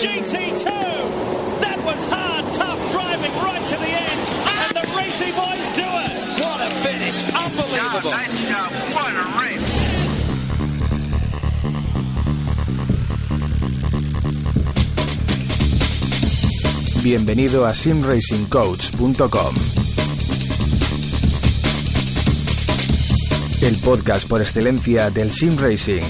GT2. 0.00 0.64
That 1.60 1.78
was 1.84 2.06
hard, 2.08 2.44
tough 2.54 2.80
driving 2.90 3.32
right 3.44 3.60
to 3.68 3.76
the 3.76 3.92
end. 4.08 4.20
And 4.48 4.72
the 4.72 4.84
Racy 4.96 5.30
boys 5.36 5.60
do 5.76 5.84
it. 5.84 6.40
What 6.40 6.60
a 6.64 6.70
finish. 6.80 7.20
Unbelievable. 7.36 8.08
nice 8.08 8.48
job. 8.48 8.72
What 8.96 9.12
a 9.12 9.26
race. 9.44 9.60
Bienvenido 17.02 17.66
a 17.66 17.74
simracingcoach.com. 17.74 19.54
El 23.60 23.76
podcast 23.84 24.26
por 24.26 24.40
excelencia 24.40 25.10
del 25.10 25.30
sim 25.32 25.58
racing, 25.58 26.00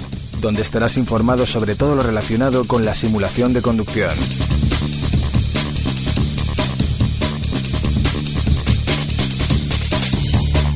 donde 0.41 0.63
estarás 0.63 0.97
informado 0.97 1.47
sobre 1.47 1.75
todo 1.75 1.95
lo 1.95 2.03
relacionado 2.03 2.65
con 2.65 2.85
la 2.85 2.95
simulación 2.95 3.53
de 3.53 3.63
conducción. 3.63 4.11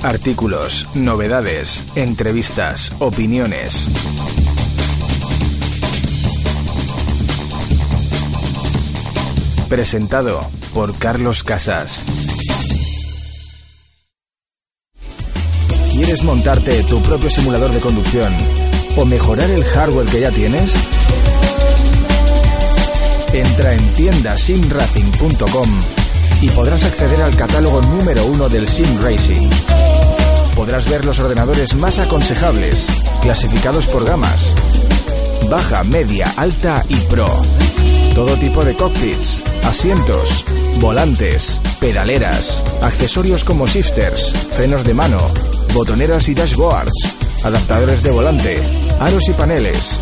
Artículos, 0.02 0.86
novedades, 0.94 1.82
entrevistas, 1.96 2.92
opiniones. 2.98 3.88
Presentado 9.70 10.46
por 10.74 10.96
Carlos 10.98 11.42
Casas. 11.42 12.04
¿Quieres 15.94 16.22
montarte 16.22 16.82
tu 16.84 17.00
propio 17.00 17.30
simulador 17.30 17.70
de 17.72 17.80
conducción 17.80 18.34
o 18.96 19.04
mejorar 19.04 19.50
el 19.50 19.64
hardware 19.64 20.06
que 20.06 20.20
ya 20.20 20.30
tienes? 20.30 20.72
Entra 23.32 23.72
en 23.72 23.94
tiendasimracing.com 23.94 25.68
y 26.40 26.48
podrás 26.50 26.84
acceder 26.84 27.22
al 27.22 27.34
catálogo 27.36 27.82
número 27.82 28.24
uno 28.26 28.48
del 28.48 28.68
Sim 28.68 29.02
Racing. 29.02 29.48
Podrás 30.54 30.88
ver 30.88 31.04
los 31.04 31.18
ordenadores 31.18 31.74
más 31.74 31.98
aconsejables, 31.98 32.86
clasificados 33.22 33.86
por 33.88 34.04
gamas, 34.04 34.54
baja, 35.50 35.82
media, 35.84 36.32
alta 36.36 36.84
y 36.88 36.96
pro. 36.96 37.26
Todo 38.14 38.36
tipo 38.36 38.64
de 38.64 38.74
cockpits, 38.74 39.42
asientos, 39.64 40.44
volantes, 40.80 41.60
pedaleras, 41.80 42.62
accesorios 42.82 43.42
como 43.42 43.66
shifters, 43.66 44.32
frenos 44.52 44.84
de 44.84 44.94
mano, 44.94 45.18
botoneras 45.72 46.28
y 46.28 46.34
dashboards, 46.34 47.23
adaptadores 47.44 48.02
de 48.02 48.10
volante, 48.10 48.62
aros 48.98 49.28
y 49.28 49.32
paneles, 49.32 50.00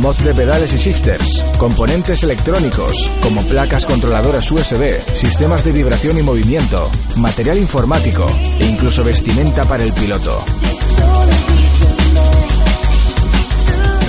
mods 0.00 0.24
de 0.24 0.34
pedales 0.34 0.72
y 0.72 0.78
shifters, 0.78 1.44
componentes 1.58 2.22
electrónicos 2.22 3.10
como 3.22 3.42
placas 3.42 3.84
controladoras 3.84 4.50
USB, 4.50 5.00
sistemas 5.14 5.64
de 5.64 5.72
vibración 5.72 6.18
y 6.18 6.22
movimiento, 6.22 6.90
material 7.16 7.58
informático 7.58 8.26
e 8.58 8.66
incluso 8.66 9.04
vestimenta 9.04 9.64
para 9.64 9.84
el 9.84 9.92
piloto. 9.92 10.42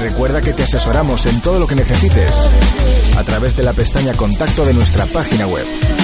Recuerda 0.02 0.42
que 0.42 0.54
te 0.54 0.64
asesoramos 0.64 1.26
en 1.26 1.42
todo 1.42 1.60
lo 1.60 1.68
que 1.68 1.76
necesites 1.76 2.50
a 3.18 3.24
través 3.24 3.56
de 3.56 3.64
la 3.64 3.74
pestaña 3.74 4.14
Contacto 4.14 4.66
de 4.66 4.74
nuestra 4.74 5.06
página 5.06 5.46
web. 5.48 5.99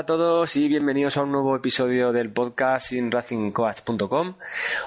Hola 0.00 0.04
a 0.14 0.16
todos 0.16 0.56
y 0.56 0.66
bienvenidos 0.66 1.18
a 1.18 1.22
un 1.24 1.30
nuevo 1.30 1.54
episodio 1.54 2.10
del 2.10 2.32
podcast 2.32 2.86
sinracingcoach.com. 2.86 4.34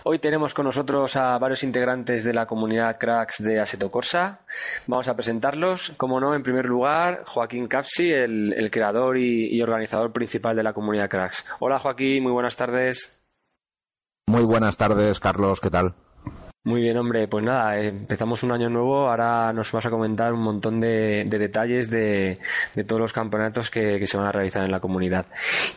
Hoy 0.06 0.17
tenemos 0.17 0.56
con 0.56 0.66
nosotros 0.66 1.16
a 1.18 1.38
varios 1.38 1.62
integrantes 1.62 2.24
de 2.24 2.34
la 2.34 2.47
comunidad 2.47 2.97
cracks 2.97 3.44
de 3.44 3.59
Aseto 3.59 3.91
Corsa. 3.91 4.40
Vamos 4.88 5.07
a 5.07 5.16
presentarlos. 5.16 5.94
Como 5.97 6.19
no, 6.19 6.34
en 6.34 6.41
primer 6.41 6.66
lugar, 6.66 7.25
Joaquín 7.28 7.68
Capsi, 7.68 8.12
el, 8.12 8.53
el 8.53 8.72
creador 8.72 9.19
y, 9.19 9.56
y 9.56 9.62
organizador 9.62 10.12
principal 10.12 10.56
de 10.56 10.63
la 10.63 10.74
comunidad 10.74 11.12
cracks. 11.12 11.45
Hola 11.59 11.78
Joaquín, 11.78 12.24
muy 12.24 12.31
buenas 12.31 12.56
tardes. 12.56 13.16
Muy 14.25 14.45
buenas 14.45 14.78
tardes, 14.78 15.19
Carlos, 15.19 15.62
¿qué 15.62 15.69
tal? 15.69 15.94
Muy 16.66 16.79
bien, 16.79 16.96
hombre, 16.96 17.28
pues 17.28 17.44
nada, 17.44 17.78
eh, 17.78 17.90
empezamos 17.90 18.41
un 18.41 18.53
año 18.53 18.69
nuevo, 18.69 19.09
ahora 19.09 19.51
nos 19.51 19.69
vas 19.74 19.85
a 19.85 19.90
comentar 19.90 20.31
un 20.31 20.40
montón 20.40 20.79
de, 20.79 21.25
de 21.28 21.38
detalles 21.38 21.90
de, 21.90 22.40
todos 22.88 23.01
los 23.01 23.12
campeonatos 23.12 23.69
que, 23.69 24.07
se 24.07 24.16
van 24.16 24.28
a 24.28 24.31
realizar 24.31 24.63
en 24.63 24.72
la 24.72 24.79
comunidad. 24.79 25.25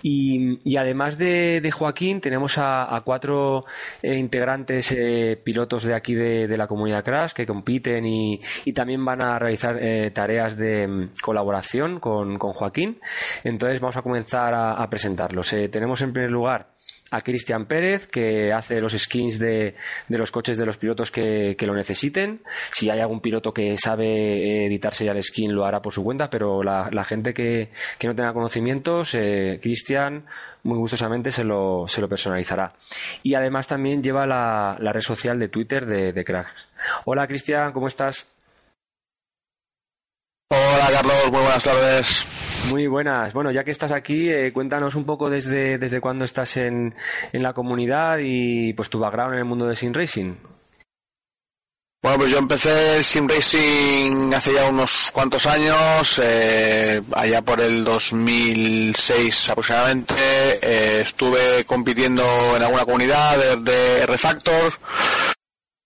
Y, 0.02 0.76
además 0.76 1.18
de, 1.18 1.68
Joaquín, 1.74 2.20
tenemos 2.20 2.56
a, 2.58 3.02
cuatro 3.04 3.64
eh, 4.00 4.14
integrantes 4.14 4.92
eh, 4.92 5.36
pilotos 5.42 5.82
de 5.82 5.92
aquí 5.92 6.14
de, 6.14 6.56
la 6.56 6.68
comunidad 6.68 7.02
Crash 7.02 7.32
que 7.32 7.46
compiten 7.46 8.06
y, 8.06 8.38
también 8.72 9.04
van 9.04 9.24
a 9.24 9.40
realizar 9.40 9.80
tareas 10.12 10.56
de 10.56 10.86
mm, 10.86 11.08
colaboración 11.20 11.98
con, 11.98 12.38
Joaquín. 12.38 13.00
Entonces 13.42 13.80
vamos 13.80 13.96
a 13.96 14.02
comenzar 14.02 14.54
a, 14.54 14.88
presentarlos. 14.88 15.50
Tenemos 15.68 16.00
en 16.02 16.12
primer 16.12 16.30
lugar 16.30 16.75
a 17.10 17.20
Cristian 17.20 17.66
Pérez, 17.66 18.06
que 18.06 18.52
hace 18.52 18.80
los 18.80 18.92
skins 18.92 19.38
de, 19.38 19.76
de 20.08 20.18
los 20.18 20.30
coches 20.30 20.58
de 20.58 20.66
los 20.66 20.76
pilotos 20.76 21.10
que, 21.10 21.54
que, 21.56 21.66
lo 21.66 21.74
necesiten. 21.74 22.42
Si 22.70 22.90
hay 22.90 23.00
algún 23.00 23.20
piloto 23.20 23.54
que 23.54 23.76
sabe 23.78 24.66
editarse 24.66 25.04
ya 25.04 25.12
el 25.12 25.22
skin, 25.22 25.54
lo 25.54 25.64
hará 25.66 25.80
por 25.80 25.92
su 25.92 26.02
cuenta, 26.02 26.28
pero 26.28 26.62
la, 26.62 26.88
la 26.90 27.04
gente 27.04 27.32
que, 27.32 27.70
que, 27.98 28.08
no 28.08 28.14
tenga 28.14 28.32
conocimientos, 28.32 29.14
eh, 29.14 29.60
Cristian 29.62 30.26
muy 30.64 30.78
gustosamente 30.78 31.30
se 31.30 31.44
lo, 31.44 31.84
se 31.86 32.00
lo 32.00 32.08
personalizará. 32.08 32.72
Y 33.22 33.34
además 33.34 33.68
también 33.68 34.02
lleva 34.02 34.26
la, 34.26 34.76
la 34.80 34.92
red 34.92 35.00
social 35.00 35.38
de 35.38 35.48
Twitter 35.48 35.86
de, 35.86 36.12
de 36.12 36.24
Cracks. 36.24 36.68
Hola 37.04 37.26
Cristian, 37.28 37.72
¿cómo 37.72 37.86
estás? 37.86 38.35
Hola 40.48 40.88
Carlos, 40.92 41.32
muy 41.32 41.40
buenas 41.40 41.64
tardes. 41.64 42.26
Muy 42.70 42.86
buenas. 42.86 43.32
Bueno, 43.32 43.50
ya 43.50 43.64
que 43.64 43.72
estás 43.72 43.90
aquí, 43.90 44.30
eh, 44.30 44.52
cuéntanos 44.52 44.94
un 44.94 45.04
poco 45.04 45.28
desde, 45.28 45.78
desde 45.78 46.00
cuándo 46.00 46.24
estás 46.24 46.56
en, 46.56 46.94
en, 47.32 47.42
la 47.42 47.52
comunidad 47.52 48.18
y 48.22 48.72
pues 48.74 48.88
tu 48.88 49.00
background 49.00 49.34
en 49.34 49.38
el 49.40 49.44
mundo 49.44 49.66
de 49.66 49.74
Sim 49.74 49.92
Racing. 49.92 50.34
Bueno, 52.02 52.18
pues 52.18 52.30
yo 52.30 52.38
empecé 52.38 53.02
Sim 53.02 53.28
Racing 53.28 54.32
hace 54.34 54.54
ya 54.54 54.68
unos 54.68 55.10
cuantos 55.12 55.46
años, 55.46 56.20
eh, 56.22 57.02
allá 57.12 57.42
por 57.42 57.60
el 57.60 57.82
2006 57.82 59.50
aproximadamente. 59.50 60.14
Eh, 60.14 61.00
estuve 61.00 61.64
compitiendo 61.64 62.22
en 62.56 62.62
alguna 62.62 62.84
comunidad 62.84 63.36
de, 63.38 63.56
de 63.56 64.02
R-Factor. 64.02 64.74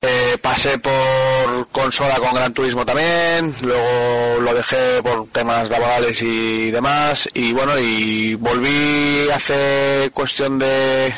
Eh, 0.02 0.38
pasé 0.40 0.78
por 0.78 1.68
consola 1.70 2.16
con 2.16 2.32
Gran 2.32 2.54
Turismo 2.54 2.86
también, 2.86 3.54
luego 3.60 4.40
lo 4.40 4.54
dejé 4.54 5.02
por 5.02 5.28
temas 5.28 5.68
laborales 5.68 6.22
y 6.22 6.70
demás, 6.70 7.28
y 7.34 7.52
bueno, 7.52 7.78
y 7.78 8.34
volví 8.34 9.28
hace 9.30 10.10
cuestión 10.14 10.58
de 10.58 11.14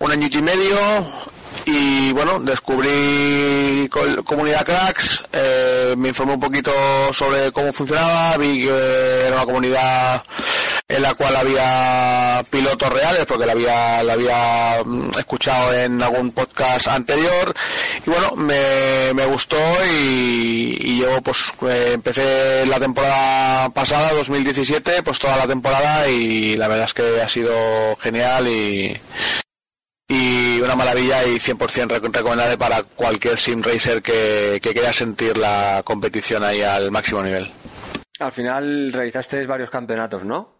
un 0.00 0.12
año 0.12 0.28
y 0.30 0.42
medio, 0.42 0.76
y 1.64 2.12
bueno, 2.12 2.40
descubrí 2.40 3.88
Comunidad 4.22 4.66
Cracks, 4.66 5.24
eh, 5.32 5.94
me 5.96 6.08
informé 6.08 6.34
un 6.34 6.40
poquito 6.40 6.72
sobre 7.14 7.50
cómo 7.52 7.72
funcionaba, 7.72 8.36
vi 8.36 8.64
que 8.64 9.26
era 9.28 9.36
una 9.36 9.46
comunidad 9.46 10.22
en 10.86 11.02
la 11.02 11.14
cual 11.14 11.34
había 11.34 12.44
pilotos 12.50 12.92
reales 12.92 13.24
porque 13.24 13.46
la 13.46 13.52
había 13.52 14.02
la 14.02 14.12
había 14.12 14.82
mm, 14.84 15.10
escuchado 15.18 15.72
en 15.72 16.02
algún 16.02 16.32
podcast 16.32 16.88
anterior 16.88 17.54
y 18.06 18.10
bueno 18.10 18.36
me, 18.36 19.14
me 19.14 19.24
gustó 19.24 19.56
y, 19.90 20.76
y 20.78 21.00
yo 21.00 21.22
pues 21.22 21.38
eh, 21.62 21.92
empecé 21.94 22.66
la 22.66 22.78
temporada 22.78 23.70
pasada 23.70 24.12
2017 24.12 25.02
pues 25.02 25.18
toda 25.18 25.38
la 25.38 25.46
temporada 25.46 26.06
y 26.08 26.56
la 26.56 26.68
verdad 26.68 26.84
es 26.84 26.94
que 26.94 27.22
ha 27.22 27.28
sido 27.28 27.96
genial 27.96 28.46
y 28.48 29.00
y 30.06 30.60
una 30.60 30.76
maravilla 30.76 31.24
y 31.24 31.38
100% 31.38 32.12
recomendable 32.12 32.58
para 32.58 32.82
cualquier 32.82 33.38
sim 33.38 33.62
racer 33.62 34.02
que, 34.02 34.60
que 34.62 34.74
quiera 34.74 34.92
sentir 34.92 35.36
la 35.38 35.82
competición 35.82 36.44
ahí 36.44 36.60
al 36.60 36.90
máximo 36.90 37.22
nivel. 37.22 37.50
Al 38.20 38.30
final 38.30 38.92
realizaste 38.92 39.46
varios 39.46 39.70
campeonatos, 39.70 40.24
¿no? 40.24 40.53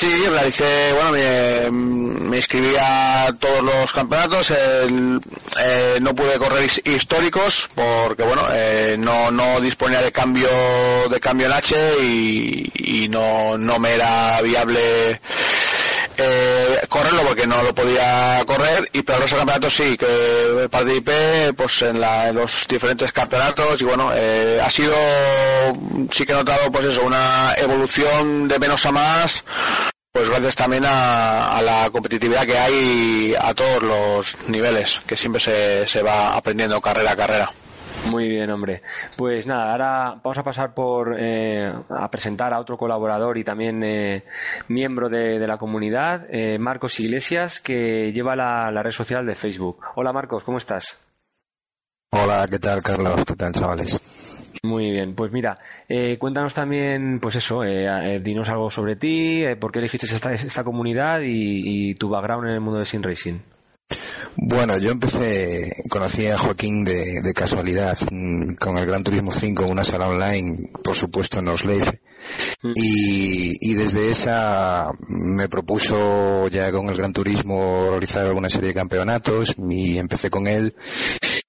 Sí, 0.00 0.26
realicé, 0.30 0.94
bueno, 0.94 1.10
me, 1.10 1.70
me 1.70 2.38
inscribí 2.38 2.74
a 2.80 3.36
todos 3.38 3.62
los 3.62 3.92
campeonatos, 3.92 4.50
el, 4.50 5.20
eh, 5.60 5.98
no 6.00 6.14
pude 6.14 6.38
correr 6.38 6.70
históricos 6.86 7.68
porque, 7.74 8.22
bueno, 8.22 8.44
eh, 8.50 8.96
no, 8.98 9.30
no 9.30 9.60
disponía 9.60 10.00
de 10.00 10.10
cambio, 10.10 10.48
de 11.10 11.20
cambio 11.20 11.48
en 11.48 11.52
H 11.52 11.76
y, 12.00 12.72
y 12.76 13.08
no, 13.08 13.58
no 13.58 13.78
me 13.78 13.92
era 13.92 14.40
viable 14.40 15.20
eh, 16.22 16.86
correrlo 16.88 17.22
porque 17.22 17.46
no 17.46 17.62
lo 17.62 17.74
podía 17.74 18.42
correr 18.46 18.88
y 18.92 19.02
pero 19.02 19.20
los 19.20 19.30
campeonatos 19.30 19.74
sí 19.74 19.96
que 19.96 20.68
participé 20.70 21.52
pues 21.56 21.82
en, 21.82 22.00
la, 22.00 22.28
en 22.28 22.36
los 22.36 22.66
diferentes 22.68 23.12
campeonatos 23.12 23.80
y 23.80 23.84
bueno 23.84 24.10
eh, 24.14 24.60
ha 24.62 24.70
sido 24.70 24.94
sí 26.12 26.24
que 26.24 26.32
he 26.32 26.36
notado 26.36 26.70
pues 26.70 26.84
eso 26.86 27.02
una 27.02 27.54
evolución 27.56 28.48
de 28.48 28.58
menos 28.58 28.84
a 28.86 28.92
más 28.92 29.44
pues 30.12 30.28
gracias 30.28 30.56
también 30.56 30.84
a, 30.86 31.60
la 31.62 31.88
competitividad 31.90 32.44
que 32.44 32.58
hay 32.58 33.34
a 33.40 33.54
todos 33.54 33.82
los 33.82 34.48
niveles, 34.48 35.00
que 35.06 35.16
siempre 35.16 35.40
se, 35.40 35.86
se 35.86 36.02
va 36.02 36.36
aprendiendo 36.36 36.80
carrera 36.80 37.12
a 37.12 37.16
carrera. 37.16 37.52
Muy 38.08 38.28
bien, 38.28 38.50
hombre. 38.50 38.82
Pues 39.16 39.46
nada, 39.46 39.72
ahora 39.72 40.20
vamos 40.22 40.38
a 40.38 40.42
pasar 40.42 40.74
por 40.74 41.16
eh, 41.18 41.72
a 41.88 42.10
presentar 42.10 42.52
a 42.52 42.58
otro 42.58 42.76
colaborador 42.76 43.38
y 43.38 43.44
también 43.44 43.82
eh, 43.84 44.24
miembro 44.68 45.08
de, 45.08 45.38
la 45.46 45.58
comunidad, 45.58 46.26
eh, 46.30 46.58
Marcos 46.58 46.98
Iglesias, 47.00 47.60
que 47.60 48.12
lleva 48.12 48.34
la, 48.34 48.82
red 48.82 48.90
social 48.90 49.26
de 49.26 49.34
Facebook. 49.34 49.80
Hola, 49.96 50.12
Marcos, 50.12 50.44
¿cómo 50.44 50.58
estás? 50.58 50.98
Hola, 52.12 52.46
¿qué 52.50 52.58
tal, 52.58 52.82
Carlos? 52.82 53.24
¿Qué 53.24 53.36
tal, 53.36 53.52
chavales? 53.52 54.00
Muy 54.62 54.90
bien, 54.90 55.14
pues 55.14 55.32
mira, 55.32 55.58
cuéntanos 56.18 56.52
también, 56.52 57.18
pues 57.20 57.36
eso, 57.36 57.62
dinos 58.20 58.48
algo 58.48 58.68
sobre 58.68 58.96
ti, 58.96 59.44
por 59.58 59.72
qué 59.72 59.78
elegiste 59.78 60.06
esta, 60.06 60.34
esta 60.34 60.64
comunidad 60.64 61.20
y, 61.22 61.90
y, 61.90 61.94
tu 61.94 62.10
background 62.10 62.48
en 62.48 62.54
el 62.54 62.60
mundo 62.60 62.80
de 62.80 62.84
Sin 62.84 63.02
Racing. 63.02 63.38
Bueno, 64.36 64.78
yo 64.78 64.90
empecé, 64.90 65.72
conocí 65.88 66.26
a 66.26 66.38
Joaquín 66.38 66.84
de, 66.84 67.32
casualidad 67.34 67.98
mm, 68.10 68.54
con 68.54 68.78
el 68.78 68.86
Gran 68.86 69.02
Turismo 69.02 69.32
5 69.32 69.66
una 69.66 69.84
sala 69.84 70.08
online, 70.08 70.70
por 70.82 70.94
supuesto 70.94 71.40
en 71.40 71.48
Osleife. 71.48 72.00
Mm. 72.62 72.72
Y, 72.76 73.70
y, 73.70 73.74
desde 73.74 74.10
esa 74.10 74.90
me 75.08 75.48
propuso 75.48 76.48
ya 76.48 76.70
con 76.70 76.88
el 76.88 76.96
Gran 76.96 77.12
Turismo 77.12 77.88
realizar 77.90 78.26
alguna 78.26 78.50
serie 78.50 78.68
de 78.68 78.74
campeonatos 78.74 79.54
y 79.58 79.98
empecé 79.98 80.30
con 80.30 80.46
él. 80.46 80.74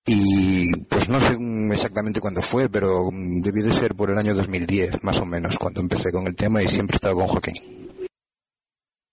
Y 0.06 0.76
pues 0.90 1.10
no 1.10 1.20
sé 1.20 1.38
exactamente 1.72 2.20
cuándo 2.20 2.42
fue, 2.42 2.70
pero 2.70 3.10
debió 3.14 3.64
de 3.64 3.74
ser 3.74 3.96
por 3.96 4.10
el 4.10 4.18
año 4.18 4.34
2010, 4.34 5.04
más 5.04 5.20
o 5.20 5.26
menos, 5.26 5.58
cuando 5.58 5.80
empecé 5.80 6.12
con 6.12 6.28
el 6.28 6.36
tema 6.36 6.62
y 6.62 6.68
siempre 6.68 6.96
he 6.96 6.98
estado 6.98 7.16
con 7.16 7.28
Joaquín. 7.28 7.81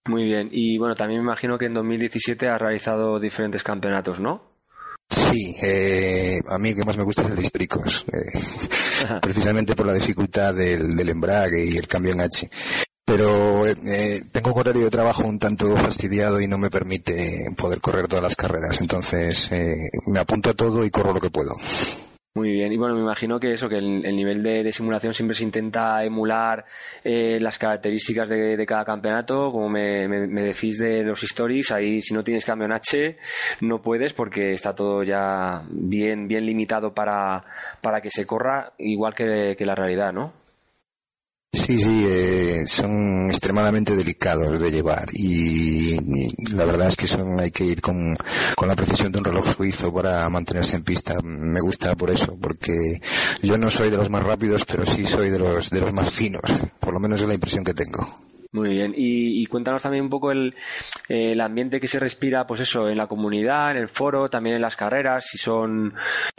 Muy 0.09 0.25
bien. 0.25 0.49
Y 0.51 0.79
bueno, 0.79 0.95
también 0.95 1.21
me 1.21 1.27
imagino 1.27 1.59
que 1.59 1.67
en 1.67 1.75
2017 1.75 2.49
has 2.49 2.61
realizado 2.61 3.21
diferentes 3.21 3.63
campeonatos, 3.63 4.19
¿no? 4.21 4.43
Sí, 5.09 5.55
eh, 5.63 6.41
a 6.49 6.59
mí 6.59 6.71
lo 6.71 6.77
que 6.77 6.85
más 6.85 6.97
me 6.97 7.03
gusta 7.03 7.23
es 7.23 7.31
el 7.31 7.37
de 7.37 7.43
históricos, 7.43 8.05
eh, 8.13 9.19
precisamente 9.23 9.75
por 9.75 9.87
la 9.87 9.95
dificultad 9.95 10.55
del, 10.55 11.09
embrague 11.09 11.65
y 11.65 11.77
el 11.77 11.87
cambio 11.87 12.13
en 12.13 12.23
H. 12.23 12.49
Pero 13.05 13.67
eh, 13.67 14.21
tengo 14.33 14.53
un 14.53 14.61
horario 14.61 14.85
de 14.85 14.91
trabajo 14.91 15.25
un 15.25 15.39
tanto 15.39 15.75
fastidiado 15.77 16.41
y 16.41 16.47
no 16.47 16.59
me 16.59 16.71
permite 16.71 17.47
poder 17.57 17.81
correr 17.81 18.07
todas 18.07 18.23
las 18.23 18.37
carreras, 18.37 18.81
entonces 18.83 19.51
me 20.09 20.19
apunto 20.19 20.51
a 20.51 20.55
todo 20.55 20.85
y 20.85 20.91
corro 20.91 21.15
lo 21.15 21.21
que 21.21 21.31
puedo. 21.31 21.55
Muy 22.35 22.53
bien, 22.53 22.73
y 22.73 22.77
bueno, 22.77 22.95
me 22.95 23.01
imagino 23.01 23.41
que 23.41 23.53
eso, 23.53 23.69
que 23.69 23.79
el, 23.79 24.03
nivel 24.15 24.43
de, 24.45 24.71
simulación 24.71 25.13
siempre 25.13 25.35
se 25.35 25.43
intenta 25.43 26.05
emular 26.05 26.65
eh, 27.03 27.39
las 27.41 27.59
características 27.59 28.29
de, 28.29 28.65
cada 28.65 28.85
campeonato, 28.85 29.51
como 29.51 29.69
me, 29.69 30.07
decís 30.07 30.79
de 30.79 31.03
los 31.03 31.23
stories, 31.25 31.73
ahí 31.73 32.01
si 32.01 32.15
no 32.15 32.23
tienes 32.23 32.45
cambio 32.45 32.67
en 32.67 32.73
H 32.73 33.17
no 33.63 33.83
puedes 33.83 34.13
porque 34.13 34.53
está 34.53 34.73
todo 34.75 35.03
ya 35.03 35.65
bien, 35.69 36.29
bien 36.29 36.47
limitado 36.47 36.95
para, 36.95 37.45
para 37.81 38.01
que 38.01 38.11
se 38.11 38.25
corra 38.25 38.73
igual 38.79 39.15
que 39.15 39.57
la 39.59 39.75
realidad, 39.75 40.13
¿no? 40.13 40.33
Sí, 41.51 41.79
sí, 41.79 42.05
eh, 42.07 42.67
son 42.67 43.31
extremadamente 43.31 43.97
delicados 43.97 44.61
de 44.61 44.71
llevar 44.71 45.09
y, 45.15 45.97
la 46.55 46.67
verdad 46.67 46.89
es 46.89 46.97
que 46.97 47.07
son 47.07 47.41
hay 47.41 47.51
que 47.51 47.65
ir 47.65 47.81
con, 47.81 48.15
la 48.67 48.77
precisión 48.77 49.11
de 49.11 49.19
un 49.19 49.25
reloj 49.25 49.47
suizo 49.49 49.93
para 49.93 50.29
mantenerse 50.29 50.77
en 50.77 50.85
pista. 50.85 51.15
Me 51.23 51.61
gusta 51.61 51.97
por 51.97 52.11
eso, 52.11 52.39
porque 52.41 53.01
yo 53.43 53.57
no 53.57 53.71
soy 53.71 53.91
de 53.91 53.97
los 53.97 54.11
más 54.11 54.25
rápidos, 54.25 54.67
pero 54.67 54.85
sí 54.85 55.07
soy 55.07 55.31
de 55.31 55.39
los 55.39 55.71
de 55.71 55.81
los 55.81 55.93
más 55.93 56.11
finos. 56.11 56.43
Por 56.79 56.93
lo 56.93 57.01
menos 57.01 57.21
es 57.21 57.29
la 57.29 57.35
impresión 57.35 57.65
que 57.65 57.75
tengo. 57.75 58.07
Muy 58.53 58.71
bien, 58.71 58.95
y, 58.97 59.45
cuéntanos 59.47 59.83
también 59.83 60.05
un 60.05 60.11
poco 60.11 60.33
el, 60.33 60.55
el, 61.09 61.39
ambiente 61.41 61.81
que 61.81 61.87
se 61.87 62.01
respira, 62.01 62.47
pues 62.47 62.61
eso, 62.61 62.89
en 62.89 62.97
la 62.97 63.07
comunidad, 63.07 63.73
en 63.73 63.77
el 63.77 63.89
foro, 63.89 64.29
también 64.31 64.57
en 64.57 64.63
las 64.63 64.75
carreras, 64.75 65.27
si 65.27 65.37
son 65.37 65.93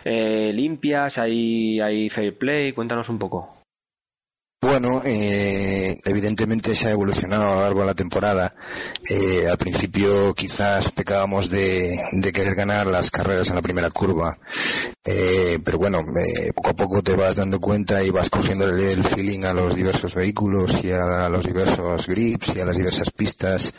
eh, 0.03 0.51
limpias, 0.51 1.19
hay, 1.19 1.79
hay 1.79 2.09
fair 2.09 2.35
play, 2.35 2.73
cuéntanos 2.73 3.09
un 3.09 3.19
poco. 3.19 3.58
Bueno, 4.61 5.01
eh, 5.05 5.97
evidentemente 6.03 6.75
se 6.75 6.87
ha 6.87 6.91
evolucionado 6.91 7.43
a 7.43 7.55
lo 7.55 7.61
largo 7.61 7.79
de 7.79 7.85
la 7.85 7.93
temporada. 7.93 8.53
Eh, 9.09 9.47
al 9.49 9.57
principio 9.57 10.33
quizás 10.33 10.91
pecábamos 10.91 11.49
de, 11.49 11.97
querer 12.33 12.55
ganar 12.55 12.85
las 12.85 13.09
carreras 13.09 13.47
en 13.49 13.55
la 13.55 13.61
primera 13.61 13.89
curva, 13.89 14.37
eh, 15.05 15.59
pero 15.63 15.77
bueno, 15.77 16.03
poco 16.53 16.69
a 16.71 16.75
poco 16.75 17.01
te 17.01 17.15
vas 17.15 17.37
dando 17.37 17.59
cuenta 17.61 18.03
y 18.03 18.09
vas 18.09 18.29
cogiendo 18.29 18.65
el, 18.65 19.03
feeling 19.05 19.45
a 19.45 19.53
los 19.53 19.75
diversos 19.75 20.13
vehículos 20.13 20.83
y 20.83 20.91
a, 20.91 21.29
los 21.29 21.45
diversos 21.45 22.07
grips 22.07 22.53
y 22.55 22.59
a 22.59 22.65
las 22.65 22.75
diversas 22.75 23.11
pistas 23.11 23.73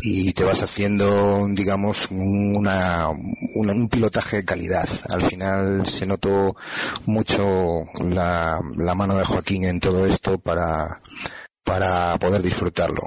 y 0.00 0.32
te 0.32 0.44
vas 0.44 0.62
haciendo, 0.62 1.46
digamos, 1.50 2.08
una, 2.10 3.10
un 3.10 3.88
pilotaje 3.90 4.38
de 4.38 4.44
calidad. 4.46 4.88
Al 5.10 5.22
final 5.22 5.86
se 5.86 6.06
notó 6.06 6.56
mucho 7.04 7.84
la 8.00 8.60
mano 8.96 9.16
de 9.18 9.24
Joaquín 9.24 9.64
en 9.64 9.78
todo 9.78 10.06
esto 10.06 10.21
para, 10.42 11.00
para 11.64 12.18
poder 12.18 12.42
disfrutarlo. 12.42 13.02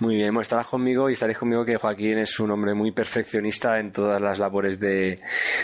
Muy 0.00 0.16
bien, 0.16 0.30
bueno, 0.30 0.40
estarás 0.40 0.66
conmigo 0.66 1.08
y 1.08 1.12
estaréis 1.12 1.38
conmigo 1.38 1.64
que 1.64 1.76
Joaquín 1.76 2.18
es 2.18 2.40
un 2.40 2.50
hombre 2.50 2.74
muy 2.74 2.90
perfeccionista 2.90 3.78
en 3.78 3.92
todas 3.92 4.20
las 4.20 4.40
labores 4.40 4.80
de, 4.80 5.20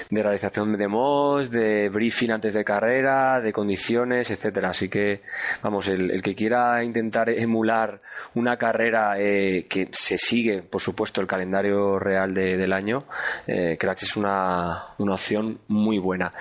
realización 0.08 0.78
de 0.78 0.86
mods, 0.86 1.50
de 1.50 1.88
briefing 1.88 2.30
antes 2.30 2.54
de 2.54 2.62
carrera, 2.62 3.40
de 3.40 3.52
condiciones, 3.52 4.30
etcétera. 4.30 4.68
Así 4.68 4.88
que, 4.88 5.22
vamos, 5.64 5.88
el, 5.88 6.22
que 6.22 6.36
quiera 6.36 6.84
intentar 6.84 7.28
emular 7.28 7.98
una 8.34 8.56
carrera 8.56 9.18
eh, 9.18 9.66
que 9.68 9.88
se 9.90 10.16
sigue, 10.16 10.62
por 10.62 10.80
supuesto, 10.80 11.20
el 11.20 11.26
calendario 11.26 11.98
real 11.98 12.32
del 12.32 12.72
año, 12.72 13.06
eh, 13.48 13.76
que 13.80 13.90
es 13.90 14.16
una, 14.16 14.94
una 14.98 15.14
opción 15.14 15.58
muy 15.66 15.98
buena. 15.98 16.32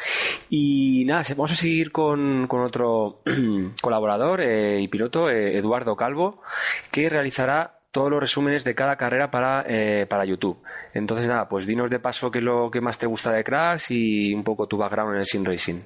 Y 0.52 1.06
nada, 1.08 1.24
vamos 1.30 1.54
a 1.54 1.56
seguir 1.56 1.92
con, 1.92 2.46
con 2.46 2.62
otro 2.62 3.22
colaborador 3.82 4.42
eh, 4.42 4.80
y 4.80 4.88
piloto, 4.90 5.28
eh, 5.28 5.58
Eduardo 5.58 5.96
Calvo, 5.96 6.44
que 6.92 7.10
realizará 7.10 7.79
todos 7.92 8.10
los 8.12 8.20
resúmenes 8.20 8.64
de 8.64 8.76
cada 8.76 8.96
carrera 8.96 9.32
para, 9.32 9.64
eh, 9.68 10.06
para 10.08 10.26
YouTube. 10.26 10.62
Entonces, 10.94 11.28
nada, 11.28 11.48
pues 11.50 11.66
dinos 11.66 11.90
de 11.90 12.00
paso 12.00 12.30
qué 12.30 12.40
es 12.40 12.44
lo 12.44 12.70
que 12.70 12.82
más 12.82 12.98
te 12.98 13.08
gusta 13.08 13.32
de 13.32 13.44
Crash 13.44 13.92
y 13.92 14.34
un 14.34 14.44
poco 14.44 14.68
tu 14.68 14.78
background 14.78 15.14
en 15.14 15.20
el 15.20 15.26
Sim 15.26 15.44
Racing. 15.44 15.82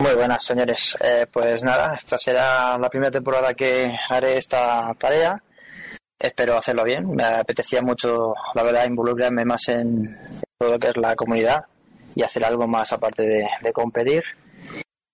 Muy 0.00 0.14
buenas, 0.14 0.44
señores. 0.44 0.96
Eh, 1.00 1.26
pues 1.32 1.64
nada, 1.64 1.94
esta 1.96 2.18
será 2.18 2.78
la 2.78 2.88
primera 2.88 3.10
temporada 3.10 3.54
que 3.54 3.90
haré 4.10 4.36
esta 4.36 4.94
tarea. 4.98 5.42
Espero 6.18 6.56
hacerlo 6.56 6.84
bien. 6.84 7.10
Me 7.14 7.24
apetecía 7.24 7.80
mucho, 7.82 8.34
la 8.54 8.62
verdad, 8.62 8.86
involucrarme 8.86 9.44
más 9.44 9.68
en 9.68 10.18
todo 10.58 10.72
lo 10.72 10.78
que 10.78 10.88
es 10.88 10.96
la 10.96 11.16
comunidad 11.16 11.64
y 12.14 12.22
hacer 12.22 12.44
algo 12.44 12.66
más 12.66 12.92
aparte 12.92 13.24
de 13.24 13.72
competir. 13.72 14.22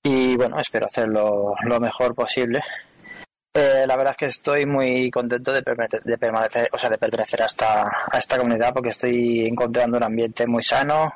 Y 0.03 0.37
bueno, 0.37 0.59
espero 0.59 0.87
hacerlo 0.87 1.55
lo 1.63 1.81
mejor 1.81 2.15
posible 2.15 2.61
eh, 3.55 3.85
la 3.87 3.97
verdad 3.97 4.13
es 4.13 4.17
que 4.17 4.27
estoy 4.27 4.67
muy 4.67 5.11
contento 5.13 5.53
de, 5.53 5.63
permanecer, 5.63 6.69
o 6.73 6.79
sea, 6.79 6.91
de 6.91 6.99
pertenecer 6.99 7.41
a 7.43 7.47
esta, 7.47 7.83
a 8.11 8.19
esta 8.19 8.37
comunidad 8.37 8.75
porque 8.75 8.89
estoy 8.89 9.47
encontrando 9.47 9.97
un 9.97 10.03
ambiente 10.03 10.47
muy 10.47 10.63
sano. 10.63 11.13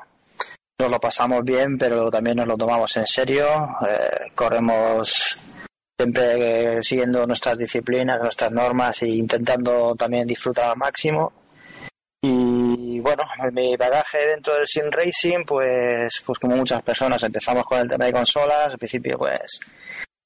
Nos 0.79 0.89
lo 0.89 0.99
pasamos 1.01 1.43
bien, 1.43 1.77
pero 1.77 2.09
también 2.09 2.37
nos 2.37 2.47
lo 2.47 2.55
tomamos 2.55 2.95
en 2.95 3.05
serio. 3.05 3.45
Eh, 3.85 4.31
corremos 4.33 5.37
siempre 5.97 6.81
siguiendo 6.81 7.27
nuestras 7.27 7.57
disciplinas, 7.57 8.21
nuestras 8.21 8.51
normas 8.51 9.01
e 9.01 9.07
intentando 9.09 9.93
también 9.95 10.25
disfrutar 10.25 10.71
al 10.71 10.77
máximo. 10.77 11.33
Y 12.21 13.01
bueno, 13.01 13.23
mi 13.51 13.75
bagaje 13.75 14.25
dentro 14.27 14.53
del 14.55 14.65
sim 14.65 14.89
racing, 14.89 15.43
pues, 15.45 16.23
pues 16.25 16.39
como 16.39 16.55
muchas 16.55 16.81
personas, 16.83 17.21
empezamos 17.21 17.65
con 17.65 17.79
el 17.79 17.89
tema 17.89 18.05
de 18.05 18.13
consolas. 18.13 18.71
Al 18.71 18.77
principio, 18.77 19.17
pues 19.17 19.59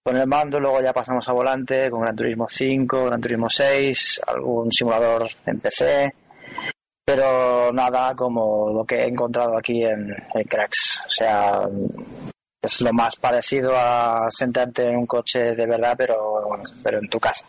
con 0.03 0.17
el 0.17 0.27
mando, 0.27 0.59
luego 0.59 0.81
ya 0.81 0.91
pasamos 0.91 1.27
a 1.29 1.31
volante 1.31 1.89
con 1.89 2.01
Gran 2.01 2.15
Turismo 2.15 2.47
5, 2.49 3.05
Gran 3.05 3.21
Turismo 3.21 3.49
6, 3.49 4.21
algún 4.27 4.69
simulador 4.69 5.29
en 5.45 5.59
PC, 5.61 6.13
pero 7.05 7.71
nada 7.71 8.13
como 8.13 8.69
lo 8.73 8.83
que 8.85 8.95
he 8.95 9.07
encontrado 9.07 9.57
aquí 9.57 9.81
en, 9.83 10.13
Cracks. 10.49 11.03
O 11.07 11.09
sea, 11.09 11.69
es 12.61 12.81
lo 12.81 12.91
más 12.91 13.15
parecido 13.15 13.73
a 13.77 14.27
sentarte 14.29 14.87
en 14.89 14.97
un 14.97 15.05
coche 15.07 15.55
de 15.55 15.65
verdad, 15.65 15.95
pero, 15.97 16.41
pero 16.83 16.99
en 16.99 17.07
tu 17.07 17.19
casa. 17.19 17.45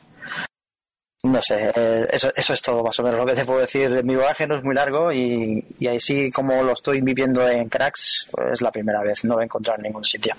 No 1.25 1.41
sé, 1.43 1.73
eh, 1.75 2.07
eso, 2.11 2.31
eso 2.37 2.53
es 2.53 2.63
todo 2.63 2.85
más 2.85 3.01
o 3.01 3.03
menos 3.03 3.19
lo 3.19 3.27
que 3.27 3.35
te 3.35 3.47
puedo 3.47 3.61
decir. 3.61 4.05
Mi 4.05 4.15
viaje 4.15 4.47
no 4.47 4.57
es 4.57 4.63
muy 4.63 4.75
largo 4.75 5.11
y, 5.11 5.65
y 5.81 5.89
así 5.89 6.29
como 6.29 6.63
lo 6.63 6.73
estoy 6.73 7.01
viviendo 7.01 7.49
en 7.49 7.69
Cracks, 7.69 8.29
pues 8.31 8.53
es 8.53 8.61
la 8.61 8.71
primera 8.71 9.03
vez, 9.03 9.25
no 9.25 9.35
voy 9.35 9.43
a 9.43 9.47
encontrar 9.47 9.79
en 9.79 9.85
ningún 9.85 10.05
sitio. 10.05 10.37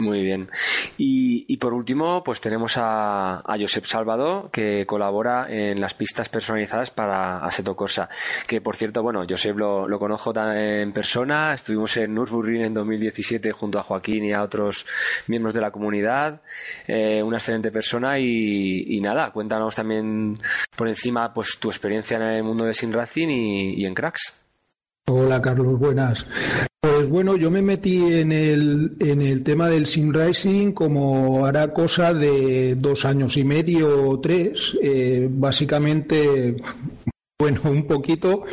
Muy 0.00 0.22
bien. 0.22 0.48
Y, 0.96 1.56
por 1.58 1.74
último, 1.74 2.22
pues 2.24 2.40
tenemos 2.40 2.74
a, 2.76 3.42
Josep 3.58 3.84
Salvador, 3.84 4.50
que 4.50 4.86
colabora 4.86 5.46
en 5.48 5.80
las 5.80 5.94
pistas 5.94 6.28
personalizadas 6.28 6.90
para 6.90 7.44
Aseto 7.44 7.76
Corsa. 7.76 8.08
Que, 8.46 8.60
por 8.60 8.76
cierto, 8.76 9.02
bueno, 9.02 9.24
Josep 9.28 9.56
lo, 9.56 9.86
lo 9.86 9.98
conozco 9.98 10.32
en 10.36 10.92
persona. 10.92 11.54
Estuvimos 11.54 11.96
en 11.98 12.14
Nürburgring 12.14 12.62
en 12.62 12.74
2017 12.74 13.52
junto 13.52 13.78
a 13.78 13.82
Joaquín 13.82 14.24
y 14.24 14.32
a 14.32 14.42
otros 14.42 14.86
miembros 15.26 15.54
de 15.54 15.60
la 15.60 15.70
comunidad. 15.70 16.40
Eh, 16.86 17.22
una 17.22 17.36
excelente 17.36 17.70
persona 17.70 18.18
y, 18.18 19.00
nada, 19.00 19.30
cuéntanos 19.30 19.74
también 19.74 20.38
por 20.76 20.88
encima 20.88 21.32
pues 21.32 21.58
tu 21.58 21.68
experiencia 21.68 22.16
en 22.16 22.22
el 22.22 22.42
mundo 22.42 22.64
de 22.64 22.72
Sin 22.72 22.92
Racing 22.92 23.28
y 23.28 23.84
en 23.84 23.94
Cracks. 23.94 24.39
Hola 25.08 25.40
Carlos, 25.42 25.78
buenas. 25.78 26.26
Pues 26.80 27.08
bueno, 27.08 27.36
yo 27.36 27.50
me 27.50 27.62
metí 27.62 28.12
en 28.12 28.32
el, 28.32 28.96
en 29.00 29.22
el 29.22 29.42
tema 29.42 29.68
del 29.68 29.86
sim 29.86 30.12
racing 30.12 30.72
como 30.72 31.46
hará 31.46 31.72
cosa 31.72 32.14
de 32.14 32.74
dos 32.76 33.04
años 33.04 33.36
y 33.36 33.44
medio 33.44 34.08
o 34.08 34.20
tres. 34.20 34.76
Eh, 34.82 35.28
básicamente, 35.30 36.56
bueno, 37.38 37.60
un 37.64 37.86
poquito 37.86 38.44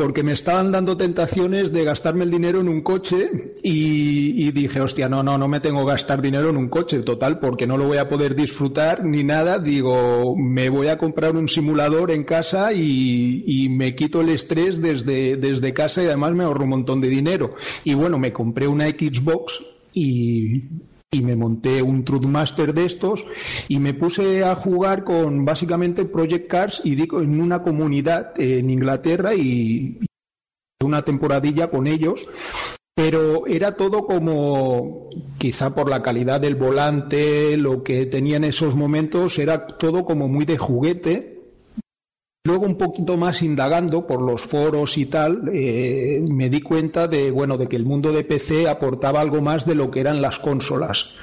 porque 0.00 0.22
me 0.22 0.32
estaban 0.32 0.72
dando 0.72 0.96
tentaciones 0.96 1.74
de 1.74 1.84
gastarme 1.84 2.24
el 2.24 2.30
dinero 2.30 2.62
en 2.62 2.70
un 2.70 2.80
coche 2.80 3.52
y, 3.62 4.50
dije, 4.52 4.80
hostia, 4.80 5.10
no, 5.10 5.22
no, 5.22 5.36
no 5.36 5.46
me 5.46 5.60
tengo 5.60 5.84
que 5.84 5.92
gastar 5.92 6.22
dinero 6.22 6.48
en 6.48 6.56
un 6.56 6.70
coche, 6.70 7.00
total, 7.00 7.38
porque 7.38 7.66
no 7.66 7.76
lo 7.76 7.86
voy 7.86 7.98
a 7.98 8.08
poder 8.08 8.34
disfrutar 8.34 9.04
ni 9.04 9.24
nada. 9.24 9.58
Digo, 9.58 10.34
me 10.38 10.70
voy 10.70 10.86
a 10.86 10.96
comprar 10.96 11.36
un 11.36 11.48
simulador 11.48 12.12
en 12.12 12.24
casa 12.24 12.72
y, 12.72 13.68
me 13.70 13.94
quito 13.94 14.22
el 14.22 14.30
estrés 14.30 14.80
desde, 14.80 15.36
desde 15.36 15.74
casa 15.74 16.02
y 16.02 16.06
además 16.06 16.32
me 16.32 16.44
ahorro 16.44 16.64
un 16.64 16.70
montón 16.70 17.02
de 17.02 17.08
dinero. 17.08 17.54
Y 17.84 17.92
bueno, 17.92 18.18
me 18.18 18.32
compré 18.32 18.68
una 18.68 18.86
Xbox 18.86 19.60
y, 19.92 20.62
y 21.12 21.22
me 21.22 21.34
monté 21.34 21.82
un 21.82 22.04
Truthmaster 22.04 22.72
de 22.72 22.86
estos 22.86 23.24
y 23.66 23.80
me 23.80 23.94
puse 23.94 24.44
a 24.44 24.54
jugar 24.54 25.02
con 25.02 25.44
básicamente 25.44 26.04
Project 26.04 26.48
Cars 26.48 26.82
y 26.84 26.94
digo 26.94 27.20
en 27.20 27.40
una 27.40 27.64
comunidad 27.64 28.32
en 28.40 28.70
Inglaterra 28.70 29.34
y 29.34 29.98
una 30.80 31.02
temporadilla 31.02 31.68
con 31.68 31.88
ellos. 31.88 32.26
Pero 32.94 33.46
era 33.48 33.76
todo 33.76 34.06
como 34.06 35.08
quizá 35.38 35.74
por 35.74 35.90
la 35.90 36.02
calidad 36.02 36.40
del 36.40 36.54
volante 36.54 37.56
lo 37.56 37.82
que 37.82 38.06
tenía 38.06 38.36
en 38.36 38.44
esos 38.44 38.76
momentos 38.76 39.38
era 39.38 39.66
todo 39.66 40.04
como 40.04 40.28
muy 40.28 40.44
de 40.44 40.58
juguete 40.58 41.39
Luego 42.44 42.64
un 42.64 42.76
poquito 42.76 43.18
más 43.18 43.42
indagando 43.42 44.06
por 44.06 44.22
los 44.22 44.42
foros 44.42 44.96
y 44.96 45.06
tal, 45.06 45.50
eh, 45.52 46.24
me 46.26 46.48
di 46.48 46.62
cuenta 46.62 47.06
de 47.06 47.30
bueno 47.30 47.58
de 47.58 47.68
que 47.68 47.76
el 47.76 47.84
mundo 47.84 48.12
de 48.12 48.24
PC 48.24 48.66
aportaba 48.66 49.20
algo 49.20 49.42
más 49.42 49.66
de 49.66 49.74
lo 49.74 49.90
que 49.90 50.00
eran 50.00 50.22
las 50.22 50.38
consolas. 50.38 51.16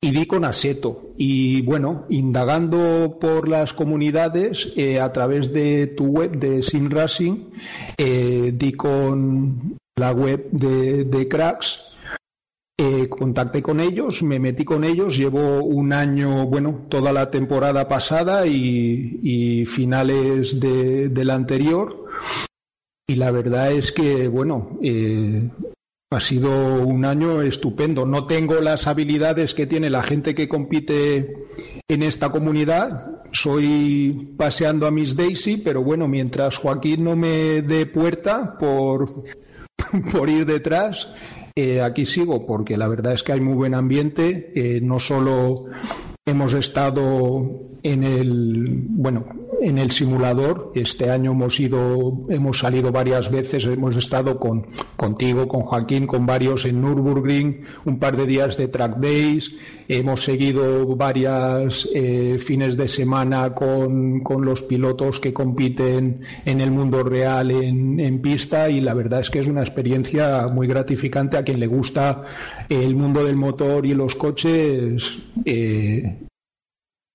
Y 0.00 0.10
di 0.10 0.26
con 0.26 0.44
Aseto. 0.44 1.14
Y 1.16 1.62
bueno, 1.62 2.04
indagando 2.10 3.18
por 3.18 3.48
las 3.48 3.72
comunidades 3.72 4.72
eh, 4.76 5.00
a 5.00 5.10
través 5.10 5.52
de 5.52 5.86
tu 5.88 6.06
web 6.06 6.38
de 6.38 6.62
SimRacing, 6.62 7.50
eh, 7.96 8.52
di 8.54 8.72
con 8.72 9.78
la 9.96 10.12
web 10.12 10.50
de 10.50 11.28
Cracks 11.28 11.87
eh, 12.80 13.08
contacté 13.08 13.60
con 13.60 13.80
ellos, 13.80 14.22
me 14.22 14.38
metí 14.38 14.64
con 14.64 14.84
ellos, 14.84 15.16
llevo 15.16 15.64
un 15.64 15.92
año, 15.92 16.46
bueno, 16.46 16.86
toda 16.88 17.12
la 17.12 17.28
temporada 17.28 17.88
pasada 17.88 18.46
y, 18.46 19.64
finales 19.66 20.60
de, 20.60 21.08
del 21.08 21.30
anterior. 21.30 22.06
Y 23.08 23.16
la 23.16 23.32
verdad 23.32 23.72
es 23.72 23.90
que, 23.90 24.28
bueno, 24.28 24.78
eh, 24.80 25.50
ha 26.10 26.20
sido 26.20 26.82
un 26.84 27.04
año 27.04 27.42
estupendo. 27.42 28.06
No 28.06 28.26
tengo 28.26 28.54
las 28.60 28.86
habilidades 28.86 29.54
que 29.54 29.66
tiene 29.66 29.90
la 29.90 30.04
gente 30.04 30.36
que 30.36 30.48
compite 30.48 31.46
en 31.88 32.02
esta 32.04 32.30
comunidad. 32.30 33.24
Soy 33.32 34.34
paseando 34.38 34.86
a 34.86 34.92
Miss 34.92 35.16
Daisy, 35.16 35.56
pero 35.56 35.82
bueno, 35.82 36.06
mientras 36.06 36.56
Joaquín 36.56 37.02
no 37.02 37.16
me 37.16 37.62
dé 37.62 37.86
puerta 37.86 38.56
por, 38.56 39.24
por 40.12 40.30
ir 40.30 40.46
detrás, 40.46 41.12
eh, 41.60 41.82
aquí 41.82 42.06
sigo 42.06 42.46
porque 42.46 42.76
la 42.76 42.86
verdad 42.86 43.14
es 43.14 43.24
que 43.24 43.32
hay 43.32 43.40
muy 43.40 43.54
buen 43.54 43.74
ambiente. 43.74 44.52
Eh, 44.54 44.80
no 44.80 45.00
solo 45.00 45.64
hemos 46.28 46.52
estado 46.52 47.68
en 47.82 48.04
el, 48.04 48.84
bueno, 48.88 49.26
en 49.60 49.78
el 49.78 49.90
simulador. 49.90 50.72
Este 50.74 51.10
año 51.10 51.32
hemos 51.32 51.58
ido, 51.58 52.26
hemos 52.28 52.58
salido 52.58 52.92
varias 52.92 53.30
veces, 53.30 53.64
hemos 53.64 53.96
estado 53.96 54.38
con, 54.38 54.66
contigo, 54.96 55.48
con 55.48 55.62
Joaquín, 55.62 56.06
con 56.06 56.26
varios 56.26 56.64
en 56.64 56.80
Nürburgring, 56.80 57.62
un 57.84 57.98
par 57.98 58.16
de 58.16 58.26
días 58.26 58.56
de 58.56 58.68
track 58.68 58.96
days, 58.98 59.56
hemos 59.88 60.22
seguido 60.22 60.94
varias 60.96 61.88
eh, 61.94 62.38
fines 62.38 62.76
de 62.76 62.88
semana 62.88 63.54
con, 63.54 64.20
con, 64.20 64.44
los 64.44 64.62
pilotos 64.62 65.18
que 65.18 65.32
compiten 65.32 66.20
en 66.44 66.60
el 66.60 66.70
mundo 66.70 67.02
real 67.02 67.50
en, 67.50 67.98
en, 67.98 68.20
pista. 68.20 68.68
Y 68.68 68.80
la 68.80 68.94
verdad 68.94 69.20
es 69.20 69.30
que 69.30 69.38
es 69.38 69.46
una 69.46 69.62
experiencia 69.62 70.46
muy 70.48 70.66
gratificante. 70.66 71.38
A 71.38 71.42
quien 71.42 71.58
le 71.58 71.66
gusta 71.66 72.22
el 72.68 72.96
mundo 72.96 73.24
del 73.24 73.36
motor 73.36 73.86
y 73.86 73.94
los 73.94 74.14
coches. 74.14 75.18
Eh, 75.44 76.18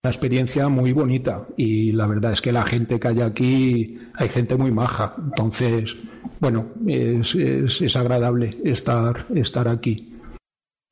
una 0.05 0.11
experiencia 0.11 0.67
muy 0.67 0.91
bonita 0.91 1.47
y 1.55 1.93
la 1.93 2.07
verdad 2.07 2.33
es 2.33 2.41
que 2.41 2.51
la 2.51 2.63
gente 2.63 2.99
que 2.99 3.07
hay 3.07 3.21
aquí 3.21 3.97
hay 4.15 4.27
gente 4.27 4.57
muy 4.57 4.69
maja 4.69 5.15
entonces 5.17 5.95
bueno 6.41 6.71
es, 6.85 7.33
es, 7.35 7.81
es 7.81 7.95
agradable 7.95 8.57
estar 8.65 9.27
estar 9.33 9.69
aquí 9.69 10.12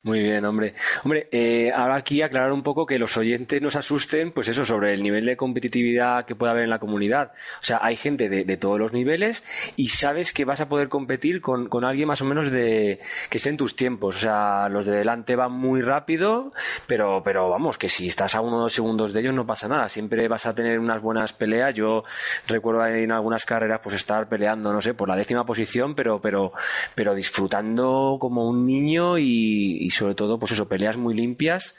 muy 0.04 0.18
bien, 0.18 0.44
hombre. 0.44 0.74
Hombre, 1.04 1.28
eh, 1.30 1.70
ahora 1.72 1.94
aquí 1.94 2.22
aclarar 2.22 2.50
un 2.50 2.64
poco 2.64 2.86
que 2.86 2.98
los 2.98 3.16
oyentes 3.16 3.62
nos 3.62 3.76
asusten, 3.76 4.32
pues 4.32 4.48
eso, 4.48 4.64
sobre 4.64 4.92
el 4.92 5.00
nivel 5.00 5.24
de 5.24 5.36
competitividad 5.36 6.24
que 6.24 6.34
puede 6.34 6.50
haber 6.50 6.64
en 6.64 6.70
la 6.70 6.80
comunidad. 6.80 7.30
O 7.60 7.64
sea, 7.64 7.78
hay 7.80 7.94
gente 7.94 8.28
de, 8.28 8.56
todos 8.56 8.80
los 8.80 8.92
niveles 8.92 9.44
y 9.76 9.86
sabes 9.90 10.32
que 10.32 10.44
vas 10.44 10.60
a 10.60 10.68
poder 10.68 10.88
competir 10.88 11.40
con, 11.40 11.68
con, 11.68 11.84
alguien 11.84 12.08
más 12.08 12.20
o 12.20 12.24
menos 12.24 12.50
de 12.50 12.98
que 13.30 13.36
esté 13.36 13.50
en 13.50 13.56
tus 13.56 13.76
tiempos. 13.76 14.16
O 14.16 14.18
sea, 14.18 14.68
los 14.68 14.86
de 14.86 14.96
delante 14.96 15.36
van 15.36 15.52
muy 15.52 15.82
rápido, 15.82 16.50
pero, 16.88 17.22
pero 17.24 17.48
vamos, 17.48 17.78
que 17.78 17.88
si 17.88 18.08
estás 18.08 18.34
a 18.34 18.40
uno 18.40 18.56
o 18.56 18.60
dos 18.62 18.72
segundos 18.72 19.12
de 19.12 19.20
ellos 19.20 19.34
no 19.34 19.46
pasa 19.46 19.68
nada. 19.68 19.88
Siempre 19.88 20.26
vas 20.26 20.46
a 20.46 20.54
tener 20.54 20.80
unas 20.80 21.00
buenas 21.00 21.32
peleas. 21.32 21.76
Yo 21.76 22.02
recuerdo 22.48 22.84
en 22.86 23.12
algunas 23.12 23.44
carreras 23.44 23.78
pues 23.80 23.94
estar 23.94 24.28
peleando, 24.28 24.72
no 24.72 24.80
sé, 24.80 24.94
por 24.94 25.08
la 25.08 25.14
décima 25.14 25.46
posición, 25.46 25.94
pero, 25.94 26.20
pero, 26.20 26.52
pero 26.96 27.14
disfrutando 27.14 28.16
como 28.18 28.48
un 28.48 28.66
niño 28.66 29.16
y 29.16 29.91
sobre 29.92 30.14
todo, 30.14 30.38
pues 30.38 30.52
eso, 30.52 30.68
peleas 30.68 30.96
muy 30.96 31.14
limpias. 31.14 31.74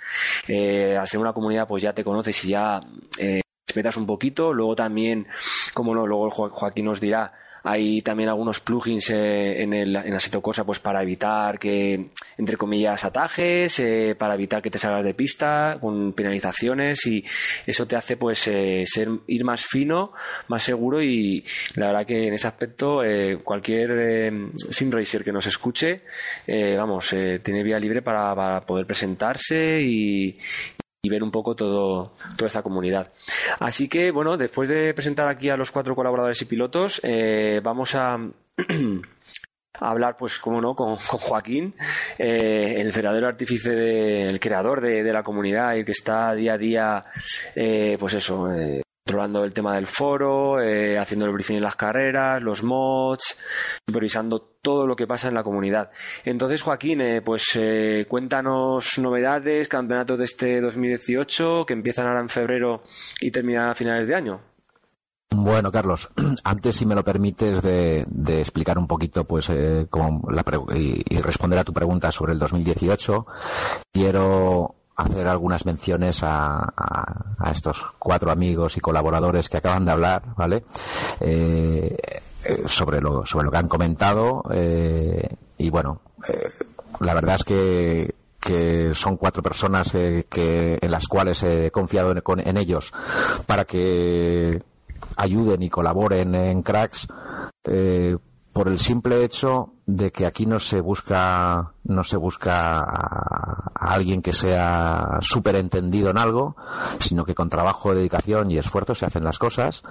Eh, 0.48 0.98
al 0.98 1.08
ser 1.08 1.20
una 1.20 1.34
comunidad, 1.34 1.68
pues 1.68 1.84
ya 1.84 1.94
te 1.94 2.04
conoces 2.04 2.44
y 2.46 2.50
ya 2.50 2.82
eh, 3.18 3.42
respetas 3.68 3.98
un 3.98 4.06
poquito. 4.06 4.54
Luego 4.54 4.76
también, 4.76 5.28
como 5.74 5.94
no, 5.94 6.06
luego 6.08 6.30
Joaquín 6.30 6.86
nos 6.86 7.00
dirá, 7.00 7.34
hay 7.64 8.02
también 8.02 8.28
algunos 8.28 8.60
plugins 8.60 9.10
eh, 9.10 9.64
en, 9.64 9.74
el, 9.74 9.96
en 9.96 10.14
Assetto 10.14 10.42
Corsa 10.42 10.66
pues 10.66 10.80
para 10.80 11.02
evitar 11.02 11.58
que, 11.58 12.10
entre 12.38 12.58
comillas, 12.58 13.06
atajes, 13.06 13.80
eh, 13.80 14.16
para 14.18 14.34
evitar 14.34 14.62
que 14.62 14.70
te 14.70 14.78
salgas 14.78 15.06
de 15.06 15.14
pista 15.14 15.78
con 15.80 16.12
penalizaciones 16.12 17.06
y 17.08 17.24
eso 17.66 17.88
te 17.88 17.96
hace 17.96 18.18
pues 18.18 18.50
eh, 18.50 18.84
ser 18.86 19.08
ir 19.28 19.46
más 19.46 19.66
fino, 19.66 20.12
más 20.50 20.62
seguro 20.62 21.02
y 21.02 21.46
la 21.76 21.88
verdad 21.88 22.06
que 22.06 22.28
en 22.28 22.34
ese 22.34 22.48
aspecto 22.48 23.02
cualquier 23.44 24.34
sim 24.70 24.92
racer 24.92 25.24
que 25.24 25.32
nos 25.32 25.46
escuche, 25.46 26.02
vamos, 26.78 27.16
tiene 27.42 27.64
vía 27.64 27.80
libre 27.80 28.02
para, 28.02 28.36
para 28.36 28.62
poder 28.62 28.86
presentarse 28.86 29.82
y, 29.82 30.36
y 31.06 31.10
ver 31.10 31.22
un 31.22 31.32
poco 31.32 31.54
todo, 31.54 32.14
toda 32.38 32.48
esta 32.48 32.64
comunidad. 32.64 33.12
Así 33.60 33.90
que, 33.90 34.10
bueno, 34.10 34.38
después 34.38 34.70
de 34.70 34.94
presentar 34.94 35.28
aquí 35.28 35.50
a 35.50 35.58
los 35.58 35.70
cuatro 35.70 35.96
colaboradores 35.96 36.42
y 36.42 36.46
pilotos, 36.46 37.02
eh, 37.04 37.60
vamos 37.62 37.94
a, 37.96 38.18
hablar, 39.74 40.16
pues, 40.16 40.40
como 40.40 40.62
no, 40.62 40.74
con, 40.76 40.96
Joaquín, 40.96 41.76
eh, 42.18 42.76
el 42.78 42.94
verdadero 42.94 43.28
artífice, 43.28 44.28
el 44.28 44.40
creador 44.40 44.80
de, 44.80 45.04
la 45.12 45.24
comunidad 45.24 45.76
y 45.76 45.84
que 45.84 45.92
está 45.92 46.34
día 46.36 46.54
a 46.54 46.58
día, 46.58 47.04
eh, 47.54 47.98
pues 48.00 48.14
eso, 48.14 48.48
controlando 49.06 49.44
el 49.44 49.54
tema 49.54 49.76
del 49.76 49.88
foro, 49.88 50.62
eh, 50.62 50.98
haciendo 50.98 51.26
el 51.26 51.34
briefing 51.34 51.58
en 51.58 51.64
las 51.64 51.76
carreras, 51.76 52.42
los 52.42 52.64
mods, 52.64 53.38
supervisando 53.86 54.40
todo 54.62 54.88
lo 54.88 54.96
que 54.96 55.08
pasa 55.08 55.28
en 55.28 55.34
la 55.34 55.44
comunidad. 55.44 55.92
Entonces, 56.24 56.62
Joaquín, 56.62 57.02
eh, 57.02 57.22
pues 57.22 57.44
eh, 57.56 58.06
cuéntanos 58.08 58.98
novedades, 59.00 59.68
campeonatos 59.68 60.18
de 60.18 60.24
este 60.24 60.62
2018 60.62 61.66
que 61.66 61.74
empiezan 61.74 62.08
ahora 62.08 62.22
en 62.22 62.30
febrero 62.30 62.84
y 63.20 63.30
terminan 63.30 63.70
a 63.70 63.76
finales 63.76 64.08
de 64.08 64.16
año. 64.16 64.42
Bueno, 65.36 65.70
Carlos, 65.70 66.10
antes, 66.46 66.78
si 66.78 66.86
me 66.86 66.96
lo 66.96 67.04
permites, 67.04 67.62
de, 67.62 68.06
explicar 68.40 68.78
un 68.78 68.88
poquito, 68.88 69.26
pues, 69.26 69.52
como 69.90 70.32
la 70.32 70.46
y, 70.76 71.04
y 71.14 71.22
responder 71.22 71.60
a 71.60 71.66
tu 71.66 71.74
pregunta 71.74 72.10
sobre 72.10 72.32
el 72.32 72.40
2018, 72.40 73.26
quiero 73.92 74.76
hacer 74.96 75.28
algunas 75.28 75.66
menciones 75.66 76.20
a, 76.24 76.72
estos 77.52 77.84
cuatro 78.00 78.32
amigos 78.32 78.78
y 78.78 78.80
colaboradores 78.80 79.50
que 79.50 79.58
acaban 79.58 79.86
de 79.86 79.92
hablar, 79.92 80.24
¿vale? 80.38 80.64
Eh, 81.20 81.96
eh, 82.44 82.64
sobre 82.66 83.02
lo 83.02 83.24
que 83.24 83.58
han 83.58 83.68
comentado 83.68 84.44
eh, 84.52 85.28
y 85.58 85.70
bueno 85.70 86.02
la 87.00 87.14
verdad 87.14 87.36
es 87.36 87.44
que 87.44 88.92
son 88.94 89.18
cuatro 89.18 89.42
personas 89.42 89.92
que, 89.92 90.78
en 90.82 90.92
las 90.92 91.08
cuales 91.08 91.42
he 91.44 91.72
confiado 91.72 92.12
en, 92.12 92.58
ellos 92.58 92.92
para 93.46 93.64
que 93.66 94.62
ayuden 95.16 95.64
y 95.64 95.70
colaboren 95.70 96.36
en 96.36 96.62
cracks 96.62 97.08
por 98.54 98.68
el 98.68 98.80
simple 98.80 99.24
hecho 99.24 99.73
de 99.86 100.12
que 100.12 100.26
aquí 100.26 100.46
no 100.46 100.60
se 100.60 100.80
busca 100.80 101.74
no 101.84 102.04
se 102.04 102.18
busca 102.18 102.80
a, 102.80 103.72
alguien 103.76 104.22
que 104.22 104.34
sea 104.34 105.20
súper 105.22 105.56
entendido 105.56 106.10
en 106.10 106.18
algo 106.18 106.56
sino 107.00 107.26
que 107.26 107.36
con 107.36 107.50
trabajo 107.50 107.94
dedicación 107.94 108.52
y 108.52 108.58
esfuerzo 108.58 108.96
se 108.96 109.06
hacen 109.06 109.24
las 109.24 109.40
cosas. 109.40 109.84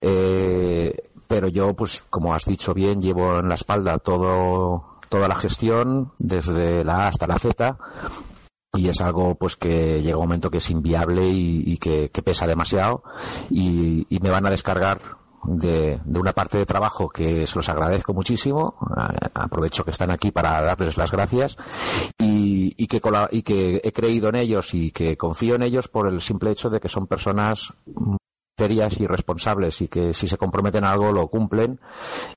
Eh, 0.00 1.10
pero 1.26 1.48
yo 1.48 1.74
pues 1.74 2.04
como 2.08 2.34
has 2.34 2.44
dicho 2.44 2.72
bien 2.72 3.00
llevo 3.00 3.40
en 3.40 3.48
la 3.48 3.56
espalda 3.56 3.98
todo 3.98 4.98
toda 5.08 5.28
la 5.28 5.34
gestión 5.34 6.12
desde 6.18 6.84
la 6.84 7.04
A 7.04 7.08
hasta 7.08 7.26
la 7.26 7.38
Z 7.38 7.78
y 8.76 8.88
es 8.88 9.00
algo 9.00 9.34
pues 9.34 9.56
que 9.56 10.02
llega 10.02 10.16
un 10.16 10.24
momento 10.24 10.50
que 10.50 10.58
es 10.58 10.70
inviable 10.70 11.28
y, 11.28 11.76
que, 11.78 12.10
pesa 12.24 12.46
demasiado 12.46 13.02
y, 13.50 14.06
me 14.20 14.30
van 14.30 14.46
a 14.46 14.50
descargar 14.50 15.00
de, 15.46 16.00
una 16.06 16.32
parte 16.32 16.58
de 16.58 16.66
trabajo 16.66 17.08
que 17.08 17.46
se 17.46 17.56
los 17.56 17.68
agradezco 17.68 18.12
muchísimo 18.12 18.76
aprovecho 19.34 19.84
que 19.84 19.90
están 19.90 20.10
aquí 20.10 20.30
para 20.30 20.60
darles 20.62 20.96
las 20.96 21.10
gracias 21.10 21.56
y, 22.18 22.86
que, 22.86 23.00
y 23.30 23.42
que 23.42 23.80
he 23.82 23.92
creído 23.92 24.28
en 24.28 24.36
ellos 24.36 24.74
y 24.74 24.90
que 24.90 25.16
confío 25.16 25.54
en 25.54 25.62
ellos 25.62 25.88
por 25.88 26.08
el 26.08 26.20
simple 26.20 26.50
hecho 26.50 26.70
de 26.70 26.80
que 26.80 26.88
son 26.88 27.06
personas 27.06 27.72
serias 28.56 28.98
y 29.00 29.06
responsables 29.06 29.82
y 29.82 29.88
que 29.88 30.14
si 30.14 30.26
se 30.26 30.38
comprometen 30.38 30.84
a 30.84 30.92
algo 30.92 31.12
lo 31.12 31.28
cumplen 31.28 31.78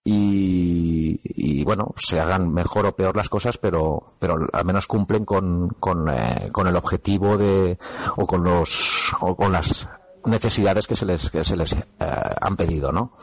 y, 0.04 1.64
bueno 1.64 1.94
se 1.98 2.20
hagan 2.20 2.52
mejor 2.52 2.88
o 2.88 2.96
peor 2.96 3.16
las 3.16 3.30
cosas 3.30 3.58
pero 3.58 4.16
pero 4.20 4.38
al 4.52 4.66
menos 4.66 4.88
cumplen 4.88 5.24
con 5.24 5.70
con, 5.80 6.10
eh, 6.10 6.50
con 6.52 6.68
el 6.68 6.76
objetivo 6.76 7.38
de 7.38 7.78
o 8.18 8.26
con 8.26 8.44
los 8.44 9.14
o 9.22 9.36
con 9.36 9.52
las 9.52 9.88
necesidades 10.30 10.88
que 10.88 10.96
se 10.96 11.06
les 11.06 11.30
que 11.30 11.44
se 11.44 11.56
les 11.56 11.74
eh, 11.74 11.86
han 12.00 12.56
pedido 12.56 12.92
no 12.92 13.18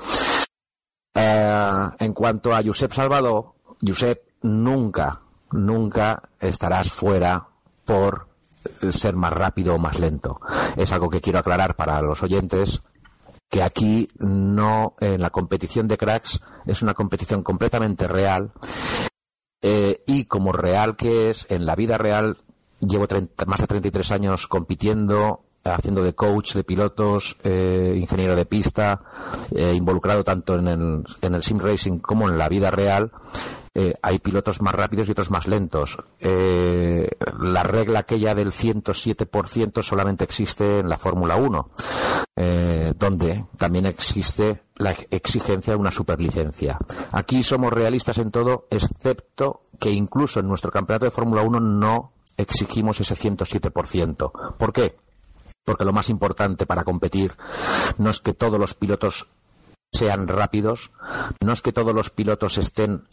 eh, 1.15 1.91
en 1.99 2.13
cuanto 2.13 2.55
a 2.55 2.63
Josep 2.63 2.93
Salvador 2.93 3.55
Josep 3.81 4.23
nunca 4.43 5.21
nunca 5.53 6.23
estarás 6.41 6.91
fuera 6.91 7.47
por 7.85 8.29
ser 8.91 9.17
más 9.17 9.33
rápido 9.33 9.75
o 9.75 9.79
más 9.79 9.99
lento. 9.99 10.41
Es 10.77 10.93
algo 10.93 11.09
que 11.09 11.21
quiero 11.21 11.39
aclarar 11.39 11.77
para 11.77 12.03
los 12.03 12.23
oyentes 12.23 12.83
que 13.49 13.63
aquí 13.63 14.09
no 14.19 14.95
en 15.01 15.21
la 15.21 15.31
competición 15.31 15.87
de 15.87 15.97
cracks 15.97 16.43
es 16.67 16.83
una 16.83 16.95
competición 16.95 17.45
completamente 17.45 18.09
real 18.09 18.53
eh, 19.63 20.03
y 20.05 20.25
como 20.25 20.51
real 20.51 20.97
que 20.97 21.31
es 21.31 21.47
en 21.49 21.65
la 21.65 21.77
vida 21.77 21.97
real 21.97 22.39
llevo 22.81 23.07
más 23.47 23.61
de 23.61 23.67
33 23.69 24.11
años 24.11 24.49
compitiendo 24.49 25.45
haciendo 25.75 26.03
de 26.03 26.15
coach 26.15 26.55
de 26.55 26.65
pilotos, 26.65 27.37
eh, 27.43 27.97
ingeniero 27.99 28.37
de 28.37 28.47
pista, 28.47 29.03
eh, 29.55 29.73
involucrado 29.75 30.25
tanto 30.25 30.55
en 30.57 30.69
el, 30.69 31.05
en 31.23 31.35
el 31.35 31.43
sim 31.43 31.59
racing 31.59 31.99
como 31.99 32.29
en 32.29 32.39
la 32.39 32.49
vida 32.49 32.71
real 32.71 33.11
eh, 33.79 33.93
hay 34.01 34.21
pilotos 34.21 34.63
más 34.63 34.75
rápidos 34.75 35.07
y 35.07 35.11
otros 35.11 35.31
más 35.31 35.47
lentos. 35.47 35.99
Eh, 36.19 37.11
la 37.39 37.63
regla 37.63 37.99
aquella 37.99 38.35
del 38.35 38.51
107% 38.51 39.83
solamente 39.83 40.25
existe 40.25 40.79
en 40.79 40.89
la 40.89 40.97
Fórmula 40.97 41.37
1, 41.37 41.71
eh, 42.37 42.95
donde 42.99 43.45
también 43.59 43.85
existe 43.85 44.63
la 44.77 44.93
exigencia 45.11 45.75
de 45.75 45.79
una 45.79 45.91
superlicencia. 45.91 46.79
Aquí 47.13 47.43
somos 47.43 47.71
realistas 47.71 48.17
en 48.17 48.31
todo, 48.31 48.67
excepto 48.71 49.65
que 49.79 49.91
incluso 49.91 50.41
en 50.41 50.49
nuestro 50.49 50.71
campeonato 50.71 51.05
de 51.05 51.11
Fórmula 51.11 51.43
1 51.43 51.61
no 51.61 52.13
exigimos 52.39 52.99
ese 53.01 53.15
107%. 53.15 54.57
¿Por 54.57 54.73
qué? 54.73 54.97
Porque 55.67 55.85
lo 55.85 55.93
más 55.93 56.09
importante 56.09 56.65
para 56.65 56.85
competir 56.85 57.37
no 57.99 58.09
es 58.09 58.21
que 58.21 58.33
todos 58.33 58.59
los 58.59 58.73
pilotos 58.73 59.27
sean 59.93 60.29
rápidos, 60.29 60.91
no 61.43 61.53
es 61.53 61.63
que 61.63 61.73
todos 61.73 61.95
los 61.95 62.11
pilotos 62.11 62.59
estén 62.59 63.05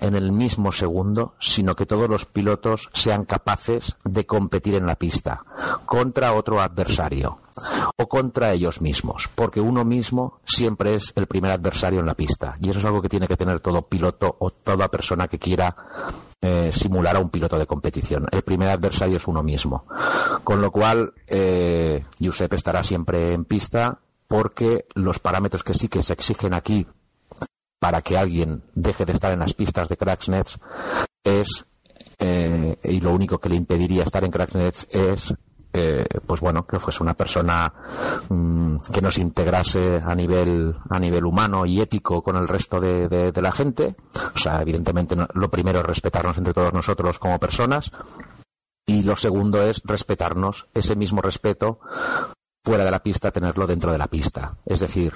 en 0.00 0.14
el 0.14 0.32
mismo 0.32 0.72
segundo, 0.72 1.34
sino 1.40 1.76
que 1.76 1.86
todos 1.86 2.08
los 2.08 2.26
pilotos 2.26 2.90
sean 2.92 3.24
capaces 3.24 3.96
de 4.04 4.26
competir 4.26 4.74
en 4.74 4.86
la 4.86 4.96
pista 4.96 5.44
contra 5.86 6.32
otro 6.32 6.60
adversario 6.60 7.38
o 7.96 8.08
contra 8.08 8.52
ellos 8.52 8.80
mismos, 8.80 9.28
porque 9.34 9.60
uno 9.60 9.84
mismo 9.84 10.40
siempre 10.44 10.94
es 10.94 11.12
el 11.16 11.26
primer 11.26 11.52
adversario 11.52 12.00
en 12.00 12.06
la 12.06 12.14
pista. 12.14 12.56
Y 12.60 12.70
eso 12.70 12.80
es 12.80 12.84
algo 12.84 13.02
que 13.02 13.08
tiene 13.08 13.28
que 13.28 13.36
tener 13.36 13.60
todo 13.60 13.82
piloto 13.82 14.36
o 14.38 14.50
toda 14.50 14.88
persona 14.88 15.28
que 15.28 15.38
quiera 15.38 15.74
eh, 16.44 16.72
simular 16.72 17.14
a 17.14 17.20
un 17.20 17.30
piloto 17.30 17.56
de 17.56 17.66
competición. 17.66 18.26
El 18.32 18.42
primer 18.42 18.68
adversario 18.68 19.16
es 19.16 19.28
uno 19.28 19.44
mismo. 19.44 19.84
Con 20.42 20.60
lo 20.60 20.72
cual, 20.72 21.12
eh, 21.28 22.04
Giuseppe 22.18 22.56
estará 22.56 22.82
siempre 22.82 23.32
en 23.32 23.44
pista 23.44 24.00
porque 24.26 24.86
los 24.94 25.20
parámetros 25.20 25.62
que 25.62 25.72
sí 25.72 25.86
que 25.86 26.02
se 26.02 26.14
exigen 26.14 26.52
aquí 26.52 26.86
para 27.78 28.02
que 28.02 28.18
alguien 28.18 28.64
deje 28.74 29.04
de 29.04 29.12
estar 29.12 29.32
en 29.32 29.38
las 29.38 29.54
pistas 29.54 29.88
de 29.88 29.96
Cracksnets 29.96 30.58
es, 31.22 31.64
eh, 32.18 32.76
y 32.82 33.00
lo 33.00 33.12
único 33.12 33.38
que 33.38 33.48
le 33.48 33.56
impediría 33.56 34.02
estar 34.02 34.24
en 34.24 34.32
Cracksnets 34.32 34.88
es 34.90 35.34
eh, 35.72 36.04
pues 36.26 36.40
bueno, 36.40 36.66
que 36.66 36.78
fuese 36.78 37.02
una 37.02 37.14
persona 37.14 37.72
mm, 38.28 38.76
que 38.92 39.00
nos 39.00 39.18
integrase 39.18 40.00
a 40.04 40.14
nivel, 40.14 40.76
a 40.88 40.98
nivel 40.98 41.24
humano 41.24 41.66
y 41.66 41.80
ético 41.80 42.22
con 42.22 42.36
el 42.36 42.48
resto 42.48 42.80
de, 42.80 43.08
de 43.08 43.42
la 43.42 43.52
gente. 43.52 43.96
O 44.34 44.38
sea, 44.38 44.60
evidentemente 44.62 45.16
lo 45.34 45.50
primero 45.50 45.80
es 45.80 45.86
respetarnos 45.86 46.38
entre 46.38 46.54
todos 46.54 46.72
nosotros 46.72 47.18
como 47.18 47.38
personas. 47.38 47.90
Y 48.84 49.04
lo 49.04 49.16
segundo 49.16 49.62
es 49.62 49.80
respetarnos 49.84 50.66
ese 50.74 50.96
mismo 50.96 51.22
respeto 51.22 51.78
fuera 52.64 52.84
de 52.84 52.90
la 52.90 53.02
pista 53.02 53.30
tenerlo 53.30 53.66
dentro 53.66 53.92
de 53.92 53.98
la 53.98 54.06
pista. 54.06 54.56
Es 54.66 54.80
decir, 54.80 55.14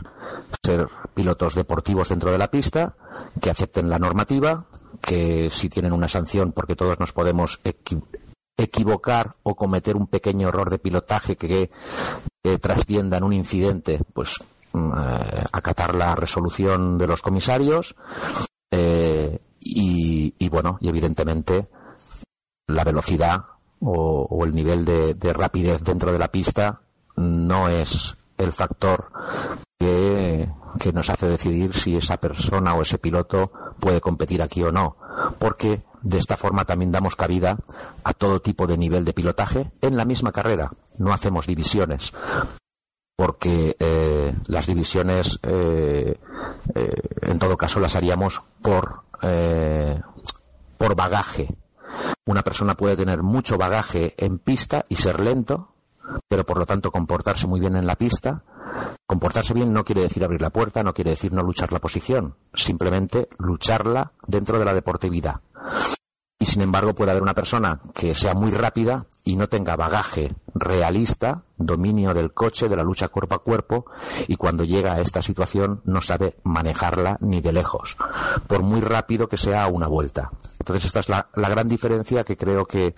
ser 0.65 0.89
pilotos 1.15 1.55
deportivos 1.55 2.09
dentro 2.09 2.33
de 2.33 2.39
la 2.39 2.51
pista, 2.51 2.97
que 3.41 3.51
acepten 3.51 3.89
la 3.89 3.99
normativa, 3.99 4.67
que 5.01 5.49
si 5.51 5.69
tienen 5.69 5.93
una 5.93 6.09
sanción, 6.09 6.53
porque 6.53 6.77
todos 6.77 6.99
nos 6.99 7.13
podemos 7.13 7.61
equivocar 8.57 9.37
o 9.43 9.55
cometer 9.55 9.97
un 9.97 10.07
pequeño 10.07 10.49
error 10.49 10.71
de 10.71 10.79
pilotaje 10.79 11.37
que, 11.37 11.71
trascienda 12.61 13.17
en 13.17 13.25
un 13.25 13.33
incidente, 13.33 14.01
pues 14.13 14.37
mm, 14.73 14.93
eh, 14.97 15.45
acatar 15.51 15.97
la 15.97 16.15
resolución 16.15 16.97
de 16.97 17.09
los 17.09 17.21
comisarios 17.21 17.97
eh, 18.71 19.41
y, 19.61 20.49
bueno, 20.49 20.79
y 20.81 20.89
evidentemente 20.89 21.67
la 22.69 22.85
velocidad 22.85 23.45
o, 23.81 24.45
el 24.45 24.55
nivel 24.55 24.85
de 24.85 25.33
rapidez 25.33 25.83
dentro 25.83 26.13
de 26.13 26.19
la 26.21 26.31
pista 26.31 26.83
no 27.17 27.69
es 27.69 28.17
el 28.39 28.53
factor 28.53 29.11
que, 29.79 30.49
nos 30.93 31.11
hace 31.11 31.27
decidir 31.27 31.73
si 31.75 31.97
esa 31.97 32.19
persona 32.19 32.75
o 32.75 32.83
ese 32.83 32.99
piloto 32.99 33.51
puede 33.81 34.01
competir 34.01 34.43
aquí 34.43 34.63
o 34.63 34.71
no. 34.71 34.97
Porque 35.39 35.83
de 36.07 36.19
esta 36.19 36.37
forma 36.37 36.65
también 36.65 36.93
damos 36.93 37.17
cabida 37.17 37.59
a 38.05 38.15
todo 38.15 38.41
tipo 38.41 38.67
de 38.67 38.79
nivel 38.79 39.05
de 39.05 39.13
pilotaje 39.13 39.71
en 39.81 39.97
la 39.97 40.05
misma 40.05 40.33
carrera. 40.33 40.71
No 40.99 41.13
hacemos 41.13 41.47
divisiones. 41.47 42.13
Porque 43.17 43.77
eh, 43.79 44.35
las 44.47 44.67
divisiones, 44.67 45.39
eh, 45.43 46.19
eh, 46.75 46.95
en 47.23 47.39
todo 47.39 47.57
caso, 47.57 47.81
las 47.81 47.97
haríamos 47.97 48.43
por, 48.63 49.03
por 50.79 50.95
bagaje. 50.95 51.49
Una 52.27 52.43
persona 52.43 52.75
puede 52.75 52.97
tener 52.97 53.23
mucho 53.23 53.57
bagaje 53.57 54.15
en 54.19 54.39
pista 54.39 54.85
y 54.89 54.97
ser 54.97 55.21
lento, 55.21 55.73
pero 56.29 56.45
por 56.45 56.59
lo 56.59 56.67
tanto 56.67 56.93
comportarse 56.93 57.47
muy 57.47 57.59
bien 57.59 57.77
en 57.77 57.87
la 57.87 57.97
pista. 57.97 58.45
Comportarse 59.07 59.55
bien 59.55 59.73
no 59.73 59.85
quiere 59.85 60.03
decir 60.03 60.23
abrir 60.25 60.43
la 60.43 60.51
puerta, 60.51 60.83
no 60.83 60.93
quiere 60.93 61.11
decir 61.11 61.33
no 61.33 61.43
luchar 61.43 61.73
la 61.73 61.81
posición, 61.81 62.37
simplemente 62.53 63.29
lucharla 63.39 64.13
dentro 64.27 64.59
de 64.59 64.65
la 64.65 64.75
deportividad. 64.75 65.41
Y 66.39 66.45
sin 66.45 66.61
embargo 66.61 66.95
puede 66.95 67.13
haber 67.13 67.23
una 67.23 67.35
persona 67.35 67.81
que 67.95 68.15
sea 68.15 68.35
muy 68.35 68.51
rápida 68.51 69.07
y 69.25 69.37
no 69.37 69.49
tenga 69.49 69.75
bagaje 69.75 70.35
realista, 70.55 71.45
dominio 71.57 72.13
del 72.13 72.35
coche, 72.35 72.69
de 72.69 72.77
la 72.77 72.83
lucha 72.83 73.09
cuerpo 73.09 73.35
a 73.35 73.43
cuerpo, 73.43 73.87
y 74.29 74.37
cuando 74.37 74.65
llega 74.65 74.93
a 74.93 75.01
esta 75.01 75.23
situación 75.23 75.81
no 75.85 76.03
sabe 76.03 76.37
manejarla 76.45 77.17
ni 77.21 77.41
de 77.41 77.53
lejos, 77.53 77.97
por 78.47 78.63
muy 78.63 78.83
rápido 78.83 79.29
que 79.29 79.39
sea 79.39 79.67
una 79.69 79.87
vuelta. 79.87 80.31
Entonces 80.59 80.85
esta 80.85 81.01
es 81.01 81.09
la, 81.09 81.27
gran 81.35 81.69
diferencia 81.69 82.25
que 82.25 82.37
creo 82.37 82.67
que, 82.67 82.95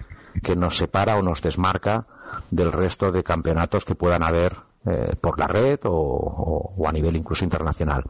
nos 0.56 0.76
separa 0.76 1.16
o 1.16 1.22
nos 1.22 1.42
desmarca 1.42 2.06
del 2.50 2.72
resto 2.72 3.10
de 3.12 3.24
campeonatos 3.24 3.84
que 3.84 3.94
puedan 3.94 4.22
haber 4.22 4.56
eh, 4.86 5.16
por 5.20 5.38
la 5.38 5.46
red 5.46 5.80
o, 5.84 6.74
a 6.86 6.92
nivel 6.92 7.16
incluso 7.16 7.44
internacional. 7.44 8.04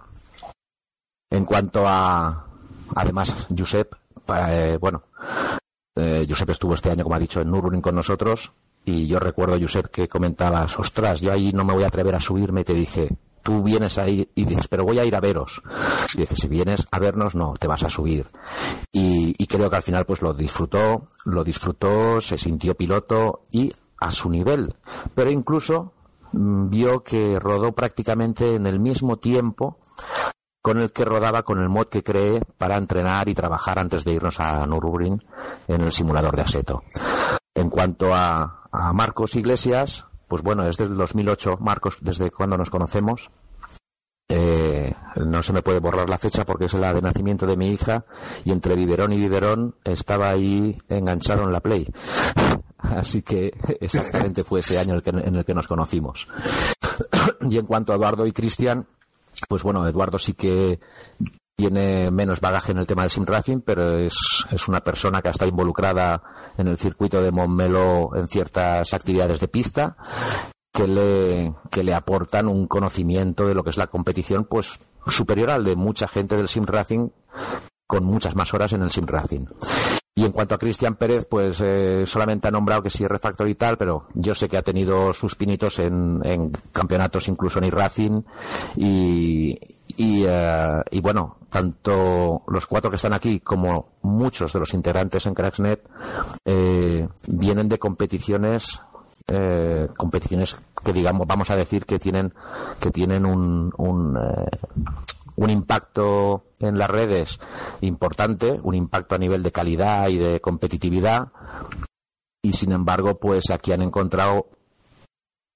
En 1.30 1.44
cuanto 1.44 1.86
a, 1.86 2.46
además, 2.94 3.46
Josep, 3.56 3.94
eh, 4.28 4.78
bueno, 4.78 5.04
eh, 5.94 6.26
Josep 6.28 6.50
estuvo 6.50 6.74
este 6.74 6.90
año, 6.90 7.02
como 7.02 7.16
ha 7.16 7.20
dicho, 7.20 7.40
en 7.40 7.50
Nürburgring 7.50 7.82
con 7.82 7.94
nosotros 7.94 8.52
y 8.84 9.06
yo 9.06 9.18
recuerdo, 9.18 9.58
Josep, 9.60 9.88
que 9.88 10.08
comentabas, 10.08 10.78
ostras, 10.78 11.20
yo 11.20 11.32
ahí 11.32 11.52
no 11.52 11.64
me 11.64 11.74
voy 11.74 11.84
a 11.84 11.88
atrever 11.88 12.14
a 12.14 12.20
subirme 12.20 12.62
y 12.62 12.64
te 12.64 12.74
dije, 12.74 13.08
tú 13.42 13.62
vienes 13.62 13.98
ahí 13.98 14.28
y 14.34 14.44
dices, 14.44 14.68
pero 14.68 14.84
voy 14.84 14.98
a 14.98 15.04
ir 15.04 15.14
a 15.14 15.20
veros. 15.20 15.62
Y 16.14 16.18
dices, 16.18 16.38
si 16.40 16.48
vienes 16.48 16.86
a 16.90 16.98
vernos, 16.98 17.34
no, 17.34 17.54
te 17.58 17.66
vas 17.66 17.82
a 17.82 17.90
subir. 17.90 18.26
Y, 18.92 19.34
y 19.36 19.46
creo 19.46 19.68
que 19.68 19.76
al 19.76 19.82
final 19.82 20.06
pues 20.06 20.22
lo 20.22 20.32
disfrutó, 20.32 21.08
lo 21.24 21.44
disfrutó, 21.44 22.20
se 22.20 22.38
sintió 22.38 22.74
piloto 22.74 23.42
y 23.50 23.72
a 24.00 24.10
su 24.10 24.30
nivel. 24.30 24.74
Pero 25.14 25.30
incluso 25.30 25.92
mm, 26.32 26.70
vio 26.70 27.02
que 27.02 27.38
rodó 27.38 27.72
prácticamente 27.72 28.54
en 28.54 28.66
el 28.66 28.80
mismo 28.80 29.18
tiempo 29.18 29.78
con 30.62 30.78
el 30.78 30.92
que 30.92 31.04
rodaba 31.04 31.42
con 31.42 31.60
el 31.60 31.68
mod 31.68 31.86
que 31.86 32.02
cree 32.02 32.42
para 32.58 32.76
entrenar 32.76 33.28
y 33.28 33.34
trabajar 33.34 33.78
antes 33.78 34.04
de 34.04 34.12
irnos 34.12 34.40
a 34.40 34.66
Nürburgring 34.66 35.22
en 35.68 35.80
el 35.80 35.92
simulador 35.92 36.36
de 36.36 36.42
Aseto. 36.42 36.82
En 37.54 37.70
cuanto 37.70 38.14
a, 38.14 38.68
a 38.70 38.92
Marcos 38.92 39.34
Iglesias, 39.36 40.06
pues 40.28 40.42
bueno, 40.42 40.66
es 40.66 40.76
desde 40.76 40.92
el 40.92 40.98
2008, 40.98 41.58
Marcos, 41.60 41.96
desde 42.00 42.30
cuando 42.30 42.58
nos 42.58 42.70
conocemos. 42.70 43.30
Eh, 44.30 44.92
no 45.16 45.42
se 45.42 45.54
me 45.54 45.62
puede 45.62 45.80
borrar 45.80 46.10
la 46.10 46.18
fecha 46.18 46.44
porque 46.44 46.66
es 46.66 46.74
la 46.74 46.92
de 46.92 47.00
nacimiento 47.00 47.46
de 47.46 47.56
mi 47.56 47.70
hija 47.70 48.04
y 48.44 48.52
entre 48.52 48.76
biberón 48.76 49.14
y 49.14 49.18
biberón 49.18 49.76
estaba 49.84 50.28
ahí 50.28 50.76
enganchado 50.88 51.44
en 51.44 51.52
la 51.52 51.60
Play. 51.60 51.90
Así 52.78 53.22
que 53.22 53.56
exactamente 53.80 54.44
fue 54.44 54.60
ese 54.60 54.78
año 54.78 54.90
en 54.90 54.96
el 54.96 55.02
que, 55.02 55.10
en 55.10 55.34
el 55.34 55.44
que 55.46 55.54
nos 55.54 55.66
conocimos. 55.66 56.28
y 57.48 57.56
en 57.56 57.64
cuanto 57.64 57.92
a 57.92 57.96
Eduardo 57.96 58.26
y 58.26 58.32
Cristian, 58.32 58.86
pues 59.46 59.62
bueno, 59.62 59.86
Eduardo 59.86 60.18
sí 60.18 60.34
que 60.34 60.80
tiene 61.56 62.10
menos 62.12 62.40
bagaje 62.40 62.70
en 62.72 62.78
el 62.78 62.86
tema 62.86 63.02
del 63.02 63.10
sim 63.10 63.24
racing, 63.26 63.60
pero 63.60 63.98
es, 63.98 64.14
es, 64.52 64.68
una 64.68 64.80
persona 64.80 65.20
que 65.20 65.28
está 65.28 65.44
involucrada 65.46 66.22
en 66.56 66.68
el 66.68 66.78
circuito 66.78 67.20
de 67.20 67.32
Montmelo 67.32 68.10
en 68.14 68.28
ciertas 68.28 68.94
actividades 68.94 69.40
de 69.40 69.48
pista 69.48 69.96
que 70.72 70.86
le, 70.86 71.54
que 71.70 71.82
le 71.82 71.94
aportan 71.94 72.46
un 72.46 72.68
conocimiento 72.68 73.48
de 73.48 73.54
lo 73.54 73.64
que 73.64 73.70
es 73.70 73.76
la 73.76 73.88
competición 73.88 74.44
pues 74.44 74.78
superior 75.08 75.50
al 75.50 75.64
de 75.64 75.74
mucha 75.74 76.06
gente 76.06 76.36
del 76.36 76.46
sim 76.46 76.64
racing 76.64 77.08
con 77.88 78.04
muchas 78.04 78.36
más 78.36 78.54
horas 78.54 78.72
en 78.72 78.82
el 78.82 78.92
sim 78.92 79.06
racing. 79.06 79.46
Y 80.18 80.24
en 80.24 80.32
cuanto 80.32 80.56
a 80.56 80.58
Cristian 80.58 80.96
Pérez, 80.96 81.28
pues 81.30 81.60
eh, 81.60 82.02
solamente 82.04 82.48
ha 82.48 82.50
nombrado 82.50 82.82
que 82.82 82.90
sí 82.90 83.04
es 83.04 83.08
refactor 83.08 83.48
y 83.48 83.54
tal, 83.54 83.78
pero 83.78 84.08
yo 84.14 84.34
sé 84.34 84.48
que 84.48 84.56
ha 84.56 84.62
tenido 84.62 85.14
sus 85.14 85.36
pinitos 85.36 85.78
en, 85.78 86.50
campeonatos, 86.72 87.28
incluso 87.28 87.60
en 87.60 87.66
iRacing. 87.66 88.24
Y, 88.78 89.56
y, 89.96 91.00
bueno, 91.00 91.36
tanto 91.50 92.42
los 92.48 92.66
cuatro 92.66 92.90
que 92.90 92.96
están 92.96 93.12
aquí 93.12 93.38
como 93.38 93.90
muchos 94.02 94.52
de 94.52 94.58
los 94.58 94.74
integrantes 94.74 95.24
en 95.26 95.34
Cracksnet 95.34 95.88
eh, 96.44 97.06
vienen 97.28 97.68
de 97.68 97.78
competiciones 97.78 98.80
eh, 99.28 99.88
competiciones 99.96 100.56
que 100.82 100.92
digamos 100.92 101.26
vamos 101.26 101.50
a 101.50 101.56
decir 101.56 101.84
que 101.84 101.98
tienen 101.98 102.32
que 102.80 102.90
tienen 102.90 103.26
un, 103.26 104.18
eh, 104.20 104.58
un 105.38 105.50
impacto 105.50 106.46
en 106.58 106.78
las 106.78 106.90
redes 106.90 107.38
importante, 107.80 108.58
un 108.62 108.74
impacto 108.74 109.14
a 109.14 109.18
nivel 109.18 109.42
de 109.42 109.52
calidad 109.52 110.08
y 110.08 110.18
de 110.18 110.40
competitividad, 110.40 111.28
y 112.42 112.52
sin 112.52 112.72
embargo, 112.72 113.18
pues 113.18 113.50
aquí 113.50 113.72
han 113.72 113.82
encontrado 113.82 114.48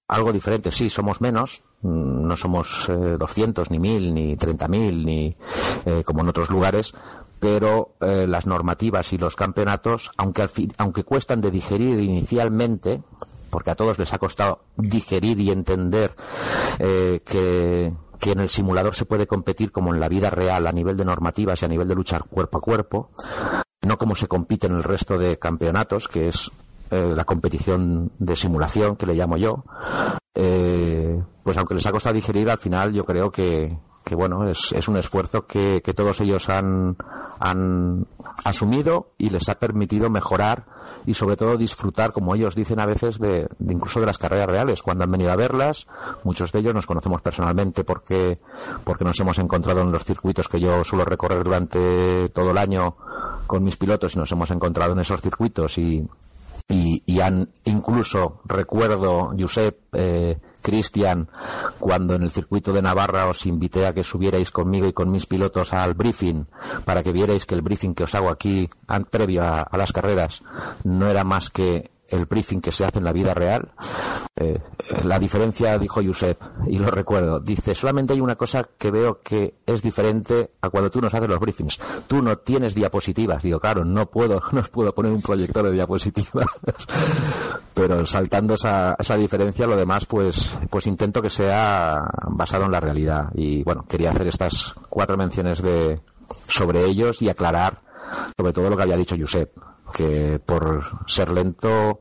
algo 0.09 0.33
diferente. 0.33 0.71
Sí, 0.71 0.89
somos 0.89 1.21
menos, 1.21 1.65
mm, 1.83 2.27
no 2.27 2.37
somos 2.37 2.89
eh, 2.89 3.17
200, 3.19 3.71
ni 3.71 3.81
1000, 3.81 4.15
ni 4.15 4.37
30.000, 4.37 5.05
ni 5.05 5.37
eh, 5.85 6.05
como 6.05 6.21
en 6.21 6.29
otros 6.29 6.49
lugares, 6.51 6.95
pero 7.41 7.97
eh, 8.01 8.27
las 8.29 8.47
normativas 8.47 9.13
y 9.13 9.19
los 9.19 9.35
campeonatos, 9.35 10.13
aunque, 10.17 10.43
al 10.43 10.49
fin, 10.49 10.73
aunque 10.79 11.03
cuestan 11.03 11.41
de 11.41 11.51
digerir 11.51 11.99
inicialmente, 11.99 13.03
porque 13.51 13.73
a 13.73 13.75
todos 13.75 13.99
les 13.99 14.13
ha 14.13 14.19
costado 14.19 14.61
digerir 14.77 15.41
y 15.41 15.51
entender 15.51 16.15
eh, 16.79 17.21
que, 17.25 17.93
que 18.23 18.31
en 18.31 18.39
el 18.39 18.51
simulador 18.51 18.95
se 18.95 19.05
puede 19.05 19.27
competir 19.27 19.73
como 19.73 19.93
en 19.93 19.99
la 19.99 20.09
vida 20.09 20.31
real 20.31 20.69
a 20.69 20.73
nivel 20.73 20.97
de 20.97 21.05
normativas 21.05 21.61
y 21.61 21.65
a 21.65 21.69
nivel 21.69 21.89
de 21.89 21.97
luchar 21.97 22.23
cuerpo 22.23 22.59
a 22.59 22.61
cuerpo, 22.61 23.11
no 23.85 23.99
como 23.99 24.15
se 24.15 24.29
compite 24.29 24.69
en 24.69 24.77
el 24.77 24.85
resto 24.85 25.19
de 25.19 25.41
campeonatos, 25.41 26.07
que 26.07 26.29
es 26.29 26.53
eh, 26.93 27.15
la 27.17 27.25
competición 27.25 28.13
de 28.21 28.37
simulación, 28.37 28.95
que 28.95 29.07
le 29.07 29.15
llamo 29.15 29.39
yo, 29.39 29.65
eh, 30.37 31.21
pues 31.43 31.59
aunque 31.59 31.75
les 31.75 31.85
ha 31.85 31.91
costado 31.91 32.15
digerir, 32.15 32.49
al 32.49 32.59
final 32.59 32.93
yo 32.93 33.05
creo 33.05 33.33
que, 33.33 33.77
que 34.05 34.15
bueno, 34.15 34.49
es, 34.49 34.73
es 34.73 34.89
un 34.89 34.97
esfuerzo 34.97 35.47
que, 35.47 35.83
que 35.83 35.95
todos 35.95 36.21
ellos 36.21 36.49
han, 36.49 36.97
han 37.39 38.07
asumido 38.45 39.09
y 39.19 39.31
les 39.31 39.49
ha 39.49 39.57
permitido 39.57 40.11
mejorar 40.11 40.65
y 41.07 41.15
sobre 41.15 41.37
todo 41.37 41.57
disfrutar, 41.57 42.13
como 42.13 42.35
ellos 42.35 42.55
dicen 42.55 42.81
a 42.81 42.87
veces, 42.87 43.19
de, 43.19 43.49
de, 43.59 43.73
incluso 43.73 44.01
de 44.01 44.07
las 44.07 44.19
carreras 44.19 44.49
reales. 44.49 44.83
Cuando 44.83 45.05
han 45.05 45.11
venido 45.11 45.33
a 45.33 45.37
verlas, 45.37 45.87
muchos 46.25 46.53
de 46.53 46.61
ellos 46.61 46.75
nos 46.75 46.87
conocemos 46.87 47.21
personalmente 47.23 47.85
porque, 47.85 48.39
porque 48.85 49.05
nos 49.05 49.19
hemos 49.21 49.39
encontrado 49.39 49.83
en 49.83 49.93
los 49.93 50.05
circuitos 50.05 50.49
que 50.49 50.61
yo 50.61 50.85
suelo 50.85 51.05
recorrer 51.05 51.43
durante 51.43 52.29
todo 52.31 52.51
el 52.53 52.59
año 52.59 52.97
con 53.47 53.65
mis 53.65 53.77
pilotos 53.77 54.15
y 54.15 54.19
nos 54.19 54.31
hemos 54.33 54.51
encontrado 54.51 54.93
en 54.93 55.01
esos 55.01 55.21
circuitos 55.21 55.79
y, 55.79 56.07
y, 56.69 57.21
han 57.21 57.51
incluso, 57.65 58.41
recuerdo, 58.45 59.35
Josep, 59.39 59.79
eh, 59.93 60.39
Cristian, 60.63 61.29
cuando 61.79 62.15
en 62.15 62.23
el 62.23 62.31
circuito 62.31 62.73
de 62.73 62.81
Navarra 62.81 63.27
os 63.27 63.45
invité 63.45 63.87
a 63.87 63.93
que 63.93 64.05
subierais 64.05 64.51
conmigo 64.51 64.87
y 64.87 64.93
con 64.93 65.11
mis 65.11 65.27
pilotos 65.27 65.75
al 65.75 65.95
briefing, 65.95 66.47
para 66.85 67.03
que 67.03 67.13
vierais 67.13 67.45
que 67.45 67.55
el 67.55 67.63
briefing 67.63 67.95
que 67.95 68.05
os 68.05 68.15
hago 68.15 68.31
aquí, 68.31 68.71
previo 69.11 69.43
a, 69.43 69.61
a 69.61 69.77
las 69.77 69.93
carreras, 69.93 70.43
no 70.85 71.09
era 71.09 71.25
más 71.25 71.51
que 71.51 71.92
el 72.13 72.27
briefing 72.27 72.61
que 72.61 72.71
se 72.71 72.85
hace 72.85 72.99
en 72.99 73.05
la 73.05 73.13
vida 73.13 73.35
real. 73.35 73.71
Eh, 74.37 74.59
la 75.05 75.19
diferencia, 75.19 75.79
dijo 75.79 76.01
Josep, 76.05 76.41
y 76.67 76.79
lo 76.79 76.91
recuerdo, 76.91 77.41
dice, 77.41 77.75
solamente 77.75 78.13
hay 78.13 78.21
una 78.21 78.37
cosa 78.37 78.69
que 78.77 78.91
veo 78.91 79.21
que 79.23 79.55
es 79.67 79.83
diferente 79.83 80.53
a 80.61 80.69
cuando 80.69 80.91
tú 80.91 81.01
nos 81.01 81.15
haces 81.15 81.29
los 81.29 81.41
briefings. 81.41 81.81
Tú 82.07 82.23
no 82.23 82.39
tienes 82.39 82.75
diapositivas. 82.75 83.43
Digo, 83.43 83.59
claro, 83.59 83.85
no 83.85 84.11
puedo, 84.11 84.43
no 84.53 84.61
os 84.61 84.69
puedo 84.69 84.95
poner 84.95 85.13
un 85.13 85.23
proyector 85.23 85.65
de 85.65 85.73
diapositivas. 85.73 86.47
Pero 87.75 88.05
saltando 88.05 88.55
esa, 88.55 88.95
esa 88.99 89.17
diferencia, 89.17 89.67
lo 89.67 89.77
demás, 89.77 90.05
pues, 90.05 90.57
pues 90.69 90.87
intento 90.87 91.23
que 91.23 91.31
sea 91.31 92.03
basado 92.29 92.67
en 92.67 92.73
la 92.73 92.81
realidad. 92.81 93.31
Y 93.35 93.63
bueno, 93.63 93.87
quería 93.89 94.11
hacer 94.11 94.27
estas 94.27 94.75
cuatro 94.91 95.17
menciones 95.17 95.63
de, 95.63 96.01
sobre 96.47 96.85
ellos 96.85 97.23
y 97.23 97.31
aclarar 97.31 97.81
sobre 98.37 98.53
todo 98.53 98.69
lo 98.69 98.77
que 98.77 98.83
había 98.83 98.97
dicho 98.97 99.17
Josep 99.19 99.72
que 99.93 100.41
por 100.45 100.83
ser 101.07 101.31
lento 101.31 102.01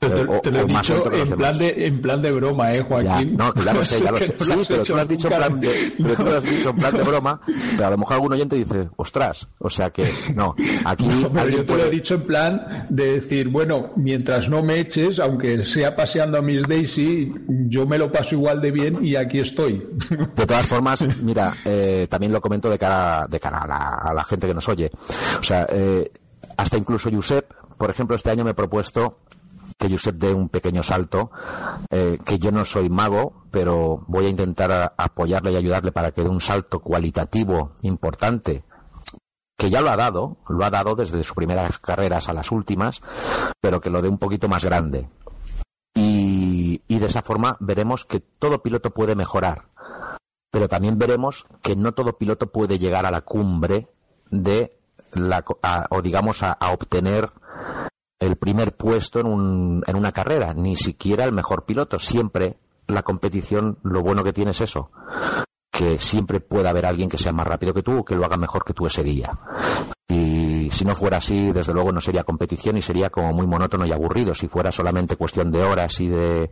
te, 0.00 0.06
o, 0.06 0.40
te, 0.40 0.50
lo 0.50 0.60
he 0.60 0.64
dicho 0.64 1.12
en 1.12 1.28
plan, 1.36 1.58
de, 1.58 1.86
en 1.86 2.00
plan 2.00 2.22
de 2.22 2.32
broma, 2.32 2.72
¿eh, 2.74 2.82
Joaquín? 2.82 3.36
Ya, 3.36 3.44
no, 3.44 3.52
claro, 3.52 3.84
sé, 3.84 4.02
ya 4.02 4.10
lo 4.10 4.18
sé. 4.18 4.34
Sí, 4.40 4.52
pero 4.66 4.82
tú 4.82 4.94
lo 4.94 5.02
has 5.02 5.08
dicho 5.08 5.28
en 5.28 5.36
plan 5.36 5.60
de, 5.60 5.92
pero 5.98 6.14
tú 6.16 6.24
lo 6.24 6.36
has 6.36 6.42
dicho 6.42 6.70
en 6.70 6.76
plan 6.76 6.94
de 6.94 7.02
broma, 7.02 7.40
pero 7.76 7.86
a 7.86 7.90
lo 7.90 7.98
mejor 7.98 8.14
algún 8.14 8.32
oyente 8.32 8.56
dice, 8.56 8.88
ostras, 8.96 9.46
o 9.58 9.68
sea 9.68 9.90
que, 9.90 10.10
no, 10.34 10.54
aquí... 10.84 11.06
No, 11.20 11.30
pero 11.30 11.48
yo 11.50 11.58
te 11.58 11.64
puede... 11.64 11.82
lo 11.82 11.88
he 11.88 11.90
dicho 11.90 12.14
en 12.14 12.22
plan 12.22 12.86
de 12.88 13.12
decir, 13.12 13.48
bueno, 13.48 13.90
mientras 13.96 14.48
no 14.48 14.62
me 14.62 14.80
eches, 14.80 15.18
aunque 15.18 15.66
sea 15.66 15.94
paseando 15.94 16.38
a 16.38 16.42
Miss 16.42 16.66
Daisy, 16.66 17.30
yo 17.46 17.86
me 17.86 17.98
lo 17.98 18.10
paso 18.10 18.36
igual 18.36 18.62
de 18.62 18.70
bien 18.70 19.04
y 19.04 19.16
aquí 19.16 19.38
estoy. 19.38 19.86
De 20.34 20.46
todas 20.46 20.66
formas, 20.66 21.06
mira, 21.22 21.52
eh, 21.66 22.06
también 22.08 22.32
lo 22.32 22.40
comento 22.40 22.70
de 22.70 22.78
cara, 22.78 23.26
de 23.28 23.38
cara 23.38 23.62
a, 23.62 23.66
la, 23.66 23.88
a 24.02 24.14
la 24.14 24.24
gente 24.24 24.46
que 24.46 24.54
nos 24.54 24.66
oye. 24.68 24.90
O 25.38 25.42
sea, 25.42 25.66
eh, 25.68 26.10
hasta 26.60 26.76
incluso 26.76 27.10
Josep, 27.10 27.54
por 27.78 27.88
ejemplo, 27.88 28.14
este 28.14 28.30
año 28.30 28.44
me 28.44 28.50
he 28.50 28.54
propuesto 28.54 29.20
que 29.78 29.88
Josep 29.88 30.16
dé 30.16 30.34
un 30.34 30.50
pequeño 30.50 30.82
salto, 30.82 31.30
eh, 31.88 32.18
que 32.22 32.38
yo 32.38 32.52
no 32.52 32.66
soy 32.66 32.90
mago, 32.90 33.44
pero 33.50 34.04
voy 34.08 34.26
a 34.26 34.28
intentar 34.28 34.92
apoyarle 34.98 35.52
y 35.52 35.56
ayudarle 35.56 35.90
para 35.90 36.12
que 36.12 36.22
dé 36.22 36.28
un 36.28 36.42
salto 36.42 36.80
cualitativo 36.80 37.72
importante, 37.80 38.62
que 39.56 39.70
ya 39.70 39.80
lo 39.80 39.90
ha 39.90 39.96
dado, 39.96 40.36
lo 40.50 40.62
ha 40.62 40.68
dado 40.68 40.94
desde 40.96 41.22
sus 41.22 41.32
primeras 41.32 41.78
carreras 41.78 42.28
a 42.28 42.34
las 42.34 42.52
últimas, 42.52 43.00
pero 43.62 43.80
que 43.80 43.88
lo 43.88 44.02
dé 44.02 44.10
un 44.10 44.18
poquito 44.18 44.46
más 44.46 44.62
grande. 44.62 45.08
Y 45.94 46.82
de 46.88 47.06
esa 47.06 47.22
forma 47.22 47.56
veremos 47.60 48.04
que 48.04 48.20
todo 48.20 48.62
piloto 48.62 48.90
puede 48.90 49.14
mejorar, 49.14 49.68
pero 50.50 50.68
también 50.68 50.98
veremos 50.98 51.46
que 51.62 51.74
no 51.74 51.92
todo 51.92 52.18
piloto 52.18 52.52
puede 52.52 52.78
llegar 52.78 53.06
a 53.06 53.10
la 53.10 53.22
cumbre 53.22 53.88
de 54.30 54.79
la, 55.12 55.44
a, 55.62 55.86
o 55.90 56.02
digamos 56.02 56.42
a, 56.42 56.56
obtener 56.72 57.30
el 58.18 58.36
primer 58.36 58.76
puesto 58.76 59.20
en, 59.20 59.26
un, 59.26 59.84
en 59.86 59.96
una 59.96 60.12
carrera, 60.12 60.54
ni 60.54 60.76
siquiera 60.76 61.24
el 61.24 61.32
mejor 61.32 61.64
piloto. 61.64 61.98
Siempre 61.98 62.58
la 62.86 63.02
competición, 63.02 63.78
lo 63.82 64.02
bueno 64.02 64.24
que 64.24 64.32
tiene 64.32 64.50
es 64.50 64.60
eso, 64.60 64.90
que 65.70 65.98
siempre 65.98 66.40
puede 66.40 66.68
haber 66.68 66.86
alguien 66.86 67.08
que 67.08 67.18
sea 67.18 67.32
más 67.32 67.46
rápido 67.46 67.72
que 67.72 67.82
tú 67.82 67.98
o 67.98 68.04
que 68.04 68.16
lo 68.16 68.24
haga 68.24 68.36
mejor 68.36 68.64
que 68.64 68.74
tú 68.74 68.86
ese 68.86 69.02
día. 69.02 69.38
Y 70.08 70.49
si 70.70 70.84
no 70.84 70.94
fuera 70.94 71.18
así, 71.18 71.52
desde 71.52 71.74
luego 71.74 71.92
no 71.92 72.00
sería 72.00 72.24
competición 72.24 72.76
y 72.76 72.82
sería 72.82 73.10
como 73.10 73.32
muy 73.32 73.46
monótono 73.46 73.84
y 73.86 73.92
aburrido. 73.92 74.34
Si 74.34 74.48
fuera 74.48 74.72
solamente 74.72 75.16
cuestión 75.16 75.50
de 75.50 75.62
horas 75.62 76.00
y 76.00 76.08
de, 76.08 76.50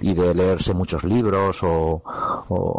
y 0.00 0.14
de 0.14 0.34
leerse 0.34 0.74
muchos 0.74 1.04
libros 1.04 1.58
o, 1.62 2.02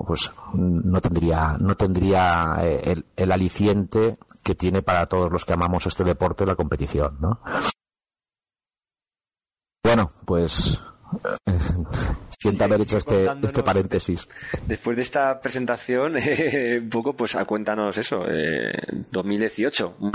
pues 0.08 0.32
no 0.54 1.02
tendría, 1.02 1.58
no 1.60 1.76
tendría 1.76 2.58
eh, 2.62 2.82
el, 2.92 3.06
el 3.16 3.32
aliciente 3.32 4.18
que 4.44 4.56
tiene 4.56 4.82
para 4.82 5.08
todos 5.08 5.32
los 5.32 5.44
que 5.44 5.54
amamos 5.54 5.86
este 5.88 6.04
deporte 6.04 6.46
la 6.46 6.56
competición, 6.56 7.18
¿no? 7.20 7.40
Bueno, 9.84 10.12
pues 10.26 10.80
Siento 12.46 12.64
haber 12.64 12.82
hecho 12.82 12.98
este, 12.98 13.28
este 13.44 13.64
paréntesis. 13.64 14.28
Después 14.68 14.96
de 14.96 15.02
esta 15.02 15.40
presentación, 15.40 16.16
eh, 16.18 16.80
un 16.82 16.90
poco, 16.90 17.14
pues 17.14 17.36
cuéntanos 17.48 17.98
eso. 17.98 18.24
Eh, 18.28 18.72
2018, 19.12 19.96
un, 20.00 20.12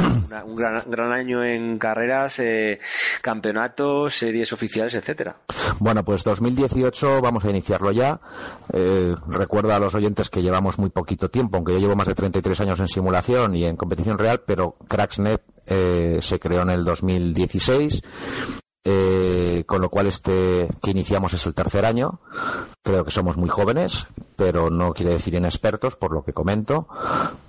un 0.46 0.56
gran, 0.56 0.82
gran, 0.86 1.12
año 1.12 1.44
en 1.44 1.78
carreras, 1.78 2.38
eh, 2.38 2.78
campeonatos, 3.22 4.14
series 4.14 4.52
oficiales, 4.52 4.94
etcétera. 4.94 5.36
Bueno, 5.78 6.04
pues 6.04 6.24
2018 6.24 7.20
vamos 7.20 7.44
a 7.44 7.50
iniciarlo 7.50 7.90
ya. 7.92 8.20
Eh, 8.72 9.14
recuerdo 9.28 9.74
a 9.74 9.78
los 9.78 9.94
oyentes 9.94 10.30
que 10.30 10.42
llevamos 10.42 10.78
muy 10.78 10.90
poquito 10.90 11.30
tiempo, 11.30 11.56
aunque 11.56 11.72
yo 11.72 11.78
llevo 11.78 11.96
más 11.96 12.08
de 12.08 12.14
33 12.14 12.60
años 12.60 12.80
en 12.80 12.88
simulación 12.88 13.56
y 13.56 13.64
en 13.64 13.76
competición 13.76 14.18
real, 14.18 14.42
pero 14.46 14.76
Cracksnet 14.88 15.42
eh, 15.66 16.18
se 16.20 16.38
creó 16.38 16.62
en 16.62 16.70
el 16.70 16.84
2016 16.84 18.02
eh, 19.40 19.64
con 19.64 19.80
lo 19.80 19.88
cual 19.88 20.06
este 20.06 20.68
que 20.82 20.90
iniciamos 20.90 21.32
es 21.32 21.46
el 21.46 21.54
tercer 21.54 21.86
año. 21.86 22.20
Creo 22.82 23.04
que 23.04 23.10
somos 23.10 23.36
muy 23.36 23.48
jóvenes, 23.48 24.06
pero 24.36 24.68
no 24.68 24.92
quiere 24.92 25.14
decir 25.14 25.34
inexpertos, 25.34 25.96
por 25.96 26.12
lo 26.12 26.22
que 26.22 26.34
comento. 26.34 26.86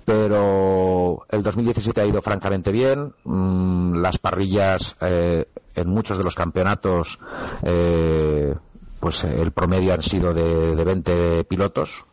Pero 0.06 1.24
el 1.28 1.42
2017 1.42 2.00
ha 2.00 2.06
ido 2.06 2.22
francamente 2.22 2.72
bien. 2.72 3.14
Mm, 3.24 3.96
las 3.96 4.16
parrillas 4.18 4.96
eh, 5.00 5.48
en 5.74 5.88
muchos 5.88 6.16
de 6.16 6.24
los 6.24 6.34
campeonatos, 6.34 7.18
eh, 7.62 8.54
pues 8.98 9.24
el 9.24 9.52
promedio 9.52 9.92
han 9.92 10.02
sido 10.02 10.32
de, 10.32 10.74
de 10.74 10.84
20 10.84 11.44
pilotos, 11.44 12.04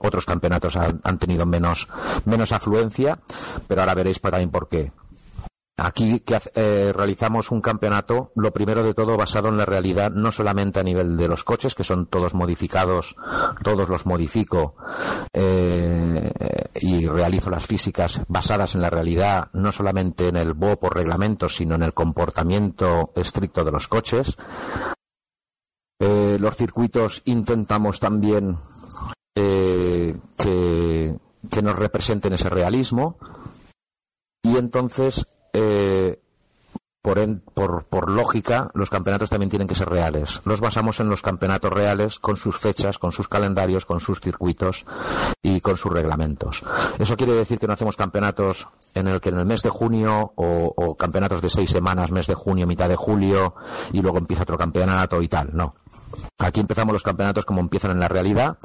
otros 0.00 0.26
campeonatos 0.26 0.76
han, 0.76 1.18
tenido 1.18 1.46
menos, 1.46 1.88
menos 2.26 2.52
afluencia, 2.52 3.18
pero 3.66 3.80
ahora 3.80 3.94
veréis 3.94 4.20
también 4.20 4.50
por 4.50 4.68
qué. 4.68 4.92
Aquí 5.78 6.20
que 6.20 6.40
eh, 6.54 6.90
realizamos 6.94 7.50
un 7.50 7.60
campeonato, 7.60 8.32
lo 8.34 8.50
primero 8.50 8.82
de 8.82 8.94
todo 8.94 9.18
basado 9.18 9.50
en 9.50 9.58
la 9.58 9.66
realidad, 9.66 10.10
no 10.10 10.32
solamente 10.32 10.80
a 10.80 10.82
nivel 10.82 11.18
de 11.18 11.28
los 11.28 11.44
coches, 11.44 11.74
que 11.74 11.84
son 11.84 12.06
todos 12.06 12.32
modificados, 12.32 13.14
todos 13.62 13.86
los 13.86 14.06
modifico 14.06 14.76
eh, 15.34 16.32
y 16.76 17.06
realizo 17.06 17.50
las 17.50 17.66
físicas 17.66 18.22
basadas 18.26 18.74
en 18.74 18.80
la 18.80 18.88
realidad, 18.88 19.50
no 19.52 19.70
solamente 19.70 20.28
en 20.28 20.36
el 20.36 20.54
BO 20.54 20.80
por 20.80 20.94
reglamento, 20.94 21.50
sino 21.50 21.74
en 21.74 21.82
el 21.82 21.92
comportamiento 21.92 23.12
estricto 23.14 23.62
de 23.62 23.72
los 23.72 23.86
coches. 23.86 24.34
Eh, 25.98 26.38
los 26.40 26.56
circuitos 26.56 27.20
intentamos 27.26 28.00
también 28.00 28.56
que 29.34 31.12
nos 31.62 31.78
representen 31.78 32.32
ese 32.32 32.48
realismo 32.48 33.18
y 34.42 34.56
entonces 34.56 35.26
eh, 35.58 36.20
por, 37.00 37.18
en, 37.18 37.40
por, 37.40 38.10
lógica, 38.10 38.68
los 38.74 38.90
campeonatos 38.90 39.30
también 39.30 39.48
tienen 39.48 39.68
que 39.68 39.74
ser 39.74 39.88
reales. 39.88 40.42
Los 40.44 40.60
basamos 40.60 41.00
en 41.00 41.08
los 41.08 41.22
campeonatos 41.22 41.72
reales 41.72 42.18
con 42.18 42.36
sus 42.36 42.58
fechas, 42.58 42.98
con 42.98 43.12
sus 43.12 43.28
calendarios, 43.28 43.86
con 43.86 44.00
sus 44.00 44.20
circuitos 44.20 44.84
y 45.40 45.60
con 45.60 45.76
sus 45.76 45.92
reglamentos. 45.92 46.62
Eso 46.98 47.16
quiere 47.16 47.32
decir 47.32 47.58
que 47.58 47.66
no 47.66 47.72
hacemos 47.72 47.96
campeonatos 47.96 48.68
en 48.92 49.06
el 49.08 49.20
que 49.20 49.28
en 49.28 49.38
el 49.38 49.46
mes 49.46 49.62
de 49.62 49.70
junio 49.70 50.32
o, 50.34 50.74
o 50.76 50.96
campeonatos 50.96 51.40
de 51.40 51.48
seis 51.48 51.70
semanas, 51.70 52.10
mes 52.10 52.26
de 52.26 52.34
junio, 52.34 52.66
mitad 52.66 52.88
de 52.88 52.96
julio 52.96 53.54
y 53.92 54.02
luego 54.02 54.18
empieza 54.18 54.42
otro 54.42 54.58
campeonato 54.58 55.22
y 55.22 55.28
tal. 55.28 55.50
No. 55.52 55.76
Aquí 56.38 56.60
empezamos 56.60 56.92
los 56.92 57.02
campeonatos 57.02 57.46
como 57.46 57.60
empiezan 57.60 57.92
en 57.92 58.00
la 58.00 58.08
realidad 58.08 58.58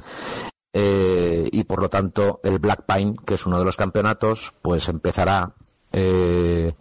eh, 0.74 1.50
y 1.52 1.64
por 1.66 1.80
lo 1.80 1.90
tanto 1.90 2.40
el 2.44 2.60
Black 2.60 2.86
Pine, 2.88 3.16
que 3.26 3.36
es 3.36 3.46
uno 3.46 3.60
de 3.60 3.66
los 3.66 3.78
campeonatos, 3.78 4.54
pues 4.62 4.90
empezará 4.90 5.54
eh, 5.92 6.74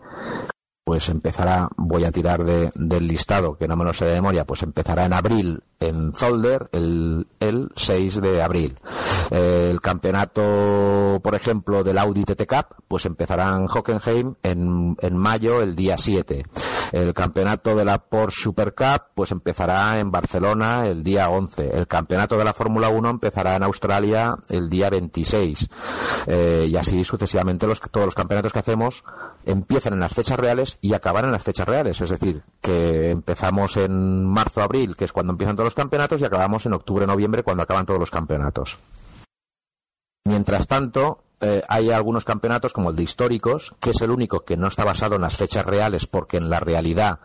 pues 0.91 1.09
empezará, 1.09 1.69
voy 1.77 2.03
a 2.03 2.11
tirar 2.11 2.43
de, 2.43 2.73
del 2.75 3.07
listado, 3.07 3.57
que 3.57 3.69
no 3.69 3.77
me 3.77 3.85
lo 3.85 3.93
sé 3.93 4.07
de 4.07 4.15
memoria, 4.15 4.45
pues 4.45 4.65
empezará 4.65 5.05
en 5.05 5.13
abril 5.13 5.63
en 5.79 6.13
Zolder 6.13 6.69
el, 6.73 7.29
el 7.39 7.71
6 7.77 8.21
de 8.21 8.43
abril. 8.43 8.77
Eh, 9.31 9.69
el 9.71 9.81
campeonato, 9.81 11.21
por 11.23 11.37
ejemplo, 11.37 11.85
del 11.85 11.97
Audi 11.97 12.25
TT 12.25 12.45
Cup, 12.45 12.75
pues 12.89 13.07
empezará 13.07 13.57
en 13.57 13.69
Hockenheim 13.69 14.35
en, 14.43 14.97
en 15.01 15.17
mayo, 15.17 15.63
el 15.63 15.77
día 15.77 15.97
7. 15.97 16.45
El 16.91 17.15
campeonato 17.15 17.77
de 17.77 17.85
la 17.85 17.99
Porsche 17.99 18.43
Super 18.43 18.75
Cup, 18.75 19.13
pues 19.15 19.31
empezará 19.31 20.01
en 20.01 20.11
Barcelona 20.11 20.89
el 20.89 21.05
día 21.05 21.31
11. 21.31 21.79
El 21.79 21.87
campeonato 21.87 22.37
de 22.37 22.45
la 22.45 22.53
Fórmula 22.53 22.89
1 22.89 23.11
empezará 23.11 23.55
en 23.55 23.63
Australia 23.63 24.37
el 24.49 24.69
día 24.69 24.91
26. 24.91 25.69
Eh, 26.27 26.67
y 26.69 26.77
así 26.77 27.05
sucesivamente 27.05 27.69
los, 27.69 27.81
todos 27.81 28.07
los 28.07 28.15
campeonatos 28.17 28.53
que 28.53 28.59
hacemos 28.59 29.05
empiezan 29.45 29.95
en 29.95 30.01
las 30.01 30.13
fechas 30.13 30.39
reales 30.39 30.79
y 30.81 30.95
acaban 30.95 31.27
en 31.27 31.33
las 31.33 31.43
fechas 31.43 31.69
reales. 31.69 32.01
Es 32.01 32.11
decir, 32.11 32.43
que 32.61 33.11
empezamos 33.11 33.77
en 33.77 34.25
marzo-abril, 34.25 34.97
que 34.97 35.05
es 35.05 35.13
cuando 35.13 35.33
empiezan 35.33 35.57
todos 35.57 35.67
los 35.67 35.75
campeonatos, 35.75 36.21
y 36.21 36.25
acabamos 36.25 36.67
en 36.67 36.73
octubre-noviembre, 36.73 37.43
cuando 37.43 37.63
acaban 37.63 37.87
todos 37.87 38.01
los 38.01 38.11
campeonatos. 38.11 38.79
Mientras 40.25 40.67
tanto, 40.67 41.25
eh, 41.41 41.63
hay 41.69 41.91
algunos 41.91 42.25
campeonatos 42.25 42.73
como 42.73 42.91
el 42.91 42.97
de 42.97 43.03
históricos, 43.03 43.75
que 43.81 43.91
es 43.91 44.01
el 44.01 44.11
único 44.11 44.41
que 44.41 44.57
no 44.57 44.69
está 44.69 44.85
basado 44.85 45.17
en 45.17 45.23
las 45.23 45.37
fechas 45.37 45.67
reales, 45.67 46.07
porque 46.07 46.37
en 46.37 46.51
la 46.51 46.61
realidad 46.61 47.21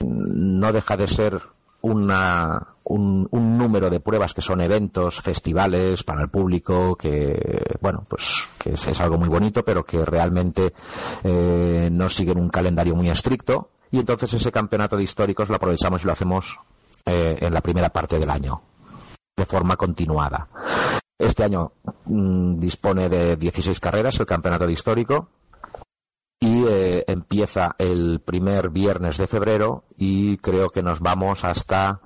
no 0.00 0.72
deja 0.72 0.96
de 0.96 1.08
ser 1.08 1.42
una, 1.80 2.73
un, 2.84 3.28
un, 3.30 3.58
número 3.58 3.90
de 3.90 4.00
pruebas 4.00 4.34
que 4.34 4.42
son 4.42 4.60
eventos, 4.60 5.20
festivales 5.20 6.02
para 6.04 6.22
el 6.22 6.28
público, 6.28 6.96
que, 6.96 7.76
bueno, 7.80 8.04
pues 8.08 8.48
que 8.58 8.72
es, 8.72 9.00
algo 9.00 9.18
muy 9.18 9.28
bonito, 9.28 9.64
pero 9.64 9.84
que 9.84 10.04
realmente 10.04 10.72
eh, 11.22 11.88
no 11.90 12.08
siguen 12.08 12.38
un 12.38 12.48
calendario 12.48 12.94
muy 12.94 13.08
estricto. 13.10 13.70
Y 13.90 13.98
entonces 13.98 14.32
ese 14.34 14.52
campeonato 14.52 14.96
de 14.96 15.04
históricos 15.04 15.48
lo 15.48 15.56
aprovechamos 15.56 16.02
y 16.02 16.06
lo 16.06 16.12
hacemos 16.12 16.58
eh, 17.06 17.38
en 17.40 17.54
la 17.54 17.60
primera 17.60 17.90
parte 17.90 18.18
del 18.18 18.30
año, 18.30 18.60
de 19.36 19.46
forma 19.46 19.76
continuada. 19.76 20.48
Este 21.18 21.44
año 21.44 21.72
mmm, 22.06 22.58
dispone 22.58 23.08
de 23.08 23.36
16 23.36 23.78
carreras 23.80 24.18
el 24.18 24.26
campeonato 24.26 24.66
de 24.66 24.72
histórico 24.72 25.28
y 26.44 26.66
eh, 26.68 27.04
empieza 27.06 27.74
el 27.78 28.20
primer 28.20 28.68
viernes 28.68 29.16
de 29.16 29.26
febrero 29.26 29.84
y 29.96 30.36
creo 30.36 30.68
que 30.68 30.82
nos 30.82 31.00
vamos 31.00 31.42
hasta 31.42 32.00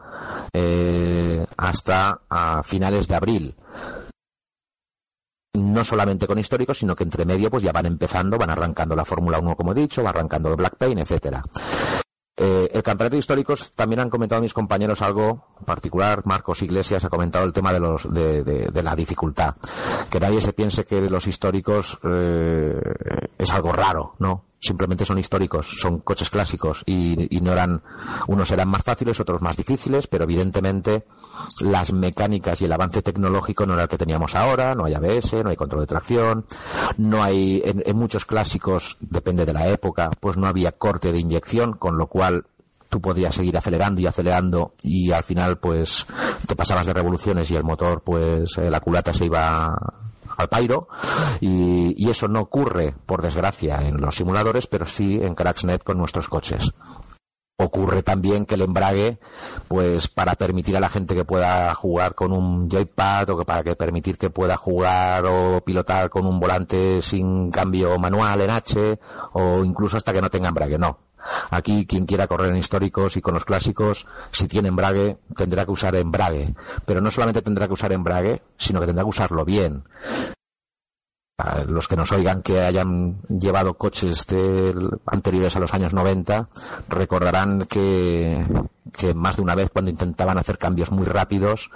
eh, 0.52 1.44
hasta 1.56 2.20
finales 2.62 3.08
de 3.08 3.14
abril 3.16 3.56
no 5.54 5.84
solamente 5.84 6.28
con 6.28 6.38
históricos, 6.38 6.78
sino 6.78 6.94
que 6.94 7.02
entre 7.02 7.24
medio 7.24 7.50
pues 7.50 7.64
ya 7.64 7.72
van 7.72 7.86
empezando, 7.86 8.38
van 8.38 8.50
arrancando 8.50 8.94
la 8.94 9.04
Fórmula 9.04 9.40
1 9.40 9.56
como 9.56 9.72
he 9.72 9.74
dicho, 9.74 10.04
va 10.04 10.10
arrancando 10.10 10.50
el 10.50 10.56
Black 10.56 10.76
Pain, 10.76 10.98
etcétera. 10.98 11.42
Eh, 12.40 12.70
el 12.72 12.82
campeonato 12.84 13.16
de 13.16 13.20
históricos 13.20 13.72
también 13.74 13.98
han 13.98 14.10
comentado 14.10 14.40
mis 14.40 14.54
compañeros 14.54 15.02
algo 15.02 15.46
particular. 15.64 16.22
Marcos 16.24 16.62
Iglesias 16.62 17.04
ha 17.04 17.08
comentado 17.08 17.44
el 17.44 17.52
tema 17.52 17.72
de, 17.72 17.80
los, 17.80 18.12
de, 18.12 18.82
la 18.82 18.94
dificultad. 18.94 19.56
Que 20.08 20.20
nadie 20.20 20.40
se 20.40 20.52
piense 20.52 20.84
que 20.84 21.10
los 21.10 21.26
históricos 21.26 21.98
eh, 22.04 22.80
es 23.36 23.52
algo 23.52 23.72
raro, 23.72 24.14
¿no? 24.20 24.47
Simplemente 24.60 25.04
son 25.04 25.18
históricos, 25.18 25.68
son 25.78 26.00
coches 26.00 26.30
clásicos 26.30 26.82
y, 26.84 27.36
y 27.36 27.40
no 27.40 27.52
eran, 27.52 27.80
unos 28.26 28.50
eran 28.50 28.68
más 28.68 28.82
fáciles, 28.82 29.20
otros 29.20 29.40
más 29.40 29.56
difíciles, 29.56 30.08
pero 30.08 30.24
evidentemente 30.24 31.04
las 31.60 31.92
mecánicas 31.92 32.60
y 32.60 32.64
el 32.64 32.72
avance 32.72 33.02
tecnológico 33.02 33.66
no 33.66 33.74
era 33.74 33.84
el 33.84 33.88
que 33.88 33.98
teníamos 33.98 34.34
ahora, 34.34 34.74
no 34.74 34.84
hay 34.84 34.94
ABS, 34.94 35.44
no 35.44 35.50
hay 35.50 35.56
control 35.56 35.82
de 35.82 35.86
tracción, 35.86 36.46
no 36.96 37.22
hay, 37.22 37.62
en, 37.64 37.82
en 37.86 37.96
muchos 37.96 38.24
clásicos, 38.24 38.96
depende 39.00 39.46
de 39.46 39.52
la 39.52 39.68
época, 39.68 40.10
pues 40.18 40.36
no 40.36 40.48
había 40.48 40.72
corte 40.72 41.12
de 41.12 41.20
inyección, 41.20 41.74
con 41.74 41.96
lo 41.96 42.08
cual 42.08 42.44
tú 42.88 43.00
podías 43.00 43.34
seguir 43.34 43.56
acelerando 43.56 44.00
y 44.00 44.06
acelerando 44.06 44.74
y 44.82 45.12
al 45.12 45.24
final 45.24 45.58
pues 45.58 46.06
te 46.46 46.56
pasabas 46.56 46.86
de 46.86 46.94
revoluciones 46.94 47.50
y 47.50 47.56
el 47.56 47.64
motor 47.64 48.02
pues 48.02 48.56
eh, 48.58 48.70
la 48.70 48.80
culata 48.80 49.12
se 49.12 49.26
iba 49.26 49.74
al 50.38 50.48
pairo 50.48 50.88
y, 51.40 51.94
y, 51.96 52.10
eso 52.10 52.28
no 52.28 52.40
ocurre 52.40 52.94
por 53.06 53.22
desgracia 53.22 53.86
en 53.86 54.00
los 54.00 54.16
simuladores 54.16 54.66
pero 54.66 54.86
sí 54.86 55.20
en 55.20 55.34
Cracksnet 55.34 55.82
con 55.82 55.98
nuestros 55.98 56.28
coches. 56.28 56.72
Ocurre 57.60 58.04
también 58.04 58.46
que 58.46 58.54
el 58.54 58.62
embrague 58.62 59.18
pues 59.66 60.06
para 60.06 60.36
permitir 60.36 60.76
a 60.76 60.80
la 60.80 60.88
gente 60.88 61.16
que 61.16 61.24
pueda 61.24 61.74
jugar 61.74 62.14
con 62.14 62.32
un 62.32 62.70
joypad 62.70 63.28
o 63.30 63.38
que 63.38 63.44
para 63.44 63.64
que 63.64 63.74
permitir 63.74 64.16
que 64.16 64.30
pueda 64.30 64.56
jugar 64.56 65.26
o 65.26 65.60
pilotar 65.64 66.08
con 66.08 66.24
un 66.24 66.38
volante 66.38 67.02
sin 67.02 67.50
cambio 67.50 67.98
manual 67.98 68.42
en 68.42 68.50
H 68.50 69.00
o 69.32 69.64
incluso 69.64 69.96
hasta 69.96 70.12
que 70.12 70.22
no 70.22 70.30
tenga 70.30 70.50
embrague 70.50 70.78
no 70.78 71.07
Aquí 71.50 71.86
quien 71.86 72.06
quiera 72.06 72.26
correr 72.26 72.50
en 72.50 72.56
históricos 72.56 73.16
y 73.16 73.20
con 73.20 73.34
los 73.34 73.44
clásicos, 73.44 74.06
si 74.30 74.48
tiene 74.48 74.68
embrague, 74.68 75.18
tendrá 75.36 75.64
que 75.64 75.72
usar 75.72 75.94
embrague. 75.96 76.54
Pero 76.84 77.00
no 77.00 77.10
solamente 77.10 77.42
tendrá 77.42 77.66
que 77.66 77.74
usar 77.74 77.92
embrague, 77.92 78.42
sino 78.56 78.80
que 78.80 78.86
tendrá 78.86 79.04
que 79.04 79.10
usarlo 79.10 79.44
bien. 79.44 79.84
A 81.38 81.62
los 81.62 81.86
que 81.86 81.94
nos 81.94 82.10
oigan 82.10 82.42
que 82.42 82.62
hayan 82.62 83.20
llevado 83.28 83.74
coches 83.74 84.26
de, 84.26 84.74
anteriores 85.06 85.54
a 85.54 85.60
los 85.60 85.72
años 85.72 85.94
90 85.94 86.48
recordarán 86.88 87.66
que, 87.66 88.44
más 89.14 89.36
de 89.36 89.42
una 89.42 89.54
vez 89.54 89.70
cuando 89.70 89.92
intentaban 89.92 90.36
hacer 90.36 90.58
cambios 90.58 90.90
muy 90.90 91.04
rápidos 91.06 91.70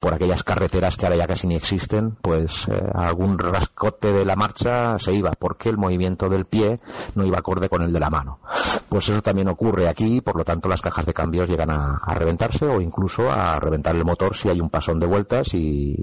por 0.00 0.14
aquellas 0.14 0.42
carreteras 0.42 0.96
que 0.96 1.06
ahora 1.06 1.14
ya 1.14 1.28
casi 1.28 1.46
ni 1.46 1.54
existen, 1.54 2.16
pues 2.20 2.66
eh, 2.66 2.82
algún 2.92 3.38
rascote 3.38 4.12
de 4.12 4.24
la 4.24 4.34
marcha 4.34 4.98
se 4.98 5.12
iba 5.12 5.30
porque 5.38 5.68
el 5.68 5.78
movimiento 5.78 6.28
del 6.28 6.46
pie 6.46 6.80
no 7.14 7.24
iba 7.24 7.38
acorde 7.38 7.68
con 7.68 7.82
el 7.82 7.92
de 7.92 8.00
la 8.00 8.10
mano. 8.10 8.40
pues 8.88 9.08
eso 9.10 9.22
también 9.22 9.46
ocurre 9.46 9.88
aquí, 9.88 10.22
por 10.22 10.34
lo 10.34 10.44
tanto 10.44 10.68
las 10.68 10.82
cajas 10.82 11.06
de 11.06 11.14
cambios 11.14 11.48
llegan 11.48 11.70
a, 11.70 12.00
reventarse 12.14 12.66
o 12.66 12.80
incluso 12.80 13.30
a 13.30 13.60
reventar 13.60 13.94
el 13.94 14.04
motor 14.04 14.34
si 14.34 14.48
hay 14.48 14.60
un 14.60 14.70
pasón 14.70 14.98
de 14.98 15.06
vueltas 15.06 15.54
y, 15.54 15.94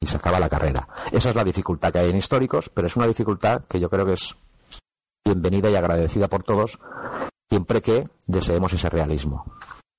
y 0.00 0.06
se 0.06 0.16
acaba 0.16 0.40
la 0.40 0.48
carrera. 0.48 0.88
Esa 1.12 1.30
es 1.30 1.36
la 1.36 1.44
dificultad 1.44 1.92
que 1.92 1.98
hay 1.98 2.10
en 2.10 2.16
históricos, 2.16 2.68
pero 2.68 2.86
es 2.86 2.96
una 2.96 3.06
dificultad 3.06 3.62
que 3.68 3.80
yo 3.80 3.88
creo 3.88 4.06
que 4.06 4.14
es 4.14 4.36
bienvenida 5.24 5.70
y 5.70 5.76
agradecida 5.76 6.28
por 6.28 6.44
todos, 6.44 6.78
siempre 7.48 7.82
que 7.82 8.08
deseemos 8.26 8.72
ese 8.72 8.88
realismo. 8.88 9.44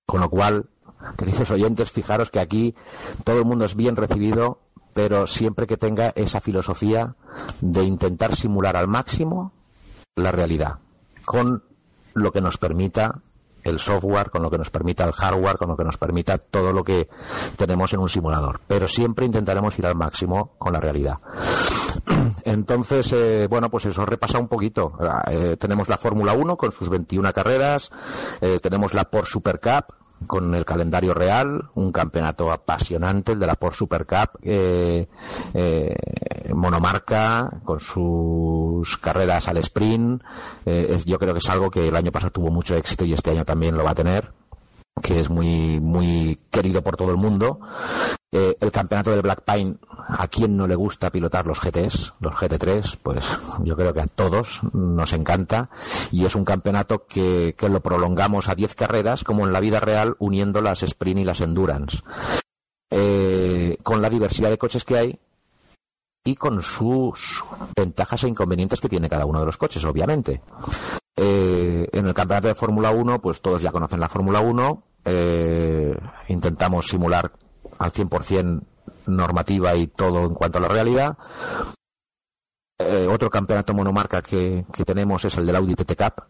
Con 0.06 0.22
lo 0.22 0.30
cual, 0.30 0.70
queridos 1.18 1.52
oyentes, 1.52 1.92
fijaros 1.92 2.32
que 2.32 2.40
aquí 2.40 2.76
todo 3.24 3.40
el 3.40 3.46
mundo 3.46 3.66
es 3.66 3.76
bien 3.76 3.96
recibido, 3.96 4.62
pero 4.94 5.28
siempre 5.28 5.68
que 5.68 5.78
tenga 5.78 6.14
esa 6.16 6.42
filosofía 6.42 7.16
de 7.62 7.84
intentar 7.84 8.36
simular 8.36 8.78
al 8.78 8.88
máximo 8.88 9.52
la 10.16 10.32
realidad, 10.32 10.80
con 11.26 11.64
lo 12.14 12.32
que 12.32 12.42
nos 12.42 12.58
permita 12.58 13.22
el 13.68 13.80
software, 13.80 14.30
con 14.30 14.42
lo 14.42 14.50
que 14.50 14.58
nos 14.58 14.70
permita 14.70 15.04
el 15.04 15.12
hardware, 15.12 15.58
con 15.58 15.70
lo 15.70 15.78
que 15.78 15.84
nos 15.84 15.98
permita 15.98 16.38
todo 16.38 16.72
lo 16.72 16.84
que 16.84 17.08
tenemos 17.56 17.94
en 17.94 18.00
un 18.00 18.10
simulador. 18.10 18.62
Pero 18.68 18.88
siempre 18.88 19.26
intentaremos 19.26 19.78
ir 19.78 19.86
al 19.86 19.96
máximo 19.96 20.54
con 20.58 20.74
la 20.74 20.80
realidad. 20.80 21.20
Entonces, 22.44 23.12
eh, 23.14 23.48
bueno, 23.50 23.70
pues 23.70 23.86
eso 23.86 24.06
repasa 24.06 24.40
un 24.40 24.48
poquito. 24.48 24.94
Eh, 25.28 25.58
tenemos 25.58 25.90
la 25.90 25.98
Fórmula 25.98 26.34
1 26.34 26.58
con 26.58 26.72
sus 26.72 26.90
21 26.90 27.34
carreras, 27.34 27.92
eh, 28.42 28.60
tenemos 28.62 28.94
la 28.94 29.06
Porsche 29.06 29.34
Super 29.34 29.60
Cup, 29.60 29.94
con 30.26 30.56
el 30.56 30.66
calendario 30.66 31.14
real, 31.14 31.70
un 31.76 31.92
campeonato 31.92 32.52
apasionante, 32.52 33.34
el 33.34 33.40
de 33.40 33.48
la 33.48 33.56
Porsche 33.56 33.80
Super 33.80 34.06
Cup, 34.06 34.40
eh, 34.42 35.08
eh, 35.54 35.96
monomarca, 36.54 37.50
con 37.64 37.80
sus 37.80 38.98
carreras 38.98 39.48
al 39.48 39.58
sprint. 39.58 40.24
Eh, 40.66 41.02
yo 41.06 41.20
creo 41.20 41.34
que 41.34 41.40
es 41.40 41.50
algo 41.50 41.70
que 41.70 41.88
el 41.88 41.96
año 41.96 42.12
pasado 42.12 42.32
tuvo 42.32 42.50
mucho 42.50 42.76
éxito 42.76 43.06
y 43.06 43.14
este 43.14 43.32
año 43.32 43.46
también 43.46 43.78
lo 43.78 43.84
va 43.84 43.92
a 43.92 43.96
tener 43.96 44.32
que 45.02 45.20
es 45.20 45.30
muy 45.30 45.80
muy 45.80 46.40
querido 46.50 46.84
por 46.84 46.98
todo 46.98 47.12
el 47.12 47.18
mundo. 47.18 47.60
Eh, 48.32 48.58
el 48.60 48.72
campeonato 48.72 49.12
del 49.12 49.22
Black 49.22 49.44
Pine, 49.44 49.78
¿a 50.08 50.28
quién 50.28 50.56
no 50.56 50.68
le 50.68 50.76
gusta 50.76 51.12
pilotar 51.12 51.46
los 51.46 51.60
GTs, 51.60 52.14
los 52.20 52.34
GT3? 52.34 52.98
Pues 53.04 53.26
yo 53.64 53.76
creo 53.76 53.94
que 53.94 54.02
a 54.02 54.08
todos 54.08 54.62
nos 54.74 55.14
encanta 55.14 55.70
y 56.12 56.26
es 56.26 56.36
un 56.36 56.46
campeonato 56.46 57.06
que, 57.06 57.56
que 57.58 57.70
lo 57.70 57.82
prolongamos 57.82 58.48
a 58.48 58.56
10 58.56 58.76
carreras 58.76 59.24
como 59.24 59.46
en 59.46 59.54
la 59.54 59.60
vida 59.60 59.80
real 59.80 60.16
uniendo 60.20 60.62
las 60.62 60.84
sprint 60.84 61.20
y 61.20 61.24
las 61.24 61.42
endurance. 61.42 62.00
Eh, 62.90 63.78
con 63.84 64.02
la 64.02 64.10
diversidad 64.10 64.50
de 64.50 64.58
coches 64.58 64.86
que 64.86 64.98
hay 64.98 65.20
y 66.24 66.36
con 66.36 66.62
sus 66.62 67.44
ventajas 67.76 68.24
e 68.24 68.30
inconvenientes 68.30 68.80
que 68.80 68.90
tiene 68.90 69.10
cada 69.10 69.26
uno 69.26 69.40
de 69.40 69.46
los 69.46 69.58
coches, 69.58 69.84
obviamente. 69.84 70.42
Eh, 71.16 71.88
en 71.92 72.06
el 72.06 72.14
campeonato 72.14 72.48
de 72.48 72.56
Fórmula 72.56 72.92
1, 72.92 73.22
pues 73.22 73.42
todos 73.42 73.62
ya 73.62 73.72
conocen 73.72 74.00
la 74.00 74.10
Fórmula 74.10 74.40
1. 74.40 74.84
Eh, 75.06 75.98
intentamos 76.28 76.88
simular 76.88 77.32
al 77.80 77.92
100% 77.92 78.62
normativa 79.06 79.76
y 79.76 79.88
todo 79.88 80.26
en 80.26 80.34
cuanto 80.34 80.58
a 80.58 80.62
la 80.62 80.68
realidad. 80.68 81.18
Eh, 82.80 83.08
otro 83.10 83.30
campeonato 83.30 83.74
monomarca 83.74 84.22
que, 84.22 84.66
que, 84.72 84.86
tenemos 84.86 85.26
es 85.26 85.36
el 85.38 85.48
del 85.48 85.56
Audi 85.56 85.74
TT 85.74 85.96
Cup, 85.96 86.24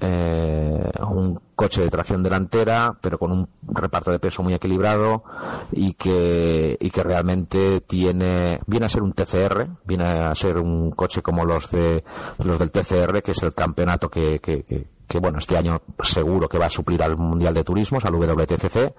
eh, 0.00 0.90
un 1.08 1.40
coche 1.54 1.82
de 1.82 1.88
tracción 1.88 2.24
delantera, 2.24 2.98
pero 3.00 3.20
con 3.20 3.30
un 3.30 3.48
reparto 3.68 4.10
de 4.10 4.18
peso 4.18 4.42
muy 4.42 4.52
equilibrado 4.52 5.22
y 5.70 5.94
que, 5.94 6.76
y 6.80 6.90
que 6.90 7.02
realmente 7.04 7.82
tiene, 7.82 8.58
viene 8.66 8.86
a 8.86 8.88
ser 8.88 9.02
un 9.02 9.12
TCR, 9.12 9.68
viene 9.84 10.04
a 10.04 10.34
ser 10.34 10.58
un 10.58 10.90
coche 10.90 11.22
como 11.22 11.44
los 11.44 11.70
de, 11.70 12.02
los 12.42 12.58
del 12.58 12.72
TCR, 12.72 13.22
que 13.22 13.30
es 13.30 13.42
el 13.44 13.54
campeonato 13.54 14.10
que, 14.10 14.40
que, 14.40 14.64
que 14.64 14.88
bueno, 15.18 15.38
este 15.38 15.56
año 15.56 15.82
seguro 16.02 16.48
que 16.48 16.58
va 16.58 16.66
a 16.66 16.70
suplir 16.70 17.02
al 17.02 17.16
Mundial 17.16 17.54
de 17.54 17.64
Turismos, 17.64 18.04
al 18.04 18.14
WTCC, 18.14 18.94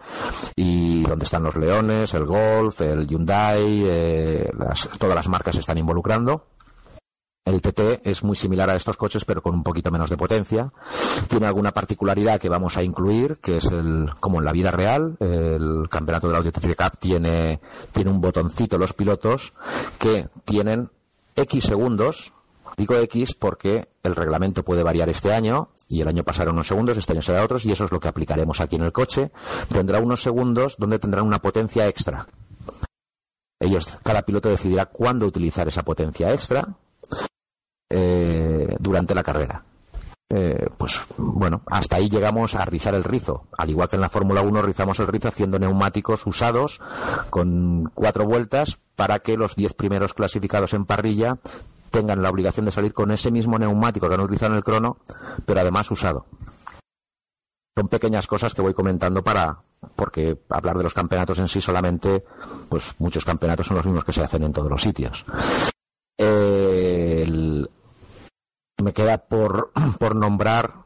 y 0.55 1.03
donde 1.03 1.25
están 1.25 1.43
los 1.43 1.55
Leones, 1.55 2.13
el 2.13 2.25
Golf, 2.25 2.81
el 2.81 3.07
Hyundai, 3.07 3.83
eh, 3.85 4.51
las, 4.57 4.89
todas 4.97 5.15
las 5.15 5.27
marcas 5.27 5.55
se 5.55 5.61
están 5.61 5.77
involucrando. 5.77 6.45
El 7.45 7.61
TT 7.61 8.01
es 8.05 8.23
muy 8.23 8.37
similar 8.37 8.69
a 8.69 8.75
estos 8.75 8.95
coches, 8.95 9.25
pero 9.25 9.41
con 9.41 9.53
un 9.53 9.63
poquito 9.63 9.91
menos 9.91 10.09
de 10.09 10.15
potencia. 10.15 10.71
Tiene 11.27 11.45
alguna 11.45 11.73
particularidad 11.73 12.39
que 12.39 12.47
vamos 12.47 12.77
a 12.77 12.83
incluir, 12.83 13.39
que 13.41 13.57
es 13.57 13.65
el, 13.65 14.09
como 14.21 14.39
en 14.39 14.45
la 14.45 14.53
vida 14.53 14.71
real, 14.71 15.17
el 15.19 15.89
campeonato 15.89 16.29
de 16.29 16.33
la 16.33 16.51
TT 16.51 16.75
Cup 16.75 16.97
tiene, 16.99 17.59
tiene 17.91 18.11
un 18.11 18.21
botoncito 18.21 18.77
los 18.77 18.93
pilotos 18.93 19.51
que 19.99 20.29
tienen 20.45 20.89
X 21.35 21.65
segundos. 21.65 22.31
Digo 22.77 22.95
X 22.95 23.35
porque 23.35 23.87
el 24.01 24.15
reglamento 24.15 24.63
puede 24.63 24.83
variar 24.83 25.09
este 25.09 25.33
año 25.33 25.69
y 25.87 26.01
el 26.01 26.07
año 26.07 26.23
pasará 26.23 26.51
unos 26.51 26.67
segundos, 26.67 26.97
este 26.97 27.13
año 27.13 27.21
será 27.21 27.43
otros 27.43 27.65
y 27.65 27.71
eso 27.71 27.85
es 27.85 27.91
lo 27.91 27.99
que 27.99 28.07
aplicaremos 28.07 28.61
aquí 28.61 28.75
en 28.75 28.83
el 28.83 28.91
coche. 28.91 29.31
Tendrá 29.69 29.99
unos 29.99 30.23
segundos 30.23 30.75
donde 30.77 30.99
tendrán 30.99 31.25
una 31.25 31.41
potencia 31.41 31.87
extra. 31.87 32.27
Ellos, 33.59 33.97
cada 34.03 34.23
piloto 34.23 34.49
decidirá 34.49 34.87
cuándo 34.87 35.25
utilizar 35.25 35.67
esa 35.67 35.83
potencia 35.83 36.33
extra 36.33 36.67
eh, 37.89 38.75
durante 38.79 39.15
la 39.15 39.23
carrera. 39.23 39.63
Eh, 40.29 40.67
pues 40.77 40.99
bueno, 41.17 41.61
hasta 41.67 41.97
ahí 41.97 42.09
llegamos 42.09 42.55
a 42.55 42.65
rizar 42.65 42.95
el 42.95 43.03
rizo. 43.03 43.45
Al 43.55 43.69
igual 43.69 43.87
que 43.87 43.97
en 43.97 44.01
la 44.01 44.09
Fórmula 44.09 44.41
1 44.41 44.63
rizamos 44.63 44.99
el 44.99 45.07
rizo 45.07 45.27
haciendo 45.27 45.59
neumáticos 45.59 46.25
usados 46.25 46.81
con 47.29 47.91
cuatro 47.93 48.25
vueltas 48.25 48.79
para 48.95 49.19
que 49.19 49.37
los 49.37 49.55
diez 49.55 49.73
primeros 49.73 50.15
clasificados 50.15 50.73
en 50.73 50.85
parrilla 50.85 51.37
tengan 51.93 52.23
la 52.23 52.31
obligación 52.31 52.65
de 52.65 52.71
salir 52.71 52.91
con 52.91 53.11
ese 53.11 53.29
mismo 53.29 53.59
neumático 53.59 54.09
que 54.09 54.15
han 54.15 54.21
utilizado 54.21 54.53
en 54.53 54.57
el 54.57 54.63
crono, 54.63 54.97
pero 55.45 55.61
además 55.61 55.91
usado. 55.91 56.25
Son 57.77 57.87
pequeñas 57.87 58.25
cosas 58.25 58.55
que 58.55 58.63
voy 58.63 58.73
comentando 58.73 59.23
para, 59.23 59.61
porque 59.95 60.39
hablar 60.49 60.75
de 60.75 60.83
los 60.83 60.95
campeonatos 60.95 61.37
en 61.37 61.47
sí 61.47 61.61
solamente, 61.61 62.25
pues 62.67 62.95
muchos 62.97 63.23
campeonatos 63.23 63.67
son 63.67 63.77
los 63.77 63.85
mismos 63.85 64.03
que 64.03 64.11
se 64.11 64.23
hacen 64.23 64.41
en 64.41 64.53
todos 64.53 64.71
los 64.71 64.81
sitios. 64.81 65.23
El, 66.17 67.69
me 68.83 68.93
queda 68.93 69.19
por, 69.19 69.71
por 69.99 70.15
nombrar 70.15 70.82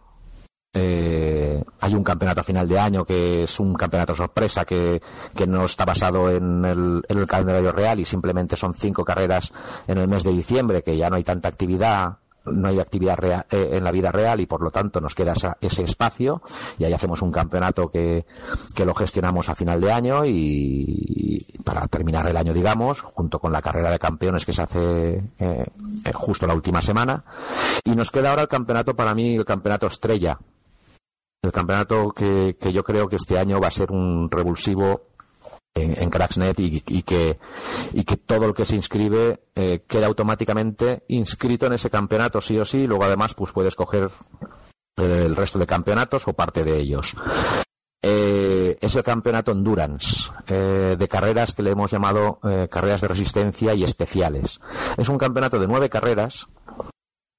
eh, 0.80 1.64
hay 1.82 1.96
un 1.96 2.04
campeonato 2.04 2.42
a 2.42 2.44
final 2.44 2.68
de 2.68 2.78
año 2.78 3.04
que 3.04 3.44
es 3.44 3.60
un 3.60 3.74
campeonato 3.74 4.14
sorpresa 4.14 4.64
que, 4.64 5.02
no 5.48 5.66
está 5.66 5.86
basado 5.86 6.30
en 6.30 6.64
el, 6.66 7.02
en 7.08 7.18
el, 7.18 7.26
calendario 7.26 7.72
real 7.72 8.00
y 8.00 8.06
simplemente 8.06 8.56
son 8.56 8.74
cinco 8.76 9.04
carreras 9.04 9.52
en 9.88 9.98
el 9.98 10.08
mes 10.08 10.24
de 10.24 10.32
diciembre, 10.32 10.84
que 10.84 10.96
ya 10.96 11.10
no 11.10 11.16
hay 11.16 11.24
tanta 11.24 11.50
actividad 11.50 12.18
no 12.52 12.68
hay 12.68 12.80
actividad 12.80 13.18
real, 13.18 13.46
eh, 13.50 13.72
en 13.74 13.84
la 13.84 13.92
vida 13.92 14.12
real 14.12 14.40
y 14.40 14.46
por 14.46 14.62
lo 14.62 14.72
tanto 14.72 15.02
nos 15.02 15.16
queda 15.16 15.34
esa, 15.34 15.58
ese 15.60 15.84
espacio 15.84 16.42
y 16.78 16.86
ahí 16.86 16.94
hacemos 16.94 17.22
un 17.22 17.32
campeonato 17.32 17.90
que, 17.90 18.26
lo 18.86 18.96
gestionamos 18.96 19.50
a 19.50 19.56
final 19.56 19.82
de 19.82 19.92
año 19.92 20.24
y, 20.26 21.46
para 21.64 21.88
terminar 21.88 22.26
el 22.28 22.38
año 22.38 22.54
digamos 22.54 23.02
junto 23.02 23.40
con 23.40 23.52
la 23.52 23.62
carrera 23.62 23.92
de 23.92 24.00
campeones 24.00 24.46
que 24.46 24.54
se 24.54 24.62
hace 24.62 25.24
eh, 25.40 25.66
justo 26.14 26.48
la 26.48 26.54
última 26.54 26.82
semana. 26.82 27.24
Y 27.84 27.96
nos 27.96 28.12
queda 28.12 28.30
ahora 28.30 28.44
el 28.44 28.48
campeonato 28.48 28.96
para 28.96 29.14
mí 29.14 29.36
el 29.36 29.44
campeonato 29.44 29.88
estrella 29.88 30.38
el 31.42 31.52
campeonato 31.52 32.12
que, 32.12 32.56
yo 32.74 32.84
creo 32.84 33.08
que 33.08 33.16
este 33.18 33.38
año 33.38 33.60
va 33.60 33.68
a 33.68 33.72
ser 33.72 33.92
un 33.92 34.30
revulsivo 34.30 35.08
en, 35.74 36.02
en 36.02 36.10
Cracksnet 36.10 36.60
y, 36.60 36.82
que, 37.04 37.40
y 37.94 38.04
que 38.04 38.18
todo 38.18 38.46
el 38.46 38.54
que 38.54 38.66
se 38.66 38.76
inscribe 38.76 39.42
eh, 39.56 39.84
queda 39.88 40.08
automáticamente 40.08 41.04
inscrito 41.08 41.68
en 41.68 41.74
ese 41.74 41.90
campeonato 41.90 42.42
sí 42.42 42.58
o 42.58 42.66
sí 42.66 42.80
y 42.80 42.88
luego 42.88 43.04
además 43.04 43.34
pues 43.34 43.52
puede 43.52 43.70
escoger 43.70 44.10
eh, 44.98 45.24
el 45.26 45.36
resto 45.36 45.60
de 45.60 45.68
campeonatos 45.68 46.28
o 46.28 46.34
parte 46.34 46.64
de 46.64 46.78
ellos. 46.78 47.16
Eh, 48.02 48.78
es 48.80 48.96
el 48.96 49.04
campeonato 49.04 49.52
Endurance, 49.52 50.32
eh, 50.46 50.96
de 50.98 51.08
carreras 51.08 51.54
que 51.54 51.64
le 51.64 51.72
hemos 51.72 51.92
llamado 51.92 52.40
eh, 52.44 52.68
carreras 52.70 53.02
de 53.02 53.08
resistencia 53.08 53.74
y 53.74 53.84
especiales. 53.84 54.62
Es 54.98 55.10
un 55.10 55.18
campeonato 55.18 55.60
de 55.60 55.68
nueve 55.68 55.90
carreras 55.90 56.48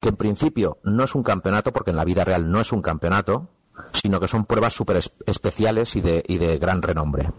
que 0.01 0.09
en 0.09 0.17
principio 0.17 0.79
no 0.83 1.05
es 1.05 1.15
un 1.15 1.23
campeonato 1.23 1.73
porque 1.73 1.91
en 1.91 1.97
la 1.97 2.05
vida 2.05 2.25
real 2.25 2.51
no 2.51 2.61
es 2.61 2.73
un 2.73 2.83
campeonato, 2.83 3.49
sino 3.93 4.21
que 4.21 4.29
son 4.29 4.45
pruebas 4.45 4.75
súper 4.75 5.01
especiales 5.27 5.97
y 5.97 6.01
de, 6.01 6.25
y 6.27 6.39
de 6.39 6.59
gran 6.59 6.83
renombre. 6.83 7.31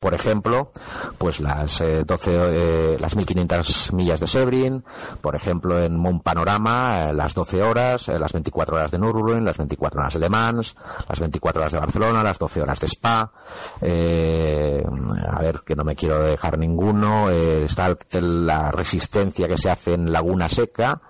Por 0.00 0.14
ejemplo, 0.14 0.70
pues 1.18 1.40
las 1.40 1.80
eh, 1.80 2.04
12, 2.06 2.30
eh, 2.32 2.96
las 3.00 3.16
1500 3.16 3.92
millas 3.94 4.20
de 4.20 4.28
Sebring, 4.28 4.84
por 5.20 5.34
ejemplo 5.34 5.82
en 5.82 5.96
Mont 5.96 6.22
Panorama, 6.22 7.08
eh, 7.08 7.12
las 7.12 7.34
12 7.34 7.64
horas, 7.64 8.08
eh, 8.08 8.16
las 8.16 8.32
24 8.32 8.76
horas 8.76 8.92
de 8.92 8.98
Nürburgring, 9.00 9.44
las 9.44 9.56
24 9.56 10.00
horas 10.00 10.14
de 10.14 10.20
Le 10.20 10.28
Mans, 10.28 10.76
las 11.08 11.18
24 11.18 11.60
horas 11.60 11.72
de 11.72 11.80
Barcelona, 11.80 12.22
las 12.22 12.38
12 12.38 12.62
horas 12.62 12.78
de 12.78 12.86
Spa, 12.86 13.32
eh, 13.80 14.84
a 15.30 15.40
ver 15.40 15.62
que 15.66 15.74
no 15.74 15.82
me 15.82 15.96
quiero 15.96 16.22
dejar 16.22 16.58
ninguno, 16.58 17.28
eh, 17.30 17.64
está 17.64 17.96
el, 18.10 18.46
la 18.46 18.70
resistencia 18.70 19.48
que 19.48 19.58
se 19.58 19.68
hace 19.68 19.94
en 19.94 20.12
Laguna 20.12 20.48
Seca, 20.48 21.00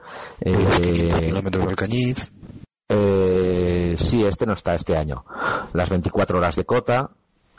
eh, 0.40 1.12
kilómetros 1.26 1.66
del 1.66 1.76
Cañiz. 1.76 2.33
Eh, 2.88 3.95
sí, 3.99 4.24
este 4.24 4.47
no 4.47 4.55
está 4.55 4.74
este 4.74 4.97
año. 4.97 5.24
Las 5.72 5.91
24 5.91 6.39
horas 6.39 6.57
de 6.57 6.64
Cota, 6.64 7.11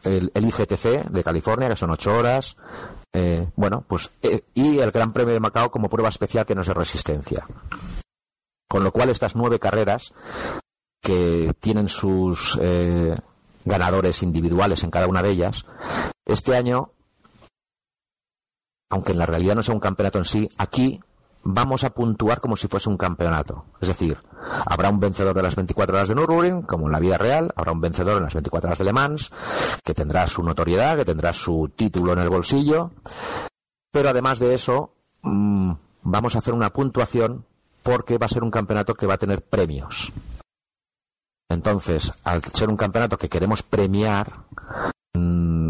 el, 0.04 0.32
el 0.34 0.46
IGTC 0.46 1.10
de 1.10 1.24
California, 1.24 1.70
que 1.70 1.76
son 1.76 1.92
8 1.92 2.14
horas. 2.14 2.58
Eh, 3.14 3.48
bueno, 3.56 3.84
pues, 3.88 4.12
eh, 4.22 4.44
y 4.54 4.80
el 4.80 4.92
Gran 4.92 5.14
Premio 5.14 5.34
de 5.34 5.40
Macao 5.40 5.72
como 5.72 5.90
prueba 5.90 6.10
especial 6.10 6.46
que 6.46 6.56
no 6.56 6.62
es 6.62 6.68
de 6.68 6.74
resistencia. 6.74 7.46
Con 8.68 8.84
lo 8.84 8.92
cual, 8.92 9.10
estas 9.10 9.36
nueve 9.36 9.60
carreras 9.60 10.14
que 11.02 11.54
tienen 11.60 11.88
sus 11.88 12.58
eh, 12.62 13.16
ganadores 13.66 14.22
individuales 14.22 14.84
en 14.84 14.92
cada 14.92 15.08
una 15.08 15.24
de 15.24 15.32
ellas, 15.32 15.66
este 16.26 16.56
año, 16.56 16.92
aunque 18.92 19.14
en 19.14 19.18
la 19.18 19.26
realidad 19.26 19.56
no 19.56 19.64
sea 19.64 19.74
un 19.74 19.80
campeonato 19.80 20.20
en 20.20 20.26
sí, 20.26 20.50
aquí 20.58 21.00
vamos 21.44 21.84
a 21.84 21.92
puntuar 21.92 22.42
como 22.42 22.58
si 22.58 22.68
fuese 22.68 22.90
un 22.90 22.98
campeonato. 22.98 23.66
Es 23.82 23.88
decir, 23.88 24.18
habrá 24.66 24.90
un 24.90 25.00
vencedor 25.00 25.36
de 25.36 25.44
las 25.44 25.56
24 25.56 25.96
horas 25.96 26.10
de 26.10 26.16
Nürburgring, 26.16 26.64
como 26.64 26.88
en 26.88 26.92
la 26.92 27.00
vida 27.00 27.18
real, 27.18 27.52
habrá 27.56 27.72
un 27.72 27.82
vencedor 27.82 28.18
en 28.18 28.24
las 28.24 28.34
24 28.34 28.68
horas 28.68 28.80
de 28.80 28.86
Le 28.86 28.94
Mans, 28.94 29.32
que 29.84 29.94
tendrá 29.94 30.28
su 30.28 30.44
notoriedad, 30.44 30.98
que 30.98 31.06
tendrá 31.06 31.34
su 31.34 31.72
título 31.76 32.14
en 32.14 32.20
el 32.20 32.30
bolsillo, 32.30 32.92
pero 33.92 34.10
además 34.10 34.40
de 34.40 34.54
eso, 34.54 34.94
mmm, 35.22 35.72
vamos 36.04 36.36
a 36.36 36.40
hacer 36.40 36.54
una 36.54 36.72
puntuación 36.72 37.46
porque 37.84 38.18
va 38.18 38.26
a 38.26 38.30
ser 38.30 38.44
un 38.44 38.52
campeonato 38.52 38.94
que 38.94 39.08
va 39.08 39.16
a 39.16 39.20
tener 39.20 39.42
premios. 39.42 40.12
Entonces, 41.50 42.14
al 42.24 42.44
ser 42.44 42.70
un 42.70 42.78
campeonato 42.78 43.18
que 43.18 43.30
queremos 43.30 43.64
premiar, 43.64 44.44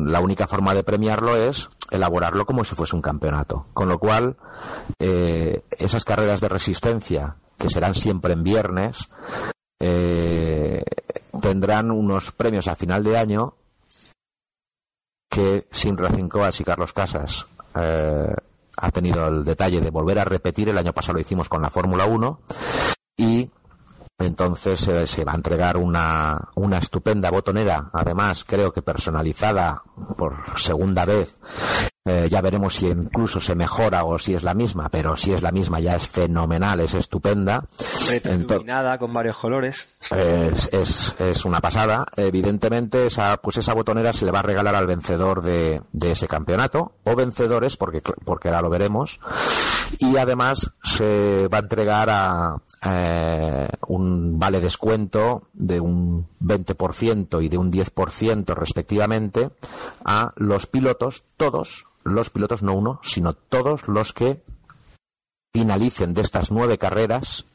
la 0.07 0.19
única 0.19 0.47
forma 0.47 0.73
de 0.73 0.83
premiarlo 0.83 1.35
es 1.35 1.69
elaborarlo 1.91 2.45
como 2.45 2.63
si 2.63 2.75
fuese 2.75 2.95
un 2.95 3.01
campeonato. 3.01 3.65
Con 3.73 3.89
lo 3.89 3.99
cual, 3.99 4.37
eh, 4.99 5.63
esas 5.71 6.05
carreras 6.05 6.41
de 6.41 6.49
resistencia, 6.49 7.35
que 7.57 7.69
serán 7.69 7.95
siempre 7.95 8.33
en 8.33 8.43
viernes, 8.43 9.09
eh, 9.79 10.83
tendrán 11.41 11.91
unos 11.91 12.31
premios 12.31 12.67
a 12.67 12.75
final 12.75 13.03
de 13.03 13.17
año 13.17 13.55
que 15.29 15.67
sin 15.71 15.95
Coas 16.27 16.59
y 16.59 16.63
Carlos 16.63 16.91
Casas 16.91 17.45
eh, 17.75 18.33
ha 18.77 18.91
tenido 18.91 19.27
el 19.27 19.45
detalle 19.45 19.79
de 19.79 19.89
volver 19.89 20.19
a 20.19 20.25
repetir. 20.25 20.69
El 20.69 20.77
año 20.77 20.93
pasado 20.93 21.15
lo 21.15 21.21
hicimos 21.21 21.47
con 21.47 21.61
la 21.61 21.69
Fórmula 21.69 22.05
1 22.05 22.39
y 23.17 23.49
entonces 24.19 24.87
eh, 24.87 25.07
se 25.07 25.23
va 25.23 25.31
a 25.31 25.35
entregar 25.35 25.77
una, 25.77 26.49
una 26.55 26.77
estupenda 26.77 27.31
botonera, 27.31 27.89
además 27.93 28.43
creo 28.45 28.73
que 28.73 28.81
personalizada 28.81 29.81
por 30.17 30.35
segunda 30.57 31.05
vez. 31.05 31.29
Eh, 32.05 32.27
ya 32.29 32.41
veremos 32.41 32.75
si 32.75 32.87
incluso 32.87 33.39
se 33.39 33.55
mejora 33.55 34.03
o 34.03 34.17
si 34.17 34.33
es 34.33 34.41
la 34.41 34.53
misma, 34.53 34.89
pero 34.89 35.15
si 35.15 35.31
es 35.31 35.43
la 35.43 35.51
misma 35.51 35.79
ya 35.79 35.95
es 35.95 36.07
fenomenal, 36.07 36.79
es 36.79 36.95
estupenda. 36.95 37.65
Iluminada 38.25 38.97
con 38.97 39.13
varios 39.13 39.37
colores. 39.37 39.89
Es, 40.09 40.69
es, 40.71 41.15
es, 41.19 41.45
una 41.45 41.61
pasada. 41.61 42.07
Evidentemente, 42.15 43.05
esa, 43.05 43.37
pues 43.37 43.57
esa 43.57 43.73
botonera 43.73 44.11
se 44.11 44.25
le 44.25 44.31
va 44.31 44.39
a 44.39 44.43
regalar 44.43 44.75
al 44.75 44.87
vencedor 44.87 45.43
de, 45.43 45.83
de 45.91 46.11
ese 46.11 46.27
campeonato, 46.27 46.93
o 47.03 47.15
vencedores, 47.15 47.77
porque, 47.77 48.01
porque 48.01 48.47
ahora 48.47 48.63
lo 48.63 48.69
veremos. 48.69 49.19
Y 49.99 50.17
además 50.17 50.71
se 50.83 51.47
va 51.47 51.59
a 51.59 51.61
entregar 51.61 52.09
a, 52.09 52.55
eh, 52.83 53.67
un 53.87 54.39
vale 54.39 54.59
descuento 54.61 55.49
de 55.53 55.79
un 55.79 56.27
20% 56.41 57.43
y 57.43 57.49
de 57.49 57.57
un 57.57 57.71
10% 57.71 58.55
respectivamente 58.55 59.49
a 60.05 60.33
los 60.37 60.65
pilotos, 60.65 61.23
todos 61.37 61.87
los 62.03 62.29
pilotos, 62.29 62.63
no 62.63 62.73
uno, 62.73 62.99
sino 63.03 63.33
todos 63.33 63.87
los 63.87 64.13
que 64.13 64.41
finalicen 65.53 66.13
de 66.13 66.21
estas 66.21 66.51
nueve 66.51 66.77
carreras 66.77 67.45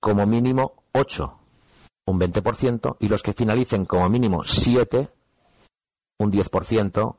como 0.00 0.26
mínimo 0.26 0.84
ocho, 0.92 1.38
un 2.06 2.20
20%, 2.20 2.96
y 3.00 3.08
los 3.08 3.22
que 3.22 3.32
finalicen 3.32 3.84
como 3.84 4.08
mínimo 4.08 4.44
siete, 4.44 5.08
un 6.18 6.32
10% 6.32 7.16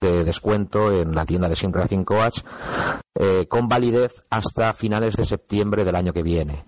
de 0.00 0.24
descuento 0.24 0.92
en 0.92 1.14
la 1.14 1.24
tienda 1.24 1.48
de 1.48 1.56
Sim 1.56 1.72
Coach 2.04 2.40
eh, 3.14 3.46
con 3.48 3.68
validez 3.68 4.24
hasta 4.30 4.74
finales 4.74 5.16
de 5.16 5.24
septiembre 5.24 5.84
del 5.84 5.96
año 5.96 6.12
que 6.12 6.22
viene. 6.22 6.64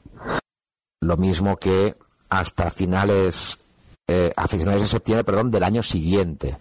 Lo 1.01 1.17
mismo 1.17 1.57
que 1.57 1.97
hasta 2.31 2.71
finales 2.71 3.59
eh, 4.07 4.33
finales 4.49 4.83
de 4.83 4.89
septiembre, 4.89 5.25
perdón, 5.25 5.51
del 5.51 5.63
año 5.63 5.83
siguiente. 5.83 6.57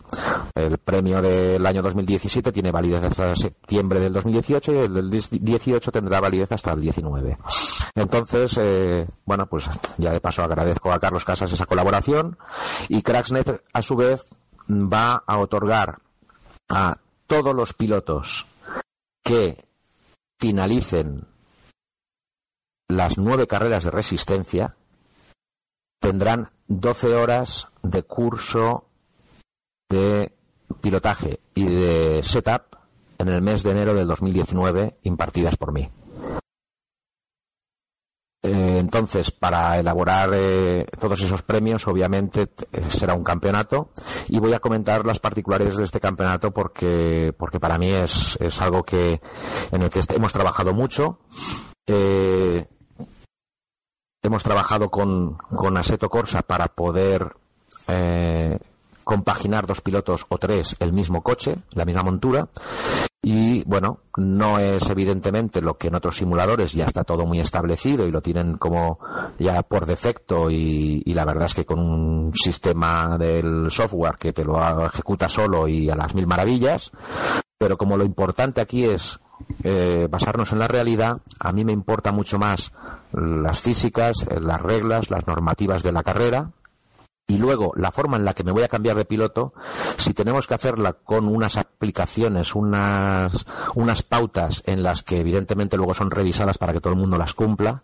El 0.53 0.77
premio 0.79 1.21
del 1.21 1.65
año 1.65 1.81
2017 1.81 2.51
tiene 2.51 2.71
validez 2.71 3.03
hasta 3.03 3.35
septiembre 3.35 4.01
del 4.01 4.11
2018 4.11 4.73
y 4.73 4.77
el 4.77 4.93
del 4.93 5.09
18 5.09 5.91
tendrá 5.91 6.19
validez 6.19 6.51
hasta 6.51 6.73
el 6.73 6.81
19. 6.81 7.37
Entonces, 7.95 8.59
eh, 8.61 9.07
bueno, 9.25 9.47
pues 9.47 9.69
ya 9.97 10.11
de 10.11 10.19
paso 10.19 10.43
agradezco 10.43 10.91
a 10.91 10.99
Carlos 10.99 11.23
Casas 11.23 11.51
esa 11.51 11.65
colaboración 11.65 12.37
y 12.89 13.01
Cracksnet 13.01 13.63
a 13.71 13.81
su 13.81 13.95
vez 13.95 14.25
va 14.69 15.23
a 15.25 15.37
otorgar 15.37 15.99
a 16.69 16.97
todos 17.27 17.55
los 17.55 17.73
pilotos 17.73 18.45
que 19.23 19.63
finalicen 20.39 21.25
las 22.87 23.17
nueve 23.17 23.47
carreras 23.47 23.83
de 23.83 23.91
resistencia 23.91 24.77
tendrán 25.99 26.51
12 26.67 27.15
horas 27.15 27.67
de 27.83 28.03
curso 28.03 28.85
de 29.89 30.33
pilotaje 30.81 31.39
y 31.55 31.65
de 31.65 32.21
setup 32.23 32.77
en 33.17 33.27
el 33.29 33.41
mes 33.41 33.63
de 33.63 33.71
enero 33.71 33.93
del 33.93 34.07
2019 34.07 34.97
impartidas 35.03 35.57
por 35.57 35.71
mí. 35.71 35.89
Eh, 38.43 38.77
entonces, 38.77 39.31
para 39.31 39.79
elaborar 39.79 40.29
eh, 40.33 40.85
todos 40.99 41.19
esos 41.21 41.41
premios, 41.41 41.87
obviamente 41.87 42.49
eh, 42.71 42.85
será 42.89 43.13
un 43.15 43.23
campeonato 43.23 43.89
y 44.29 44.39
voy 44.39 44.53
a 44.53 44.59
comentar 44.59 45.05
las 45.05 45.19
particularidades 45.19 45.77
de 45.77 45.83
este 45.83 45.99
campeonato 45.99 46.51
porque, 46.51 47.33
porque 47.37 47.59
para 47.59 47.77
mí 47.77 47.89
es, 47.89 48.37
es 48.39 48.61
algo 48.61 48.83
que 48.83 49.19
en 49.71 49.81
el 49.81 49.89
que 49.89 50.01
hemos 50.13 50.33
trabajado 50.33 50.73
mucho. 50.73 51.19
Eh, 51.87 52.67
hemos 54.21 54.43
trabajado 54.43 54.91
con, 54.91 55.37
con 55.37 55.77
Aseto 55.77 56.09
Corsa 56.09 56.41
para 56.41 56.67
poder 56.67 57.35
eh, 57.87 58.59
compaginar 59.07 59.65
dos 59.65 59.79
pilotos 59.79 60.25
o 60.27 60.37
tres 60.37 60.75
el 60.79 60.91
mismo 60.91 61.23
coche, 61.23 61.55
la 61.71 61.85
misma 61.85 62.03
montura. 62.03 62.49
Y 63.23 63.63
bueno, 63.63 64.01
no 64.17 64.59
es 64.59 64.89
evidentemente 64.89 65.61
lo 65.61 65.77
que 65.77 65.87
en 65.87 65.95
otros 65.95 66.17
simuladores 66.17 66.73
ya 66.73 66.85
está 66.85 67.03
todo 67.05 67.25
muy 67.25 67.39
establecido 67.39 68.05
y 68.05 68.11
lo 68.11 68.21
tienen 68.21 68.57
como 68.57 68.99
ya 69.39 69.63
por 69.63 69.85
defecto 69.85 70.51
y, 70.51 71.01
y 71.05 71.13
la 71.13 71.25
verdad 71.25 71.45
es 71.45 71.53
que 71.53 71.65
con 71.65 71.79
un 71.79 72.33
sistema 72.35 73.17
del 73.17 73.71
software 73.71 74.17
que 74.17 74.33
te 74.33 74.43
lo 74.43 74.85
ejecuta 74.85 75.29
solo 75.29 75.67
y 75.67 75.89
a 75.89 75.95
las 75.95 76.13
mil 76.13 76.27
maravillas. 76.27 76.91
Pero 77.57 77.77
como 77.77 77.97
lo 77.97 78.03
importante 78.03 78.61
aquí 78.61 78.83
es 78.83 79.19
eh, 79.63 80.07
basarnos 80.11 80.51
en 80.51 80.59
la 80.59 80.67
realidad, 80.67 81.19
a 81.39 81.51
mí 81.53 81.63
me 81.63 81.71
importa 81.71 82.11
mucho 82.11 82.37
más 82.37 82.73
las 83.13 83.61
físicas, 83.61 84.25
las 84.39 84.61
reglas, 84.61 85.09
las 85.09 85.27
normativas 85.27 85.81
de 85.81 85.91
la 85.93 86.03
carrera, 86.03 86.51
y 87.27 87.37
luego 87.37 87.73
la 87.75 87.91
forma 87.91 88.15
en 88.15 88.23
la 88.23 88.33
que 88.33 88.45
me 88.45 88.53
voy 88.53 88.63
a 88.63 88.69
cambiar 88.69 88.95
de 88.95 89.03
piloto, 89.03 89.53
si 89.97 90.13
tenemos 90.13 90.47
que 90.47 90.53
hacerla 90.53 90.93
con 90.93 91.27
unas 91.27 91.57
aplicaciones, 91.57 92.55
unas, 92.55 93.45
unas 93.75 94.01
pautas 94.01 94.63
en 94.65 94.81
las 94.81 95.03
que 95.03 95.19
evidentemente 95.19 95.75
luego 95.75 95.93
son 95.93 96.09
revisadas 96.09 96.57
para 96.57 96.71
que 96.71 96.79
todo 96.79 96.93
el 96.93 96.99
mundo 96.99 97.17
las 97.17 97.33
cumpla, 97.33 97.83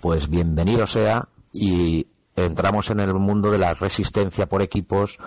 pues 0.00 0.30
bienvenido 0.30 0.86
sea 0.86 1.28
y 1.52 2.06
entramos 2.36 2.90
en 2.90 3.00
el 3.00 3.14
mundo 3.14 3.50
de 3.50 3.58
la 3.58 3.74
resistencia 3.74 4.46
por 4.46 4.62
equipos 4.62 5.18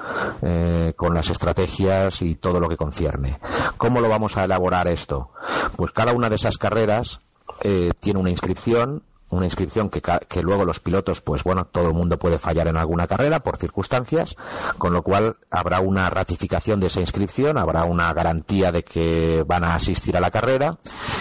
eh, 0.41 0.93
con 0.95 1.13
las 1.13 1.29
estrategias 1.29 2.21
y 2.21 2.35
todo 2.35 2.61
lo 2.61 2.69
que 2.69 2.77
concierne. 2.77 3.37
¿Cómo 3.75 3.99
lo 3.99 4.07
vamos 4.07 4.37
a 4.37 4.45
elaborar 4.45 4.87
esto? 4.87 5.31
Pues 5.75 5.91
cada 5.91 6.13
una 6.13 6.29
de 6.29 6.37
esas 6.37 6.57
carreras 6.57 7.19
eh, 7.61 7.91
tiene 7.99 8.19
una 8.19 8.29
inscripción 8.29 9.03
una 9.29 9.45
inscripción 9.45 9.89
que, 9.89 10.01
que, 10.01 10.41
luego 10.41 10.65
los 10.65 10.79
pilotos, 10.79 11.21
pues 11.21 11.43
bueno, 11.43 11.65
todo 11.65 11.89
el 11.89 11.93
mundo 11.93 12.17
puede 12.17 12.39
fallar 12.39 12.67
en 12.67 12.77
alguna 12.77 13.07
carrera 13.07 13.41
por 13.41 13.57
circunstancias, 13.57 14.35
con 14.77 14.93
lo 14.93 15.03
cual 15.03 15.37
habrá 15.49 15.81
una 15.81 16.09
ratificación 16.09 16.79
de 16.79 16.87
esa 16.87 17.01
inscripción, 17.01 17.57
habrá 17.57 17.83
una 17.83 18.13
garantía 18.13 18.71
de 18.71 18.83
que 18.83 19.43
van 19.45 19.63
a 19.63 19.75
asistir 19.75 20.15
a 20.15 20.21
la 20.21 20.31
carrera 20.31 20.77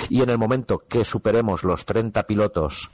y 0.09 0.23
en 0.23 0.31
el 0.31 0.39
momento 0.39 0.85
que 0.89 1.05
superemos 1.05 1.65
los 1.65 1.85
30 1.85 2.23
pilotos 2.25 2.91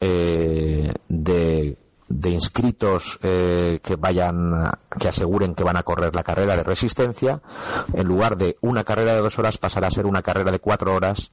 eh, 0.00 0.94
de, 1.08 1.76
de, 2.08 2.30
inscritos 2.30 3.18
eh, 3.22 3.80
que 3.82 3.96
vayan, 3.96 4.72
que 4.98 5.08
aseguren 5.08 5.54
que 5.54 5.64
van 5.64 5.76
a 5.76 5.82
correr 5.82 6.14
la 6.14 6.22
carrera 6.22 6.56
de 6.56 6.62
resistencia, 6.62 7.42
en 7.92 8.06
lugar 8.06 8.38
de 8.38 8.56
una 8.62 8.84
carrera 8.84 9.12
de 9.12 9.20
dos 9.20 9.38
horas 9.38 9.58
pasará 9.58 9.88
a 9.88 9.90
ser 9.90 10.06
una 10.06 10.22
carrera 10.22 10.50
de 10.50 10.60
cuatro 10.60 10.94
horas 10.94 11.32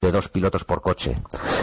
de 0.00 0.12
dos 0.12 0.28
pilotos 0.28 0.64
por 0.64 0.80
coche. 0.80 1.16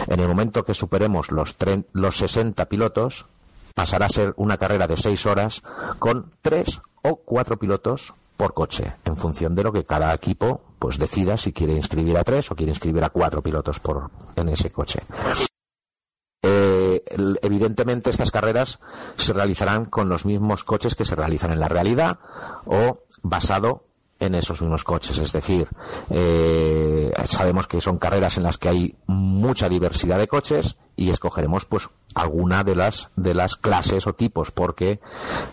En 0.08 0.20
el 0.20 0.28
momento 0.28 0.64
que 0.64 0.74
superemos 0.74 1.30
los, 1.30 1.56
los 1.92 2.16
60 2.16 2.64
pilotos, 2.66 3.26
pasará 3.74 4.06
a 4.06 4.10
ser 4.10 4.34
una 4.36 4.56
carrera 4.56 4.86
de 4.86 4.96
seis 4.96 5.26
horas 5.26 5.62
con 5.98 6.30
tres 6.42 6.80
o 7.02 7.16
cuatro 7.16 7.58
pilotos 7.58 8.14
por 8.36 8.54
coche, 8.54 8.94
en 9.04 9.16
función 9.16 9.54
de 9.54 9.62
lo 9.62 9.72
que 9.72 9.84
cada 9.84 10.14
equipo 10.14 10.62
pues 10.78 10.98
decida 10.98 11.36
si 11.36 11.52
quiere 11.52 11.74
inscribir 11.74 12.16
a 12.16 12.24
tres 12.24 12.50
o 12.50 12.56
quiere 12.56 12.72
inscribir 12.72 13.04
a 13.04 13.10
cuatro 13.10 13.42
pilotos 13.42 13.80
por, 13.80 14.10
en 14.36 14.48
ese 14.48 14.70
coche. 14.70 15.00
Eh, 16.42 17.04
evidentemente 17.42 18.10
estas 18.10 18.30
carreras 18.30 18.78
se 19.16 19.32
realizarán 19.32 19.86
con 19.86 20.08
los 20.08 20.24
mismos 20.24 20.62
coches 20.62 20.94
que 20.94 21.04
se 21.04 21.16
realizan 21.16 21.50
en 21.50 21.60
la 21.60 21.68
realidad 21.68 22.18
o 22.64 23.00
basado 23.22 23.87
en 24.20 24.34
esos 24.34 24.60
mismos 24.60 24.84
coches. 24.84 25.18
Es 25.18 25.32
decir, 25.32 25.68
eh, 26.10 27.12
sabemos 27.26 27.66
que 27.66 27.80
son 27.80 27.98
carreras 27.98 28.36
en 28.36 28.42
las 28.42 28.58
que 28.58 28.68
hay 28.68 28.96
mucha 29.06 29.68
diversidad 29.68 30.18
de 30.18 30.28
coches 30.28 30.76
y 30.98 31.10
escogeremos 31.10 31.64
pues 31.64 31.88
alguna 32.14 32.64
de 32.64 32.74
las 32.74 33.10
de 33.14 33.32
las 33.32 33.54
clases 33.54 34.08
o 34.08 34.14
tipos 34.14 34.50
porque 34.50 34.98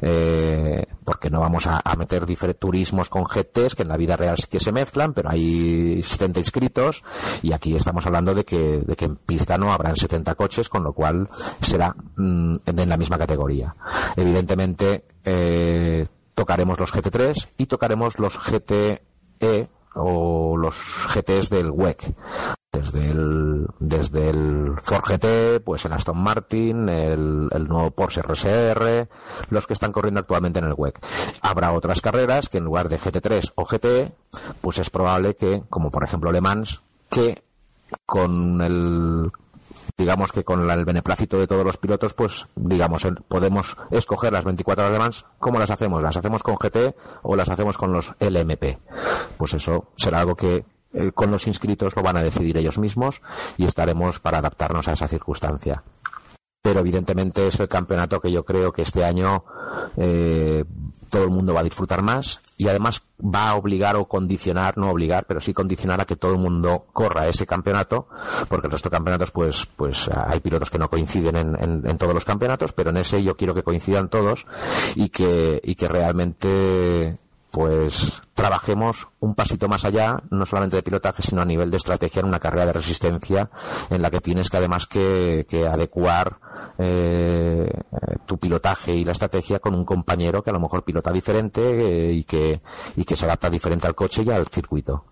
eh, 0.02 0.88
porque 1.04 1.30
no 1.30 1.40
vamos 1.40 1.68
a, 1.68 1.82
meter 1.96 2.26
diferentes 2.26 2.60
turismos 2.60 3.10
con 3.10 3.26
GTs 3.26 3.76
que 3.76 3.84
en 3.84 3.90
la 3.90 3.98
vida 3.98 4.18
real 4.18 4.38
sí 4.38 4.48
que 4.50 4.60
se 4.60 4.72
mezclan 4.72 5.14
pero 5.14 5.30
hay 5.30 6.02
70 6.02 6.40
inscritos 6.40 7.04
y 7.44 7.54
aquí 7.54 7.76
estamos 7.76 8.08
hablando 8.08 8.34
de 8.34 8.44
que 8.44 8.80
de 8.80 8.96
que 8.96 9.06
en 9.06 9.18
pista 9.18 9.58
no 9.60 9.72
habrán 9.72 9.96
70 9.96 10.34
coches 10.34 10.68
con 10.68 10.84
lo 10.84 10.94
cual 10.94 11.30
será 11.62 11.96
mm, 12.16 12.56
en 12.66 12.90
la 12.90 12.98
misma 12.98 13.20
categoría 13.20 13.76
evidentemente 14.16 15.06
eh, 15.24 16.08
tocaremos 16.36 16.80
los 16.80 16.94
GT3 16.94 17.48
y 17.58 17.66
tocaremos 17.66 18.20
los 18.20 18.38
GTE 18.38 19.70
o 19.96 20.58
los 20.58 21.08
GTs 21.14 21.50
del 21.50 21.72
WEC. 21.72 22.14
Desde 22.72 23.10
el, 23.10 23.68
desde 23.80 24.30
el 24.30 24.76
Ford 24.84 25.04
GT, 25.08 25.64
pues 25.64 25.86
el 25.86 25.94
Aston 25.94 26.18
Martin, 26.18 26.90
el, 26.90 27.48
el 27.50 27.68
nuevo 27.70 27.92
Porsche 27.92 28.22
RSR, 28.22 29.08
los 29.50 29.66
que 29.66 29.74
están 29.74 29.94
corriendo 29.94 30.20
actualmente 30.20 30.60
en 30.60 30.66
el 30.66 30.74
WEC. 30.76 31.00
Habrá 31.42 31.72
otras 31.72 32.02
carreras 32.02 32.50
que 32.50 32.58
en 32.58 32.66
lugar 32.66 32.90
de 32.90 33.00
GT3 33.00 33.54
o 33.56 33.66
GTE, 33.66 34.12
pues 34.60 34.80
es 34.80 34.90
probable 34.90 35.38
que, 35.38 35.64
como 35.70 35.90
por 35.90 36.04
ejemplo 36.04 36.34
Le 36.34 36.42
Mans, 36.42 36.82
que 37.10 37.42
con 38.06 38.62
el 38.62 39.32
digamos 39.98 40.32
que 40.32 40.44
con 40.44 40.70
el 40.70 40.86
beneplácito 40.86 41.40
de 41.40 41.48
todos 41.48 41.66
los 41.66 41.78
pilotos, 41.78 42.14
pues 42.14 42.48
digamos, 42.56 43.08
podemos 43.28 43.78
escoger 43.92 44.34
las 44.34 44.44
24 44.44 44.84
horas 44.84 44.94
de 44.94 45.00
Mans. 45.00 45.26
¿Cómo 45.40 45.60
las 45.60 45.70
hacemos? 45.70 46.02
¿Las 46.02 46.18
hacemos 46.18 46.44
con 46.44 46.56
GT 46.56 46.96
o 47.24 47.36
las 47.36 47.50
hacemos 47.50 47.78
con 47.78 47.94
los 47.94 48.14
LMP? 48.20 48.78
Pues 49.38 49.54
eso 49.54 49.92
será 49.96 50.20
algo 50.20 50.36
que 50.36 50.66
eh, 50.94 51.12
con 51.14 51.32
los 51.32 51.48
inscritos 51.48 51.96
lo 51.96 52.04
van 52.04 52.18
a 52.18 52.24
decidir 52.24 52.58
ellos 52.58 52.78
mismos 52.78 53.22
y 53.58 53.66
estaremos 53.66 54.20
para 54.20 54.40
adaptarnos 54.40 54.88
a 54.88 54.94
esa 54.94 55.08
circunstancia 55.08 55.84
pero 56.66 56.80
evidentemente 56.80 57.48
es 57.48 57.60
el 57.60 57.68
campeonato 57.68 58.20
que 58.20 58.32
yo 58.32 58.44
creo 58.44 58.74
que 58.74 58.82
este 58.82 59.06
año 59.06 59.46
eh, 59.98 60.66
todo 61.12 61.26
el 61.26 61.30
mundo 61.30 61.54
va 61.54 61.60
a 61.60 61.64
disfrutar 61.64 62.02
más 62.02 62.42
y 62.58 62.68
además 62.68 63.04
va 63.20 63.50
a 63.50 63.56
obligar 63.56 63.96
o 63.96 64.06
condicionar, 64.06 64.78
no 64.78 64.90
obligar, 64.90 65.26
pero 65.26 65.42
sí 65.42 65.54
condicionar 65.54 66.02
a 66.02 66.06
que 66.06 66.16
todo 66.16 66.34
el 66.34 66.38
mundo 66.38 66.88
corra 66.94 67.28
ese 67.28 67.46
campeonato, 67.46 68.08
porque 68.48 68.68
el 68.68 68.72
resto 68.72 68.90
de 68.90 68.96
campeonatos, 68.96 69.32
pues, 69.32 69.68
pues 69.76 70.10
hay 70.10 70.40
pilotos 70.40 70.70
que 70.70 70.80
no 70.80 70.90
coinciden 70.90 71.36
en, 71.36 71.84
en, 71.86 71.98
todos 71.98 72.14
los 72.14 72.26
campeonatos, 72.26 72.74
pero 72.74 72.92
en 72.92 72.98
ese 72.98 73.24
yo 73.24 73.36
quiero 73.36 73.54
que 73.54 73.64
coincidan 73.64 74.10
todos 74.10 74.46
y 74.96 75.10
que, 75.10 75.60
y 75.64 75.76
que 75.76 75.88
realmente 75.88 77.18
pues 77.56 78.22
trabajemos 78.34 79.08
un 79.22 79.34
pasito 79.34 79.70
más 79.70 79.86
allá, 79.86 80.22
no 80.30 80.46
solamente 80.46 80.76
de 80.76 80.84
pilotaje, 80.84 81.22
sino 81.22 81.42
a 81.42 81.46
nivel 81.46 81.72
de 81.72 81.78
estrategia 81.78 82.20
en 82.20 82.26
una 82.26 82.38
carrera 82.38 82.66
de 82.66 82.74
resistencia 82.74 83.50
en 83.90 84.02
la 84.02 84.12
que 84.12 84.20
tienes 84.20 84.50
que 84.50 84.58
además 84.58 84.88
que, 84.88 85.46
adecuar 85.66 86.38
eh, 86.78 87.72
tu 88.26 88.38
pilotaje 88.38 88.94
y 88.94 89.06
la 89.06 89.14
estrategia 89.14 89.60
con 89.60 89.74
un 89.74 89.86
compañero 89.86 90.44
que 90.44 90.50
a 90.50 90.54
lo 90.54 90.60
mejor 90.60 90.84
pilota 90.84 91.14
diferente 91.14 91.62
eh, 91.62 92.12
y, 92.12 92.26
que, 92.26 92.62
y 92.98 93.06
que 93.06 93.16
se 93.16 93.24
adapta 93.24 93.50
diferente 93.50 93.88
al 93.88 93.96
coche 93.96 94.24
y 94.24 94.32
al 94.32 94.48
circuito. 94.48 95.06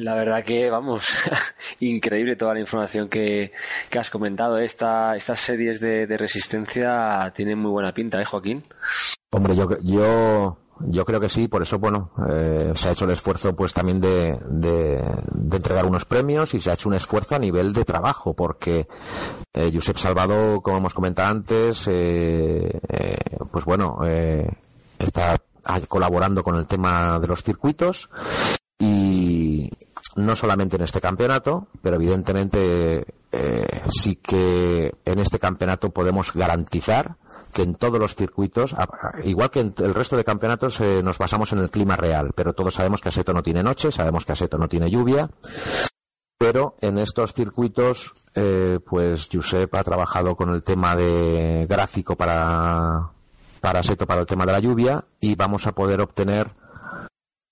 La 0.00 0.14
verdad 0.14 0.42
que, 0.42 0.70
vamos, 0.70 1.08
increíble 1.80 2.34
toda 2.34 2.54
la 2.54 2.60
información 2.60 3.06
que, 3.08 3.52
has 3.98 4.08
comentado. 4.08 4.58
Esta, 4.58 5.14
estas 5.14 5.38
series 5.38 5.78
de, 5.78 6.06
resistencia 6.16 7.30
tienen 7.34 7.58
muy 7.58 7.70
buena 7.70 7.92
pinta, 7.92 8.18
¿eh, 8.18 8.24
Joaquín? 8.24 8.64
Hombre, 9.30 9.54
yo, 9.54 9.68
yo, 9.82 10.56
yo 10.86 11.04
creo 11.04 11.20
que 11.20 11.28
sí, 11.28 11.48
por 11.48 11.60
eso, 11.60 11.78
bueno, 11.78 12.12
eh, 12.30 12.72
se 12.74 12.88
ha 12.88 12.92
hecho 12.92 13.04
el 13.04 13.10
esfuerzo 13.10 13.54
pues 13.54 13.74
también 13.74 14.00
de, 14.00 14.38
de, 14.48 15.04
entregar 15.52 15.84
unos 15.84 16.06
premios 16.06 16.54
y 16.54 16.60
se 16.60 16.70
ha 16.70 16.74
hecho 16.74 16.88
un 16.88 16.94
esfuerzo 16.94 17.34
a 17.34 17.38
nivel 17.38 17.74
de 17.74 17.84
trabajo, 17.84 18.32
porque 18.32 18.88
eh, 19.52 19.70
Josep 19.70 19.98
Salvado, 19.98 20.62
como 20.62 20.78
hemos 20.78 20.94
comentado 20.94 21.28
antes, 21.28 21.86
eh, 21.88 22.80
eh 22.88 23.18
pues 23.52 23.66
bueno, 23.66 23.98
está 24.98 25.36
colaborando 25.88 26.42
con 26.42 26.56
el 26.56 26.66
tema 26.66 27.18
de 27.20 27.26
los 27.26 27.42
circuitos 27.42 28.08
y, 28.78 29.70
no 30.24 30.36
solamente 30.36 30.76
en 30.76 30.82
este 30.82 31.00
campeonato, 31.00 31.68
pero 31.82 31.96
evidentemente 31.96 33.04
eh, 33.32 33.82
sí 33.90 34.16
que 34.16 34.94
en 35.04 35.18
este 35.18 35.38
campeonato 35.38 35.90
podemos 35.90 36.32
garantizar 36.32 37.16
que 37.52 37.62
en 37.62 37.74
todos 37.74 37.98
los 37.98 38.14
circuitos, 38.14 38.74
igual 39.24 39.50
que 39.50 39.60
en 39.60 39.74
el 39.78 39.94
resto 39.94 40.16
de 40.16 40.24
campeonatos, 40.24 40.80
eh, 40.80 41.02
nos 41.02 41.18
basamos 41.18 41.52
en 41.52 41.58
el 41.58 41.70
clima 41.70 41.96
real, 41.96 42.30
pero 42.34 42.52
todos 42.52 42.74
sabemos 42.74 43.00
que 43.00 43.08
Aseto 43.08 43.32
no 43.32 43.42
tiene 43.42 43.62
noche, 43.62 43.90
sabemos 43.90 44.24
que 44.24 44.32
Aseto 44.32 44.56
no 44.56 44.68
tiene 44.68 44.90
lluvia, 44.90 45.28
pero 46.38 46.76
en 46.80 46.98
estos 46.98 47.34
circuitos, 47.34 48.14
eh, 48.34 48.78
pues 48.84 49.28
Josep 49.32 49.74
ha 49.74 49.84
trabajado 49.84 50.36
con 50.36 50.50
el 50.50 50.62
tema 50.62 50.94
de 50.96 51.66
gráfico 51.68 52.16
para, 52.16 53.10
para 53.60 53.80
Aseto, 53.80 54.06
para 54.06 54.20
el 54.20 54.26
tema 54.26 54.46
de 54.46 54.52
la 54.52 54.60
lluvia, 54.60 55.04
y 55.20 55.34
vamos 55.34 55.66
a 55.66 55.72
poder 55.72 56.00
obtener 56.00 56.52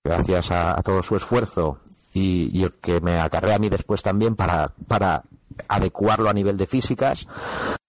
gracias 0.05 0.51
a, 0.51 0.81
todo 0.83 1.03
su 1.03 1.17
esfuerzo 1.17 1.81
y, 2.19 2.63
el 2.63 2.73
que 2.75 3.01
me 3.01 3.21
acarrea 3.21 3.57
a 3.57 3.59
mí 3.59 3.69
después 3.69 4.03
también 4.03 4.37
para, 4.37 4.73
para 4.87 5.25
adecuarlo 5.69 6.29
a 6.29 6.35
nivel 6.35 6.57
de 6.57 6.67
físicas, 6.67 7.27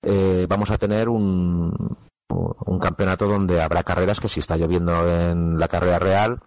eh, 0.01 0.45
vamos 0.49 0.71
a 0.71 0.77
tener 0.77 1.09
un, 1.09 1.97
un 2.30 2.80
campeonato 2.80 3.27
donde 3.27 3.61
habrá 3.61 3.84
carreras 3.84 4.19
que 4.19 4.30
si 4.30 4.39
está 4.39 4.57
lloviendo 4.57 5.07
en 5.07 5.59
la 5.59 5.67
carrera 5.67 5.99
real, 5.99 6.39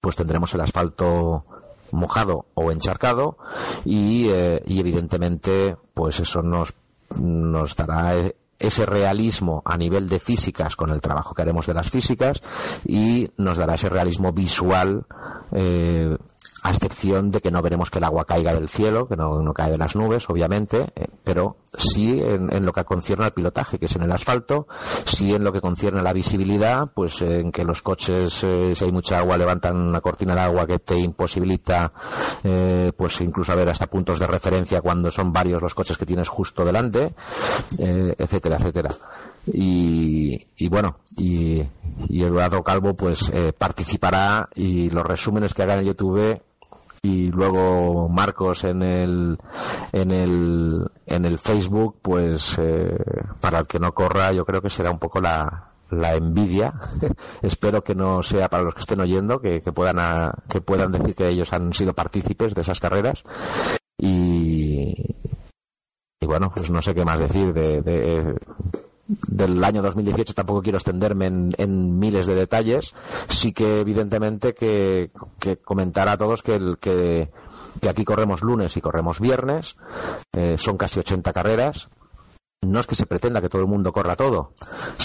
pues 0.00 0.16
tendremos 0.16 0.52
el 0.54 0.60
asfalto 0.60 1.44
mojado 1.92 2.46
o 2.54 2.72
encharcado 2.72 3.36
y, 3.84 4.28
eh, 4.28 4.62
y 4.66 4.80
evidentemente 4.80 5.76
pues 5.94 6.20
eso 6.20 6.42
nos, 6.42 6.74
nos 7.20 7.76
dará 7.76 8.14
ese 8.58 8.86
realismo 8.86 9.62
a 9.64 9.76
nivel 9.76 10.08
de 10.08 10.20
físicas 10.20 10.76
con 10.76 10.90
el 10.90 11.00
trabajo 11.00 11.34
que 11.34 11.42
haremos 11.42 11.66
de 11.66 11.74
las 11.74 11.90
físicas 11.90 12.40
y 12.86 13.30
nos 13.36 13.58
dará 13.58 13.74
ese 13.74 13.88
realismo 13.88 14.32
visual 14.32 15.04
eh, 15.52 16.16
a 16.62 16.70
excepción 16.70 17.32
de 17.32 17.40
que 17.40 17.50
no 17.50 17.60
veremos 17.60 17.90
que 17.90 17.98
el 17.98 18.04
agua 18.04 18.24
caiga 18.24 18.54
del 18.54 18.68
cielo, 18.68 19.08
que 19.08 19.16
no, 19.16 19.52
cae 19.52 19.72
de 19.72 19.78
las 19.78 19.96
nubes, 19.96 20.30
obviamente, 20.30 20.92
eh, 20.94 21.08
pero 21.24 21.56
sí 21.76 22.20
en, 22.22 22.64
lo 22.64 22.72
que 22.72 22.84
concierne 22.84 23.24
al 23.24 23.32
pilotaje, 23.32 23.80
que 23.80 23.86
es 23.86 23.96
en 23.96 24.02
el 24.02 24.12
asfalto, 24.12 24.68
sí 25.04 25.34
en 25.34 25.42
lo 25.42 25.52
que 25.52 25.60
concierne 25.60 25.98
a 25.98 26.04
la 26.04 26.12
visibilidad, 26.12 26.88
pues 26.94 27.20
en 27.22 27.50
que 27.50 27.64
los 27.64 27.82
coches, 27.82 28.44
eh, 28.44 28.74
si 28.76 28.84
hay 28.84 28.92
mucha 28.92 29.18
agua, 29.18 29.36
levantan 29.36 29.76
una 29.76 30.00
cortina 30.00 30.36
de 30.36 30.40
agua 30.40 30.64
que 30.64 30.78
te 30.78 30.96
imposibilita, 30.96 31.92
eh, 32.44 32.92
pues 32.96 33.20
incluso 33.22 33.56
ver 33.56 33.68
hasta 33.68 33.88
puntos 33.88 34.20
de 34.20 34.28
referencia 34.28 34.80
cuando 34.80 35.10
son 35.10 35.32
varios 35.32 35.60
los 35.60 35.74
coches 35.74 35.98
que 35.98 36.06
tienes 36.06 36.28
justo 36.28 36.64
delante, 36.64 37.12
etcétera, 37.76 38.56
etcétera. 38.56 38.94
Y, 39.52 40.46
y, 40.56 40.68
bueno, 40.68 40.98
y, 41.16 41.60
y 42.08 42.22
Eduardo 42.22 42.62
Calvo 42.62 42.94
pues 42.94 43.32
participará 43.58 44.48
y 44.54 44.90
los 44.90 45.04
resúmenes 45.04 45.54
que 45.54 45.64
haga 45.64 45.74
en 45.74 45.86
YouTube 45.86 46.40
y 47.02 47.26
luego 47.26 48.08
Marcos 48.08 48.62
en 48.62 48.82
el 48.82 49.38
en 49.92 50.12
el 50.12 50.88
en 51.04 51.24
el 51.24 51.38
Facebook 51.38 51.98
pues 52.00 52.56
eh, 52.58 52.96
para 53.40 53.58
el 53.58 53.66
que 53.66 53.80
no 53.80 53.92
corra 53.92 54.32
yo 54.32 54.44
creo 54.44 54.62
que 54.62 54.70
será 54.70 54.92
un 54.92 55.00
poco 55.00 55.20
la, 55.20 55.72
la 55.90 56.14
envidia. 56.14 56.74
Espero 57.42 57.82
que 57.82 57.94
no 57.94 58.22
sea 58.22 58.48
para 58.48 58.62
los 58.62 58.74
que 58.74 58.80
estén 58.80 59.00
oyendo 59.00 59.40
que, 59.40 59.60
puedan 59.60 60.32
que 60.48 60.60
puedan 60.60 60.92
decir 60.92 61.14
que 61.14 61.28
ellos 61.28 61.52
han 61.52 61.72
sido 61.72 61.92
partícipes 61.92 62.54
de 62.54 62.60
esas 62.62 62.80
carreras. 62.80 63.24
Y 63.98 64.94
y 66.20 66.26
bueno 66.26 66.52
pues 66.54 66.70
no 66.70 66.80
sé 66.82 66.94
qué 66.94 67.04
más 67.04 67.18
decir 67.18 67.52
de, 67.52 68.36
del 69.28 69.62
año 69.62 69.82
2018 69.82 70.34
tampoco 70.34 70.62
quiero 70.62 70.78
extenderme 70.78 71.26
en, 71.26 71.98
miles 71.98 72.26
de 72.26 72.34
detalles. 72.34 72.94
Sí 73.28 73.52
que 73.52 73.80
evidentemente 73.80 74.54
que, 74.54 75.10
comentar 75.64 76.08
a 76.08 76.16
todos 76.16 76.42
que, 76.42 76.54
el, 76.54 76.78
que, 76.78 77.30
aquí 77.88 78.04
corremos 78.04 78.42
lunes 78.42 78.76
y 78.76 78.80
corremos 78.80 79.20
viernes. 79.20 79.76
Eh, 80.32 80.56
son 80.58 80.76
casi 80.76 81.00
80 81.00 81.32
carreras 81.32 81.88
no 82.62 82.78
es 82.78 82.86
que 82.86 82.94
se 82.94 83.06
pretenda 83.06 83.40
que 83.40 83.48
todo 83.48 83.62
el 83.62 83.68
mundo 83.68 83.92
corra 83.92 84.14
todo, 84.14 84.52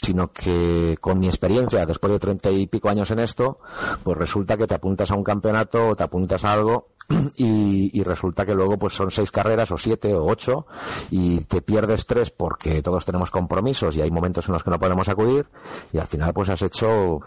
sino 0.03 0.31
que 0.31 0.95
con 1.01 1.19
mi 1.19 1.27
experiencia, 1.27 1.85
después 1.87 2.13
de 2.13 2.19
treinta 2.19 2.51
y 2.51 2.67
pico 2.67 2.87
años 2.87 3.09
en 3.09 3.19
esto, 3.19 3.59
pues 4.03 4.15
resulta 4.15 4.57
que 4.57 4.67
te 4.67 4.75
apuntas 4.75 5.09
a 5.09 5.15
un 5.15 5.23
campeonato 5.23 5.89
o 5.89 5.95
te 5.95 6.03
apuntas 6.03 6.45
a 6.45 6.53
algo 6.53 6.89
y, 7.35 8.03
resulta 8.03 8.45
que 8.45 8.55
luego 8.55 8.77
pues 8.77 8.93
son 8.93 9.11
seis 9.11 9.31
carreras 9.31 9.71
o 9.71 9.77
siete 9.77 10.13
o 10.13 10.25
ocho 10.25 10.65
y 11.11 11.39
te 11.41 11.61
pierdes 11.61 12.05
tres 12.05 12.31
porque 12.31 12.81
todos 12.81 13.05
tenemos 13.05 13.31
compromisos 13.31 13.95
y 13.95 14.01
hay 14.01 14.11
momentos 14.11 14.47
en 14.47 14.53
los 14.53 14.63
que 14.63 14.69
no 14.69 14.79
podemos 14.79 15.09
acudir 15.09 15.45
y 15.91 15.97
al 15.97 16.07
final 16.07 16.33
pues 16.33 16.49
has 16.49 16.61
hecho 16.61 17.21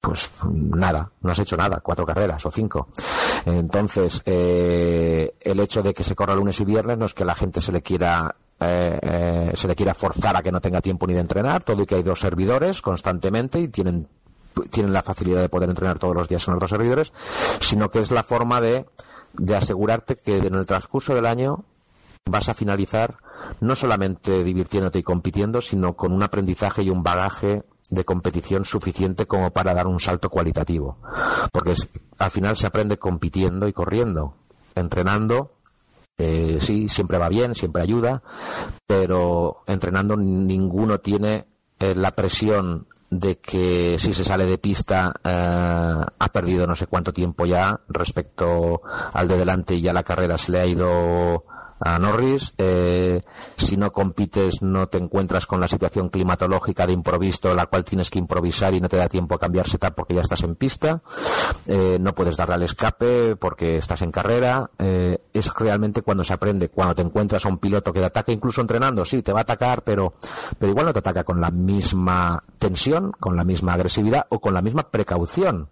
pues 0.00 0.30
nada, 0.50 1.10
no 1.22 1.32
has 1.32 1.38
hecho 1.38 1.56
nada, 1.56 1.80
cuatro 1.80 2.04
carreras 2.04 2.44
o 2.44 2.50
cinco. 2.50 2.88
Entonces, 3.46 4.22
eh, 4.26 5.34
el 5.40 5.60
hecho 5.60 5.82
de 5.82 5.94
que 5.94 6.04
se 6.04 6.14
corra 6.14 6.36
lunes 6.36 6.60
y 6.60 6.64
viernes 6.66 6.98
no 6.98 7.06
es 7.06 7.14
que 7.14 7.24
la 7.24 7.34
gente 7.34 7.62
se 7.62 7.72
le 7.72 7.80
quiera 7.80 8.36
eh, 8.60 8.98
eh, 9.02 9.52
se 9.54 9.66
le 9.66 9.74
quiera 9.74 9.94
forzar 9.94 10.36
a 10.36 10.42
que 10.42 10.52
no 10.52 10.60
tenga 10.60 10.80
tiempo 10.80 11.06
ni 11.06 11.14
de 11.14 11.20
entrenar, 11.20 11.64
todo 11.64 11.82
y 11.82 11.86
que 11.86 11.96
hay 11.96 12.02
dos 12.02 12.20
servidores 12.20 12.80
constantemente 12.80 13.58
y 13.60 13.68
tienen 13.68 14.08
tienen 14.70 14.92
la 14.92 15.02
facilidad 15.02 15.40
de 15.40 15.48
poder 15.48 15.68
entrenar 15.68 15.98
todos 15.98 16.14
los 16.14 16.28
días 16.28 16.46
en 16.46 16.54
los 16.54 16.60
dos 16.60 16.70
servidores, 16.70 17.12
sino 17.60 17.90
que 17.90 18.00
es 18.00 18.10
la 18.10 18.22
forma 18.22 18.60
de, 18.60 18.86
de 19.34 19.56
asegurarte 19.56 20.16
que 20.16 20.38
en 20.38 20.54
el 20.54 20.66
transcurso 20.66 21.14
del 21.14 21.26
año 21.26 21.64
vas 22.24 22.48
a 22.48 22.54
finalizar 22.54 23.18
no 23.60 23.76
solamente 23.76 24.44
divirtiéndote 24.44 24.98
y 24.98 25.02
compitiendo, 25.02 25.60
sino 25.60 25.94
con 25.94 26.12
un 26.12 26.22
aprendizaje 26.22 26.82
y 26.82 26.90
un 26.90 27.02
bagaje 27.02 27.64
de 27.90 28.04
competición 28.04 28.64
suficiente 28.64 29.26
como 29.26 29.50
para 29.50 29.74
dar 29.74 29.86
un 29.86 30.00
salto 30.00 30.30
cualitativo. 30.30 30.98
Porque 31.52 31.74
al 32.18 32.30
final 32.30 32.56
se 32.56 32.66
aprende 32.66 32.98
compitiendo 32.98 33.68
y 33.68 33.72
corriendo, 33.72 34.36
entrenando 34.74 35.54
eh, 36.16 36.58
sí, 36.60 36.88
siempre 36.88 37.18
va 37.18 37.28
bien, 37.28 37.54
siempre 37.54 37.82
ayuda, 37.82 38.22
pero 38.86 39.62
entrenando 39.66 40.16
ninguno 40.16 41.00
tiene 41.00 41.48
eh, 41.80 41.94
la 41.96 42.12
presión 42.12 42.86
de 43.18 43.38
que 43.38 43.96
si 43.98 44.12
se 44.12 44.24
sale 44.24 44.46
de 44.46 44.58
pista 44.58 45.14
eh, 45.22 46.04
ha 46.18 46.28
perdido 46.32 46.66
no 46.66 46.74
sé 46.74 46.86
cuánto 46.86 47.12
tiempo 47.12 47.46
ya 47.46 47.80
respecto 47.88 48.82
al 49.12 49.28
de 49.28 49.36
delante 49.36 49.74
y 49.74 49.80
ya 49.80 49.92
la 49.92 50.02
carrera 50.02 50.36
se 50.36 50.52
le 50.52 50.60
ha 50.60 50.66
ido 50.66 51.44
a 51.84 51.98
Norris. 51.98 52.54
Eh, 52.56 53.20
si 53.56 53.76
no 53.76 53.92
compites, 53.92 54.62
no 54.62 54.88
te 54.88 54.98
encuentras 54.98 55.46
con 55.46 55.60
la 55.60 55.68
situación 55.68 56.08
climatológica 56.08 56.86
de 56.86 56.94
improviso, 56.94 57.54
la 57.54 57.66
cual 57.66 57.84
tienes 57.84 58.08
que 58.08 58.18
improvisar 58.18 58.72
y 58.72 58.80
no 58.80 58.88
te 58.88 58.96
da 58.96 59.06
tiempo 59.08 59.34
a 59.34 59.38
cambiar 59.38 59.68
setup 59.68 59.94
porque 59.94 60.14
ya 60.14 60.22
estás 60.22 60.42
en 60.42 60.56
pista. 60.56 61.02
Eh, 61.66 61.98
no 62.00 62.14
puedes 62.14 62.36
darle 62.36 62.54
al 62.54 62.62
escape 62.62 63.36
porque 63.36 63.76
estás 63.76 64.00
en 64.00 64.10
carrera. 64.10 64.70
Eh, 64.78 65.18
es 65.34 65.52
realmente 65.52 66.00
cuando 66.00 66.24
se 66.24 66.32
aprende, 66.32 66.70
cuando 66.70 66.94
te 66.94 67.02
encuentras 67.02 67.44
a 67.44 67.48
un 67.50 67.58
piloto 67.58 67.92
que 67.92 68.00
te 68.00 68.06
ataca 68.06 68.32
incluso 68.32 68.62
entrenando, 68.62 69.04
sí, 69.04 69.22
te 69.22 69.32
va 69.32 69.40
a 69.40 69.42
atacar, 69.42 69.82
pero, 69.82 70.14
pero 70.58 70.70
igual 70.70 70.86
no 70.86 70.92
te 70.94 71.00
ataca 71.00 71.24
con 71.24 71.40
la 71.40 71.50
misma 71.50 72.42
tensión, 72.58 73.12
con 73.12 73.36
la 73.36 73.44
misma 73.44 73.74
agresividad 73.74 74.26
o 74.30 74.40
con 74.40 74.54
la 74.54 74.62
misma 74.62 74.84
precaución 74.90 75.68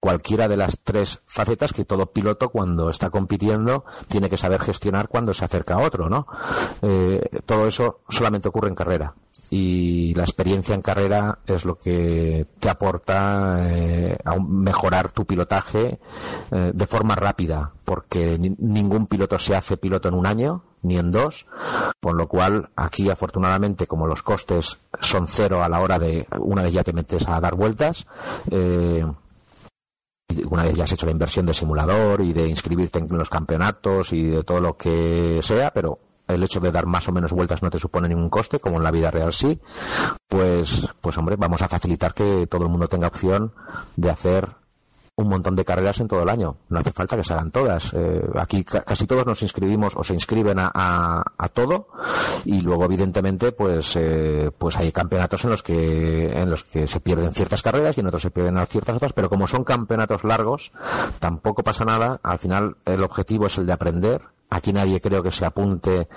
cualquiera 0.00 0.48
de 0.48 0.56
las 0.56 0.78
tres 0.82 1.20
facetas 1.26 1.72
que 1.72 1.84
todo 1.84 2.12
piloto 2.12 2.48
cuando 2.48 2.90
está 2.90 3.10
compitiendo 3.10 3.84
tiene 4.08 4.28
que 4.28 4.38
saber 4.38 4.60
gestionar 4.60 5.08
cuando 5.08 5.34
se 5.34 5.44
acerca 5.44 5.74
a 5.74 5.82
otro, 5.84 6.08
¿no? 6.08 6.26
Eh, 6.82 7.22
todo 7.46 7.66
eso 7.66 8.00
solamente 8.08 8.48
ocurre 8.48 8.68
en 8.68 8.74
carrera 8.74 9.14
y 9.50 10.14
la 10.14 10.22
experiencia 10.22 10.74
en 10.74 10.82
carrera 10.82 11.40
es 11.44 11.64
lo 11.64 11.76
que 11.76 12.46
te 12.58 12.70
aporta 12.70 13.58
eh, 13.68 14.16
a 14.24 14.36
mejorar 14.38 15.10
tu 15.10 15.24
pilotaje 15.26 15.98
eh, 16.52 16.70
de 16.72 16.86
forma 16.86 17.16
rápida, 17.16 17.72
porque 17.84 18.38
ningún 18.38 19.06
piloto 19.06 19.38
se 19.38 19.56
hace 19.56 19.76
piloto 19.76 20.08
en 20.08 20.14
un 20.14 20.26
año 20.26 20.62
ni 20.82 20.96
en 20.96 21.10
dos, 21.10 21.46
con 22.00 22.16
lo 22.16 22.28
cual 22.28 22.70
aquí 22.76 23.10
afortunadamente 23.10 23.86
como 23.86 24.06
los 24.06 24.22
costes 24.22 24.78
son 25.00 25.26
cero 25.26 25.62
a 25.62 25.68
la 25.68 25.80
hora 25.80 25.98
de 25.98 26.26
una 26.38 26.62
vez 26.62 26.72
ya 26.72 26.84
te 26.84 26.92
metes 26.92 27.28
a 27.28 27.40
dar 27.40 27.54
vueltas, 27.54 28.06
eh, 28.50 29.04
una 30.48 30.64
vez 30.64 30.74
ya 30.74 30.84
has 30.84 30.92
hecho 30.92 31.06
la 31.06 31.12
inversión 31.12 31.46
de 31.46 31.54
simulador 31.54 32.20
y 32.20 32.32
de 32.32 32.48
inscribirte 32.48 32.98
en 32.98 33.08
los 33.16 33.30
campeonatos 33.30 34.12
y 34.12 34.24
de 34.24 34.42
todo 34.42 34.60
lo 34.60 34.76
que 34.76 35.40
sea, 35.42 35.72
pero 35.72 35.98
el 36.28 36.42
hecho 36.42 36.60
de 36.60 36.70
dar 36.70 36.86
más 36.86 37.08
o 37.08 37.12
menos 37.12 37.32
vueltas 37.32 37.62
no 37.62 37.70
te 37.70 37.78
supone 37.78 38.08
ningún 38.08 38.30
coste, 38.30 38.60
como 38.60 38.76
en 38.76 38.84
la 38.84 38.90
vida 38.90 39.10
real 39.10 39.32
sí, 39.32 39.58
pues, 40.28 40.88
pues 41.00 41.18
hombre, 41.18 41.36
vamos 41.36 41.62
a 41.62 41.68
facilitar 41.68 42.14
que 42.14 42.46
todo 42.46 42.64
el 42.64 42.70
mundo 42.70 42.88
tenga 42.88 43.08
opción 43.08 43.52
de 43.96 44.10
hacer 44.10 44.59
un 45.20 45.28
montón 45.28 45.56
de 45.56 45.64
carreras 45.64 46.00
en 46.00 46.08
todo 46.08 46.22
el 46.22 46.28
año. 46.28 46.56
No 46.68 46.80
hace 46.80 46.92
falta 46.92 47.16
que 47.16 47.24
se 47.24 47.32
hagan 47.32 47.50
todas. 47.50 47.92
Eh, 47.94 48.22
aquí 48.36 48.64
casi 48.64 49.06
todos 49.06 49.26
nos 49.26 49.42
inscribimos 49.42 49.94
o 49.96 50.04
se 50.04 50.14
inscriben 50.14 50.58
a, 50.58 50.70
a, 50.74 51.48
todo 51.48 51.88
y 52.44 52.60
luego 52.60 52.84
evidentemente 52.84 53.52
pues 53.52 53.96
eh, 53.96 54.50
pues 54.56 54.76
hay 54.76 54.92
campeonatos 54.92 55.44
en 55.44 55.50
los 55.50 55.62
que 55.62 56.32
en 56.32 56.50
los 56.50 56.64
que 56.64 56.86
se 56.86 57.00
pierden 57.00 57.32
ciertas 57.34 57.62
carreras 57.62 57.96
y 57.96 58.00
en 58.00 58.06
otros 58.06 58.22
se 58.22 58.30
pierden 58.30 58.64
ciertas 58.66 58.96
otras, 58.96 59.12
pero 59.12 59.28
como 59.28 59.46
son 59.46 59.64
campeonatos 59.64 60.24
largos 60.24 60.72
tampoco 61.18 61.62
pasa 61.62 61.84
nada. 61.84 62.20
Al 62.22 62.38
final 62.38 62.76
el 62.84 63.02
objetivo 63.02 63.46
es 63.46 63.58
el 63.58 63.66
de 63.66 63.72
aprender 63.72 64.22
Aquí 64.52 64.72
nadie 64.72 65.00
creo 65.00 65.22
que 65.22 65.30
se 65.30 65.44
apunte 65.44 66.08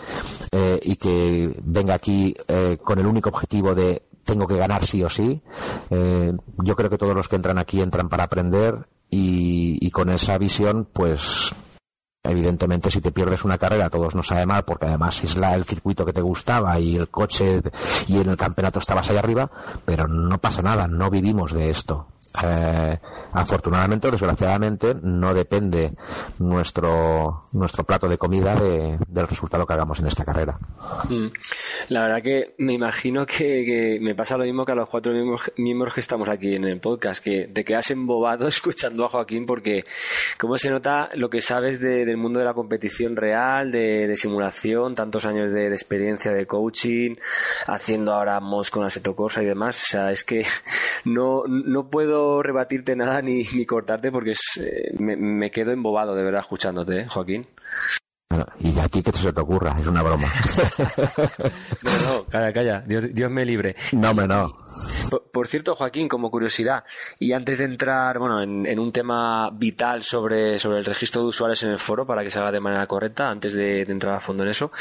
eh, 0.52 0.80
y 0.82 0.96
que 0.96 1.56
venga 1.64 1.94
aquí 1.94 2.36
con 2.84 2.98
el 2.98 3.06
único 3.06 3.30
objetivo 3.30 3.76
de 3.76 4.02
tengo 4.24 4.48
que 4.48 4.58
ganar 4.58 4.86
sí 4.86 5.04
o 5.04 5.10
sí. 5.10 5.42
yo 5.90 6.76
creo 6.76 6.90
que 6.90 6.98
todos 6.98 7.16
los 7.16 7.28
que 7.28 7.36
entran 7.36 7.58
aquí 7.58 7.82
entran 7.82 8.10
para 8.10 8.24
aprender 8.24 8.88
y, 9.10 9.92
con 9.92 10.10
esa 10.10 10.38
visión, 10.38 10.88
pues 10.92 11.54
evidentemente 12.24 12.90
si 12.90 13.02
te 13.02 13.12
pierdes 13.12 13.44
una 13.44 13.58
carrera 13.58 13.90
todos 13.90 14.16
nos 14.16 14.28
sabe 14.28 14.46
mal 14.46 14.64
porque 14.64 14.86
además 14.86 15.22
es 15.26 15.36
el 15.36 15.66
circuito 15.66 16.06
que 16.06 16.14
te 16.14 16.22
gustaba 16.22 16.80
y 16.80 16.96
el 16.96 17.10
coche 17.10 17.62
y 18.08 18.18
en 18.18 18.30
el 18.30 18.38
campeonato 18.38 18.80
estabas 18.80 19.10
ahí 19.10 19.18
arriba 19.18 19.52
pero 19.84 20.08
no 20.08 20.38
pasa 20.38 20.62
nada 20.62 20.88
no 20.88 21.10
vivimos 21.10 21.52
de 21.52 21.70
esto 21.70 22.08
eh, 22.42 23.00
afortunadamente 23.34 24.08
o 24.08 24.12
desgraciadamente 24.12 24.96
no 25.02 25.34
depende 25.34 25.94
nuestro 26.40 27.44
nuestro 27.54 27.84
plato 27.84 28.08
de 28.10 28.18
comida 28.18 28.56
del 28.56 29.28
resultado 29.28 29.66
que 29.66 29.74
hagamos 29.74 30.00
en 30.00 30.08
esta 30.08 30.26
carrera. 30.26 30.58
Mm. 31.10 31.28
La 31.90 32.04
verdad 32.04 32.22
que 32.22 32.56
me 32.58 32.74
imagino 32.74 33.26
que, 33.26 34.00
me 34.02 34.16
pasa 34.16 34.38
lo 34.38 34.44
mismo 34.44 34.66
que 34.66 34.72
a 34.72 34.76
los 34.76 34.90
cuatro 34.90 35.14
miembros, 35.58 35.94
que 35.94 36.00
estamos 36.00 36.28
aquí 36.30 36.56
en 36.56 36.66
el 36.66 36.80
podcast, 36.80 37.24
que 37.24 37.48
te 37.54 37.64
quedas 37.64 37.92
embobado 37.92 38.48
escuchando 38.50 39.06
a 39.06 39.10
Joaquín 39.10 39.46
porque 39.46 39.86
cómo 40.38 40.58
se 40.58 40.70
nota 40.70 41.10
lo 41.14 41.30
que 41.30 41.42
sabes 41.42 41.80
del 41.80 42.18
mundo 42.18 42.40
de 42.40 42.46
la 42.46 42.54
competición 42.54 43.16
real, 43.16 43.72
de, 43.72 44.14
simulación, 44.16 44.96
tantos 44.96 45.26
años 45.26 45.52
de, 45.52 45.68
experiencia 45.68 46.32
de 46.32 46.46
coaching, 46.46 47.16
haciendo 47.68 48.14
ahora 48.14 48.40
MOS 48.40 48.70
con 48.72 48.86
Aseto 48.86 49.16
Corsa 49.16 49.44
y 49.44 49.46
demás. 49.46 49.84
O 49.84 49.86
sea, 49.86 50.12
es 50.12 50.24
que 50.24 50.46
no, 51.06 51.44
no 51.48 51.90
puedo 51.90 52.23
rebatirte 52.42 52.96
nada 52.96 53.22
ni, 53.22 53.44
ni 53.56 53.66
cortarte 53.66 54.12
porque 54.12 54.32
eh, 54.60 54.94
me, 54.98 55.52
quedo 55.52 55.72
embobado 55.72 56.16
de 56.16 56.24
verdad 56.24 56.42
escuchándote, 56.42 57.02
¿eh, 57.02 57.08
Joaquín. 57.08 57.48
y 58.60 58.80
a 58.80 58.88
ti 58.88 59.04
que 59.04 59.12
se 59.12 59.32
te 59.32 59.42
ocurra, 59.42 59.76
es 59.80 59.88
una 59.88 60.02
broma. 60.02 60.28
no, 61.84 61.92
no, 62.08 62.26
calla, 62.26 62.54
calla, 62.54 62.82
Dios, 62.82 63.32
me 63.32 63.46
libre. 63.46 63.76
No, 63.94 64.14
me 64.14 64.28
no. 64.28 64.58
Por, 65.32 65.48
cierto, 65.48 65.76
Joaquín, 65.76 66.08
como 66.08 66.32
curiosidad, 66.32 66.84
y 67.20 67.34
antes 67.34 67.60
de 67.60 67.66
entrar 67.66 68.18
bueno, 68.18 68.42
en, 68.42 68.80
un 68.80 68.92
tema 68.92 69.52
vital 69.52 70.04
sobre, 70.04 70.58
sobre 70.58 70.80
el 70.80 70.86
registro 70.86 71.22
de 71.22 71.28
usuarios 71.28 71.62
en 71.64 71.70
el 71.70 71.80
foro 71.80 72.08
para 72.08 72.24
que 72.24 72.32
se 72.32 72.40
haga 72.40 72.52
de 72.52 72.60
manera 72.60 72.88
correcta, 72.88 73.30
antes 73.30 73.54
de, 73.54 73.84
entrar 73.84 74.16
a 74.16 74.20
fondo 74.20 74.44
en 74.44 74.50
eso, 74.50 74.72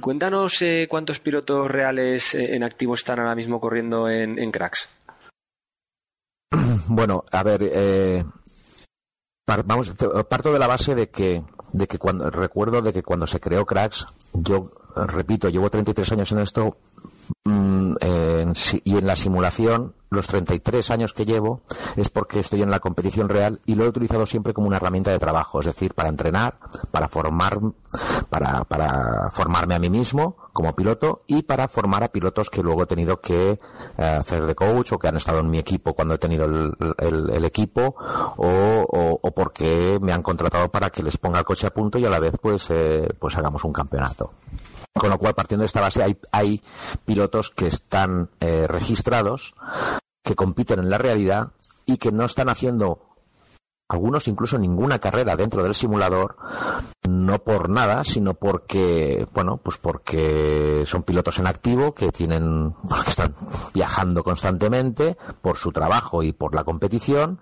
cuéntanos 0.00 0.60
eh, 0.62 0.88
cuántos 0.90 1.20
pilotos 1.20 1.70
reales 1.70 2.34
en 2.34 2.64
activo 2.64 2.94
están 2.94 3.20
ahora 3.20 3.36
mismo 3.36 3.60
corriendo 3.60 4.08
en, 4.08 4.38
en 4.38 4.50
Cracks. 4.50 4.88
Bueno, 6.86 7.24
a 7.30 7.42
ver, 7.42 7.60
eh, 7.62 8.24
vamos, 9.64 9.92
parto 10.28 10.52
de 10.52 10.58
la 10.58 10.66
base 10.66 10.94
de 10.94 11.08
que, 11.08 11.42
de 11.72 11.86
que 11.86 11.98
cuando, 11.98 12.30
recuerdo 12.30 12.82
de 12.82 12.92
que 12.92 13.02
cuando 13.02 13.26
se 13.26 13.40
creó 13.40 13.64
Cracks, 13.64 14.06
yo 14.34 14.70
repito, 14.94 15.48
llevo 15.48 15.70
33 15.70 16.12
años 16.12 16.32
en 16.32 16.38
esto, 16.38 16.76
mm, 17.44 17.94
y 18.84 18.96
en 18.96 19.06
la 19.06 19.16
simulación 19.16 19.94
los 20.10 20.26
33 20.26 20.90
años 20.90 21.12
que 21.12 21.26
llevo 21.26 21.62
es 21.96 22.08
porque 22.08 22.40
estoy 22.40 22.62
en 22.62 22.70
la 22.70 22.80
competición 22.80 23.28
real 23.28 23.60
y 23.66 23.74
lo 23.74 23.84
he 23.84 23.88
utilizado 23.88 24.26
siempre 24.26 24.54
como 24.54 24.68
una 24.68 24.76
herramienta 24.76 25.10
de 25.10 25.18
trabajo, 25.18 25.60
es 25.60 25.66
decir, 25.66 25.94
para 25.94 26.08
entrenar, 26.08 26.58
para 26.90 27.08
formar, 27.08 27.58
para, 28.30 28.64
para 28.64 29.30
formarme 29.32 29.74
a 29.74 29.78
mí 29.78 29.90
mismo 29.90 30.36
como 30.54 30.74
piloto 30.74 31.24
y 31.26 31.42
para 31.42 31.68
formar 31.68 32.04
a 32.04 32.08
pilotos 32.08 32.48
que 32.48 32.62
luego 32.62 32.84
he 32.84 32.86
tenido 32.86 33.20
que 33.20 33.50
eh, 33.50 33.58
hacer 33.98 34.46
de 34.46 34.54
coach 34.54 34.92
o 34.92 34.98
que 34.98 35.08
han 35.08 35.16
estado 35.16 35.40
en 35.40 35.50
mi 35.50 35.58
equipo 35.58 35.92
cuando 35.94 36.14
he 36.14 36.18
tenido 36.18 36.46
el, 36.46 37.44
equipo 37.44 37.96
o, 38.36 39.18
o, 39.20 39.30
porque 39.32 39.98
me 40.00 40.12
han 40.12 40.22
contratado 40.22 40.70
para 40.70 40.90
que 40.90 41.02
les 41.02 41.18
ponga 41.18 41.40
el 41.40 41.44
coche 41.44 41.66
a 41.66 41.74
punto 41.74 41.98
y 41.98 42.06
a 42.06 42.08
la 42.08 42.20
vez 42.20 42.36
pues, 42.40 42.70
eh, 42.70 43.08
pues 43.18 43.36
hagamos 43.36 43.64
un 43.64 43.72
campeonato. 43.72 44.32
Con 44.94 45.10
lo 45.10 45.18
cual, 45.18 45.34
partiendo 45.34 45.62
de 45.62 45.66
esta 45.66 45.80
base, 45.80 46.04
hay, 46.04 46.16
hay 46.30 46.62
pilotos 47.04 47.50
que 47.50 47.66
están 47.66 48.30
eh, 48.38 48.68
registrados, 48.68 49.54
que 50.22 50.36
compiten 50.36 50.78
en 50.78 50.88
la 50.88 50.98
realidad 50.98 51.48
y 51.84 51.96
que 51.96 52.12
no 52.12 52.24
están 52.24 52.48
haciendo 52.48 53.13
algunos 53.88 54.26
incluso 54.28 54.58
ninguna 54.58 54.98
carrera 54.98 55.36
dentro 55.36 55.62
del 55.62 55.74
simulador, 55.74 56.36
no 57.08 57.38
por 57.40 57.68
nada, 57.68 58.02
sino 58.04 58.34
porque, 58.34 59.26
bueno, 59.34 59.58
pues 59.58 59.78
porque 59.78 60.84
son 60.86 61.02
pilotos 61.02 61.38
en 61.38 61.46
activo 61.46 61.94
que 61.94 62.10
tienen, 62.10 62.74
porque 62.88 63.10
están 63.10 63.34
viajando 63.74 64.24
constantemente 64.24 65.16
por 65.42 65.56
su 65.56 65.70
trabajo 65.72 66.22
y 66.22 66.32
por 66.32 66.54
la 66.54 66.64
competición 66.64 67.40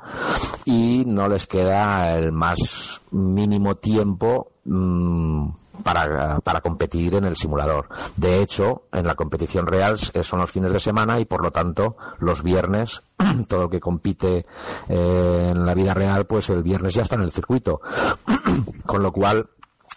y 0.64 1.04
no 1.06 1.28
les 1.28 1.46
queda 1.46 2.16
el 2.16 2.32
más 2.32 3.00
mínimo 3.10 3.76
tiempo 3.76 4.52
mm, 4.64 5.61
para, 5.82 6.40
para, 6.40 6.60
competir 6.60 7.14
en 7.14 7.24
el 7.24 7.36
simulador. 7.36 7.88
De 8.16 8.42
hecho, 8.42 8.84
en 8.92 9.06
la 9.06 9.14
competición 9.14 9.66
real 9.66 9.98
son 9.98 10.40
los 10.40 10.50
fines 10.50 10.72
de 10.72 10.80
semana 10.80 11.20
y 11.20 11.24
por 11.24 11.42
lo 11.42 11.50
tanto 11.50 11.96
los 12.18 12.42
viernes, 12.42 13.02
todo 13.48 13.64
el 13.64 13.70
que 13.70 13.80
compite 13.80 14.46
eh, 14.88 15.48
en 15.50 15.64
la 15.66 15.74
vida 15.74 15.94
real, 15.94 16.26
pues 16.26 16.50
el 16.50 16.62
viernes 16.62 16.94
ya 16.94 17.02
está 17.02 17.16
en 17.16 17.22
el 17.22 17.32
circuito. 17.32 17.80
Con 18.86 19.02
lo 19.02 19.12
cual 19.12 19.48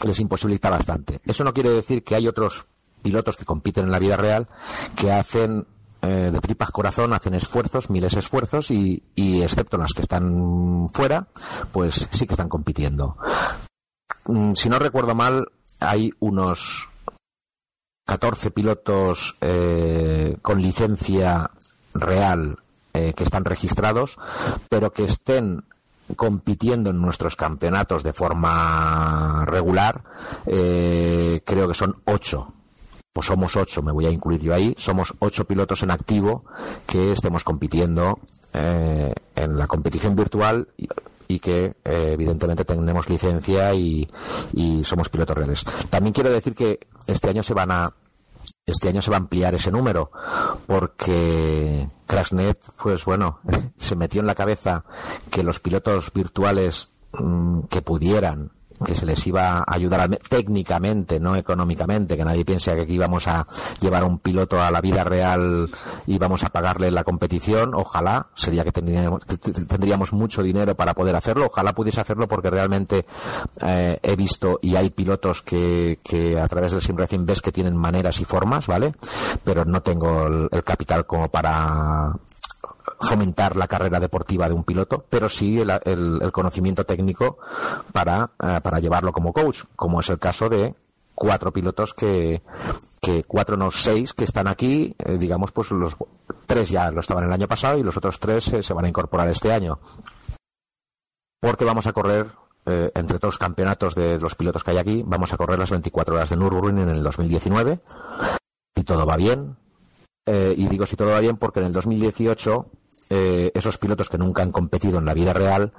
les 0.03 0.19
imposibilita 0.19 0.69
bastante. 0.69 1.21
Eso 1.25 1.43
no 1.43 1.53
quiere 1.53 1.69
decir 1.69 2.03
que 2.03 2.15
hay 2.15 2.27
otros 2.27 2.65
pilotos 3.01 3.37
que 3.37 3.45
compiten 3.45 3.85
en 3.85 3.91
la 3.91 3.99
vida 3.99 4.17
real 4.17 4.47
que 4.95 5.11
hacen 5.11 5.67
eh, 6.01 6.29
de 6.31 6.39
tripas 6.39 6.69
corazón 6.69 7.13
hacen 7.13 7.33
esfuerzos, 7.33 7.89
miles 7.89 8.13
de 8.13 8.19
esfuerzos 8.19 8.69
y, 8.69 9.01
y, 9.15 9.41
excepto 9.41 9.77
las 9.77 9.93
que 9.93 10.03
están 10.03 10.89
fuera, 10.93 11.27
pues 11.71 12.07
sí 12.11 12.27
que 12.27 12.33
están 12.33 12.49
compitiendo. 12.49 13.17
Mm, 14.25 14.53
si 14.53 14.69
no 14.69 14.77
recuerdo 14.77 15.15
mal, 15.15 15.47
hay 15.85 16.11
unos 16.19 16.89
14 18.05 18.51
pilotos 18.51 19.35
eh, 19.41 20.37
con 20.41 20.61
licencia 20.61 21.51
real 21.93 22.57
eh, 22.93 23.13
que 23.13 23.23
están 23.23 23.45
registrados, 23.45 24.17
pero 24.69 24.93
que 24.93 25.03
estén 25.03 25.63
compitiendo 26.15 26.91
en 26.91 27.01
nuestros 27.01 27.35
campeonatos 27.35 28.03
de 28.03 28.13
forma 28.13 29.43
regular, 29.45 30.03
eh, 30.45 31.41
creo 31.43 31.67
que 31.67 31.73
son 31.73 31.97
ocho. 32.05 32.53
Pues 33.11 33.27
somos 33.27 33.55
ocho, 33.55 33.81
me 33.81 33.93
voy 33.93 34.05
a 34.05 34.11
incluir 34.11 34.41
yo 34.41 34.53
ahí. 34.53 34.75
Somos 34.77 35.13
ocho 35.19 35.45
pilotos 35.45 35.81
en 35.83 35.91
activo 35.91 36.43
que 36.85 37.13
estemos 37.13 37.43
compitiendo 37.45 38.19
en 38.53 39.57
la 39.57 39.67
competición 39.67 40.15
virtual 40.15 40.67
y 41.27 41.39
que 41.39 41.75
eh, 41.83 42.11
evidentemente 42.13 42.65
tenemos 42.65 43.09
licencia 43.09 43.73
y, 43.73 44.07
somos 44.83 45.09
pilotos 45.09 45.37
reales. 45.37 45.65
También 45.89 46.13
quiero 46.13 46.31
decir 46.31 46.53
que 46.55 46.79
este 47.07 47.29
año 47.29 47.43
se 47.43 47.53
van 47.53 47.71
a 47.71 47.93
este 48.65 48.89
año 48.89 49.01
se 49.01 49.09
va 49.09 49.17
a 49.17 49.19
ampliar 49.19 49.55
ese 49.55 49.71
número 49.71 50.11
porque 50.67 51.87
Crashnet 52.05 52.59
pues 52.81 53.05
bueno 53.05 53.39
se 53.77 53.95
metió 53.95 54.21
en 54.21 54.27
la 54.27 54.35
cabeza 54.35 54.85
que 55.31 55.43
los 55.43 55.59
pilotos 55.59 56.11
virtuales 56.13 56.89
mm, 57.13 57.61
que 57.61 57.81
pudieran 57.81 58.51
que 58.83 58.95
se 58.95 59.05
les 59.05 59.25
iba 59.27 59.59
a 59.59 59.63
ayudar 59.67 60.09
técnicamente, 60.29 61.19
no 61.19 61.35
económicamente, 61.35 62.17
que 62.17 62.25
nadie 62.25 62.45
piense 62.45 62.75
que 62.75 62.81
aquí 62.81 62.93
íbamos 62.93 63.27
a 63.27 63.47
llevar 63.79 64.03
a 64.03 64.05
un 64.05 64.19
piloto 64.19 64.61
a 64.61 64.71
la 64.71 64.81
vida 64.81 65.03
real 65.03 65.69
y 66.07 66.17
vamos 66.17 66.43
a 66.43 66.49
pagarle 66.49 66.91
la 66.91 67.03
competición. 67.03 67.73
Ojalá, 67.75 68.27
sería 68.35 68.63
que 68.63 68.71
tendríamos, 68.71 69.25
tendríamos 69.25 70.13
mucho 70.13 70.43
dinero 70.43 70.75
para 70.75 70.93
poder 70.93 71.15
hacerlo. 71.15 71.47
Ojalá 71.47 71.73
pudiese 71.73 72.01
hacerlo 72.01 72.27
porque 72.27 72.49
realmente 72.49 73.05
eh, 73.61 73.99
he 74.01 74.15
visto 74.15 74.59
y 74.61 74.75
hay 74.75 74.89
pilotos 74.89 75.41
que, 75.41 75.99
que 76.03 76.39
a 76.39 76.47
través 76.47 76.71
del 76.71 76.81
Sim 76.81 76.97
Racing 76.97 77.25
ves 77.25 77.41
que 77.41 77.51
tienen 77.51 77.75
maneras 77.75 78.19
y 78.19 78.25
formas, 78.25 78.67
¿vale? 78.67 78.93
Pero 79.43 79.65
no 79.65 79.81
tengo 79.81 80.27
el 80.27 80.63
capital 80.63 81.05
como 81.05 81.29
para 81.29 82.13
fomentar 82.99 83.55
la 83.55 83.67
carrera 83.67 83.99
deportiva 83.99 84.47
de 84.47 84.53
un 84.53 84.63
piloto, 84.63 85.05
pero 85.09 85.29
sí 85.29 85.59
el, 85.59 86.31
conocimiento 86.31 86.85
técnico 86.85 87.37
para, 87.91 88.31
eh, 88.41 88.59
para 88.61 88.79
llevarlo 88.79 89.11
como 89.11 89.33
coach, 89.33 89.63
como 89.75 89.99
es 89.99 90.09
el 90.09 90.19
caso 90.19 90.49
de 90.49 90.75
cuatro 91.13 91.51
pilotos 91.51 91.93
que, 91.93 92.41
que 93.01 93.23
cuatro 93.23 93.57
no 93.57 93.71
seis 93.71 94.13
que 94.13 94.25
están 94.25 94.47
aquí, 94.47 94.95
eh, 94.99 95.17
digamos, 95.17 95.51
pues 95.51 95.71
los 95.71 95.95
tres 96.45 96.69
ya 96.69 96.91
lo 96.91 96.99
estaban 96.99 97.23
el 97.23 97.33
año 97.33 97.47
pasado 97.47 97.77
y 97.77 97.83
los 97.83 97.97
otros 97.97 98.19
tres 98.19 98.51
eh, 98.53 98.63
se 98.63 98.73
van 98.73 98.85
a 98.85 98.89
incorporar 98.89 99.29
este 99.29 99.51
año. 99.51 99.79
Porque 101.39 101.65
vamos 101.65 101.87
a 101.87 101.93
correr 101.93 102.31
entre 102.67 103.19
todos 103.19 103.35
los 103.35 103.37
campeonatos 103.37 103.93
de 103.93 104.19
los 104.19 104.33
pilotos 104.33 104.63
que 104.63 104.71
hay 104.71 104.77
aquí, 104.77 105.03
vamos 105.05 105.31
a 105.31 105.37
correr 105.37 105.59
las 105.59 105.69
24 105.69 106.15
horas 106.15 106.31
de 106.31 106.35
Nürburgring 106.35 106.79
en 106.79 106.89
el 106.89 107.03
2019. 107.03 107.79
Y 108.75 108.83
todo 108.83 109.05
va 109.05 109.15
bien. 109.17 109.55
y 110.25 110.67
digo 110.67 110.87
si 110.87 110.95
todo 110.95 111.11
va 111.11 111.19
bien 111.19 111.37
porque 111.37 111.59
en 111.59 111.67
el 111.67 111.73
2018 111.73 112.65
eh, 113.09 113.51
esos 113.53 113.77
pilotos 113.77 114.09
que 114.09 114.17
nunca 114.17 114.41
han 114.41 114.51
competido 114.51 114.99
en 114.99 115.05
la 115.05 115.13
vida 115.13 115.33
real 115.33 115.73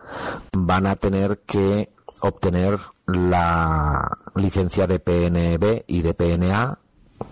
van 0.52 0.86
a 0.86 0.96
tener 0.96 1.40
que 1.40 1.90
obtener 2.20 2.78
la 3.06 4.18
licencia 4.34 4.86
de 4.86 4.98
PNB 4.98 5.84
y 5.86 6.02
de 6.02 6.14
PNA 6.14 6.78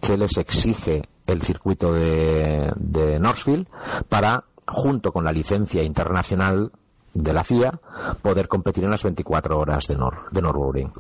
que 0.01 0.17
les 0.17 0.37
exige 0.37 1.09
el 1.27 1.43
circuito 1.43 1.93
de, 1.93 2.73
de 2.77 3.19
Northfield 3.19 3.67
para, 4.09 4.45
junto 4.67 5.13
con 5.13 5.25
la 5.25 5.33
licencia 5.33 5.83
internacional 5.83 6.73
de 7.15 7.33
la 7.33 7.45
FIA, 7.45 7.81
poder 8.21 8.49
competir 8.49 8.85
en 8.85 8.91
las 8.91 9.03
24 9.03 9.59
horas 9.59 9.87
de, 9.87 9.97
Nor 9.97 10.31
de. 10.33 10.91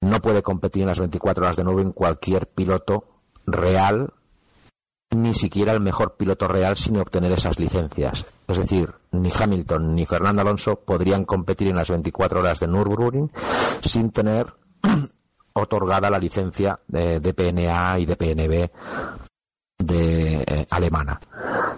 No 0.00 0.20
puede 0.20 0.42
competir 0.42 0.82
en 0.82 0.88
las 0.88 0.98
24 0.98 1.44
horas 1.44 1.56
de 1.56 1.64
Nürburgring 1.64 1.92
cualquier 1.92 2.46
piloto 2.46 3.04
real 3.46 4.12
ni 5.16 5.34
siquiera 5.34 5.72
el 5.72 5.80
mejor 5.80 6.16
piloto 6.16 6.46
real 6.46 6.76
sin 6.76 6.96
obtener 6.98 7.32
esas 7.32 7.58
licencias. 7.58 8.26
Es 8.46 8.58
decir, 8.58 8.92
ni 9.12 9.30
Hamilton 9.30 9.94
ni 9.94 10.06
Fernando 10.06 10.42
Alonso 10.42 10.76
podrían 10.76 11.24
competir 11.24 11.68
en 11.68 11.76
las 11.76 11.90
24 11.90 12.40
horas 12.40 12.60
de 12.60 12.68
Nürburgring 12.68 13.30
sin 13.82 14.10
tener 14.10 14.52
otorgada 15.52 16.10
la 16.10 16.18
licencia 16.18 16.78
de, 16.86 17.20
PNA 17.34 17.98
y 17.98 18.06
de 18.06 18.16
PNB 18.16 18.70
de 19.78 20.44
eh, 20.46 20.66
alemana. 20.70 21.20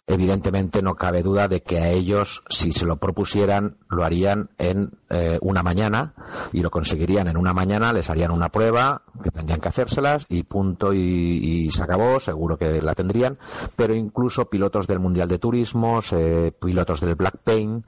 Evidentemente 0.06 0.82
no 0.82 0.94
cabe 0.94 1.22
duda 1.22 1.48
de 1.48 1.62
que 1.62 1.78
a 1.78 1.88
ellos, 1.88 2.42
si 2.48 2.72
se 2.72 2.84
lo 2.84 2.96
propusieran, 2.96 3.78
lo 3.88 4.04
harían 4.04 4.50
en 4.58 4.98
eh, 5.14 5.38
una 5.42 5.62
mañana 5.62 6.14
y 6.54 6.62
lo 6.62 6.70
conseguirían 6.70 7.28
en 7.28 7.36
una 7.36 7.52
mañana, 7.52 7.92
les 7.92 8.08
harían 8.08 8.30
una 8.30 8.48
prueba 8.48 9.02
que 9.22 9.30
tendrían 9.30 9.60
que 9.60 9.68
hacérselas 9.68 10.24
y 10.30 10.42
punto 10.44 10.94
y, 10.94 11.68
se 11.70 11.82
acabó, 11.82 12.18
seguro 12.18 12.56
que 12.56 12.80
la 12.80 12.94
tendrían, 12.94 13.36
pero 13.76 13.94
incluso 13.94 14.48
pilotos 14.48 14.86
del 14.86 15.00
Mundial 15.00 15.28
de 15.28 15.38
Turismos, 15.38 16.14
eh, 16.14 16.50
pilotos 16.58 17.02
del 17.02 17.14
Black 17.14 17.36
Paint, 17.44 17.84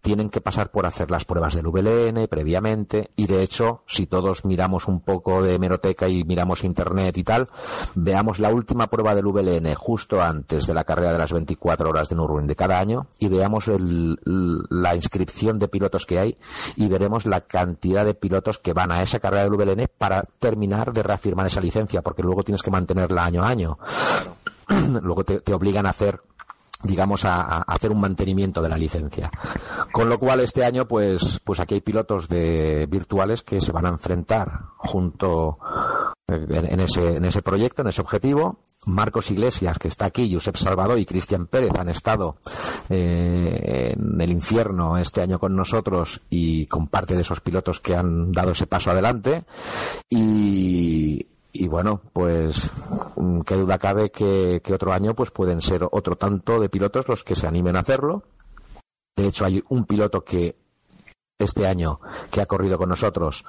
tienen 0.00 0.30
que 0.30 0.40
pasar 0.40 0.70
por 0.70 0.86
hacer 0.86 1.10
las 1.10 1.24
pruebas 1.24 1.56
del 1.56 1.66
VLN 1.66 2.28
previamente 2.28 3.10
y 3.16 3.26
de 3.26 3.42
hecho, 3.42 3.82
si 3.88 4.06
todos 4.06 4.44
miramos 4.44 4.86
un 4.86 5.00
poco 5.00 5.42
de 5.42 5.56
hemeroteca 5.56 6.08
y 6.08 6.22
miramos 6.22 6.62
internet 6.62 7.18
y 7.18 7.24
tal, 7.24 7.48
veamos 7.96 8.38
la 8.38 8.50
última 8.50 8.86
prueba 8.86 9.16
del 9.16 9.26
VLN 9.26 9.74
justo 9.74 10.22
antes 10.22 10.68
de 10.68 10.74
la 10.74 10.84
carrera 10.84 11.10
de 11.10 11.18
las 11.18 11.32
24 11.32 11.90
horas 11.90 12.08
de 12.08 12.14
Nürburgring 12.14 12.46
de 12.46 12.54
cada 12.54 12.78
año 12.78 13.08
y 13.18 13.26
veamos 13.26 13.68
la 13.68 14.94
inscripción 14.94 15.58
de 15.58 15.66
pilotos 15.66 16.06
que 16.06 16.20
hay 16.20 16.38
y 16.76 16.88
veremos 16.88 17.26
la 17.26 17.42
cantidad 17.42 18.04
de 18.04 18.14
pilotos 18.14 18.58
que 18.58 18.72
van 18.72 18.92
a 18.92 19.02
esa 19.02 19.20
carrera 19.20 19.44
del 19.44 19.54
VLN 19.54 19.88
para 19.96 20.22
terminar 20.22 20.92
de 20.92 21.02
reafirmar 21.02 21.46
esa 21.46 21.60
licencia, 21.60 22.02
porque 22.02 22.22
luego 22.22 22.44
tienes 22.44 22.62
que 22.62 22.70
mantenerla 22.70 23.24
año 23.24 23.42
a 23.42 23.48
año. 23.48 23.78
luego 25.02 25.24
te, 25.24 25.52
obligan 25.52 25.86
a 25.86 25.90
hacer 25.90 26.20
digamos 26.82 27.26
a, 27.26 27.58
hacer 27.58 27.90
un 27.90 28.00
mantenimiento 28.00 28.62
de 28.62 28.70
la 28.70 28.78
licencia 28.78 29.30
con 29.92 30.08
lo 30.08 30.18
cual 30.18 30.40
este 30.40 30.64
año 30.64 30.88
pues 30.88 31.38
pues 31.44 31.60
aquí 31.60 31.74
hay 31.74 31.80
pilotos 31.82 32.26
de 32.26 32.86
virtuales 32.88 33.42
que 33.42 33.60
se 33.60 33.70
van 33.70 33.84
a 33.84 33.90
enfrentar 33.90 34.60
junto 34.78 35.58
en 36.30 36.80
ese, 36.80 37.16
en 37.16 37.24
ese 37.24 37.42
proyecto, 37.42 37.82
en 37.82 37.88
ese 37.88 38.00
objetivo. 38.00 38.60
Marcos 38.86 39.30
Iglesias, 39.30 39.78
que 39.78 39.88
está 39.88 40.06
aquí, 40.06 40.32
Josep 40.32 40.56
Salvador 40.56 40.98
y 40.98 41.06
Cristian 41.06 41.46
Pérez 41.46 41.72
han 41.78 41.88
estado 41.88 42.38
eh, 42.88 43.94
en 43.94 44.20
el 44.20 44.30
infierno 44.30 44.96
este 44.96 45.20
año 45.20 45.38
con 45.38 45.54
nosotros 45.54 46.22
y 46.30 46.66
con 46.66 46.88
parte 46.88 47.14
de 47.14 47.22
esos 47.22 47.40
pilotos 47.40 47.80
que 47.80 47.94
han 47.94 48.32
dado 48.32 48.52
ese 48.52 48.66
paso 48.66 48.90
adelante. 48.90 49.44
Y, 50.08 51.26
y 51.52 51.68
bueno, 51.68 52.00
pues 52.12 52.70
mm, 53.16 53.40
qué 53.40 53.56
duda 53.56 53.78
cabe 53.78 54.10
que, 54.10 54.60
que 54.64 54.74
otro 54.74 54.92
año 54.92 55.14
pues 55.14 55.30
pueden 55.30 55.60
ser 55.60 55.86
otro 55.90 56.16
tanto 56.16 56.58
de 56.58 56.68
pilotos 56.68 57.08
los 57.08 57.22
que 57.24 57.36
se 57.36 57.46
animen 57.46 57.76
a 57.76 57.80
hacerlo. 57.80 58.24
De 59.16 59.26
hecho, 59.26 59.44
hay 59.44 59.62
un 59.68 59.84
piloto 59.84 60.24
que 60.24 60.56
este 61.38 61.66
año 61.66 62.00
que 62.30 62.40
ha 62.40 62.46
corrido 62.46 62.78
con 62.78 62.88
nosotros 62.88 63.44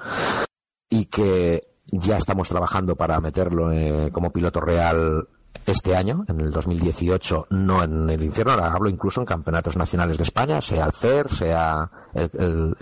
y 0.90 1.06
que 1.06 1.71
ya 1.92 2.16
estamos 2.16 2.48
trabajando 2.48 2.96
para 2.96 3.20
meterlo 3.20 3.70
eh, 3.70 4.10
como 4.10 4.32
piloto 4.32 4.60
real 4.60 5.28
este 5.66 5.94
año, 5.94 6.24
en 6.28 6.40
el 6.40 6.50
2018, 6.50 7.46
no 7.50 7.84
en 7.84 8.10
el 8.10 8.22
infierno, 8.22 8.52
ahora 8.52 8.72
hablo 8.72 8.88
incluso 8.88 9.20
en 9.20 9.26
campeonatos 9.26 9.76
nacionales 9.76 10.16
de 10.16 10.24
España, 10.24 10.60
sea 10.60 10.86
el 10.86 10.92
CER, 10.92 11.28
sea 11.28 11.90
el, 12.14 12.74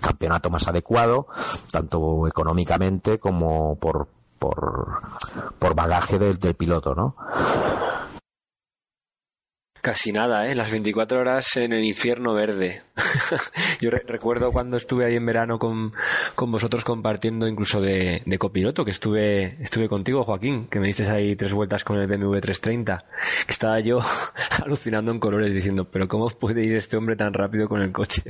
campeonato 0.00 0.50
más 0.50 0.66
adecuado, 0.66 1.28
tanto 1.70 2.26
económicamente 2.26 3.18
como 3.18 3.76
por, 3.76 4.08
por, 4.38 5.02
por 5.58 5.74
bagaje 5.74 6.18
del, 6.18 6.38
del 6.38 6.54
piloto, 6.54 6.94
¿no? 6.94 7.14
Casi 9.84 10.12
nada, 10.12 10.50
¿eh? 10.50 10.54
Las 10.54 10.70
24 10.70 11.20
horas 11.20 11.58
en 11.58 11.74
el 11.74 11.84
infierno 11.84 12.32
verde. 12.32 12.84
Yo 13.82 13.90
recuerdo 13.90 14.50
cuando 14.50 14.78
estuve 14.78 15.04
ahí 15.04 15.16
en 15.16 15.26
verano 15.26 15.58
con, 15.58 15.92
con 16.34 16.50
vosotros 16.50 16.84
compartiendo 16.84 17.46
incluso 17.46 17.82
de, 17.82 18.22
copiloto, 18.38 18.86
que 18.86 18.92
estuve, 18.92 19.62
estuve 19.62 19.90
contigo, 19.90 20.24
Joaquín, 20.24 20.68
que 20.68 20.80
me 20.80 20.86
diste 20.86 21.06
ahí 21.10 21.36
tres 21.36 21.52
vueltas 21.52 21.84
con 21.84 21.98
el 21.98 22.06
BMW 22.06 22.38
330, 22.38 23.04
que 23.44 23.52
estaba 23.52 23.78
yo 23.80 24.00
alucinando 24.64 25.12
en 25.12 25.20
colores 25.20 25.54
diciendo, 25.54 25.84
pero 25.84 26.08
¿cómo 26.08 26.30
puede 26.30 26.64
ir 26.64 26.76
este 26.76 26.96
hombre 26.96 27.14
tan 27.14 27.34
rápido 27.34 27.68
con 27.68 27.82
el 27.82 27.92
coche? 27.92 28.22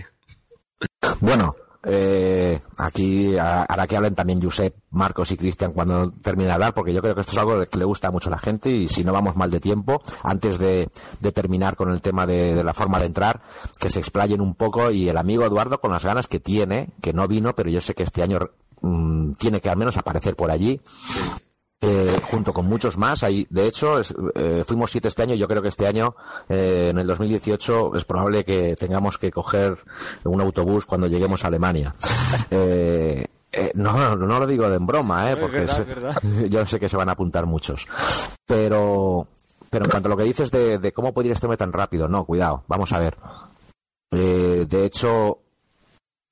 Bueno, 1.20 1.55
eh, 1.87 2.61
aquí 2.78 3.37
hará 3.37 3.87
que 3.87 3.97
hablen 3.97 4.14
también 4.14 4.43
Josep, 4.43 4.74
Marcos 4.91 5.30
y 5.32 5.37
Cristian 5.37 5.72
cuando 5.72 6.12
termine 6.12 6.49
de 6.49 6.55
hablar, 6.55 6.74
porque 6.74 6.93
yo 6.93 7.03
creo 7.03 7.14
que 7.14 7.20
esto 7.20 7.32
es 7.32 7.39
algo 7.39 7.66
que 7.66 7.78
le 7.78 7.85
gusta 7.85 8.11
mucho 8.11 8.28
a 8.28 8.32
la 8.32 8.39
gente 8.39 8.70
y 8.70 8.89
si 8.89 9.05
no 9.05 9.12
vamos 9.12 9.37
mal 9.37 9.51
de 9.51 9.61
tiempo, 9.61 10.03
antes 10.22 10.59
de, 10.59 10.91
terminar 11.35 11.76
con 11.76 11.91
el 11.91 12.01
tema 12.01 12.26
de, 12.26 12.62
la 12.62 12.74
forma 12.74 12.99
de 13.01 13.07
entrar, 13.07 13.43
que 13.78 13.91
se 13.91 13.99
explayen 13.99 14.41
un 14.41 14.55
poco 14.55 14.91
y 14.91 15.09
el 15.09 15.16
amigo 15.16 15.45
Eduardo 15.45 15.80
con 15.80 15.93
las 15.93 16.05
ganas 16.05 16.26
que 16.26 16.41
tiene, 16.41 16.91
que 17.03 17.12
no 17.12 17.28
vino, 17.28 17.55
pero 17.55 17.70
yo 17.70 17.80
sé 17.80 17.95
que 17.95 18.05
este 18.05 18.22
año 18.22 18.39
mm, 18.80 19.32
tiene 19.32 19.61
que 19.61 19.68
al 19.68 19.76
menos 19.76 19.97
aparecer 19.97 20.37
por 20.37 20.51
allí. 20.51 20.80
Eh, 21.87 22.20
junto 22.30 22.53
con 22.55 22.66
muchos 22.66 22.97
más. 22.97 23.22
Hay, 23.22 23.47
de 23.51 23.66
hecho, 23.66 24.01
eh, 24.35 24.64
fuimos 24.66 24.91
siete 24.91 25.09
este 25.09 25.22
año. 25.22 25.35
Yo 25.35 25.47
creo 25.47 25.61
que 25.61 25.68
este 25.68 25.87
año, 25.87 26.16
eh, 26.49 26.89
en 26.91 26.99
el 26.99 27.07
2018, 27.07 27.95
es 27.97 28.05
probable 28.05 28.45
que 28.45 28.74
tengamos 28.76 29.18
que 29.18 29.30
coger 29.30 29.76
un 30.24 30.41
autobús 30.41 30.87
cuando 30.87 31.07
lleguemos 31.07 31.45
a 31.45 31.49
Alemania. 31.49 31.95
no, 33.74 34.16
no 34.16 34.39
lo 34.39 34.47
digo 34.47 34.68
de 34.68 34.76
en 34.76 34.87
broma, 34.87 35.30
¿eh? 35.30 35.37
porque 35.37 35.66
yo 36.49 36.64
sé 36.64 36.80
que 36.80 36.89
se 36.89 36.97
van 36.97 37.11
a 37.11 37.12
apuntar 37.12 37.45
muchos. 37.47 37.87
Pero, 38.47 39.28
pero 39.68 39.85
en 39.85 39.91
cuanto 39.91 40.09
a 40.09 40.11
lo 40.11 40.16
que 40.16 40.24
dices 40.24 40.51
de, 40.51 40.78
de 40.78 40.93
cómo 40.93 41.12
puede 41.12 41.28
ir 41.28 41.32
este 41.32 41.55
tan 41.57 41.72
rápido, 41.72 42.09
no, 42.09 42.24
cuidado, 42.24 42.64
vamos 42.66 42.93
a 42.93 42.99
ver. 42.99 43.16
de 44.11 44.85
hecho, 44.85 45.43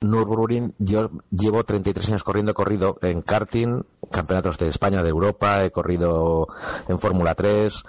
Nürburgring, 0.03 0.74
yo 0.78 1.11
llevo 1.30 1.64
33 1.64 2.09
años 2.11 2.24
corriendo, 2.24 2.53
he 2.53 2.55
corrido 2.55 2.98
en 3.03 3.22
karting, 3.22 3.82
campeonatos 4.11 4.59
de 4.59 4.68
España, 4.68 5.03
de 5.03 5.09
Europa, 5.11 5.64
he 5.64 5.70
corrido 5.70 6.48
en 6.88 6.98
Fórmula 6.98 7.34
3, 7.34 7.82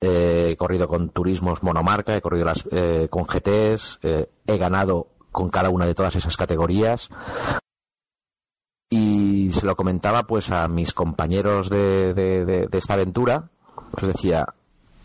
eh, 0.00 0.48
he 0.52 0.56
corrido 0.56 0.88
con 0.88 1.10
turismos 1.10 1.62
monomarca, 1.62 2.16
he 2.16 2.20
corrido 2.20 2.44
las, 2.44 2.68
eh, 2.70 3.08
con 3.10 3.24
GTs, 3.24 3.98
eh, 4.02 4.30
he 4.46 4.58
ganado 4.58 5.08
con 5.30 5.48
cada 5.48 5.70
una 5.70 5.86
de 5.86 5.94
todas 5.94 6.14
esas 6.16 6.36
categorías. 6.36 7.08
Y 8.90 9.50
se 9.52 9.64
lo 9.64 9.74
comentaba 9.74 10.24
pues 10.24 10.50
a 10.50 10.68
mis 10.68 10.92
compañeros 10.92 11.70
de, 11.70 12.68
esta 12.70 12.94
aventura, 12.94 13.48
pues 13.90 14.08
decía, 14.08 14.46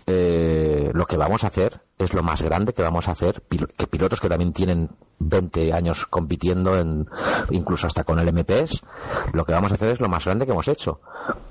lo 0.07 1.05
que 1.05 1.17
vamos 1.17 1.43
a 1.43 1.47
hacer 1.47 1.81
es 1.97 2.13
lo 2.13 2.23
más 2.23 2.41
grande 2.41 2.73
que 2.73 2.81
vamos 2.81 3.07
a 3.07 3.11
hacer, 3.11 3.43
que 3.77 3.87
pilotos 3.87 4.21
que 4.21 4.29
también 4.29 4.53
tienen 4.53 4.89
20 5.19 5.73
años 5.73 6.05
compitiendo 6.05 6.79
en, 6.79 7.09
incluso 7.49 7.87
hasta 7.87 8.03
con 8.03 8.19
el 8.19 8.31
MPS, 8.31 8.83
lo 9.33 9.45
que 9.45 9.53
vamos 9.53 9.71
a 9.71 9.75
hacer 9.75 9.89
es 9.89 9.99
lo 9.99 10.09
más 10.09 10.25
grande 10.25 10.45
que 10.45 10.51
hemos 10.51 10.67
hecho. 10.67 11.01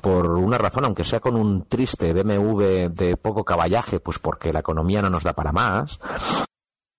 Por 0.01 0.31
una 0.31 0.59
razón, 0.59 0.85
aunque 0.85 1.05
sea 1.05 1.21
con 1.21 1.37
un 1.37 1.67
triste 1.67 2.13
BMW 2.13 2.89
de 2.91 3.17
poco 3.21 3.45
caballaje, 3.45 4.01
pues 4.01 4.19
porque 4.19 4.53
la 4.53 4.61
economía 4.61 5.03
no 5.03 5.11
nos 5.11 5.25
da 5.25 5.33
para 5.33 5.53
más, 5.53 5.99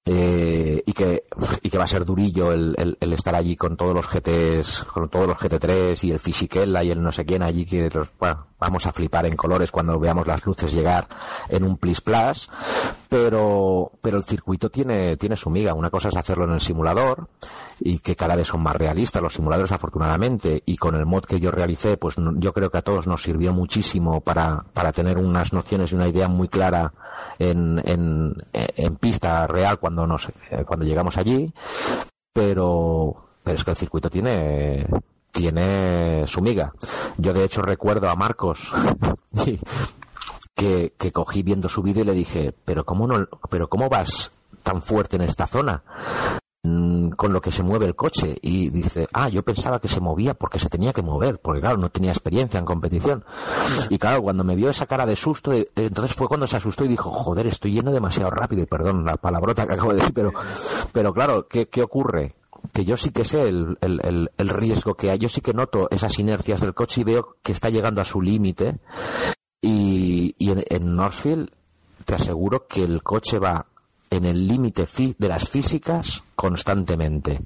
eh, 0.08 0.84
y 0.86 0.94
que 0.94 1.24
y 1.62 1.70
que 1.70 1.78
va 1.78 1.84
a 1.84 1.88
ser 1.88 2.06
durillo 2.06 2.52
el, 2.52 2.98
el, 3.00 3.14
estar 3.14 3.36
allí 3.36 3.56
con 3.56 3.76
todos 3.76 3.94
los 3.94 4.08
GTs 4.10 4.86
con 4.86 5.10
todos 5.10 5.28
los 5.28 5.38
GT3 5.38 6.04
y 6.04 6.12
el 6.12 6.20
Fisichella 6.20 6.84
y 6.84 6.92
el 6.92 7.02
no 7.02 7.12
sé 7.12 7.26
quién 7.26 7.44
allí 7.44 7.66
que 7.66 7.90
vamos 8.60 8.88
a 8.88 8.92
flipar 8.92 9.26
en 9.26 9.36
colores 9.36 9.72
cuando 9.72 10.00
veamos 10.00 10.28
las 10.28 10.46
luces 10.46 10.74
llegar 10.74 11.08
en 11.50 11.64
un 11.64 11.78
plis 11.78 12.02
plus 12.02 12.50
pero 13.10 13.92
pero 14.02 14.18
el 14.18 14.24
circuito 14.24 14.70
tiene 14.70 15.18
tiene 15.18 15.36
su 15.36 15.50
miga. 15.50 15.74
Una 15.74 15.90
cosa 15.90 16.10
es 16.10 16.16
hacerlo 16.16 16.46
en 16.46 16.52
el 16.52 16.62
simulador 16.62 17.28
y 17.80 18.00
que 18.00 18.16
cada 18.16 18.36
vez 18.36 18.48
son 18.48 18.62
más 18.62 18.76
realistas 18.76 19.22
los 19.22 19.34
simuladores 19.34 19.72
afortunadamente 19.72 20.64
y 20.66 20.78
con 20.78 20.96
el 20.96 21.06
mod 21.06 21.24
que 21.26 21.40
yo 21.40 21.52
realicé 21.52 21.98
pues 21.98 22.16
yo 22.38 22.54
creo 22.54 22.72
que 22.72 22.80
a 22.80 22.82
todos 22.82 23.08
nos 23.08 23.22
sirvió 23.24 23.54
muchísimo 23.54 24.22
para, 24.22 24.66
para 24.74 24.92
tener 24.92 25.18
unas 25.18 25.54
nociones 25.54 25.92
y 25.92 25.96
una 25.96 26.08
idea 26.08 26.28
muy 26.28 26.48
clara 26.48 26.94
en, 27.40 27.82
en, 27.86 28.36
en 28.54 28.96
pista 28.96 29.46
real 29.48 29.80
cuando 29.80 30.08
nos 30.08 30.30
eh, 30.52 30.64
cuando 30.66 30.86
llegamos 30.86 31.18
allí. 31.18 31.54
Pero 32.34 33.16
pero 33.44 33.58
es 33.58 33.64
que 33.64 33.72
el 33.72 33.78
circuito 33.78 34.10
tiene 34.10 34.86
tiene 35.32 36.26
su 36.26 36.42
miga. 36.42 36.74
Yo 37.18 37.34
de 37.34 37.44
hecho 37.44 37.62
recuerdo 37.62 38.10
a 38.10 38.16
Marcos 38.16 38.74
que, 40.58 40.94
que 40.98 41.14
cogí 41.14 41.42
viendo 41.42 41.70
su 41.70 41.82
vídeo 41.82 42.04
y 42.04 42.08
le 42.08 42.14
dije 42.14 42.54
pero 42.66 42.86
cómo 42.86 43.08
no 43.08 43.30
pero 43.50 43.70
cómo 43.70 43.88
vas 43.88 44.32
tan 44.64 44.82
fuerte 44.82 45.16
en 45.16 45.22
esta 45.22 45.48
zona 45.48 45.84
Mm, 46.70 47.12
con 47.12 47.32
lo 47.32 47.40
que 47.40 47.50
se 47.50 47.64
mueve 47.64 47.86
el 47.86 47.96
coche 47.96 48.36
y 48.42 48.70
dice, 48.70 49.08
ah, 49.14 49.30
yo 49.30 49.42
pensaba 49.42 49.80
que 49.80 49.88
se 49.88 50.02
movía 50.02 50.34
porque 50.34 50.60
se 50.60 50.68
tenía 50.68 50.92
que 50.92 51.02
mover, 51.02 51.40
porque 51.40 51.62
claro, 51.62 51.78
no 51.78 51.90
tenía 51.90 52.12
experiencia 52.12 52.60
en 52.60 52.66
competición. 52.66 53.24
Y 53.90 53.98
claro, 53.98 54.22
cuando 54.22 54.44
me 54.44 54.56
vio 54.56 54.70
esa 54.70 54.86
cara 54.86 55.06
de 55.06 55.16
susto, 55.16 55.54
eh, 55.54 55.70
entonces 55.78 56.14
fue 56.14 56.28
cuando 56.28 56.46
se 56.46 56.58
asustó 56.58 56.84
y 56.84 56.90
dijo, 56.90 57.10
joder, 57.10 57.48
estoy 57.48 57.72
yendo 57.72 57.92
demasiado 57.92 58.32
rápido, 58.32 58.64
y 58.64 58.66
perdón 58.66 59.06
la 59.06 59.16
palabrota 59.16 59.66
que 59.66 59.76
acabo 59.76 59.94
de 59.94 60.00
decir, 60.00 60.14
pero, 60.14 60.34
pero 60.92 61.14
claro, 61.14 61.48
¿qué, 61.48 61.70
qué 61.70 61.84
ocurre? 61.84 62.36
que 62.74 62.84
yo 62.84 62.98
sí 62.98 63.12
que 63.12 63.24
sé 63.24 63.48
el, 63.48 63.78
el, 63.82 64.30
el, 64.36 64.50
riesgo 64.50 64.96
que 64.96 65.10
hay, 65.10 65.20
yo 65.20 65.30
sí 65.30 65.40
que 65.40 65.54
noto 65.54 65.88
esas 65.90 66.20
inercias 66.20 66.60
del 66.60 66.74
coche 66.74 67.02
y 67.02 67.04
veo 67.06 67.38
que 67.42 67.54
está 67.54 67.70
llegando 67.70 68.02
a 68.02 68.06
su 68.06 68.22
límite 68.22 68.80
y, 69.62 70.36
en, 70.40 70.96
Northfield 70.96 71.50
te 72.06 72.16
aseguro 72.16 72.68
que 72.68 72.84
el 72.84 73.04
coche 73.04 73.40
va 73.40 73.66
en 74.10 74.26
el 74.26 74.48
límite 74.48 74.88
de 75.18 75.28
las 75.28 75.50
físicas 75.50 76.24
constantemente. 76.36 77.42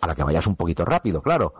A 0.00 0.06
la 0.06 0.14
que 0.14 0.22
vayas 0.22 0.46
un 0.46 0.54
poquito 0.54 0.84
rápido, 0.84 1.20
claro. 1.20 1.52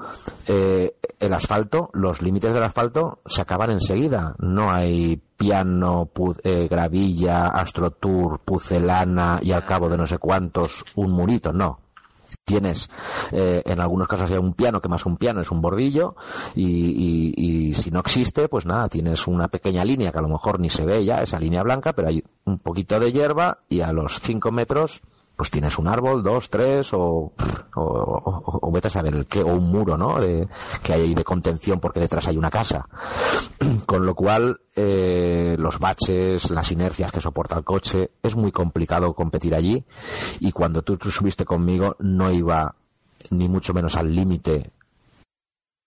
Eh, 0.47 0.97
el 1.19 1.35
asfalto, 1.35 1.91
los 1.93 2.23
límites 2.23 2.55
del 2.55 2.63
asfalto 2.63 3.21
se 3.27 3.43
acaban 3.43 3.71
enseguida. 3.71 4.37
No 4.39 4.71
hay 4.71 5.21
piano, 5.37 6.11
eh, 6.45 6.69
gravilla, 6.71 7.49
astrotour, 7.49 8.39
pucelana 8.39 9.41
y 9.43 9.51
al 9.51 9.65
cabo 9.65 9.89
de 9.89 9.99
no 9.99 10.07
sé 10.07 10.19
cuántos 10.19 10.85
un 10.95 11.11
murito, 11.11 11.53
no 11.53 11.90
tienes 12.45 12.91
eh, 13.33 13.63
en 13.65 13.81
algunos 13.81 14.09
casos 14.09 14.31
ya 14.31 14.41
un 14.41 14.55
piano 14.55 14.81
que 14.81 14.89
más 14.89 15.07
un 15.07 15.17
piano 15.17 15.41
es 15.41 15.51
un 15.51 15.61
bordillo 15.61 16.17
y, 16.55 17.73
si 17.75 17.91
no 17.91 18.01
existe 18.01 18.49
pues 18.49 18.67
nada 18.67 18.89
tienes 18.89 19.27
una 19.27 19.49
pequeña 19.49 19.85
línea 19.85 20.13
que 20.13 20.19
a 20.19 20.23
lo 20.23 20.29
mejor 20.29 20.61
ni 20.61 20.69
se 20.69 20.85
ve 20.85 21.05
ya 21.05 21.23
esa 21.23 21.39
línea 21.39 21.63
blanca 21.63 21.93
pero 21.93 22.09
hay 22.09 22.23
un 22.45 22.59
poquito 22.59 22.99
de 22.99 23.13
hierba 23.13 23.59
y 23.69 23.81
a 23.81 23.93
los 23.93 24.21
cinco 24.21 24.51
metros 24.51 25.03
pues 25.41 25.51
tienes 25.51 25.79
un 25.79 25.89
árbol, 25.89 26.23
dos, 26.23 26.51
tres, 26.51 26.93
o, 26.93 27.33
o, 27.75 28.71
vete 28.71 28.89
a 28.89 28.91
saber 28.91 29.15
el 29.15 29.25
qué, 29.25 29.41
o 29.41 29.47
un 29.47 29.71
muro, 29.71 29.97
¿no? 29.97 30.17
que 30.83 30.93
hay 30.93 31.15
de 31.15 31.25
contención 31.25 31.81
porque 31.81 31.99
detrás 31.99 32.29
hay 32.29 32.37
una 32.37 32.51
casa. 32.51 32.87
Con 33.87 34.05
lo 34.05 34.15
cual, 34.15 34.61
eh, 34.77 35.57
los 35.59 35.79
baches, 35.79 36.51
las 36.51 36.71
inercias 36.73 37.11
que 37.11 37.23
soporta 37.23 37.57
el 37.57 37.65
coche, 37.65 38.11
es 38.23 38.37
muy 38.37 38.53
complicado 38.53 39.15
competir 39.15 39.55
allí. 39.55 39.83
Y 40.41 40.53
cuando 40.53 40.83
tú, 40.83 40.99
subiste 41.11 41.47
conmigo, 41.47 41.97
no 42.01 42.31
iba 42.31 42.75
ni 43.31 43.49
mucho 43.49 43.73
menos 43.73 43.97
al 43.97 44.15
límite 44.15 44.73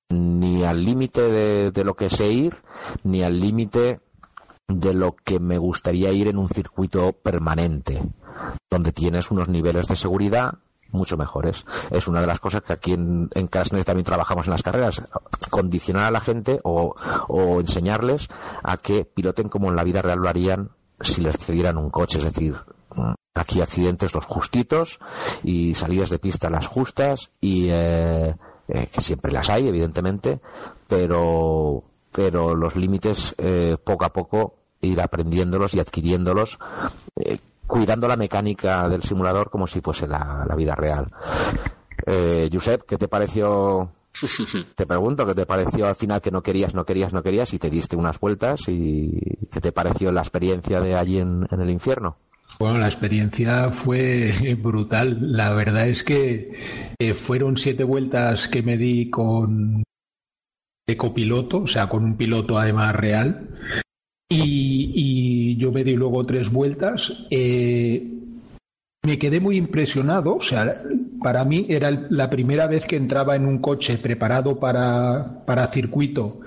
ni 0.09 0.63
al 0.63 0.83
límite 0.83 1.21
de, 1.21 1.69
de, 1.69 1.83
lo 1.83 1.95
que 1.95 2.09
sé 2.09 2.31
ir, 2.31 2.55
ni 3.03 3.21
al 3.21 3.39
límite 3.39 3.99
de 4.67 4.93
lo 4.93 5.15
que 5.15 5.39
me 5.39 5.57
gustaría 5.57 6.11
ir 6.11 6.27
en 6.27 6.37
un 6.37 6.49
circuito 6.49 7.13
permanente 7.13 8.01
donde 8.69 8.91
tienes 8.91 9.29
unos 9.31 9.47
niveles 9.47 9.87
de 9.87 9.95
seguridad 9.95 10.55
mucho 10.93 11.17
mejores. 11.17 11.65
Es 11.91 12.07
una 12.07 12.21
de 12.21 12.27
las 12.27 12.39
cosas 12.39 12.61
que 12.61 12.73
aquí 12.73 12.93
en, 12.93 13.29
en 13.33 13.47
también 13.47 14.03
trabajamos 14.03 14.47
en 14.47 14.51
las 14.51 14.63
carreras, 14.63 15.01
condicionar 15.49 16.05
a 16.05 16.11
la 16.11 16.21
gente 16.21 16.59
o, 16.63 16.95
enseñarles 17.59 18.29
a 18.63 18.77
que 18.77 19.03
piloten 19.03 19.49
como 19.49 19.69
en 19.69 19.75
la 19.75 19.83
vida 19.83 20.01
real 20.01 20.19
lo 20.19 20.29
harían 20.29 20.69
si 21.01 21.21
les 21.21 21.37
cedieran 21.37 21.77
un 21.77 21.89
coche, 21.89 22.19
es 22.19 22.25
decir, 22.25 22.55
aquí 23.33 23.61
accidentes 23.61 24.13
los 24.13 24.25
justitos 24.25 24.99
y 25.43 25.73
salidas 25.73 26.09
de 26.09 26.19
pista 26.19 26.49
las 26.49 26.67
justas 26.67 27.31
y 27.41 27.69
eh, 27.69 28.35
eh, 28.67 28.87
que 28.91 29.01
siempre 29.01 29.31
las 29.31 29.49
hay 29.49 29.67
evidentemente, 29.67 30.39
pero 30.87 31.83
pero 32.13 32.55
los 32.55 32.75
límites 32.75 33.35
eh, 33.37 33.77
poco 33.83 34.05
a 34.05 34.13
poco 34.13 34.55
ir 34.81 34.99
aprendiéndolos 35.01 35.73
y 35.73 35.79
adquiriéndolos 35.79 36.59
cuidando 37.67 38.07
la 38.07 38.17
mecánica 38.17 38.87
del 38.89 39.03
simulador 39.03 39.49
como 39.49 39.67
si 39.67 39.81
fuese 39.81 40.07
la, 40.07 40.45
vida 40.55 40.75
real. 40.75 41.07
Eh, 42.05 42.49
Josep, 42.51 42.83
¿qué 42.83 42.97
te 42.97 43.07
pareció? 43.07 43.91
Te 44.75 44.85
pregunto, 44.85 45.25
¿qué 45.25 45.33
te 45.33 45.47
pareció 45.47 45.87
al 45.87 45.95
final 45.95 46.21
que 46.21 46.29
no 46.29 46.43
querías, 46.43 46.75
no 46.75 46.85
querías, 46.85 47.13
no 47.13 47.23
querías 47.23 47.51
y 47.53 47.57
te 47.57 47.71
diste 47.71 47.95
unas 47.95 48.19
vueltas? 48.19 48.61
¿Y 48.67 49.19
qué 49.51 49.59
te 49.59 49.71
pareció 49.71 50.11
la 50.11 50.21
experiencia 50.21 50.79
de 50.81 50.95
allí 50.95 51.17
en, 51.17 51.47
el 51.49 51.69
infierno? 51.71 52.17
Bueno, 52.59 52.77
la 52.77 52.85
experiencia 52.85 53.71
fue 53.71 54.55
brutal. 54.61 55.17
La 55.19 55.55
verdad 55.55 55.87
es 55.87 56.03
que 56.03 56.51
eh, 56.99 57.13
fueron 57.15 57.57
siete 57.57 57.83
vueltas 57.83 58.47
que 58.47 58.61
me 58.61 58.77
di 58.77 59.09
con 59.09 59.83
de 60.87 60.97
copiloto, 60.97 61.63
o 61.63 61.67
sea, 61.67 61.87
con 61.87 62.03
un 62.03 62.17
piloto 62.17 62.57
además 62.57 62.95
real. 62.95 63.49
Y, 64.29 65.55
yo 65.57 65.71
me 65.71 65.83
di 65.83 65.93
luego 65.93 66.25
tres 66.25 66.51
vueltas. 66.51 67.25
Eh, 67.29 68.09
me 69.05 69.19
quedé 69.19 69.39
muy 69.39 69.57
impresionado, 69.57 70.37
o 70.37 70.41
sea, 70.41 70.81
para 71.21 71.43
mí 71.45 71.65
era 71.69 71.91
la 72.09 72.29
primera 72.29 72.67
vez 72.67 72.85
que 72.85 72.95
entraba 72.95 73.35
en 73.35 73.45
un 73.45 73.59
coche 73.59 73.97
preparado 73.97 74.59
para, 74.59 75.45
para 75.45 75.67
circuito 75.67 76.39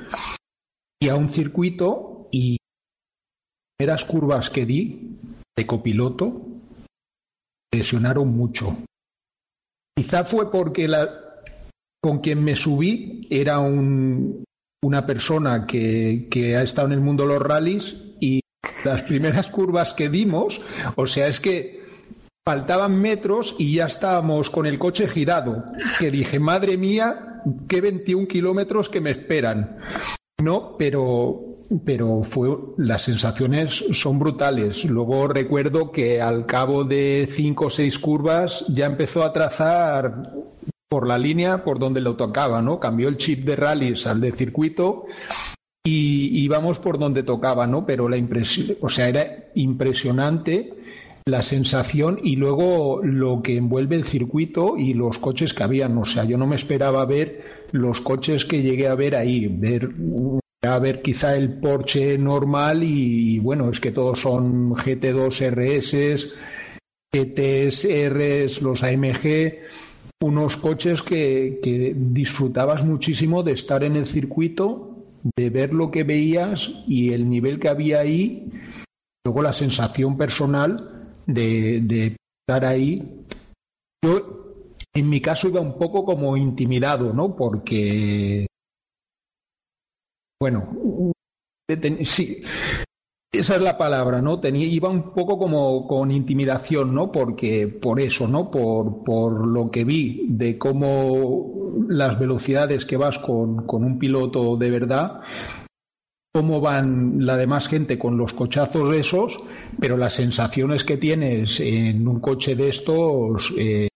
y 1.00 1.08
a 1.08 1.16
un 1.16 1.28
circuito 1.28 2.28
y 2.32 2.52
las 2.52 3.76
primeras 3.78 4.04
curvas 4.04 4.50
que 4.50 4.66
di 4.66 5.18
de 5.54 5.66
copiloto 5.66 6.42
impresionaron 7.72 8.28
mucho. 8.28 8.76
Quizá 9.94 10.24
fue 10.24 10.50
porque 10.50 10.88
la, 10.88 11.25
con 12.00 12.20
quien 12.20 12.42
me 12.42 12.56
subí 12.56 13.26
era 13.30 13.58
un, 13.58 14.44
una 14.82 15.06
persona 15.06 15.66
que, 15.66 16.54
ha 16.56 16.62
estado 16.62 16.88
en 16.88 16.94
el 16.94 17.00
mundo 17.00 17.24
de 17.24 17.34
los 17.34 17.42
rallies 17.42 17.96
y 18.20 18.40
las 18.84 19.02
primeras 19.02 19.50
curvas 19.50 19.92
que 19.94 20.08
dimos, 20.08 20.62
o 20.94 21.06
sea, 21.06 21.26
es 21.26 21.40
que 21.40 21.84
faltaban 22.46 22.96
metros 22.96 23.56
y 23.58 23.74
ya 23.74 23.86
estábamos 23.86 24.50
con 24.50 24.66
el 24.66 24.78
coche 24.78 25.08
girado. 25.08 25.64
Que 25.98 26.10
dije, 26.12 26.38
madre 26.38 26.76
mía, 26.78 27.42
qué 27.68 27.80
21 27.80 28.28
kilómetros 28.28 28.88
que 28.88 29.00
me 29.00 29.10
esperan. 29.10 29.78
No, 30.40 30.76
pero, 30.78 31.64
pero 31.84 32.22
fue, 32.22 32.56
las 32.76 33.02
sensaciones 33.02 33.84
son 33.92 34.20
brutales. 34.20 34.84
Luego 34.84 35.26
recuerdo 35.26 35.90
que 35.90 36.20
al 36.20 36.46
cabo 36.46 36.84
de 36.84 37.28
cinco 37.28 37.66
o 37.66 37.70
seis 37.70 37.98
curvas 37.98 38.64
ya 38.68 38.86
empezó 38.86 39.24
a 39.24 39.32
trazar 39.32 40.32
por 40.88 41.06
la 41.06 41.18
línea 41.18 41.64
por 41.64 41.78
donde 41.78 42.00
lo 42.00 42.16
tocaba, 42.16 42.62
¿no? 42.62 42.78
Cambió 42.78 43.08
el 43.08 43.16
chip 43.16 43.44
de 43.44 43.56
rallies 43.56 44.06
al 44.06 44.20
de 44.20 44.32
circuito 44.32 45.04
y 45.84 46.42
íbamos 46.44 46.78
por 46.78 46.98
donde 46.98 47.22
tocaba, 47.22 47.66
¿no? 47.66 47.86
Pero 47.86 48.08
la 48.08 48.16
impresión, 48.16 48.76
o 48.80 48.88
sea, 48.88 49.08
era 49.08 49.50
impresionante 49.54 50.74
la 51.24 51.42
sensación 51.42 52.20
y 52.22 52.36
luego 52.36 53.00
lo 53.02 53.42
que 53.42 53.56
envuelve 53.56 53.96
el 53.96 54.04
circuito 54.04 54.76
y 54.76 54.94
los 54.94 55.18
coches 55.18 55.54
que 55.54 55.64
habían. 55.64 55.98
O 55.98 56.04
sea, 56.04 56.24
yo 56.24 56.38
no 56.38 56.46
me 56.46 56.54
esperaba 56.54 57.04
ver 57.04 57.66
los 57.72 58.00
coches 58.00 58.44
que 58.44 58.62
llegué 58.62 58.86
a 58.86 58.94
ver 58.94 59.16
ahí, 59.16 59.48
ver 59.48 59.90
a 60.62 60.78
ver 60.78 61.02
quizá 61.02 61.36
el 61.36 61.58
Porsche 61.58 62.16
normal 62.18 62.82
y, 62.82 63.38
bueno, 63.38 63.70
es 63.70 63.80
que 63.80 63.90
todos 63.90 64.20
son 64.20 64.70
GT2 64.70 65.50
RS, 65.50 66.34
GTS 67.12 68.62
los 68.62 68.82
AMG, 68.82 69.58
unos 70.22 70.56
coches 70.56 71.02
que, 71.02 71.94
disfrutabas 71.96 72.84
muchísimo 72.84 73.42
de 73.42 73.52
estar 73.52 73.84
en 73.84 73.96
el 73.96 74.06
circuito, 74.06 75.04
de 75.36 75.50
ver 75.50 75.72
lo 75.72 75.90
que 75.90 76.04
veías 76.04 76.84
y 76.86 77.12
el 77.12 77.28
nivel 77.28 77.58
que 77.58 77.68
había 77.68 78.00
ahí, 78.00 78.50
luego 79.24 79.42
la 79.42 79.52
sensación 79.52 80.16
personal 80.16 81.14
de, 81.26 82.16
estar 82.48 82.64
ahí. 82.64 83.24
Yo, 84.04 84.74
en 84.94 85.10
mi 85.10 85.20
caso, 85.20 85.48
iba 85.48 85.60
un 85.60 85.78
poco 85.78 86.04
como 86.04 86.36
intimidado, 86.36 87.12
¿no? 87.12 87.36
Porque, 87.36 88.46
bueno, 90.40 91.12
sí, 92.04 92.42
esa 93.38 93.56
es 93.56 93.62
la 93.62 93.78
palabra, 93.78 94.20
¿no? 94.22 94.40
Tenía, 94.40 94.66
iba 94.66 94.88
un 94.88 95.12
poco 95.12 95.38
como 95.38 95.86
con 95.86 96.10
intimidación, 96.10 96.94
¿no? 96.94 97.10
Porque, 97.12 97.68
por 97.68 98.00
eso, 98.00 98.26
¿no? 98.28 98.50
Por, 98.50 99.04
por 99.04 99.46
lo 99.46 99.70
que 99.70 99.84
vi 99.84 100.26
de 100.28 100.58
cómo 100.58 101.74
las 101.88 102.18
velocidades 102.18 102.84
que 102.86 102.96
vas 102.96 103.18
con, 103.18 103.66
con 103.66 103.84
un 103.84 103.98
piloto 103.98 104.56
de 104.56 104.70
verdad 104.70 105.20
cómo 106.36 106.60
van 106.60 107.24
la 107.24 107.38
demás 107.38 107.66
gente 107.66 107.98
con 107.98 108.18
los 108.18 108.34
cochazos 108.34 108.94
esos, 108.94 109.38
pero 109.80 109.96
las 109.96 110.12
sensaciones 110.12 110.84
que 110.84 110.98
tienes 110.98 111.60
en 111.60 112.06
un 112.06 112.20
coche 112.20 112.54
de 112.54 112.68
estos, 112.68 113.54
eh, 113.56 113.88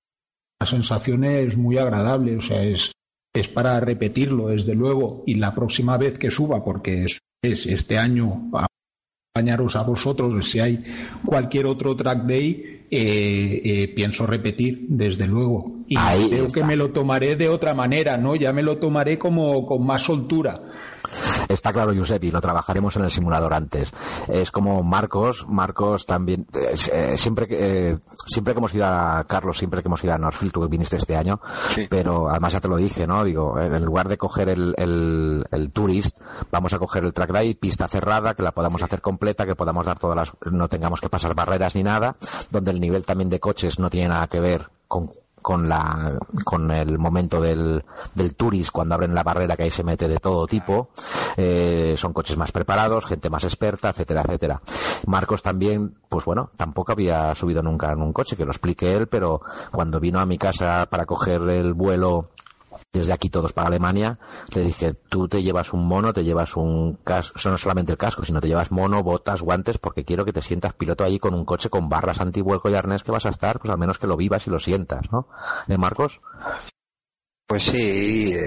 la 0.59 0.67
sensación 0.67 1.25
es 1.25 1.59
muy 1.59 1.77
agradable, 1.77 2.39
o 2.39 2.41
sea, 2.41 2.63
es, 2.63 2.93
es 3.35 3.49
para 3.49 3.79
repetirlo, 3.81 4.49
desde 4.49 4.75
luego, 4.75 5.23
y 5.27 5.35
la 5.35 5.55
próxima 5.55 5.99
vez 5.99 6.19
que 6.19 6.31
suba, 6.31 6.65
porque 6.65 7.05
es, 7.05 7.21
este 7.43 7.99
año, 7.99 8.49
a 8.55 8.67
acompañaros 9.33 9.77
a 9.77 9.83
vosotros, 9.83 10.51
si 10.51 10.59
hay 10.59 10.83
cualquier 11.25 11.67
otro 11.67 11.95
track 11.95 12.25
day, 12.25 12.87
eh, 12.91 13.61
eh, 13.65 13.93
pienso 13.95 14.27
repetir, 14.27 14.87
desde 14.89 15.29
luego. 15.29 15.85
Y 15.87 15.97
creo 15.97 16.49
que 16.49 16.65
me 16.65 16.75
lo 16.75 16.91
tomaré 16.91 17.37
de 17.37 17.49
otra 17.49 17.73
manera, 17.73 18.17
¿no? 18.17 18.35
Ya 18.35 18.53
me 18.53 18.65
lo 18.65 18.79
tomaré 18.79 19.19
como 19.21 19.65
con 19.67 19.87
más 19.87 20.03
soltura 20.03 20.61
Está 21.49 21.73
claro, 21.73 21.93
Giuseppe, 21.93 22.27
y 22.27 22.31
lo 22.31 22.41
trabajaremos 22.41 22.97
en 22.97 23.05
el 23.05 23.11
simulador 23.11 23.53
antes. 23.55 23.91
Es 24.29 24.51
como 24.51 24.83
Marcos, 24.83 25.47
Marcos 25.49 26.07
también, 26.07 26.47
eh, 26.93 27.17
siempre, 27.17 27.47
que, 27.47 27.91
eh, 27.91 27.99
siempre 28.27 28.55
que 28.55 28.59
hemos 28.59 28.75
ido 28.75 28.87
a 28.87 29.25
Carlos, 29.27 29.59
siempre 29.59 29.83
que 29.83 29.89
hemos 29.89 30.03
ido 30.05 30.15
a 30.15 30.19
Norfield, 30.19 30.53
tú 30.53 30.69
viniste 30.69 30.97
este 30.97 31.17
año, 31.17 31.41
pero 31.89 32.29
además 32.29 32.53
ya 32.53 32.61
te 32.61 32.69
lo 32.69 32.77
dije, 32.77 33.07
¿no? 33.07 33.25
Digo, 33.25 33.59
en 33.59 33.85
lugar 33.85 34.09
de 34.09 34.19
coger 34.19 34.49
el, 34.49 34.75
el, 34.77 35.45
el 35.51 35.73
Tourist, 35.73 36.19
vamos 36.51 36.73
a 36.73 36.79
coger 36.79 37.05
el 37.05 37.13
track 37.13 37.33
day, 37.33 37.55
pista 37.55 37.89
cerrada, 37.89 38.35
que 38.35 38.43
la 38.43 38.53
podamos 38.53 38.83
hacer 38.83 39.01
completa, 39.01 39.47
que 39.47 39.57
podamos 39.57 39.85
dar 39.87 39.99
todas 39.99 40.17
las, 40.17 40.33
no 40.51 40.69
tengamos 40.69 41.01
que 41.01 41.09
pasar 41.09 41.35
barreras 41.35 41.75
ni 41.75 41.83
nada, 41.83 42.17
donde 42.51 42.71
el 42.71 42.81
nivel 42.81 43.05
también 43.05 43.31
de 43.31 43.41
coches 43.41 43.79
no 43.79 43.91
tiene 43.91 44.09
nada 44.09 44.27
que 44.29 44.41
ver 44.41 44.69
con 44.89 45.13
con 45.43 45.69
la 45.69 46.19
con 46.45 46.71
el 46.71 46.99
momento 46.99 47.41
del, 47.41 47.85
del 48.15 48.35
turis 48.35 48.71
cuando 48.71 48.95
abren 48.95 49.15
la 49.15 49.23
barrera 49.23 49.57
que 49.57 49.65
ahí 49.65 49.71
se 49.71 49.85
mete 49.85 50.09
de 50.09 50.19
todo 50.19 50.47
tipo. 50.47 50.91
Eh, 51.37 51.95
son 51.97 52.13
coches 52.13 52.37
más 52.37 52.53
preparados 52.53 53.07
gente 53.07 53.31
más 53.31 53.45
experta 53.45 53.91
etcétera 53.91 54.23
etcétera. 54.23 54.61
Marcos 55.07 55.43
también 55.43 55.95
pues 56.09 56.25
bueno 56.25 56.51
tampoco 56.57 56.93
había 56.93 57.35
subido 57.35 57.63
nunca 57.63 57.93
en 57.93 58.03
un 58.03 58.13
coche 58.13 58.37
que 58.37 58.45
lo 58.45 58.51
explique 58.51 58.95
él 58.95 59.07
pero 59.07 59.41
cuando 59.71 60.01
vino 60.01 60.21
a 60.21 60.27
mi 60.27 60.39
casa 60.39 60.87
para 60.91 61.07
coger 61.07 61.43
el 61.49 61.75
vuelo 61.75 62.31
desde 62.93 63.13
aquí 63.13 63.31
todos 63.31 63.53
para 63.53 63.69
Alemania, 63.69 64.19
le 64.55 64.63
dije, 64.63 64.95
tú 64.95 65.29
te 65.29 65.43
llevas 65.43 65.73
un 65.73 65.87
mono, 65.87 66.13
te 66.13 66.25
llevas 66.25 66.57
un 66.57 66.99
casco, 67.05 67.39
no 67.49 67.59
solamente 67.59 67.93
el 67.93 67.99
casco, 67.99 68.25
sino 68.25 68.41
te 68.41 68.49
llevas 68.49 68.73
mono, 68.73 69.03
botas, 69.03 69.43
guantes, 69.43 69.79
porque 69.79 70.05
quiero 70.05 70.25
que 70.25 70.33
te 70.33 70.43
sientas 70.43 70.75
piloto 70.75 71.05
allí 71.05 71.19
con 71.19 71.35
un 71.35 71.45
coche 71.45 71.71
con 71.71 71.89
barras 71.89 72.21
antivuelco 72.21 72.69
y 72.69 72.75
arnés 72.75 73.03
que 73.03 73.13
vas 73.13 73.27
a 73.27 73.31
estar, 73.31 73.61
pues 73.61 73.71
al 73.71 73.79
menos 73.79 73.99
que 73.99 74.07
lo 74.07 74.17
vivas 74.17 74.47
y 74.47 74.51
lo 74.51 74.59
sientas, 74.59 75.11
¿no? 75.13 75.29
¿Eh, 75.69 75.79
Marcos? 75.79 76.21
Pues 77.47 77.65
sí, 77.65 78.33
eh, 78.33 78.41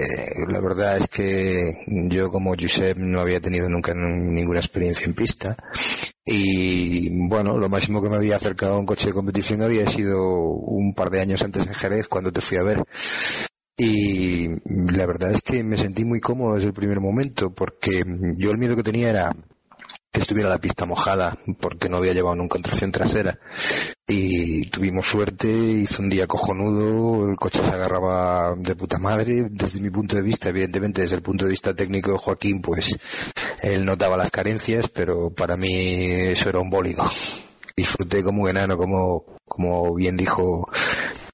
la 0.48 0.60
verdad 0.62 0.96
es 0.96 1.08
que 1.08 1.84
yo 1.86 2.30
como 2.30 2.54
Josep 2.58 2.96
no 2.96 3.20
había 3.20 3.40
tenido 3.40 3.68
nunca 3.68 3.92
ninguna 3.94 4.60
experiencia 4.60 5.04
en 5.04 5.14
pista 5.14 5.56
y 6.24 7.28
bueno, 7.28 7.58
lo 7.58 7.68
máximo 7.68 8.00
que 8.00 8.08
me 8.08 8.16
había 8.16 8.36
acercado 8.36 8.76
a 8.76 8.78
un 8.78 8.86
coche 8.86 9.08
de 9.08 9.12
competición 9.12 9.60
había 9.60 9.86
sido 9.90 10.22
un 10.22 10.94
par 10.94 11.10
de 11.10 11.20
años 11.20 11.42
antes 11.42 11.66
en 11.66 11.74
Jerez 11.74 12.08
cuando 12.08 12.32
te 12.32 12.40
fui 12.40 12.56
a 12.56 12.62
ver 12.62 12.82
y 13.76 14.48
la 14.66 15.06
verdad 15.06 15.32
es 15.32 15.42
que 15.42 15.64
me 15.64 15.76
sentí 15.76 16.04
muy 16.04 16.20
cómodo 16.20 16.54
desde 16.54 16.68
el 16.68 16.74
primer 16.74 17.00
momento 17.00 17.50
porque 17.52 18.04
yo 18.36 18.50
el 18.50 18.58
miedo 18.58 18.76
que 18.76 18.82
tenía 18.82 19.10
era 19.10 19.32
que 20.12 20.20
estuviera 20.20 20.48
la 20.48 20.60
pista 20.60 20.86
mojada 20.86 21.36
porque 21.58 21.88
no 21.88 21.96
había 21.96 22.12
llevado 22.12 22.36
nunca 22.36 22.60
tracción 22.60 22.92
trasera 22.92 23.38
y 24.06 24.68
tuvimos 24.68 25.06
suerte, 25.06 25.48
hizo 25.48 26.02
un 26.02 26.10
día 26.10 26.26
cojonudo, 26.26 27.28
el 27.28 27.36
coche 27.36 27.60
se 27.62 27.70
agarraba 27.70 28.54
de 28.56 28.76
puta 28.76 28.98
madre, 28.98 29.46
desde 29.50 29.80
mi 29.80 29.90
punto 29.90 30.14
de 30.14 30.22
vista, 30.22 30.50
evidentemente 30.50 31.02
desde 31.02 31.16
el 31.16 31.22
punto 31.22 31.44
de 31.44 31.50
vista 31.50 31.74
técnico 31.74 32.12
de 32.12 32.18
Joaquín, 32.18 32.60
pues 32.60 32.98
él 33.62 33.84
notaba 33.84 34.16
las 34.16 34.30
carencias, 34.30 34.88
pero 34.88 35.30
para 35.30 35.56
mí 35.56 35.74
eso 35.74 36.50
era 36.50 36.60
un 36.60 36.70
bólido. 36.70 37.02
Disfruté 37.76 38.22
como 38.22 38.42
un 38.42 38.50
enano, 38.50 38.76
como, 38.76 39.24
como 39.46 39.94
bien 39.94 40.16
dijo 40.16 40.66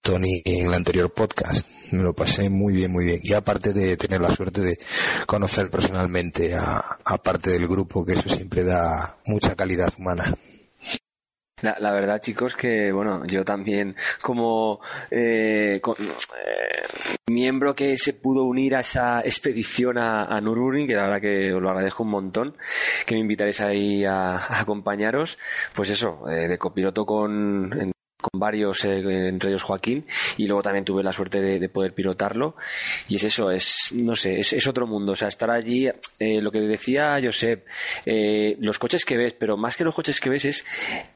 Tony 0.01 0.43
en 0.45 0.67
el 0.67 0.75
anterior 0.75 1.13
podcast. 1.13 1.69
Me 1.93 2.03
lo 2.03 2.15
pasé 2.15 2.49
muy 2.49 2.73
bien, 2.73 2.93
muy 2.93 3.05
bien. 3.05 3.21
Y 3.23 3.35
aparte 3.35 3.73
de 3.73 3.97
tener 3.97 4.21
la 4.21 4.31
suerte 4.31 4.61
de 4.61 4.79
conocer 5.27 5.71
personalmente 5.71 6.55
a, 6.55 6.99
parte 7.23 7.51
del 7.51 7.69
grupo, 7.69 8.05
que 8.05 8.13
eso 8.13 8.29
siempre 8.29 8.65
da 8.65 9.19
mucha 9.27 9.55
calidad 9.55 9.93
humana. 9.99 10.35
La, 11.63 11.93
verdad, 11.93 12.23
chicos, 12.23 12.57
que 12.57 12.91
bueno, 12.91 13.27
yo 13.27 13.45
también 13.45 13.95
como 14.23 14.81
eh, 15.11 15.79
eh, 15.79 16.83
miembro 17.29 17.75
que 17.75 17.99
se 17.99 18.15
pudo 18.15 18.45
unir 18.45 18.77
a 18.77 18.81
esa 18.81 19.21
expedición 19.21 19.99
a, 19.99 20.25
a 20.25 20.41
Nürburgring, 20.41 20.87
que 20.87 20.95
la 20.95 21.03
verdad 21.03 21.21
que 21.21 21.53
os 21.53 21.61
lo 21.61 21.69
agradezco 21.69 22.05
un 22.05 22.11
montón, 22.11 22.57
que 23.05 23.15
me 23.15 23.21
invitaréis 23.21 23.61
ahí 23.61 24.07
a, 24.07 24.37
acompañaros, 24.61 25.37
pues 25.75 25.91
eso, 25.91 26.27
eh, 26.31 26.49
de 26.49 26.57
copiloto 26.57 27.05
con 27.05 27.93
con 28.21 28.39
varios, 28.39 28.85
eh, 28.85 29.29
entre 29.29 29.51
ellos 29.51 29.63
Joaquín, 29.63 30.05
y 30.37 30.47
luego 30.47 30.63
también 30.63 30.85
tuve 30.85 31.03
la 31.03 31.13
suerte 31.13 31.41
de, 31.41 31.69
poder 31.69 31.95
pilotarlo. 31.95 32.57
Y 33.09 33.17
es 33.17 33.25
eso, 33.25 33.51
es, 33.51 33.91
no 33.93 34.17
sé, 34.17 34.39
es, 34.39 34.67
otro 34.67 34.87
mundo. 34.87 35.13
O 35.13 35.17
sea, 35.17 35.29
estar 35.29 35.51
allí, 35.51 35.89
eh, 36.19 36.43
lo 36.43 36.51
que 36.51 36.61
decía 36.61 37.19
Josep, 37.23 37.67
eh, 38.07 38.57
los 38.61 38.79
coches 38.79 39.05
que 39.05 39.17
ves, 39.17 39.35
pero 39.35 39.57
más 39.57 39.77
que 39.77 39.85
los 39.85 39.95
coches 39.95 40.21
que 40.21 40.31
ves 40.31 40.45
es 40.45 40.67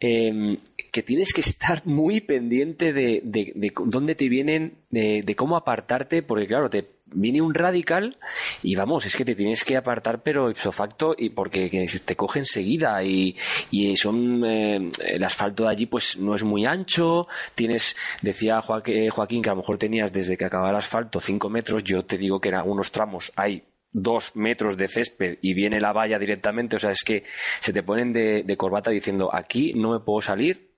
em, 0.00 0.58
que 0.90 1.02
tienes 1.02 1.32
que 1.32 1.40
estar 1.40 1.86
muy 1.86 2.20
pendiente 2.20 2.92
de, 2.92 3.20
de, 3.24 3.52
de 3.54 3.72
dónde 3.86 4.14
te 4.14 4.28
vienen, 4.28 4.78
de, 4.90 5.34
cómo 5.36 5.56
apartarte, 5.56 6.22
porque 6.22 6.46
claro, 6.46 6.70
te 6.70 6.93
viene 7.14 7.40
un 7.40 7.54
radical 7.54 8.16
y 8.62 8.74
vamos, 8.74 9.06
es 9.06 9.16
que 9.16 9.24
te 9.24 9.34
tienes 9.34 9.64
que 9.64 9.76
apartar 9.76 10.22
pero 10.22 10.50
ipso 10.50 10.72
facto 10.72 11.14
y 11.16 11.30
porque 11.30 11.86
te 12.04 12.16
coge 12.16 12.40
enseguida 12.40 13.02
y, 13.02 13.36
y 13.70 13.96
son 13.96 14.44
eh, 14.44 14.88
el 15.06 15.24
asfalto 15.24 15.64
de 15.64 15.70
allí 15.70 15.86
pues 15.86 16.18
no 16.18 16.34
es 16.34 16.42
muy 16.42 16.66
ancho, 16.66 17.28
tienes, 17.54 17.96
decía 18.22 18.60
Joaquín 18.60 19.42
que 19.42 19.50
a 19.50 19.52
lo 19.52 19.60
mejor 19.60 19.78
tenías 19.78 20.12
desde 20.12 20.36
que 20.36 20.44
acababa 20.44 20.70
el 20.70 20.76
asfalto 20.76 21.20
5 21.20 21.48
metros, 21.48 21.84
yo 21.84 22.04
te 22.04 22.18
digo 22.18 22.40
que 22.40 22.50
en 22.50 22.56
algunos 22.56 22.90
tramos 22.90 23.32
hay 23.36 23.64
dos 23.92 24.32
metros 24.34 24.76
de 24.76 24.88
césped 24.88 25.38
y 25.40 25.54
viene 25.54 25.80
la 25.80 25.92
valla 25.92 26.18
directamente, 26.18 26.76
o 26.76 26.78
sea, 26.78 26.90
es 26.90 27.04
que 27.04 27.24
se 27.60 27.72
te 27.72 27.82
ponen 27.82 28.12
de, 28.12 28.42
de 28.42 28.56
corbata 28.56 28.90
diciendo 28.90 29.30
aquí 29.32 29.72
no 29.74 29.92
me 29.92 30.00
puedo 30.00 30.20
salir 30.20 30.74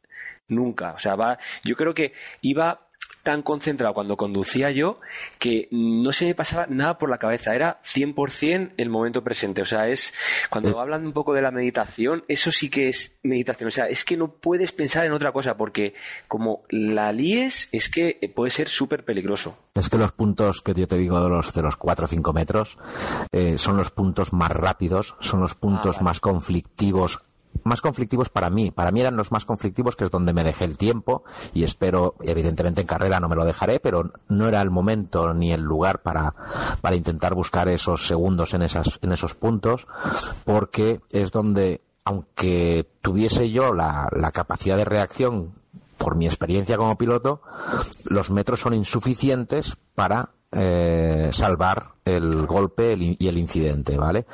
nunca, 0.49 0.93
o 0.93 0.99
sea, 0.99 1.17
va, 1.17 1.39
yo 1.65 1.77
creo 1.77 1.95
que 1.95 2.13
iba 2.43 2.86
tan 3.27 3.43
concentrado 3.43 3.93
cuando 3.93 4.17
conducía 4.17 4.71
yo 4.71 5.01
que 5.41 5.67
no 5.73 6.13
se 6.13 6.27
me 6.27 6.37
pasaba 6.37 6.69
nada 6.69 6.97
por 6.97 7.11
la 7.11 7.19
cabeza. 7.19 7.57
Era 7.57 7.81
100% 7.83 8.75
el 8.77 8.89
momento 8.89 9.25
presente. 9.25 9.63
O 9.63 9.65
sea, 9.65 9.89
es 9.89 10.15
cuando 10.49 10.71
eh. 10.71 10.75
hablan 10.79 11.05
un 11.05 11.13
poco 11.13 11.35
de 11.35 11.43
la 11.43 11.51
meditación, 11.51 12.23
eso 12.29 12.53
sí 12.53 12.71
que 12.71 12.89
es 12.89 13.19
meditación. 13.25 13.67
O 13.67 13.73
sea, 13.73 13.89
es 13.89 14.05
que 14.05 14.17
no 14.17 14.29
puedes 14.29 14.71
pensar 14.71 15.05
en 15.07 15.13
otra 15.13 15.33
cosa 15.33 15.57
porque 15.57 15.95
como 16.29 16.63
la 16.69 17.11
líes 17.11 17.69
es 17.73 17.91
que 17.91 18.33
puede 18.33 18.53
ser 18.53 18.69
súper 18.69 19.05
peligroso. 19.05 19.59
Es 19.75 19.89
que 19.91 19.99
los 19.99 20.13
puntos 20.13 20.63
que 20.63 20.73
yo 20.75 20.87
te 20.87 20.97
digo 20.97 21.21
de 21.21 21.29
los, 21.29 21.53
de 21.53 21.63
los 21.63 21.77
4 21.77 22.05
o 22.05 22.09
5 22.09 22.33
metros 22.33 22.79
eh, 23.33 23.57
son 23.59 23.77
los 23.77 23.91
puntos 23.91 24.33
más 24.33 24.53
rápidos, 24.53 25.17
son 25.19 25.41
los 25.41 25.57
puntos 25.57 25.97
ah, 25.99 26.05
más 26.05 26.21
conflictivos 26.21 27.23
más 27.65 27.81
conflictivos 27.81 28.29
para 28.29 28.51
mí. 28.51 28.71
Para 28.71 28.91
mí 28.91 29.01
eran 29.01 29.17
los 29.17 29.33
más 29.33 29.45
conflictivos, 29.45 29.97
que 29.97 30.05
es 30.05 30.11
donde 30.11 30.33
me 30.33 30.45
dejé 30.45 30.65
el 30.65 30.77
tiempo 30.77 31.25
y 31.55 31.65
espero, 31.65 32.15
evidentemente 32.21 32.81
en 32.81 32.87
carrera 32.87 33.21
no 33.21 33.29
me 33.29 33.37
lo 33.37 33.45
dejaré, 33.45 33.81
pero 33.81 34.11
no 34.29 34.49
era 34.49 34.61
el 34.63 34.71
momento 34.71 35.33
ni 35.35 35.53
el 35.53 35.63
lugar 35.63 36.03
para, 36.03 36.35
para 36.81 36.97
intentar 36.97 37.35
buscar 37.35 37.69
esos 37.69 38.07
segundos 38.07 38.55
en, 38.55 38.63
esas, 38.63 38.99
en 39.03 39.13
esos 39.13 39.35
puntos, 39.35 39.87
porque 40.45 41.01
es 41.11 41.33
donde, 41.33 41.83
aunque 42.05 42.87
tuviese 43.01 43.51
yo 43.51 43.73
la, 43.73 44.09
la 44.13 44.33
capacidad 44.33 44.77
de 44.77 44.85
reacción 44.85 45.55
por 45.99 46.17
mi 46.17 46.27
experiencia 46.27 46.77
como 46.77 46.99
piloto, 46.99 47.41
los 48.05 48.31
metros 48.31 48.61
son 48.61 48.75
insuficientes 48.75 49.77
para 49.95 50.31
eh, 50.53 51.29
salvar 51.33 51.97
el 52.05 52.47
golpe 52.47 52.95
y 52.97 53.27
el 53.27 53.37
incidente, 53.37 53.97
¿vale? 53.97 54.27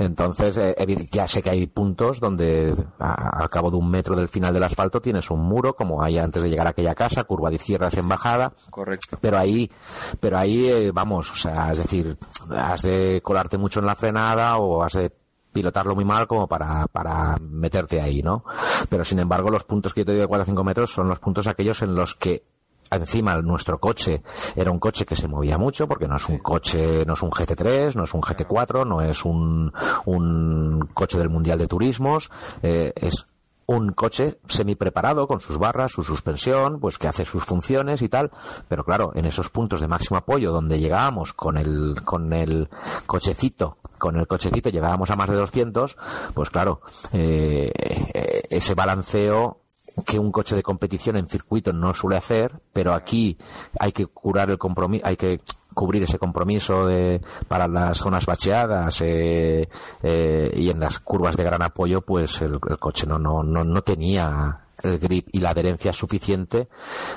Entonces, 0.00 0.56
eh, 0.56 1.08
ya 1.12 1.28
sé 1.28 1.42
que 1.42 1.50
hay 1.50 1.66
puntos 1.68 2.18
donde 2.18 2.74
al 2.98 3.48
cabo 3.48 3.70
de 3.70 3.76
un 3.76 3.88
metro 3.88 4.16
del 4.16 4.28
final 4.28 4.52
del 4.52 4.64
asfalto 4.64 5.00
tienes 5.00 5.30
un 5.30 5.40
muro, 5.40 5.76
como 5.76 6.02
hay 6.02 6.18
antes 6.18 6.42
de 6.42 6.50
llegar 6.50 6.66
a 6.66 6.70
aquella 6.70 6.94
casa, 6.94 7.22
curva 7.24 7.50
de 7.50 7.56
izquierdas 7.56 7.96
en 7.96 8.08
bajada. 8.08 8.52
Correcto. 8.70 9.16
Pero 9.20 9.38
ahí, 9.38 9.70
pero 10.18 10.38
ahí, 10.38 10.68
eh, 10.68 10.90
vamos, 10.92 11.30
o 11.30 11.36
sea, 11.36 11.70
es 11.70 11.78
decir, 11.78 12.18
has 12.50 12.82
de 12.82 13.20
colarte 13.22 13.56
mucho 13.56 13.78
en 13.78 13.86
la 13.86 13.94
frenada 13.94 14.56
o 14.56 14.82
has 14.82 14.94
de 14.94 15.12
pilotarlo 15.52 15.94
muy 15.94 16.04
mal 16.04 16.26
como 16.26 16.48
para, 16.48 16.86
para 16.88 17.36
meterte 17.40 18.00
ahí, 18.00 18.22
¿no? 18.22 18.44
Pero 18.88 19.04
sin 19.04 19.20
embargo, 19.20 19.50
los 19.50 19.64
puntos 19.64 19.94
que 19.94 20.00
yo 20.00 20.06
te 20.06 20.12
digo 20.12 20.22
de 20.22 20.28
4 20.28 20.42
o 20.42 20.46
5 20.46 20.64
metros 20.64 20.92
son 20.92 21.08
los 21.08 21.20
puntos 21.20 21.46
aquellos 21.46 21.82
en 21.82 21.94
los 21.94 22.14
que 22.16 22.42
encima 22.90 23.36
nuestro 23.42 23.78
coche 23.78 24.22
era 24.56 24.70
un 24.70 24.78
coche 24.78 25.04
que 25.04 25.16
se 25.16 25.28
movía 25.28 25.58
mucho 25.58 25.86
porque 25.86 26.08
no 26.08 26.16
es 26.16 26.28
un 26.28 26.38
coche, 26.38 27.04
no 27.06 27.14
es 27.14 27.22
un 27.22 27.30
GT3, 27.30 27.94
no 27.94 28.04
es 28.04 28.14
un 28.14 28.20
GT4, 28.20 28.86
no 28.86 29.00
es 29.00 29.24
un, 29.24 29.72
un 30.04 30.88
coche 30.92 31.18
del 31.18 31.28
Mundial 31.28 31.58
de 31.58 31.66
Turismos, 31.66 32.30
eh, 32.62 32.92
es 32.96 33.26
un 33.70 33.92
coche 33.92 34.40
semi 34.48 34.74
preparado 34.74 35.28
con 35.28 35.40
sus 35.40 35.56
barras, 35.56 35.92
su 35.92 36.02
suspensión, 36.02 36.80
pues 36.80 36.98
que 36.98 37.06
hace 37.06 37.24
sus 37.24 37.44
funciones 37.44 38.02
y 38.02 38.08
tal, 38.08 38.32
pero 38.68 38.84
claro, 38.84 39.12
en 39.14 39.26
esos 39.26 39.48
puntos 39.48 39.80
de 39.80 39.86
máximo 39.86 40.16
apoyo 40.16 40.50
donde 40.50 40.80
llegábamos 40.80 41.32
con 41.32 41.56
el 41.56 41.94
con 42.04 42.32
el 42.32 42.68
cochecito, 43.06 43.76
con 43.96 44.16
el 44.16 44.26
cochecito 44.26 44.70
llegábamos 44.70 45.10
a 45.10 45.16
más 45.16 45.30
de 45.30 45.36
200, 45.36 45.96
pues 46.34 46.50
claro, 46.50 46.80
eh, 47.12 47.70
eh, 48.12 48.42
ese 48.50 48.74
balanceo 48.74 49.60
que 50.02 50.18
un 50.18 50.32
coche 50.32 50.54
de 50.54 50.62
competición 50.62 51.16
en 51.16 51.28
circuito 51.28 51.72
no 51.72 51.94
suele 51.94 52.16
hacer, 52.16 52.60
pero 52.72 52.92
aquí 52.92 53.36
hay 53.78 53.92
que 53.92 54.06
curar 54.06 54.50
el 54.50 54.58
compromiso, 54.58 55.06
hay 55.06 55.16
que 55.16 55.40
cubrir 55.74 56.02
ese 56.02 56.18
compromiso 56.18 56.86
de, 56.86 57.20
para 57.48 57.68
las 57.68 57.98
zonas 57.98 58.26
bacheadas 58.26 59.00
eh, 59.02 59.68
eh, 60.02 60.52
y 60.54 60.70
en 60.70 60.80
las 60.80 60.98
curvas 60.98 61.36
de 61.36 61.44
gran 61.44 61.62
apoyo, 61.62 62.00
pues 62.02 62.42
el, 62.42 62.58
el 62.68 62.78
coche 62.78 63.06
no, 63.06 63.18
no, 63.18 63.42
no, 63.42 63.64
no 63.64 63.82
tenía 63.82 64.60
el 64.82 64.98
grip 64.98 65.28
y 65.32 65.40
la 65.40 65.50
adherencia 65.50 65.92
suficiente 65.92 66.68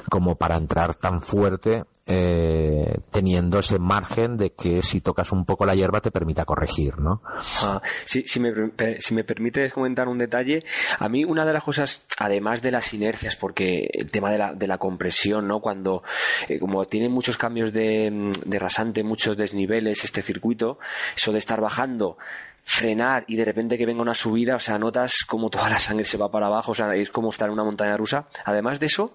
como 0.09 0.35
para 0.35 0.57
entrar 0.57 0.95
tan 0.95 1.21
fuerte 1.21 1.85
eh, 2.05 2.97
teniendo 3.11 3.59
ese 3.59 3.79
margen 3.79 4.35
de 4.35 4.51
que 4.51 4.81
si 4.81 4.99
tocas 4.99 5.31
un 5.31 5.45
poco 5.45 5.65
la 5.65 5.73
hierba 5.73 6.01
te 6.01 6.11
permita 6.11 6.43
corregir, 6.43 6.99
¿no? 6.99 7.21
Ah, 7.61 7.81
si, 8.03 8.23
si, 8.27 8.39
me, 8.39 8.51
si 8.99 9.13
me 9.13 9.23
permites 9.23 9.71
comentar 9.71 10.07
un 10.09 10.17
detalle, 10.17 10.65
a 10.99 11.07
mí 11.07 11.23
una 11.23 11.45
de 11.45 11.53
las 11.53 11.63
cosas, 11.63 12.03
además 12.17 12.61
de 12.61 12.71
las 12.71 12.93
inercias, 12.93 13.37
porque 13.37 13.89
el 13.93 14.11
tema 14.11 14.31
de 14.31 14.37
la, 14.37 14.53
de 14.53 14.67
la 14.67 14.77
compresión, 14.77 15.47
¿no? 15.47 15.61
Cuando, 15.61 16.03
eh, 16.49 16.59
como 16.59 16.85
tiene 16.85 17.07
muchos 17.07 17.37
cambios 17.37 17.71
de, 17.71 18.31
de 18.45 18.59
rasante, 18.59 19.03
muchos 19.03 19.37
desniveles 19.37 20.03
este 20.03 20.21
circuito, 20.21 20.79
eso 21.15 21.31
de 21.31 21.39
estar 21.39 21.61
bajando 21.61 22.17
frenar 22.63 23.25
y 23.27 23.35
de 23.35 23.45
repente 23.45 23.77
que 23.77 23.85
venga 23.85 24.01
una 24.01 24.13
subida, 24.13 24.55
o 24.55 24.59
sea, 24.59 24.79
notas 24.79 25.25
como 25.27 25.49
toda 25.49 25.69
la 25.69 25.79
sangre 25.79 26.05
se 26.05 26.17
va 26.17 26.31
para 26.31 26.47
abajo, 26.47 26.71
o 26.71 26.75
sea, 26.75 26.95
es 26.95 27.11
como 27.11 27.29
estar 27.29 27.47
en 27.47 27.53
una 27.53 27.63
montaña 27.63 27.97
rusa. 27.97 28.27
Además 28.45 28.79
de 28.79 28.85
eso, 28.85 29.13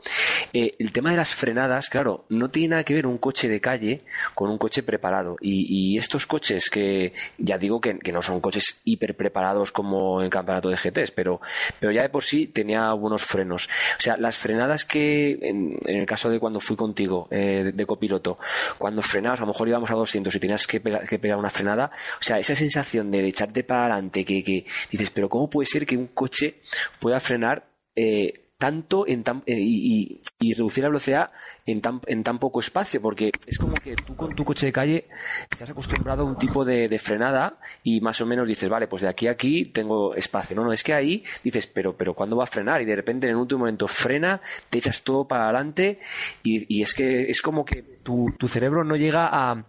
eh, 0.52 0.72
el 0.78 0.92
tema 0.92 1.10
de 1.10 1.16
las 1.16 1.34
frenadas, 1.34 1.88
claro, 1.88 2.24
no 2.28 2.50
tiene 2.50 2.68
nada 2.68 2.84
que 2.84 2.94
ver 2.94 3.06
un 3.06 3.18
coche 3.18 3.48
de 3.48 3.60
calle 3.60 4.02
con 4.34 4.50
un 4.50 4.58
coche 4.58 4.82
preparado. 4.82 5.36
Y, 5.40 5.96
estos 5.98 6.26
coches 6.26 6.70
que, 6.70 7.12
ya 7.38 7.58
digo 7.58 7.80
que, 7.80 7.98
no 8.12 8.22
son 8.22 8.40
coches 8.40 8.78
hiper 8.84 9.16
preparados 9.16 9.72
como 9.72 10.22
en 10.22 10.30
campeonato 10.30 10.68
de 10.68 10.76
GTs, 10.76 11.10
pero, 11.10 11.40
pero 11.80 11.92
ya 11.92 12.02
de 12.02 12.08
por 12.08 12.22
sí 12.22 12.46
tenía 12.46 12.92
buenos 12.92 13.24
frenos. 13.24 13.68
O 13.98 14.00
sea, 14.00 14.16
las 14.16 14.36
frenadas 14.36 14.84
que, 14.84 15.38
en, 15.42 15.78
el 15.86 16.06
caso 16.06 16.30
de 16.30 16.38
cuando 16.38 16.60
fui 16.60 16.76
contigo, 16.76 17.26
eh, 17.30 17.72
de 17.74 17.86
copiloto, 17.86 18.38
cuando 18.78 19.02
frenabas, 19.02 19.40
a 19.40 19.42
lo 19.42 19.48
mejor 19.48 19.68
íbamos 19.68 19.90
a 19.90 19.94
200 19.94 20.34
y 20.34 20.40
tenías 20.40 20.66
que 20.66 20.80
que 20.80 21.18
pegar 21.18 21.38
una 21.38 21.50
frenada, 21.50 21.90
o 22.20 22.22
sea, 22.22 22.38
esa 22.38 22.54
sensación 22.54 23.10
de 23.10 23.22
echarte 23.38 23.64
para 23.64 23.82
adelante, 23.82 24.24
que, 24.24 24.42
que 24.42 24.66
dices, 24.90 25.10
pero 25.10 25.28
¿cómo 25.28 25.48
puede 25.48 25.66
ser 25.66 25.86
que 25.86 25.96
un 25.96 26.08
coche 26.08 26.56
pueda 27.00 27.20
frenar 27.20 27.68
eh, 27.94 28.48
tanto 28.58 29.06
en 29.06 29.22
tan, 29.22 29.42
eh, 29.46 29.56
y, 29.58 30.20
y, 30.40 30.54
reducir 30.54 30.82
la 30.82 30.88
velocidad 30.88 31.30
en 31.72 31.80
tan, 31.80 32.00
en 32.06 32.22
tan 32.22 32.38
poco 32.38 32.60
espacio, 32.60 33.00
porque 33.00 33.30
es 33.46 33.58
como 33.58 33.74
que 33.74 33.94
tú 33.94 34.16
con 34.16 34.34
tu 34.34 34.44
coche 34.44 34.66
de 34.66 34.72
calle 34.72 35.04
estás 35.50 35.70
acostumbrado 35.70 36.22
a 36.22 36.26
un 36.26 36.36
tipo 36.36 36.64
de, 36.64 36.88
de, 36.88 36.98
frenada 36.98 37.58
y 37.82 38.00
más 38.00 38.20
o 38.20 38.26
menos 38.26 38.48
dices, 38.48 38.68
vale, 38.70 38.86
pues 38.86 39.02
de 39.02 39.08
aquí 39.08 39.26
a 39.28 39.32
aquí 39.32 39.66
tengo 39.66 40.14
espacio. 40.14 40.56
No, 40.56 40.64
no, 40.64 40.72
es 40.72 40.82
que 40.82 40.94
ahí 40.94 41.22
dices, 41.44 41.66
pero, 41.66 41.96
pero 41.96 42.14
¿cuándo 42.14 42.36
va 42.36 42.44
a 42.44 42.46
frenar? 42.46 42.80
Y 42.80 42.86
de 42.86 42.96
repente 42.96 43.26
en 43.26 43.32
el 43.32 43.36
último 43.36 43.60
momento 43.60 43.86
frena, 43.86 44.40
te 44.70 44.78
echas 44.78 45.02
todo 45.02 45.28
para 45.28 45.44
adelante 45.44 46.00
y, 46.42 46.74
y 46.74 46.82
es 46.82 46.94
que 46.94 47.30
es 47.30 47.42
como 47.42 47.64
que 47.64 47.82
tu, 48.02 48.34
tu 48.38 48.48
cerebro 48.48 48.82
no 48.84 48.96
llega 48.96 49.28
a, 49.30 49.64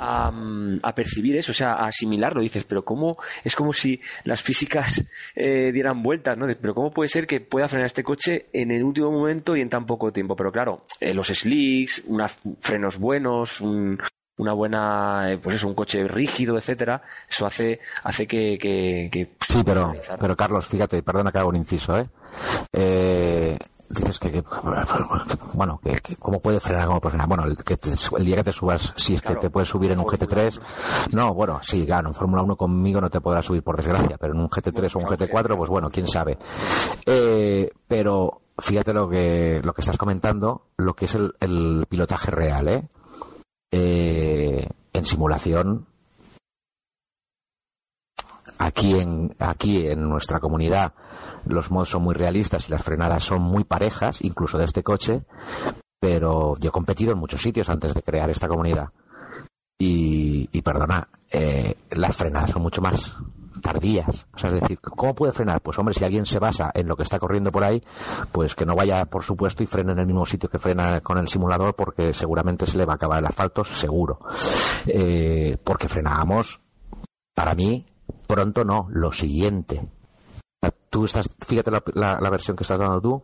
a, 0.00 0.94
percibir 0.94 1.36
eso, 1.36 1.52
o 1.52 1.54
sea, 1.54 1.72
a 1.72 1.86
asimilarlo. 1.86 2.40
Dices, 2.40 2.64
pero 2.64 2.84
¿cómo? 2.84 3.18
Es 3.44 3.54
como 3.54 3.72
si 3.72 4.00
las 4.24 4.42
físicas 4.42 5.04
eh, 5.34 5.70
dieran 5.72 6.02
vueltas, 6.02 6.36
¿no? 6.38 6.46
Pero 6.46 6.74
¿cómo 6.74 6.90
puede 6.90 7.08
ser 7.08 7.26
que 7.26 7.40
pueda 7.40 7.68
frenar 7.68 7.86
este 7.86 8.04
coche 8.04 8.46
en 8.52 8.70
el 8.70 8.82
último 8.82 9.10
momento 9.10 9.56
y 9.56 9.60
en 9.60 9.68
tan 9.68 9.86
poco 9.86 10.12
tiempo? 10.12 10.36
Pero 10.36 10.52
claro, 10.52 10.86
eh, 11.00 11.14
los 11.14 11.30
slicks, 11.40 12.04
unos 12.06 12.38
frenos 12.60 12.98
buenos, 12.98 13.60
un, 13.60 13.98
una 14.36 14.52
buena, 14.52 15.32
eh, 15.32 15.38
pues 15.38 15.56
es 15.56 15.64
un 15.64 15.74
coche 15.74 16.06
rígido, 16.08 16.56
etcétera, 16.56 17.02
eso 17.28 17.46
hace, 17.46 17.80
hace 18.02 18.26
que, 18.26 18.58
que, 18.58 19.08
que 19.12 19.30
sí, 19.40 19.62
pero, 19.64 19.92
pero 20.18 20.36
Carlos, 20.36 20.66
fíjate, 20.66 21.02
perdona 21.02 21.30
que 21.30 21.38
hago 21.38 21.50
un 21.50 21.56
inciso, 21.56 21.98
¿eh? 21.98 22.08
eh 22.72 23.58
dices 23.90 24.18
que, 24.20 24.42
bueno, 25.52 25.80
que, 25.82 26.16
cómo 26.16 26.40
puede 26.40 26.60
frenar, 26.60 26.86
cómo 26.86 27.00
puede 27.00 27.10
frenar. 27.10 27.28
Bueno, 27.28 27.44
el, 27.44 27.56
que 27.56 27.76
el 28.16 28.24
día 28.24 28.36
que 28.36 28.44
te 28.44 28.52
subas, 28.52 28.92
si 28.96 29.14
es 29.14 29.22
que 29.22 29.34
te 29.34 29.50
puedes 29.50 29.68
subir 29.68 29.90
en 29.90 29.98
un 29.98 30.04
GT3, 30.04 30.60
no, 31.12 31.34
bueno, 31.34 31.58
sí, 31.62 31.84
claro, 31.84 32.08
en 32.08 32.14
Fórmula 32.14 32.42
1 32.42 32.56
conmigo 32.56 33.00
no 33.00 33.10
te 33.10 33.20
podrás 33.20 33.44
subir 33.44 33.62
por 33.62 33.76
desgracia, 33.76 34.16
pero 34.18 34.32
en 34.32 34.40
un 34.40 34.48
GT3 34.48 34.94
o 34.94 34.98
un 35.00 35.04
GT4, 35.06 35.56
pues 35.56 35.68
bueno, 35.68 35.90
quién 35.90 36.06
sabe. 36.06 36.38
Eh, 37.04 37.70
pero 37.88 38.40
fíjate 38.60 38.92
lo 38.92 39.08
que, 39.08 39.60
lo 39.64 39.72
que 39.72 39.80
estás 39.80 39.98
comentando, 39.98 40.66
lo 40.76 40.94
que 40.94 41.06
es 41.06 41.14
el, 41.14 41.86
pilotaje 41.88 42.30
real, 42.30 42.68
¿eh? 42.68 42.88
eh 43.72 44.68
en 44.92 45.04
simulación 45.04 45.86
aquí 48.58 48.98
en 48.98 49.34
aquí 49.38 49.86
en 49.86 50.08
nuestra 50.08 50.40
comunidad 50.40 50.92
los 51.46 51.70
mods 51.70 51.90
son 51.90 52.02
muy 52.02 52.14
realistas 52.14 52.68
y 52.68 52.72
las 52.72 52.82
frenadas 52.82 53.24
son 53.24 53.42
muy 53.42 53.64
parejas, 53.64 54.22
incluso 54.22 54.58
de 54.58 54.64
este 54.64 54.82
coche, 54.82 55.22
pero 55.98 56.56
yo 56.58 56.68
he 56.68 56.72
competido 56.72 57.12
en 57.12 57.18
muchos 57.18 57.42
sitios 57.42 57.68
antes 57.68 57.94
de 57.94 58.02
crear 58.02 58.30
esta 58.30 58.48
comunidad. 58.48 58.90
Y, 59.82 60.46
perdona, 60.60 61.08
eh, 61.30 61.74
las 61.90 62.14
frenadas 62.14 62.50
son 62.50 62.60
mucho 62.62 62.82
más 62.82 63.16
tardías. 63.60 64.26
O 64.34 64.38
sea, 64.38 64.50
es 64.50 64.60
decir, 64.60 64.80
¿cómo 64.80 65.14
puede 65.14 65.32
frenar? 65.32 65.60
Pues 65.60 65.78
hombre, 65.78 65.94
si 65.94 66.04
alguien 66.04 66.26
se 66.26 66.38
basa 66.38 66.70
en 66.74 66.88
lo 66.88 66.96
que 66.96 67.02
está 67.02 67.18
corriendo 67.18 67.52
por 67.52 67.64
ahí, 67.64 67.82
pues 68.32 68.54
que 68.54 68.66
no 68.66 68.74
vaya, 68.74 69.04
por 69.06 69.22
supuesto, 69.22 69.62
y 69.62 69.66
frene 69.66 69.92
en 69.92 70.00
el 70.00 70.06
mismo 70.06 70.26
sitio 70.26 70.48
que 70.48 70.58
frena 70.58 71.00
con 71.00 71.18
el 71.18 71.28
simulador, 71.28 71.74
porque 71.74 72.12
seguramente 72.12 72.66
se 72.66 72.78
le 72.78 72.84
va 72.84 72.94
a 72.94 72.96
acabar 72.96 73.18
el 73.20 73.26
asfalto, 73.26 73.64
seguro. 73.64 74.20
Eh, 74.86 75.56
porque 75.62 75.88
frenábamos, 75.88 76.60
para 77.34 77.54
mí, 77.54 77.86
pronto 78.26 78.64
no, 78.64 78.88
lo 78.90 79.12
siguiente. 79.12 79.88
Tú 80.88 81.04
estás, 81.04 81.30
fíjate 81.46 81.70
la, 81.70 82.20
la 82.20 82.30
versión 82.30 82.56
que 82.56 82.64
estás 82.64 82.78
dando 82.78 83.00
tú, 83.00 83.22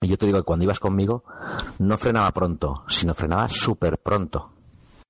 y 0.00 0.08
yo 0.08 0.18
te 0.18 0.26
digo 0.26 0.38
que 0.38 0.44
cuando 0.44 0.64
ibas 0.64 0.80
conmigo, 0.80 1.24
no 1.78 1.98
frenaba 1.98 2.30
pronto, 2.32 2.84
sino 2.88 3.14
frenaba 3.14 3.48
súper 3.48 3.98
pronto 3.98 4.53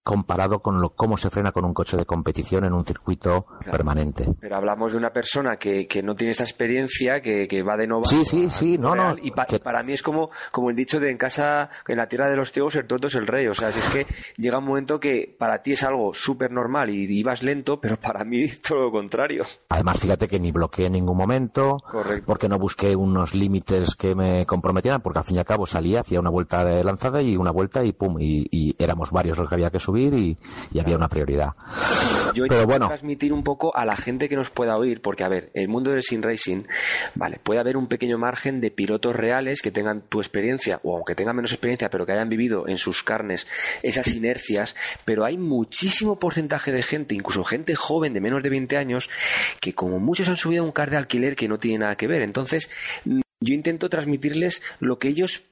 comparado 0.04 0.60
con 0.60 0.82
lo, 0.82 0.90
cómo 0.90 1.16
se 1.16 1.30
frena 1.30 1.50
con 1.50 1.64
un 1.64 1.72
coche 1.72 1.96
de 1.96 2.04
competición 2.04 2.64
en 2.64 2.74
un 2.74 2.84
circuito 2.84 3.46
permanente. 3.64 4.26
Pero 4.38 4.56
hablamos 4.56 4.92
de 4.92 4.98
una 4.98 5.10
persona 5.10 5.56
que, 5.56 5.88
que 5.88 6.02
no 6.02 6.14
tiene 6.14 6.32
esta 6.32 6.44
experiencia, 6.44 7.22
que, 7.22 7.48
que 7.48 7.62
va 7.62 7.78
de 7.78 7.86
nuevo. 7.86 8.04
Sí, 8.04 8.22
sí, 8.26 8.50
sí, 8.50 8.76
no, 8.76 8.94
no. 8.94 9.16
Y 9.22 9.30
para 9.30 9.82
mí 9.82 9.94
es 9.94 10.02
como, 10.02 10.30
como 10.52 10.68
el 10.68 10.76
dicho 10.76 11.00
de 11.00 11.10
en 11.10 11.16
casa, 11.16 11.70
en 11.88 11.96
la 11.96 12.06
tierra 12.06 12.28
de 12.28 12.36
los 12.36 12.52
ciegos, 12.52 12.76
el 12.76 12.86
tonto 12.86 13.06
es 13.06 13.14
el 13.14 13.26
rey. 13.26 13.46
O 13.46 13.54
sea, 13.54 13.70
es 13.70 13.78
que 13.90 14.06
llega 14.36 14.58
un 14.58 14.66
momento 14.66 15.00
que 15.00 15.34
para 15.38 15.62
ti 15.62 15.72
es 15.72 15.82
algo 15.82 16.12
súper 16.12 16.50
normal 16.50 16.90
y, 16.90 17.06
ibas 17.14 17.42
lento, 17.42 17.80
pero 17.80 17.96
para 17.96 18.24
mí 18.24 18.46
todo 18.68 18.80
lo 18.80 18.92
contrario. 18.92 19.44
Además, 19.70 19.98
fíjate 20.00 20.28
que 20.28 20.38
ni 20.38 20.52
bloqueé 20.52 20.86
en 20.86 20.92
ningún 20.92 21.16
momento, 21.16 21.82
porque 22.26 22.50
no 22.50 22.58
busqué 22.58 22.94
unos 22.94 23.34
límites 23.34 23.94
que 23.94 24.14
me 24.14 24.44
comprometieran, 24.44 25.00
porque 25.00 25.20
al 25.20 25.24
fin 25.24 25.36
y 25.36 25.38
al 25.38 25.46
cabo 25.46 25.64
salía, 25.64 26.00
hacía 26.00 26.20
una 26.20 26.30
vuelta 26.30 26.62
de 26.62 26.84
lanzada 26.84 27.22
y 27.22 27.38
una 27.38 27.52
vuelta 27.52 27.82
y 27.82 27.92
pum, 27.92 28.18
y, 28.20 28.46
y 28.50 28.76
éramos 28.78 29.10
varios 29.10 29.38
los 29.38 29.48
que 29.48 29.54
había 29.54 29.70
que 29.70 29.80
subir 29.80 29.93
y, 29.96 30.36
había 30.78 30.96
una 30.96 31.08
prioridad. 31.08 31.52
Yo 32.34 32.44
Pero 32.48 32.66
bueno. 32.66 32.88
transmitir 32.88 33.32
un 33.32 33.44
poco 33.44 33.76
a 33.76 33.84
la 33.84 33.96
gente 33.96 34.28
que 34.28 34.36
nos 34.36 34.50
pueda 34.50 34.76
oír, 34.76 35.00
porque 35.00 35.24
a 35.24 35.28
ver, 35.28 35.50
el 35.54 35.68
mundo 35.68 35.92
del 35.92 36.02
sim 36.02 36.20
racing, 36.20 36.64
vale, 37.14 37.38
puede 37.42 37.60
haber 37.60 37.76
un 37.76 37.86
pequeño 37.86 38.18
margen 38.18 38.60
de 38.60 38.70
pilotos 38.70 39.14
reales 39.14 39.62
que 39.62 39.70
tengan 39.70 40.02
tu 40.02 40.20
experiencia, 40.20 40.80
o 40.82 40.96
aunque 40.96 41.14
tengan 41.14 41.36
menos 41.36 41.52
experiencia, 41.52 41.90
pero 41.90 42.06
que 42.06 42.12
hayan 42.12 42.28
vivido 42.28 42.66
en 42.66 42.78
sus 42.78 43.02
carnes 43.04 43.46
esas 43.82 44.08
inercias, 44.08 44.74
pero 45.04 45.24
hay 45.24 45.38
muchísimo 45.38 46.18
porcentaje 46.18 46.72
de 46.72 46.82
gente, 46.82 47.14
incluso 47.14 47.44
gente 47.44 47.74
joven 47.76 48.14
de 48.14 48.20
menos 48.20 48.42
de 48.42 48.50
20 48.50 48.76
años, 48.76 49.10
que 49.60 49.74
como 49.74 50.00
muchos 50.00 50.28
han 50.28 50.36
subido 50.36 50.62
a 50.62 50.66
un 50.66 50.72
car 50.72 50.90
de 50.90 50.96
alquiler 50.96 51.36
que 51.36 51.48
no 51.48 51.58
tiene 51.58 51.78
nada 51.78 51.96
que 51.96 52.06
ver. 52.06 52.22
Entonces, 52.22 52.70
yo 53.04 53.54
intento 53.54 53.88
transmitirles 53.88 54.62
lo 54.80 54.98
que 54.98 55.08
ellos 55.08 55.42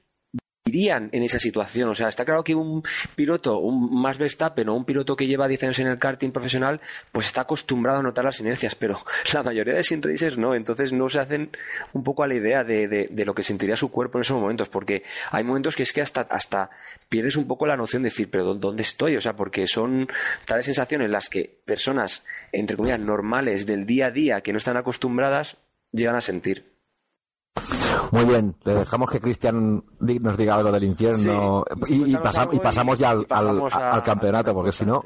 irían 0.65 1.09
en 1.11 1.23
esa 1.23 1.39
situación. 1.39 1.89
O 1.89 1.95
sea, 1.95 2.07
está 2.07 2.23
claro 2.23 2.43
que 2.43 2.55
un 2.55 2.83
piloto, 3.15 3.57
un 3.57 4.01
más 4.01 4.17
Verstappen 4.17 4.69
o 4.69 4.75
un 4.75 4.85
piloto 4.85 5.15
que 5.15 5.27
lleva 5.27 5.47
10 5.47 5.63
años 5.63 5.79
en 5.79 5.87
el 5.87 5.97
karting 5.97 6.31
profesional, 6.31 6.79
pues 7.11 7.25
está 7.27 7.41
acostumbrado 7.41 7.99
a 7.99 8.03
notar 8.03 8.23
las 8.23 8.39
inercias, 8.39 8.75
pero 8.75 8.97
la 9.33 9.43
mayoría 9.43 9.73
de 9.73 9.83
sin 9.83 10.01
racers 10.01 10.37
no. 10.37 10.55
Entonces 10.55 10.91
no 10.91 11.09
se 11.09 11.19
hacen 11.19 11.49
un 11.91 12.03
poco 12.03 12.23
a 12.23 12.27
la 12.27 12.35
idea 12.35 12.63
de, 12.63 12.87
de, 12.87 13.25
lo 13.25 13.35
que 13.35 13.43
sentiría 13.43 13.75
su 13.75 13.91
cuerpo 13.91 14.17
en 14.17 14.21
esos 14.21 14.39
momentos, 14.39 14.69
porque 14.69 15.03
hay 15.31 15.43
momentos 15.43 15.75
que 15.75 15.83
es 15.83 15.93
que 15.93 16.01
hasta, 16.01 16.21
hasta 16.21 16.69
pierdes 17.09 17.35
un 17.35 17.47
poco 17.47 17.65
la 17.65 17.77
noción 17.77 18.03
de 18.03 18.07
decir, 18.09 18.29
pero 18.29 18.53
¿dónde 18.55 18.83
estoy? 18.83 19.15
O 19.15 19.21
sea, 19.21 19.35
porque 19.35 19.67
son 19.67 20.07
tales 20.45 20.65
sensaciones 20.65 21.09
las 21.09 21.29
que 21.29 21.61
personas, 21.65 22.25
entre 22.51 22.77
comillas, 22.77 22.99
normales 22.99 23.65
del 23.65 23.85
día 23.85 24.07
a 24.07 24.11
día 24.11 24.41
que 24.41 24.51
no 24.51 24.57
están 24.57 24.77
acostumbradas, 24.77 25.57
llegan 25.91 26.15
a 26.15 26.21
sentir. 26.21 26.72
Muy 28.13 28.25
bien, 28.25 28.55
le 28.63 28.75
dejamos 28.75 29.09
que 29.09 29.19
Cristian 29.19 29.83
nos 29.99 30.37
diga 30.37 30.53
algo 30.53 30.71
del 30.71 30.83
infierno 30.83 31.65
y, 31.87 32.15
pasamos 32.17 32.99
ya 32.99 33.09
al, 33.09 34.03
campeonato, 34.03 34.53
porque 34.53 34.71
si 34.71 34.85
no... 34.85 35.01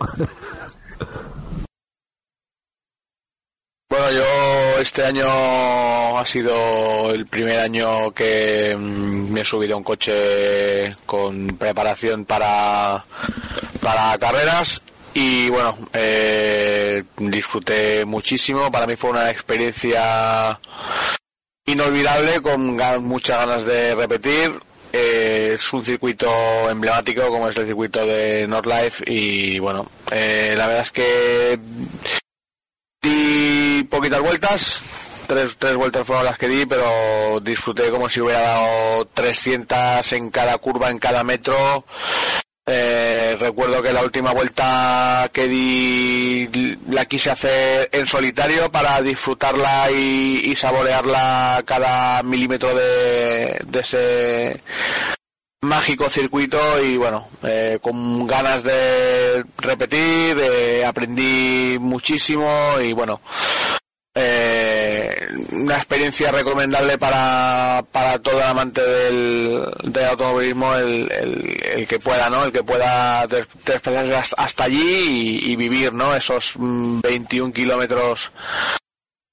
Bueno, 3.90 4.12
yo 4.12 4.82
este 4.82 5.06
año 5.06 5.26
ha 6.18 6.26
sido 6.26 7.12
el 7.12 7.26
primer 7.28 7.60
año 7.60 8.12
que 8.12 8.76
mm, 8.78 9.32
me 9.32 9.42
he 9.42 9.46
subido 9.46 9.76
a 9.76 9.78
un 9.78 9.84
coche 9.86 10.98
con 11.06 11.56
preparación 11.58 12.26
para, 12.26 13.06
para 13.82 14.18
carreras 14.18 14.82
y 15.14 15.50
bueno, 15.50 15.78
eh, 15.94 17.06
disfruté 17.16 18.04
muchísimo. 18.04 18.70
Para 18.70 18.86
mí 18.86 18.98
fue 18.98 19.12
una 19.12 19.32
experiencia 19.32 20.60
inolvidable, 21.68 22.42
con 22.42 22.76
muchas 23.04 23.38
ganas 23.46 23.66
de 23.66 23.94
repetir. 23.94 24.60
Eh, 24.94 25.54
es 25.56 25.74
un 25.74 25.84
circuito 25.84 26.28
emblemático 26.70 27.28
como 27.28 27.50
es 27.50 27.58
el 27.58 27.68
circuito 27.68 28.06
de 28.06 28.48
Nordlife 28.48 29.04
y 29.06 29.60
bueno, 29.60 29.86
eh, 30.12 30.56
la 30.58 30.66
verdad 30.68 30.84
es 30.84 30.92
que 30.92 31.60
di 33.02 33.84
poquitas 33.84 34.22
vueltas, 34.22 34.82
tres, 35.28 35.58
tres 35.58 35.76
vueltas 35.76 36.08
fueron 36.08 36.24
las 36.26 36.38
que 36.38 36.48
di, 36.48 36.66
pero 36.66 37.40
disfruté 37.42 37.90
como 37.90 38.10
si 38.10 38.22
hubiera 38.22 38.42
dado 38.42 39.06
300 39.14 40.14
en 40.14 40.30
cada 40.30 40.58
curva, 40.58 40.90
en 40.90 41.00
cada 41.00 41.24
metro. 41.24 41.86
Eh, 42.70 43.38
recuerdo 43.40 43.82
que 43.82 43.94
la 43.94 44.04
última 44.04 44.34
vuelta 44.34 45.30
que 45.32 45.48
di 45.48 46.78
la 46.90 47.06
quise 47.06 47.32
hacer 47.32 47.88
en 47.94 48.06
solitario 48.06 48.70
para 48.70 49.02
disfrutarla 49.02 49.90
y, 49.90 50.54
saborearla 50.54 51.64
cada 51.66 52.22
milímetro 52.24 52.76
de, 52.76 53.58
ese 53.80 54.62
mágico 55.62 56.10
circuito 56.10 56.60
y 56.84 56.98
bueno, 56.98 57.30
eh, 57.44 57.80
con 57.82 58.28
ganas 58.28 58.62
de 58.64 59.46
repetir, 59.60 60.38
eh, 60.38 60.84
aprendí 60.84 61.78
muchísimo 61.80 62.82
y 62.82 62.92
bueno, 62.92 63.22
eh, 64.14 64.67
una 65.52 65.76
experiencia 65.76 66.32
recomendable 66.32 66.98
para, 66.98 67.84
para 67.92 68.20
todo 68.20 68.44
amante 68.44 68.82
del, 68.82 69.66
del 69.84 70.06
automovilismo 70.06 70.76
el, 70.76 71.12
el, 71.12 71.88
que 71.88 72.00
pueda 72.00 72.30
no 72.30 72.46
el 72.46 72.52
que 72.52 72.64
pueda 72.64 73.28
desplazarse 73.28 74.36
hasta 74.38 74.64
allí 74.64 75.40
y, 75.44 75.56
vivir 75.56 75.94
no 75.94 76.16
esos 76.16 76.54
21 76.58 77.50
mm, 77.50 77.52
kilómetros 77.52 78.32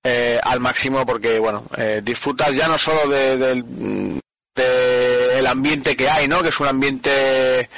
eh, 0.02 0.40
al 0.42 0.60
máximo 0.60 1.04
porque 1.06 1.38
bueno 1.38 1.64
eh, 1.76 2.00
disfrutas 2.02 2.54
ya 2.54 2.68
no 2.68 2.78
solo 2.78 3.08
de, 3.08 3.36
del 3.36 4.20
de 4.54 5.38
el 5.38 5.46
ambiente 5.46 5.96
que 5.96 6.08
hay, 6.08 6.28
¿no? 6.28 6.42
Que 6.42 6.48
es 6.48 6.60
un 6.60 6.68
ambiente, 6.68 7.68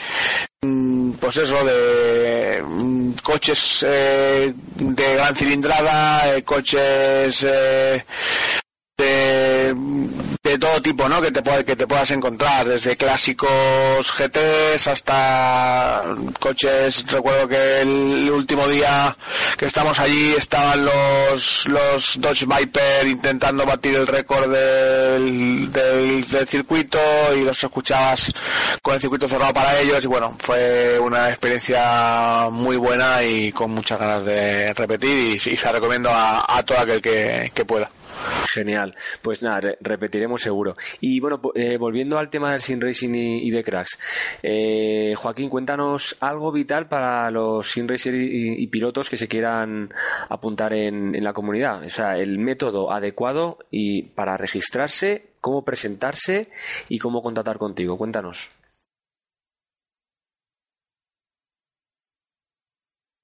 mm, 0.62 0.95
pues 1.20 1.36
eso, 1.36 1.64
de 1.64 2.62
mm, 2.62 3.12
coches 3.22 3.84
eh, 3.86 4.52
de 4.76 5.14
gran 5.14 5.34
cilindrada, 5.34 6.36
eh, 6.36 6.42
coches 6.42 7.44
eh, 7.48 8.04
de 8.96 10.58
todo 10.58 10.80
tipo, 10.80 11.08
¿no? 11.08 11.20
Que 11.20 11.30
te, 11.30 11.64
que 11.64 11.76
te 11.76 11.86
puedas 11.86 12.10
encontrar, 12.10 12.66
desde 12.66 12.96
clásicos 12.96 13.50
GTs 14.16 14.86
hasta 14.86 16.02
coches. 16.40 17.04
Recuerdo 17.08 17.48
que 17.48 17.80
el 17.82 18.30
último 18.30 18.66
día 18.68 19.16
que 19.58 19.66
estamos 19.66 19.98
allí 19.98 20.34
estaban 20.36 20.84
los, 20.84 21.66
los 21.66 22.20
Dodge 22.20 22.46
Viper 22.46 23.06
intentando 23.06 23.66
batir 23.66 23.96
el 23.96 24.06
récord 24.06 24.50
del, 24.50 25.70
del, 25.72 26.24
circuito 26.46 26.98
y 27.36 27.42
los 27.42 27.62
escuchabas 27.62 28.32
con 28.82 28.94
el 28.94 29.00
circuito 29.00 29.28
cerrado 29.28 29.52
para 29.52 29.78
ellos 29.80 30.04
y 30.04 30.06
bueno, 30.06 30.36
fue 30.38 30.98
una 30.98 31.28
experiencia 31.28 32.48
muy 32.50 32.76
buena 32.76 33.22
y 33.24 33.52
con 33.52 33.72
muchas 33.72 33.98
ganas 33.98 34.24
de 34.24 34.72
repetir 34.74 35.36
y, 35.36 35.56
se 35.56 35.66
la 35.66 35.72
recomiendo 35.72 36.10
a, 36.10 36.44
a 36.46 36.62
todo 36.62 36.78
aquel 36.78 37.02
que, 37.02 37.50
que 37.52 37.64
pueda. 37.64 37.90
Genial. 38.48 38.94
Pues 39.22 39.42
nada, 39.42 39.76
repetiremos 39.80 40.42
seguro. 40.42 40.76
Y 41.00 41.20
bueno, 41.20 41.40
eh, 41.54 41.76
volviendo 41.76 42.18
al 42.18 42.30
tema 42.30 42.52
del 42.52 42.62
Sin 42.62 42.80
Racing 42.80 43.14
y, 43.14 43.50
de 43.50 43.62
cracks, 43.62 43.98
eh, 44.42 45.14
Joaquín, 45.16 45.48
cuéntanos 45.48 46.16
algo 46.20 46.52
vital 46.52 46.88
para 46.88 47.30
los 47.30 47.70
Sin 47.70 47.88
Racing 47.88 48.12
y, 48.14 48.66
pilotos 48.68 49.08
que 49.08 49.16
se 49.16 49.28
quieran 49.28 49.92
apuntar 50.28 50.72
en, 50.72 51.14
en, 51.14 51.24
la 51.24 51.32
comunidad. 51.32 51.84
O 51.84 51.90
sea, 51.90 52.16
el 52.18 52.38
método 52.38 52.92
adecuado 52.92 53.58
y 53.70 54.02
para 54.02 54.36
registrarse, 54.36 55.30
cómo 55.40 55.64
presentarse 55.64 56.48
y 56.88 56.98
cómo 56.98 57.22
contactar 57.22 57.58
contigo. 57.58 57.96
Cuéntanos. 57.96 58.50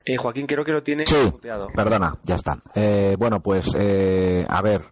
Eh, 0.05 0.17
Joaquín, 0.17 0.47
creo 0.47 0.65
que 0.65 0.73
lo 0.73 0.83
tiene 0.83 1.07
sí, 1.07 1.33
Perdona, 1.75 2.17
ya 2.23 2.35
está. 2.35 2.61
Eh, 2.75 3.17
bueno, 3.19 3.41
pues, 3.41 3.75
eh, 3.77 4.45
a 4.49 4.61
ver. 4.63 4.83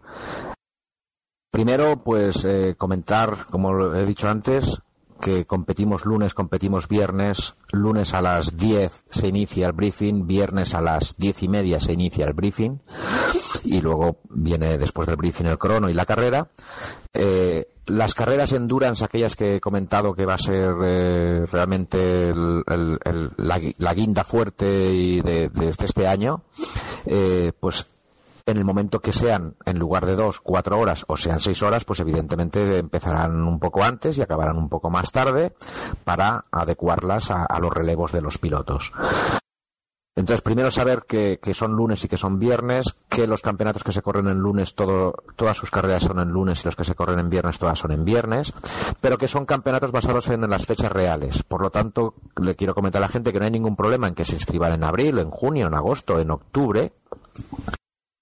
Primero, 1.51 2.01
pues, 2.01 2.45
eh, 2.45 2.75
comentar, 2.77 3.45
como 3.49 3.93
he 3.93 4.05
dicho 4.05 4.29
antes, 4.29 4.81
que 5.21 5.45
competimos 5.45 6.05
lunes, 6.05 6.33
competimos 6.33 6.87
viernes. 6.87 7.55
Lunes 7.71 8.13
a 8.13 8.21
las 8.21 8.57
10 8.57 9.03
se 9.09 9.27
inicia 9.27 9.67
el 9.67 9.73
briefing, 9.73 10.27
viernes 10.27 10.75
a 10.75 10.81
las 10.81 11.15
diez 11.17 11.41
y 11.43 11.47
media 11.47 11.79
se 11.79 11.93
inicia 11.93 12.25
el 12.25 12.33
briefing 12.33 12.79
y 13.63 13.79
luego 13.81 14.17
viene 14.29 14.77
después 14.77 15.07
del 15.07 15.17
briefing 15.17 15.45
el 15.45 15.57
crono 15.57 15.89
y 15.89 15.93
la 15.93 16.05
carrera. 16.05 16.49
Eh, 17.13 17.67
las 17.87 18.13
carreras 18.13 18.53
endurance, 18.53 19.03
aquellas 19.03 19.35
que 19.35 19.55
he 19.55 19.59
comentado 19.59 20.13
que 20.13 20.25
va 20.25 20.35
a 20.35 20.37
ser 20.37 20.73
eh, 20.83 21.45
realmente 21.51 22.33
la, 22.35 23.93
guinda 23.93 24.23
fuerte 24.23 24.93
y 24.93 25.21
de, 25.21 25.51
este 25.79 26.07
año, 26.07 26.43
eh, 27.05 27.51
pues 27.59 27.87
en 28.51 28.57
el 28.57 28.65
momento 28.65 28.99
que 28.99 29.13
sean, 29.13 29.55
en 29.65 29.79
lugar 29.79 30.05
de 30.05 30.15
dos, 30.15 30.39
cuatro 30.39 30.79
horas 30.79 31.05
o 31.07 31.17
sean 31.17 31.39
seis 31.39 31.63
horas, 31.63 31.85
pues 31.85 31.99
evidentemente 31.99 32.77
empezarán 32.77 33.41
un 33.41 33.59
poco 33.59 33.83
antes 33.83 34.17
y 34.17 34.21
acabarán 34.21 34.57
un 34.57 34.69
poco 34.69 34.89
más 34.89 35.11
tarde 35.11 35.53
para 36.03 36.45
adecuarlas 36.51 37.31
a, 37.31 37.59
los 37.59 37.71
relevos 37.71 38.11
de 38.11 38.21
los 38.21 38.37
pilotos. 38.37 38.91
Entonces, 40.13 40.41
primero 40.41 40.69
saber 40.71 41.05
que, 41.07 41.39
son 41.53 41.71
lunes 41.71 42.03
y 42.03 42.09
que 42.09 42.17
son 42.17 42.37
viernes, 42.37 42.95
que 43.07 43.27
los 43.27 43.41
campeonatos 43.41 43.83
que 43.83 43.93
se 43.93 44.01
corren 44.01 44.27
en 44.27 44.39
lunes, 44.39 44.75
todo, 44.75 45.15
todas 45.37 45.55
sus 45.55 45.71
carreras 45.71 46.03
son 46.03 46.19
en 46.19 46.29
lunes 46.29 46.61
y 46.61 46.65
los 46.65 46.75
que 46.75 46.83
se 46.83 46.95
corren 46.95 47.19
en 47.19 47.29
viernes, 47.29 47.57
todas 47.57 47.79
son 47.79 47.91
en 47.91 48.03
viernes, 48.03 48.53
pero 48.99 49.17
que 49.17 49.29
son 49.29 49.45
campeonatos 49.45 49.91
basados 49.91 50.27
en, 50.27 50.41
las 50.49 50.65
fechas 50.65 50.91
reales. 50.91 51.43
Por 51.43 51.61
lo 51.61 51.69
tanto, 51.69 52.15
le 52.41 52.55
quiero 52.55 52.75
comentar 52.75 53.01
a 53.01 53.05
la 53.05 53.11
gente 53.11 53.31
que 53.31 53.39
no 53.39 53.45
hay 53.45 53.51
ningún 53.51 53.77
problema 53.77 54.09
en 54.09 54.15
que 54.15 54.25
se 54.25 54.35
inscriban 54.35 54.73
en 54.73 54.83
abril, 54.83 55.17
en 55.19 55.29
junio, 55.29 55.67
en 55.67 55.73
agosto, 55.73 56.19
en 56.19 56.31
octubre, 56.31 56.91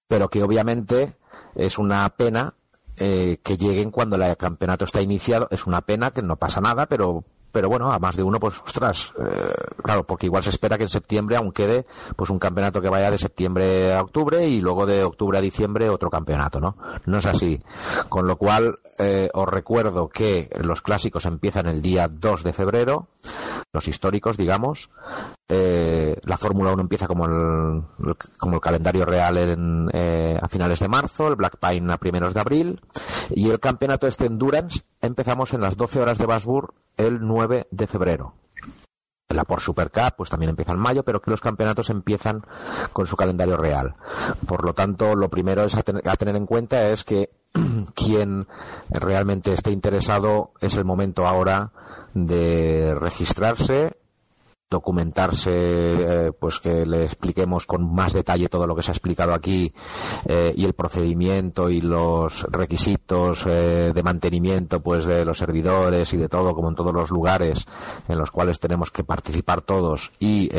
pero 0.10 0.28
que 0.28 0.44
obviamente 0.44 1.14
es 1.56 1.78
una 1.78 2.10
pena 2.10 2.56
eh, 2.98 3.38
que 3.44 3.58
lleguen 3.58 3.92
cuando 3.92 4.18
el 4.18 4.36
campeonato 4.36 4.84
está 4.84 5.02
iniciado. 5.02 5.48
Es 5.52 5.68
una 5.68 5.82
pena 5.82 6.12
que 6.12 6.24
no 6.24 6.36
pasa 6.36 6.60
nada, 6.60 6.88
pero 6.88 7.24
pero 7.52 7.68
bueno, 7.68 7.92
a 7.92 7.98
más 7.98 8.16
de 8.16 8.24
uno, 8.24 8.40
pues, 8.40 8.62
ostras, 8.64 9.12
eh, 9.20 9.54
claro, 9.82 10.04
porque 10.04 10.28
igual 10.28 10.44
se 10.44 10.52
espera 10.52 10.78
que 10.78 10.84
en 10.84 10.90
septiembre 10.90 11.36
aún 11.36 11.52
quede, 11.52 11.86
pues, 12.16 12.30
un 12.30 12.38
campeonato 12.38 12.82
que 12.82 12.90
vaya 12.90 13.10
de 13.10 13.18
septiembre 13.18 13.94
a 13.94 14.02
octubre 14.02 14.48
y 14.48 14.62
luego 14.62 14.86
de 14.86 15.04
octubre 15.04 15.38
a 15.38 15.42
diciembre 15.42 15.90
otro 15.90 16.12
campeonato, 16.12 16.60
¿no? 16.60 16.78
No 17.06 17.18
es 17.18 17.26
así. 17.26 17.60
Con 18.08 18.28
lo 18.28 18.38
cual, 18.38 18.80
eh, 19.00 19.30
os 19.34 19.48
recuerdo 19.48 20.10
que 20.10 20.50
los 20.62 20.82
clásicos 20.84 21.26
empiezan 21.26 21.66
el 21.66 21.82
día 21.82 22.08
2 22.08 22.44
de 22.44 22.54
febrero, 22.54 23.08
los 23.74 23.88
históricos, 23.88 24.38
digamos. 24.38 24.92
Eh, 25.52 26.16
la 26.26 26.38
Fórmula 26.38 26.72
1 26.72 26.82
empieza 26.84 27.08
como 27.08 27.26
el, 27.26 28.16
como 28.38 28.56
el 28.56 28.62
calendario 28.62 29.04
real 29.04 29.36
en, 29.38 29.90
eh, 29.92 30.38
a 30.40 30.48
finales 30.48 30.80
de 30.80 30.88
marzo, 30.88 31.28
el 31.28 31.36
Black 31.36 31.58
Pine 31.58 31.92
a 31.92 31.98
primeros 31.98 32.36
de 32.36 32.40
abril, 32.40 32.82
y 33.32 33.50
el 33.50 33.60
campeonato 33.60 34.06
este 34.06 34.28
Endurance 34.28 34.82
empezamos 35.02 35.54
en 35.56 35.62
las 35.62 35.76
12 35.76 36.02
horas 36.02 36.20
de 36.20 36.28
Basburg 36.28 36.76
el 36.98 37.26
9 37.26 37.68
de 37.72 37.88
febrero. 37.88 38.36
La 39.30 39.44
por 39.44 39.60
Super 39.60 39.92
Cup 39.92 40.16
pues 40.18 40.30
también 40.30 40.52
empieza 40.52 40.74
en 40.74 40.80
mayo, 40.80 41.04
pero 41.04 41.22
que 41.22 41.32
los 41.32 41.42
campeonatos 41.42 41.90
empiezan 41.90 42.44
con 42.94 43.08
su 43.08 43.16
calendario 43.16 43.58
real. 43.58 43.96
Por 44.48 44.64
lo 44.64 44.74
tanto, 44.74 45.16
lo 45.16 45.30
primero 45.30 45.64
es 45.64 45.76
a 45.76 45.84
tener 45.84 46.36
en 46.36 46.46
cuenta 46.46 46.90
es 46.90 47.04
que 47.04 47.32
quien 47.96 48.48
realmente 48.90 49.54
esté 49.54 49.72
interesado 49.72 50.54
es 50.62 50.78
el 50.78 50.86
momento 50.86 51.28
ahora 51.28 51.72
de 52.14 52.96
registrarse 53.00 53.98
documentarse, 54.70 55.52
eh, 55.52 56.32
pues 56.32 56.60
que 56.60 56.86
le 56.86 57.04
expliquemos 57.04 57.66
con 57.66 57.92
más 57.92 58.14
detalle 58.14 58.50
todo 58.50 58.68
lo 58.68 58.76
que 58.76 58.84
se 58.84 58.92
ha 58.92 58.94
explicado 58.94 59.34
aquí 59.34 59.74
eh, 60.26 60.54
y 60.56 60.66
el 60.66 60.74
procedimiento 60.74 61.72
y 61.72 61.82
los 61.82 62.44
requisitos 62.52 63.48
eh, 63.48 63.92
de 63.94 64.04
mantenimiento, 64.04 64.80
pues 64.80 65.06
de 65.06 65.26
los 65.26 65.40
servidores 65.40 66.14
y 66.14 66.18
de 66.18 66.30
todo, 66.30 66.54
como 66.54 66.70
en 66.70 66.76
todos 66.76 66.94
los 66.94 67.10
lugares 67.10 67.66
en 68.08 68.20
los 68.20 68.30
cuales 68.30 68.60
tenemos 68.60 68.92
que 68.92 69.04
participar 69.04 69.62
todos 69.62 70.12
y 70.20 70.50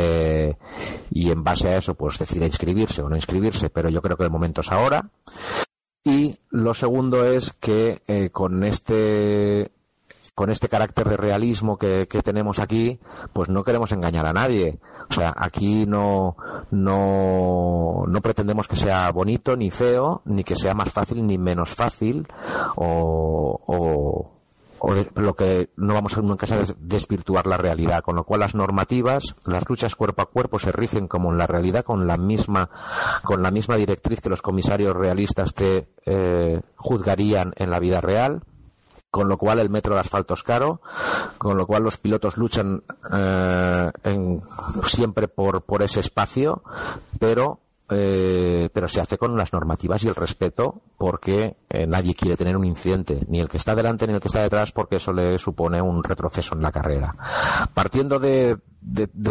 y 1.10 1.30
en 1.30 1.44
base 1.44 1.68
a 1.68 1.76
eso, 1.76 1.94
pues 1.94 2.18
decide 2.18 2.46
inscribirse 2.46 3.02
o 3.02 3.08
no 3.08 3.16
inscribirse, 3.16 3.70
pero 3.70 3.88
yo 3.88 4.00
creo 4.02 4.16
que 4.16 4.24
el 4.24 4.30
momento 4.30 4.60
es 4.60 4.70
ahora. 4.70 5.10
Y 6.04 6.38
lo 6.50 6.74
segundo 6.74 7.24
es 7.24 7.52
que 7.52 8.30
con 8.32 8.64
este 8.64 9.70
con 10.34 10.50
este 10.50 10.68
carácter 10.68 11.08
de 11.08 11.16
realismo 11.16 11.78
que, 11.78 12.06
tenemos 12.24 12.58
aquí, 12.58 13.00
pues 13.32 13.48
no 13.48 13.64
queremos 13.64 13.92
engañar 13.92 14.26
a 14.26 14.32
nadie. 14.32 14.78
O 15.08 15.14
sea, 15.14 15.34
aquí 15.36 15.86
no, 15.86 16.36
no, 16.70 18.04
no 18.06 18.20
pretendemos 18.20 18.68
que 18.68 18.76
sea 18.76 19.10
bonito 19.12 19.56
ni 19.56 19.70
feo, 19.70 20.22
ni 20.24 20.44
que 20.44 20.56
sea 20.56 20.74
más 20.74 20.90
fácil 20.90 21.26
ni 21.26 21.38
menos 21.38 21.70
fácil, 21.70 22.26
o 22.76 24.30
o 24.80 24.94
lo 25.14 25.34
que 25.36 25.68
no 25.76 25.94
vamos 25.94 26.16
a 26.16 26.22
nunca 26.22 26.46
es 26.46 26.74
desvirtuar 26.80 27.46
la 27.46 27.58
realidad, 27.58 28.02
con 28.02 28.16
lo 28.16 28.24
cual 28.24 28.40
las 28.40 28.54
normativas, 28.54 29.36
las 29.44 29.68
luchas 29.68 29.94
cuerpo 29.94 30.22
a 30.22 30.30
cuerpo 30.30 30.58
se 30.58 30.72
rigen 30.72 31.06
como 31.06 31.30
en 31.30 31.38
la 31.38 31.46
realidad 31.46 31.84
con 31.84 32.06
la 32.06 32.16
misma 32.16 32.70
con 33.22 33.42
la 33.42 33.50
misma 33.50 33.76
directriz 33.76 34.20
que 34.20 34.30
los 34.30 34.42
comisarios 34.42 34.96
realistas 34.96 35.52
te 35.52 35.88
eh, 36.06 36.60
juzgarían 36.76 37.52
en 37.56 37.70
la 37.70 37.78
vida 37.78 38.00
real 38.00 38.42
con 39.10 39.28
lo 39.28 39.36
cual 39.36 39.58
el 39.58 39.70
metro 39.70 39.94
de 39.94 40.00
asfalto 40.00 40.34
es 40.34 40.42
caro, 40.42 40.80
con 41.36 41.56
lo 41.56 41.66
cual 41.66 41.82
los 41.82 41.96
pilotos 41.96 42.36
luchan 42.36 42.82
eh, 43.12 43.90
siempre 44.84 45.28
por, 45.28 45.64
ese 45.82 46.00
espacio, 46.00 46.62
pero 47.18 47.60
eh, 47.88 48.70
se 48.86 49.00
hace 49.00 49.18
con 49.18 49.36
las 49.36 49.52
normativas 49.52 50.04
y 50.04 50.08
el 50.08 50.14
respeto 50.14 50.80
porque 50.96 51.56
eh, 51.68 51.86
nadie 51.86 52.14
quiere 52.14 52.36
tener 52.36 52.56
un 52.56 52.64
incidente, 52.64 53.24
ni 53.28 53.40
el 53.40 53.48
que 53.48 53.56
está 53.56 53.74
delante 53.74 54.06
ni 54.06 54.14
el 54.14 54.20
que 54.20 54.28
está 54.28 54.42
detrás, 54.42 54.70
porque 54.70 54.96
eso 54.96 55.12
le 55.12 55.38
supone 55.38 55.82
un 55.82 56.04
retroceso 56.04 56.54
en 56.54 56.62
la 56.62 56.70
carrera. 56.70 57.14
Partiendo 57.74 58.20
de, 58.20 58.58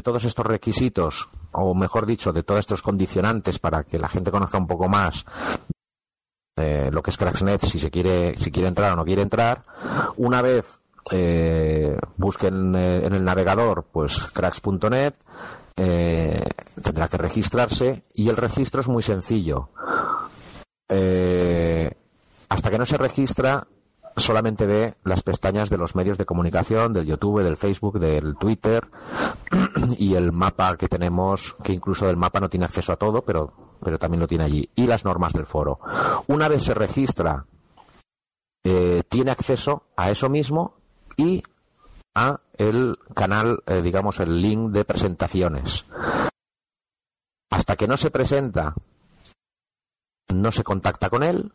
todos 0.04 0.26
estos 0.26 0.46
requisitos, 0.46 1.30
o 1.54 1.74
mejor 1.74 2.06
dicho, 2.06 2.34
de 2.34 2.44
todos 2.44 2.60
estos 2.60 2.82
condicionantes 2.82 3.60
para 3.60 3.84
que 3.84 3.98
la 3.98 4.10
gente 4.10 4.32
conozca 4.32 4.58
un 4.58 4.68
poco 4.68 4.90
más 4.90 5.26
eh, 6.60 6.90
lo 6.92 7.02
que 7.02 7.12
es 7.12 7.18
Cracksnet, 7.18 7.66
si 7.66 7.80
se 7.80 7.90
quiere, 7.90 8.38
si 8.38 8.52
quiere 8.52 8.68
entrar 8.68 8.94
o 8.94 8.96
no 8.96 9.06
quiere 9.06 9.22
entrar, 9.22 9.64
una 10.18 10.42
vez 10.42 10.66
busquen 12.18 12.76
en 12.76 13.14
el 13.14 13.26
navegador 13.26 13.88
pues 13.92 14.16
cracks.net 14.32 15.16
eh, 15.82 16.44
tendrá 16.84 17.08
que 17.08 17.16
registrarse 17.16 18.04
y 18.14 18.28
el 18.28 18.36
registro 18.36 18.82
es 18.82 18.90
muy 18.90 19.02
sencillo. 19.02 19.70
Eh, 20.90 21.90
hasta 22.50 22.70
que 22.70 22.78
no 22.78 22.86
se 22.86 22.98
registra, 22.98 23.66
solamente 24.18 24.66
ve 24.66 24.96
las 25.06 25.24
pestañas 25.24 25.70
de 25.70 25.78
los 25.78 25.96
medios 25.96 26.18
de 26.18 26.26
comunicación, 26.26 26.92
del 26.92 27.06
YouTube, 27.06 27.44
del 27.44 27.56
Facebook, 27.56 27.98
del 27.98 28.36
Twitter 28.36 28.86
y 29.98 30.16
el 30.16 30.34
mapa 30.34 30.76
que 30.76 30.90
tenemos, 30.90 31.56
que 31.64 31.72
incluso 31.72 32.08
del 32.08 32.18
mapa 32.18 32.42
no 32.42 32.50
tiene 32.50 32.66
acceso 32.66 32.92
a 32.92 32.98
todo, 32.98 33.22
pero, 33.22 33.54
pero 33.84 33.98
también 33.98 34.22
lo 34.22 34.28
tiene 34.28 34.44
allí, 34.44 34.70
y 34.76 34.88
las 34.88 35.06
normas 35.06 35.34
del 35.34 35.46
foro. 35.46 35.80
Una 36.28 36.48
vez 36.48 36.64
se 36.64 36.74
registra, 36.74 37.46
eh, 38.64 39.04
tiene 39.08 39.32
acceso 39.32 39.84
a 39.96 40.12
eso 40.12 40.30
mismo 40.30 40.76
y 41.18 41.44
a 42.16 42.40
el 42.58 42.98
canal, 43.14 43.64
eh, 43.66 43.82
digamos, 43.82 44.20
el 44.20 44.42
link 44.42 44.72
de 44.72 44.86
presentaciones. 44.86 45.86
Hasta 47.50 47.76
que 47.76 47.88
no 47.88 47.98
se 47.98 48.12
presenta, 48.12 48.76
no 50.34 50.52
se 50.52 50.64
contacta 50.64 51.10
con 51.10 51.24
él, 51.24 51.52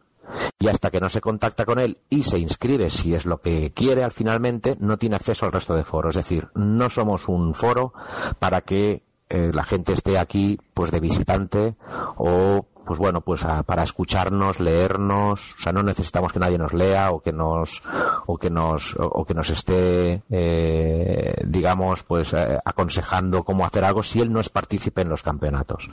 y 0.59 0.69
hasta 0.69 0.91
que 0.91 1.01
no 1.01 1.09
se 1.09 1.21
contacta 1.21 1.65
con 1.65 1.79
él 1.79 1.99
y 2.09 2.23
se 2.23 2.39
inscribe 2.39 2.91
si 2.91 3.15
es 3.15 3.27
lo 3.27 3.41
que 3.41 3.73
quiere 3.73 4.05
al 4.05 4.13
finalmente, 4.13 4.77
no 4.81 4.99
tiene 4.99 5.17
acceso 5.17 5.47
al 5.47 5.53
resto 5.53 5.75
de 5.75 5.85
foros. 5.85 6.17
Es 6.17 6.25
decir, 6.25 6.49
no 6.55 6.91
somos 6.91 7.29
un 7.29 7.55
foro 7.55 7.93
para 8.39 8.63
que 8.63 9.04
eh, 9.29 9.51
la 9.53 9.65
gente 9.65 9.93
esté 9.93 10.19
aquí 10.19 10.59
pues 10.75 10.91
de 10.91 11.01
visitante 11.01 11.77
o 12.17 12.67
pues 12.85 12.99
bueno, 12.99 13.23
pues 13.23 13.43
para 13.65 13.83
escucharnos, 13.83 14.61
leernos, 14.61 15.55
o 15.55 15.59
sea, 15.59 15.73
no 15.73 15.83
necesitamos 15.83 16.33
que 16.33 16.39
nadie 16.39 16.59
nos 16.59 16.75
lea 16.75 17.13
o 17.13 17.21
que 17.21 17.33
nos 17.33 17.83
o 18.27 18.37
que 18.37 18.51
nos 18.51 18.95
o, 18.99 19.25
que 19.25 19.35
nos 19.35 19.49
esté 19.49 20.23
eh, 20.29 21.35
digamos 21.47 22.03
pues 22.03 22.35
eh, 22.35 22.59
aconsejando 22.63 23.43
cómo 23.43 23.65
hacer 23.65 23.85
algo 23.85 24.03
si 24.03 24.21
él 24.21 24.33
no 24.33 24.41
es 24.41 24.51
partícipe 24.51 25.01
en 25.01 25.09
los 25.09 25.23
campeonatos. 25.23 25.89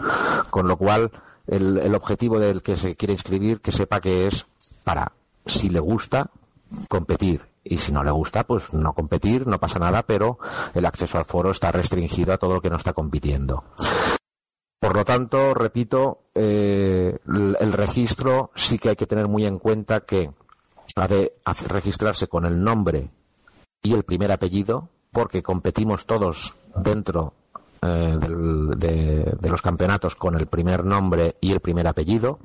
Con 0.50 0.68
lo 0.68 0.78
cual 0.78 1.12
el, 1.48 1.78
el 1.78 1.96
objetivo 1.96 2.40
del 2.40 2.62
que 2.62 2.76
se 2.76 2.96
quiere 2.96 3.14
inscribir 3.14 3.62
que 3.62 3.72
sepa 3.72 4.02
que 4.02 4.28
es 4.28 4.46
para 4.84 5.14
si 5.46 5.70
le 5.70 5.80
gusta 5.80 6.30
competir 6.90 7.51
y 7.64 7.78
si 7.78 7.92
no 7.92 8.04
le 8.04 8.12
gusta, 8.12 8.44
pues 8.46 8.74
no 8.74 8.94
competir, 8.94 9.48
no 9.48 9.60
pasa 9.60 9.80
nada, 9.80 10.04
pero 10.04 10.40
el 10.74 10.86
acceso 10.86 11.18
al 11.18 11.26
foro 11.26 11.52
está 11.52 11.72
restringido 11.72 12.34
a 12.34 12.38
todo 12.38 12.56
lo 12.56 12.62
que 12.62 12.70
no 12.70 12.78
está 12.78 12.94
compitiendo. 12.94 13.64
Por 14.80 14.96
lo 14.96 15.06
tanto, 15.06 15.54
repito, 15.54 16.24
eh, 16.34 17.20
el, 17.28 17.74
registro 17.74 18.50
sí 18.56 18.80
que 18.80 18.90
hay 18.90 18.96
que 18.96 19.06
tener 19.06 19.28
muy 19.28 19.46
en 19.46 19.60
cuenta 19.60 20.00
que 20.02 20.32
ha 20.96 21.08
de 21.08 21.34
registrarse 21.68 22.28
con 22.28 22.46
el 22.46 22.64
nombre 22.64 23.10
y 23.84 23.94
el 23.94 24.04
primer 24.04 24.32
apellido, 24.32 24.90
porque 25.12 25.44
competimos 25.44 26.08
todos 26.08 26.56
dentro 26.76 27.34
eh, 27.84 28.18
de, 28.20 29.50
los 29.50 29.62
campeonatos 29.62 30.16
con 30.16 30.36
el 30.36 30.48
primer 30.48 30.84
nombre 30.84 31.36
y 31.42 31.52
el 31.52 31.60
primer 31.60 31.88
apellido 31.88 32.40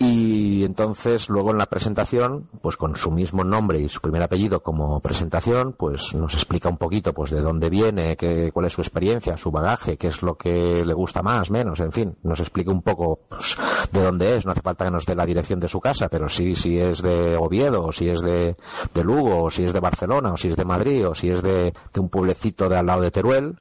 y 0.00 0.62
entonces 0.62 1.28
luego 1.28 1.50
en 1.50 1.58
la 1.58 1.66
presentación, 1.66 2.48
pues 2.62 2.76
con 2.76 2.94
su 2.94 3.10
mismo 3.10 3.42
nombre 3.42 3.80
y 3.80 3.88
su 3.88 4.00
primer 4.00 4.22
apellido 4.22 4.62
como 4.62 5.00
presentación, 5.00 5.72
pues 5.72 6.14
nos 6.14 6.34
explica 6.34 6.68
un 6.68 6.76
poquito 6.76 7.12
pues 7.12 7.32
de 7.32 7.40
dónde 7.40 7.68
viene, 7.68 8.16
qué, 8.16 8.52
cuál 8.52 8.66
es 8.66 8.74
su 8.74 8.80
experiencia, 8.80 9.36
su 9.36 9.50
bagaje, 9.50 9.96
qué 9.96 10.06
es 10.06 10.22
lo 10.22 10.36
que 10.36 10.84
le 10.84 10.94
gusta 10.94 11.20
más, 11.22 11.50
menos, 11.50 11.80
en 11.80 11.90
fin, 11.90 12.16
nos 12.22 12.38
explica 12.38 12.70
un 12.70 12.82
poco 12.82 13.20
pues, 13.28 13.56
de 13.90 14.00
dónde 14.00 14.36
es, 14.36 14.46
no 14.46 14.52
hace 14.52 14.62
falta 14.62 14.84
que 14.84 14.92
nos 14.92 15.04
dé 15.04 15.16
la 15.16 15.26
dirección 15.26 15.58
de 15.58 15.66
su 15.66 15.80
casa, 15.80 16.08
pero 16.08 16.28
sí 16.28 16.54
si 16.54 16.78
es 16.78 17.02
de 17.02 17.36
Oviedo, 17.36 17.86
o 17.86 17.90
si 17.90 18.08
es 18.08 18.20
de, 18.20 18.56
de 18.94 19.04
Lugo, 19.04 19.44
o 19.44 19.50
si 19.50 19.64
es 19.64 19.72
de 19.72 19.80
Barcelona, 19.80 20.32
o 20.32 20.36
si 20.36 20.46
es 20.46 20.56
de 20.56 20.64
Madrid, 20.64 21.08
o 21.08 21.14
si 21.14 21.28
es 21.30 21.42
de, 21.42 21.74
de 21.92 22.00
un 22.00 22.08
pueblecito 22.08 22.68
de 22.68 22.76
al 22.76 22.86
lado 22.86 23.02
de 23.02 23.10
Teruel, 23.10 23.58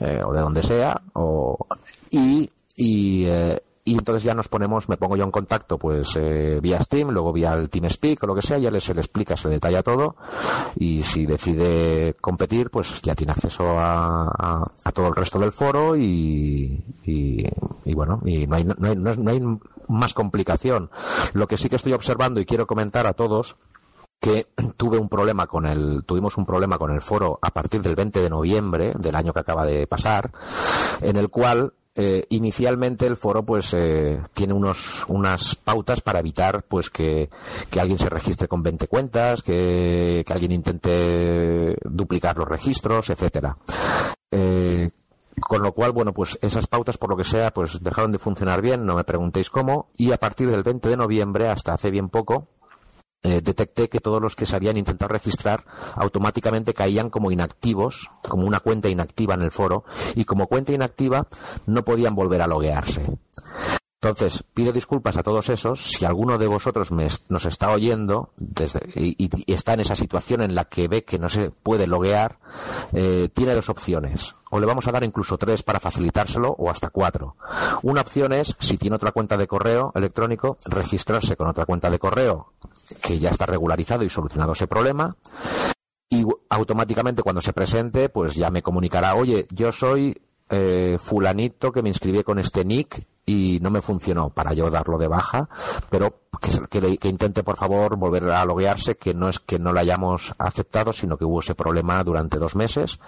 eh, 0.00 0.22
o 0.22 0.34
de 0.34 0.40
donde 0.40 0.62
sea, 0.62 1.00
o, 1.14 1.56
y, 2.10 2.50
y 2.76 3.24
eh, 3.24 3.62
y 3.84 3.94
entonces 3.94 4.22
ya 4.22 4.34
nos 4.34 4.48
ponemos, 4.48 4.88
me 4.88 4.96
pongo 4.96 5.16
yo 5.16 5.24
en 5.24 5.30
contacto 5.30 5.76
pues 5.76 6.16
eh, 6.16 6.60
vía 6.62 6.80
Steam, 6.82 7.10
luego 7.10 7.32
vía 7.32 7.52
el 7.54 7.68
TeamSpeak 7.68 8.22
o 8.22 8.26
lo 8.26 8.34
que 8.34 8.42
sea, 8.42 8.58
ya 8.58 8.70
le, 8.70 8.80
se 8.80 8.94
le 8.94 9.00
explica, 9.00 9.36
se 9.36 9.48
detalla 9.48 9.82
todo 9.82 10.16
y 10.76 11.02
si 11.02 11.26
decide 11.26 12.14
competir 12.20 12.70
pues 12.70 13.02
ya 13.02 13.14
tiene 13.14 13.32
acceso 13.32 13.78
a, 13.78 14.70
a, 14.84 14.92
todo 14.92 15.08
el 15.08 15.16
resto 15.16 15.38
del 15.40 15.52
foro 15.52 15.96
y, 15.96 16.84
y, 17.04 17.94
bueno, 17.94 18.20
y 18.24 18.46
no 18.46 18.56
hay, 18.56 18.64
no, 18.64 18.88
hay, 18.88 18.96
no 18.96 19.30
hay 19.30 19.42
más 19.88 20.14
complicación. 20.14 20.90
Lo 21.32 21.48
que 21.48 21.56
sí 21.56 21.68
que 21.68 21.76
estoy 21.76 21.92
observando 21.92 22.40
y 22.40 22.46
quiero 22.46 22.66
comentar 22.66 23.06
a 23.06 23.14
todos 23.14 23.56
que 24.20 24.46
tuve 24.76 24.98
un 24.98 25.08
problema 25.08 25.48
con 25.48 25.66
el, 25.66 26.04
tuvimos 26.06 26.36
un 26.36 26.46
problema 26.46 26.78
con 26.78 26.92
el 26.92 27.02
foro 27.02 27.40
a 27.42 27.50
partir 27.50 27.82
del 27.82 27.96
20 27.96 28.20
de 28.20 28.30
noviembre 28.30 28.92
del 28.96 29.16
año 29.16 29.32
que 29.32 29.40
acaba 29.40 29.66
de 29.66 29.88
pasar, 29.88 30.30
en 31.00 31.16
el 31.16 31.28
cual 31.28 31.72
eh, 31.94 32.24
inicialmente 32.30 33.06
el 33.06 33.16
foro 33.16 33.44
pues 33.44 33.74
eh, 33.74 34.20
tiene 34.32 34.54
unos 34.54 35.04
unas 35.08 35.56
pautas 35.56 36.00
para 36.00 36.20
evitar 36.20 36.62
pues 36.62 36.88
que, 36.88 37.28
que 37.70 37.80
alguien 37.80 37.98
se 37.98 38.08
registre 38.08 38.48
con 38.48 38.62
20 38.62 38.86
cuentas 38.88 39.42
que, 39.42 40.24
que 40.26 40.32
alguien 40.32 40.52
intente 40.52 41.76
duplicar 41.84 42.38
los 42.38 42.48
registros 42.48 43.10
etcétera. 43.10 43.56
Eh, 44.30 44.90
con 45.40 45.62
lo 45.62 45.72
cual, 45.72 45.92
bueno, 45.92 46.12
pues 46.12 46.38
esas 46.42 46.66
pautas, 46.66 46.98
por 46.98 47.10
lo 47.10 47.16
que 47.16 47.24
sea, 47.24 47.52
pues 47.52 47.82
dejaron 47.82 48.12
de 48.12 48.18
funcionar 48.18 48.60
bien, 48.60 48.84
no 48.84 48.94
me 48.94 49.04
preguntéis 49.04 49.50
cómo, 49.50 49.88
y 49.96 50.12
a 50.12 50.18
partir 50.18 50.50
del 50.50 50.62
20 50.62 50.90
de 50.90 50.96
noviembre, 50.96 51.48
hasta 51.48 51.72
hace 51.72 51.90
bien 51.90 52.08
poco, 52.08 52.48
eh, 53.22 53.40
detecté 53.40 53.88
que 53.88 54.00
todos 54.00 54.20
los 54.20 54.34
que 54.34 54.46
se 54.46 54.56
habían 54.56 54.76
intentado 54.76 55.12
registrar 55.12 55.64
automáticamente 55.94 56.74
caían 56.74 57.08
como 57.08 57.30
inactivos, 57.30 58.10
como 58.28 58.46
una 58.46 58.60
cuenta 58.60 58.88
inactiva 58.88 59.34
en 59.34 59.42
el 59.42 59.52
foro, 59.52 59.84
y 60.14 60.24
como 60.24 60.48
cuenta 60.48 60.72
inactiva 60.72 61.26
no 61.66 61.84
podían 61.84 62.14
volver 62.14 62.42
a 62.42 62.46
loguearse. 62.46 63.02
Entonces, 64.02 64.42
pido 64.52 64.72
disculpas 64.72 65.16
a 65.16 65.22
todos 65.22 65.48
esos. 65.48 65.80
Si 65.80 66.04
alguno 66.04 66.36
de 66.36 66.48
vosotros 66.48 66.90
nos 66.90 67.46
está 67.46 67.70
oyendo 67.70 68.32
y, 68.96 69.30
está 69.46 69.74
en 69.74 69.80
esa 69.80 69.94
situación 69.94 70.42
en 70.42 70.56
la 70.56 70.64
que 70.64 70.88
ve 70.88 71.04
que 71.04 71.20
no 71.20 71.28
se 71.28 71.50
puede 71.50 71.86
loguear, 71.86 72.40
eh, 72.92 73.28
tiene 73.32 73.54
dos 73.54 73.68
opciones. 73.68 74.34
O 74.50 74.58
le 74.58 74.66
vamos 74.66 74.88
a 74.88 74.92
dar 74.92 75.04
incluso 75.04 75.38
tres 75.38 75.62
para 75.62 75.78
facilitárselo 75.78 76.50
o 76.58 76.68
hasta 76.68 76.90
cuatro. 76.90 77.36
Una 77.82 78.00
opción 78.00 78.32
es, 78.32 78.56
si 78.58 78.76
tiene 78.76 78.96
otra 78.96 79.12
cuenta 79.12 79.36
de 79.36 79.46
correo 79.46 79.92
electrónico, 79.94 80.58
registrarse 80.64 81.36
con 81.36 81.46
otra 81.46 81.64
cuenta 81.64 81.88
de 81.88 82.00
correo 82.00 82.54
que 82.94 83.18
ya 83.18 83.30
está 83.30 83.46
regularizado 83.46 84.04
y 84.04 84.10
solucionado 84.10 84.52
ese 84.52 84.66
problema. 84.66 85.16
Y 86.10 86.26
automáticamente 86.50 87.22
cuando 87.22 87.40
se 87.40 87.52
presente, 87.52 88.08
pues 88.08 88.34
ya 88.34 88.50
me 88.50 88.62
comunicará, 88.62 89.14
oye, 89.14 89.46
yo 89.50 89.72
soy 89.72 90.20
eh, 90.50 90.98
fulanito 91.02 91.72
que 91.72 91.82
me 91.82 91.88
inscribí 91.88 92.22
con 92.22 92.38
este 92.38 92.64
nick 92.64 93.06
y 93.24 93.58
no 93.62 93.70
me 93.70 93.80
funcionó 93.80 94.28
para 94.28 94.52
yo 94.52 94.68
darlo 94.70 94.98
de 94.98 95.08
baja, 95.08 95.48
pero 95.88 96.20
que, 96.68 97.08
intente 97.08 97.42
por 97.42 97.56
favor 97.56 97.96
volver 97.96 98.30
a 98.30 98.44
loguearse, 98.44 98.96
que 98.96 99.14
no 99.14 99.30
es 99.30 99.38
que 99.38 99.58
no 99.58 99.72
lo 99.72 99.80
hayamos 99.80 100.34
aceptado, 100.38 100.92
sino 100.92 101.16
que 101.16 101.24
hubo 101.24 101.40
ese 101.40 101.54
problema 101.54 102.04
durante 102.04 102.38
dos 102.38 102.56
meses. 102.56 102.98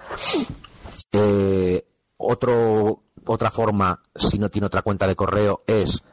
Eh, 1.11 1.85
otro, 2.17 3.03
otra 3.25 3.51
forma, 3.51 4.01
si 4.15 4.37
no 4.37 4.49
tiene 4.49 4.67
otra 4.67 4.81
cuenta 4.81 5.07
de 5.07 5.15
correo, 5.15 5.63
es 5.67 6.03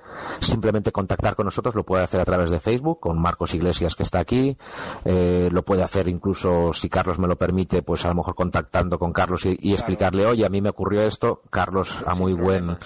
simplemente 0.41 0.93
contactar 0.93 1.35
con 1.37 1.47
nosotros, 1.47 1.74
lo 1.74 1.85
puede 1.85 2.05
hacer 2.05 2.20
a 2.20 2.24
través 2.24 2.51
de 2.51 2.61
Facebook, 2.61 3.01
con 3.01 3.20
Marcos 3.20 3.55
Iglesias 3.55 3.95
que 3.95 4.03
está 4.03 4.19
aquí, 4.19 4.57
eh, 5.05 5.49
lo 5.53 5.65
puede 5.65 5.83
hacer 5.83 6.09
incluso, 6.09 6.73
si 6.73 6.89
Carlos 6.89 7.19
me 7.19 7.29
lo 7.29 7.37
permite, 7.37 7.83
pues 7.83 8.05
a 8.05 8.09
lo 8.09 8.16
mejor 8.16 8.35
contactando 8.35 8.99
con 8.99 9.12
Carlos 9.12 9.47
y, 9.47 9.73
explicarle, 9.73 10.27
oye, 10.27 10.45
a 10.45 10.49
mí 10.49 10.61
me 10.61 10.70
ocurrió 10.70 11.03
esto, 11.03 11.43
Carlos 11.51 12.03
a 12.07 12.15
muy 12.15 12.35
buen, 12.35 12.77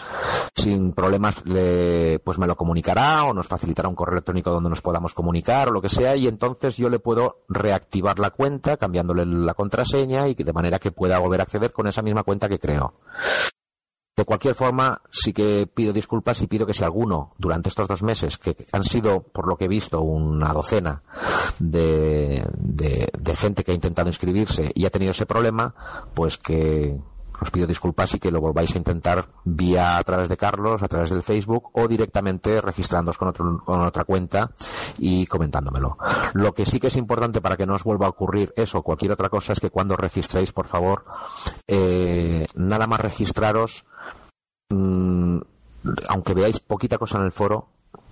sin 0.55 0.93
problemas, 0.93 1.45
le, 1.47 2.21
pues 2.21 2.39
me 2.39 2.47
lo 2.47 2.57
comunicará 2.57 3.25
o 3.25 3.35
nos 3.35 3.49
facilitará 3.49 3.89
un 3.89 3.95
correo 3.95 4.15
electrónico 4.15 4.51
donde 4.51 4.71
nos 4.71 4.83
podamos 4.83 5.15
comunicar 5.15 5.69
o 5.69 5.73
lo 5.73 5.83
que 5.83 5.89
sea 5.89 6.17
y 6.17 6.27
entonces 6.27 6.77
yo 6.77 6.89
le 6.89 6.99
puedo 6.99 7.45
reactivar 7.49 8.19
la 8.19 8.31
cuenta 8.31 8.77
cambiándole 8.77 9.27
la 9.27 9.55
contraseña 9.55 10.29
y 10.29 10.35
de 10.35 10.53
manera 10.53 10.79
que 10.79 10.93
pueda 10.93 11.19
volver 11.19 11.41
a 11.41 11.45
acceder 11.45 11.73
con 11.73 11.87
esa 11.87 12.03
misma 12.03 12.23
cuenta 12.23 12.49
que 12.49 12.59
creó. 12.59 12.95
De 14.17 14.25
cualquier 14.25 14.55
forma, 14.55 15.03
sí 15.11 15.35
que 15.35 15.67
pido 15.67 15.93
disculpas 15.93 16.41
y 16.41 16.47
pido 16.47 16.65
que 16.65 16.73
si 16.73 16.83
alguno, 16.83 17.35
durante 17.37 17.69
estos 17.69 17.87
dos 17.87 18.03
meses, 18.03 18.39
que 18.39 18.57
han 18.73 18.83
sido, 18.83 19.21
por 19.21 19.47
lo 19.47 19.57
que 19.57 19.67
he 19.67 19.69
visto, 19.69 20.01
una 20.01 20.55
docena 20.55 21.03
de, 21.59 22.43
de, 22.57 23.37
gente 23.37 23.63
que 23.63 23.73
ha 23.73 23.75
intentado 23.75 24.09
inscribirse 24.09 24.73
y 24.75 24.87
ha 24.87 24.91
tenido 24.91 25.11
ese 25.11 25.27
problema, 25.27 25.75
pues 26.15 26.39
que, 26.39 26.99
os 27.41 27.51
pido 27.51 27.67
disculpas 27.67 28.15
y 28.15 28.19
que 28.19 28.31
lo 28.31 28.41
volváis 28.41 28.75
a 28.75 28.79
intentar 28.79 29.27
vía 29.45 29.99
a 29.99 30.05
través 30.05 30.29
de 30.29 30.37
Carlos, 30.37 30.83
a 30.83 30.89
través 30.89 31.11
del 31.11 31.23
Facebook 31.23 31.71
o 31.73 31.89
directamente 31.89 32.61
registrándoos 32.61 33.19
con, 33.19 33.29
otro, 33.29 33.63
con 33.65 33.81
otra 33.83 34.05
cuenta 34.05 34.51
y 34.99 35.27
comentándomelo. 35.27 35.99
Lo 36.35 36.55
que 36.55 36.67
sí 36.67 36.81
que 36.81 36.89
es 36.89 36.97
importante 36.97 37.41
para 37.41 37.57
que 37.57 37.67
no 37.67 37.75
os 37.75 37.85
vuelva 37.85 38.07
a 38.07 38.11
ocurrir 38.11 38.53
eso 38.57 38.79
o 38.79 38.83
cualquier 38.83 39.13
otra 39.13 39.29
cosa 39.29 39.53
es 39.53 39.61
que 39.61 39.71
cuando 39.71 39.97
registréis, 39.97 40.53
por 40.53 40.67
favor, 40.67 41.05
eh, 41.67 42.47
nada 42.55 42.87
más 42.87 43.01
registraros, 43.01 43.85
mmm, 44.71 45.39
aunque 46.09 46.35
veáis 46.35 46.61
poquita 46.61 46.99
cosa 46.99 47.19
en 47.19 47.25
el 47.25 47.33
foro, 47.33 47.69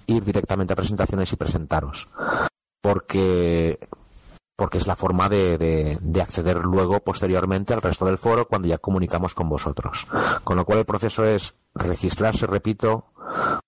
ir 0.07 0.25
directamente 0.25 0.73
a 0.73 0.77
presentaciones 0.77 1.33
y 1.33 1.37
presentaros. 1.37 2.09
Porque 2.81 3.79
porque 4.57 4.79
es 4.79 4.87
la 4.87 4.97
forma 4.97 5.29
de, 5.29 5.59
de, 6.01 6.23
acceder 6.23 6.59
luego, 6.65 7.01
posteriormente, 7.01 7.75
al 7.75 7.83
resto 7.83 8.07
del 8.07 8.19
foro 8.19 8.47
cuando 8.47 8.69
ya 8.69 8.79
comunicamos 8.79 9.35
con 9.35 9.49
vosotros. 9.49 10.07
Con 10.45 10.57
lo 10.57 10.65
cual 10.65 10.79
el 10.79 10.85
proceso 10.85 11.25
es 11.25 11.55
registrarse, 11.75 12.47
repito, 12.47 13.07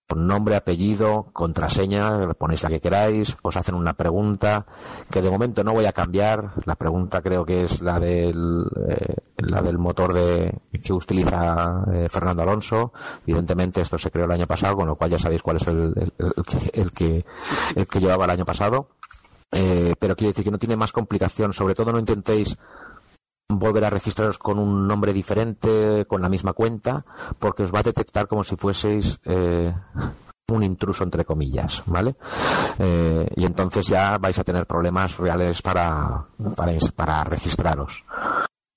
con 0.06 0.28
nombre, 0.28 0.54
apellido, 0.54 1.26
contraseña, 1.32 2.32
ponéis 2.34 2.62
la 2.62 2.68
que 2.68 2.80
queráis, 2.80 3.36
os 3.42 3.56
hacen 3.56 3.74
una 3.74 3.94
pregunta 3.94 4.64
que 5.10 5.20
de 5.20 5.30
momento 5.30 5.64
no 5.64 5.72
voy 5.72 5.86
a 5.86 5.92
cambiar. 5.92 6.52
La 6.64 6.76
pregunta 6.76 7.20
creo 7.20 7.44
que 7.44 7.64
es 7.64 7.80
la 7.82 7.98
del, 7.98 8.64
eh, 8.88 9.16
la 9.38 9.62
del 9.62 9.78
motor 9.78 10.12
de, 10.12 10.54
que 10.80 10.92
utiliza 10.92 11.84
eh, 11.92 12.08
Fernando 12.08 12.44
Alonso. 12.44 12.92
Evidentemente 13.26 13.80
esto 13.80 13.98
se 13.98 14.12
creó 14.12 14.26
el 14.26 14.32
año 14.32 14.46
pasado, 14.46 14.76
con 14.76 14.86
lo 14.86 14.94
cual 14.94 15.10
ya 15.10 15.18
sabéis 15.18 15.42
cuál 15.42 15.56
es 15.56 15.66
el, 15.66 16.12
el 16.72 16.92
que, 16.92 17.24
el 17.74 17.86
que 17.88 18.00
llevaba 18.00 18.26
el 18.26 18.30
año 18.30 18.44
pasado 18.44 18.90
eh, 19.52 19.94
pero 19.98 20.16
quiero 20.16 20.30
decir 20.30 20.44
que 20.44 20.50
no 20.50 20.58
tiene 20.58 20.76
más 20.76 20.92
complicación. 20.92 21.52
Sobre 21.52 21.74
todo 21.74 21.92
no 21.92 21.98
intentéis 21.98 22.56
volver 23.48 23.84
a 23.84 23.90
registraros 23.90 24.38
con 24.38 24.58
un 24.58 24.86
nombre 24.86 25.12
diferente, 25.12 26.04
con 26.06 26.22
la 26.22 26.28
misma 26.28 26.52
cuenta, 26.52 27.04
porque 27.38 27.62
os 27.62 27.74
va 27.74 27.80
a 27.80 27.84
detectar 27.84 28.26
como 28.26 28.42
si 28.42 28.56
fueseis 28.56 29.18
eh, 29.24 29.72
un 30.48 30.62
intruso, 30.62 31.04
entre 31.04 31.24
comillas, 31.24 31.82
¿vale? 31.86 32.16
Eh, 32.78 33.28
y 33.36 33.44
entonces 33.44 33.86
ya 33.86 34.18
vais 34.18 34.38
a 34.38 34.44
tener 34.44 34.66
problemas 34.66 35.16
reales 35.16 35.62
para, 35.62 36.26
para, 36.94 37.24
registraros. 37.24 38.04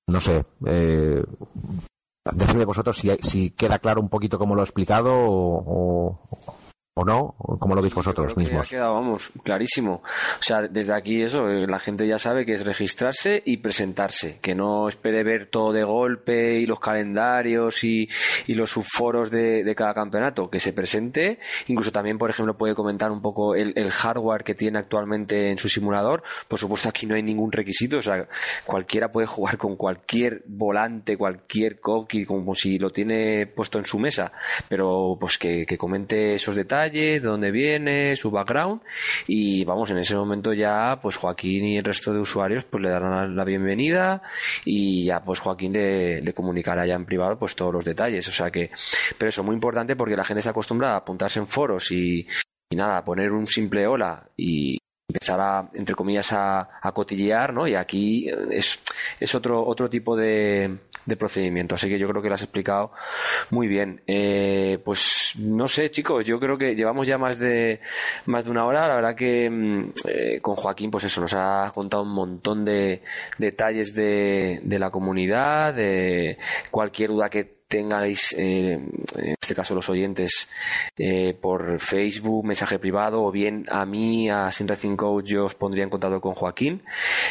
No 0.07 0.21
sé, 0.21 0.45
eh, 0.65 1.23
decidme 2.33 2.65
vosotros 2.65 2.97
si, 2.97 3.09
si 3.21 3.51
queda 3.51 3.79
claro 3.79 4.01
un 4.01 4.09
poquito 4.09 4.37
cómo 4.39 4.55
lo 4.55 4.61
he 4.61 4.65
explicado 4.65 5.11
¿O 5.13 6.19
no? 7.05 7.35
¿Cómo 7.59 7.75
lo 7.75 7.81
veis 7.81 7.93
vosotros 7.93 8.35
mismos? 8.35 8.67
Ha 8.67 8.69
quedado, 8.69 8.93
vamos, 8.93 9.31
clarísimo. 9.43 10.01
O 10.39 10.43
sea, 10.43 10.63
desde 10.63 10.93
aquí 10.93 11.21
eso, 11.21 11.49
eh, 11.49 11.67
la 11.67 11.79
gente 11.79 12.07
ya 12.07 12.17
sabe 12.17 12.45
que 12.45 12.53
es 12.53 12.65
registrarse 12.65 13.41
y 13.45 13.57
presentarse, 13.57 14.39
que 14.41 14.55
no 14.55 14.87
espere 14.87 15.23
ver 15.23 15.45
todo 15.45 15.73
de 15.73 15.83
golpe 15.83 16.55
y 16.59 16.65
los 16.65 16.79
calendarios 16.79 17.83
y, 17.83 18.09
los 18.47 18.71
subforos 18.71 19.31
de, 19.31 19.73
cada 19.75 19.93
campeonato, 19.93 20.49
que 20.49 20.59
se 20.59 20.73
presente. 20.73 21.39
Incluso 21.67 21.91
también, 21.91 22.17
por 22.17 22.29
ejemplo, 22.29 22.57
puede 22.57 22.75
comentar 22.75 23.11
un 23.11 23.21
poco 23.21 23.55
el, 23.55 23.73
hardware 23.89 24.43
que 24.43 24.55
tiene 24.55 24.79
actualmente 24.79 25.49
en 25.49 25.57
su 25.57 25.69
simulador. 25.69 26.23
Por 26.47 26.59
supuesto, 26.59 26.89
aquí 26.89 27.05
no 27.05 27.15
hay 27.15 27.23
ningún 27.23 27.51
requisito, 27.51 27.97
o 27.99 28.01
sea, 28.01 28.27
cualquiera 28.65 29.11
puede 29.11 29.27
jugar 29.27 29.57
con 29.57 29.77
cualquier 29.77 30.43
volante, 30.45 31.17
cualquier 31.17 31.79
cockpit, 31.79 32.27
como 32.27 32.53
si 32.53 32.77
lo 32.77 32.91
tiene 32.91 33.47
puesto 33.47 33.79
en 33.79 33.85
su 33.85 33.97
mesa, 33.97 34.31
pero 34.67 35.17
pues 35.19 35.37
que 35.37 35.65
comente 35.77 36.35
esos 36.35 36.55
detalles 36.55 36.88
de 36.89 37.19
dónde 37.19 37.51
viene, 37.51 38.15
su 38.15 38.31
background 38.31 38.81
y 39.27 39.63
vamos, 39.65 39.89
en 39.91 39.99
ese 39.99 40.15
momento 40.15 40.53
ya 40.53 40.99
pues 41.01 41.15
Joaquín 41.17 41.65
y 41.65 41.77
el 41.77 41.83
resto 41.83 42.13
de 42.13 42.19
usuarios 42.19 42.65
pues 42.65 42.83
le 42.83 42.89
darán 42.89 43.35
la 43.35 43.43
bienvenida 43.43 44.21
y 44.65 45.05
ya 45.05 45.21
pues 45.21 45.39
Joaquín 45.39 45.73
le, 45.73 46.21
le 46.21 46.33
comunicará 46.33 46.85
ya 46.85 46.95
en 46.95 47.05
privado 47.05 47.37
pues 47.37 47.55
todos 47.55 47.73
los 47.73 47.85
detalles, 47.85 48.27
o 48.27 48.31
sea 48.31 48.51
que, 48.51 48.71
pero 49.17 49.29
eso 49.29 49.41
es 49.41 49.45
muy 49.45 49.55
importante 49.55 49.95
porque 49.95 50.15
la 50.15 50.23
gente 50.23 50.39
está 50.39 50.51
acostumbrada 50.51 50.95
a 50.95 50.97
apuntarse 50.97 51.39
en 51.39 51.47
foros 51.47 51.91
y, 51.91 52.27
y 52.69 52.75
nada, 52.75 53.03
poner 53.03 53.31
un 53.31 53.47
simple 53.47 53.87
hola 53.87 54.29
y, 54.37 54.77
empezar 55.09 55.39
a, 55.39 55.69
entre 55.73 55.95
comillas, 55.95 56.31
a, 56.33 56.69
a, 56.81 56.91
cotillear, 56.91 57.51
¿no? 57.51 57.67
Y 57.67 57.73
aquí 57.73 58.29
es, 58.51 58.79
es 59.19 59.35
otro, 59.35 59.65
otro 59.65 59.89
tipo 59.89 60.15
de, 60.15 60.77
de 61.09 61.17
procedimiento. 61.17 61.75
Así 61.75 61.89
que 61.89 61.99
yo 61.99 62.07
creo 62.07 62.21
que 62.21 62.29
lo 62.29 62.35
has 62.35 62.41
explicado 62.41 62.91
muy 63.49 63.67
bien. 63.67 64.01
Eh, 64.07 64.79
pues 64.83 65.33
no 65.37 65.67
sé, 65.67 65.91
chicos, 65.91 66.25
yo 66.25 66.39
creo 66.39 66.57
que 66.57 66.75
llevamos 66.75 67.07
ya 67.07 67.17
más 67.17 67.37
de, 67.37 67.81
más 68.25 68.45
de 68.45 68.51
una 68.51 68.65
hora. 68.65 68.87
La 68.87 68.95
verdad 68.95 69.15
que 69.15 69.49
mm, 69.49 69.91
eh, 70.07 70.39
con 70.41 70.55
Joaquín, 70.55 70.91
pues 70.91 71.03
eso, 71.03 71.21
nos 71.21 71.33
ha 71.33 71.71
contado 71.73 72.03
un 72.03 72.13
montón 72.13 72.63
de 72.63 73.01
detalles 73.37 73.93
de, 73.93 74.61
de 74.63 74.79
la 74.79 74.89
comunidad, 74.89 75.73
de 75.73 76.37
cualquier 76.71 77.09
duda 77.09 77.29
que 77.29 77.58
tengáis, 77.69 78.33
eh, 78.37 78.73
en 78.73 79.35
este 79.39 79.53
caso 79.53 79.75
los 79.75 79.87
oyentes, 79.89 80.49
eh, 80.97 81.37
por 81.39 81.79
Facebook, 81.79 82.43
mensaje 82.45 82.79
privado, 82.79 83.23
o 83.23 83.31
bien 83.31 83.65
a 83.69 83.85
mí, 83.85 84.29
a 84.29 84.49
Sin 84.49 84.67
Racing 84.67 84.95
Coach, 84.95 85.27
yo 85.27 85.45
os 85.45 85.55
pondría 85.55 85.83
en 85.83 85.89
contacto 85.91 86.19
con 86.19 86.33
Joaquín. 86.33 86.81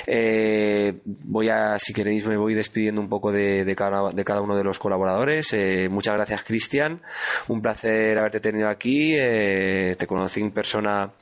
Eh, 0.06 0.94
voy 1.04 1.48
a, 1.48 1.76
si 1.78 1.92
queréis, 1.92 2.24
me 2.24 2.36
voy 2.36 2.54
despidiendo 2.54 3.00
un 3.00 3.08
poco 3.08 3.32
de, 3.32 3.64
de, 3.64 3.74
cada, 3.74 4.10
de 4.10 4.24
cada 4.24 4.40
uno 4.40 4.56
de 4.56 4.62
los 4.62 4.78
colaboradores. 4.78 5.54
muchas 5.90 6.14
gracias, 6.14 6.44
Cristian. 6.44 7.02
Un 7.48 7.60
placer 7.60 8.16
haberte 8.16 8.38
tenido 8.38 8.68
aquí. 8.68 9.14
te 9.14 10.06
conocí 10.06 10.40
en 10.40 10.52
persona 10.52 11.14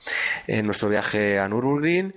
en 0.47 0.67
nuestro 0.67 0.91
viaje 0.91 1.39
a 1.39 1.49
Nürburgring. 1.49 2.15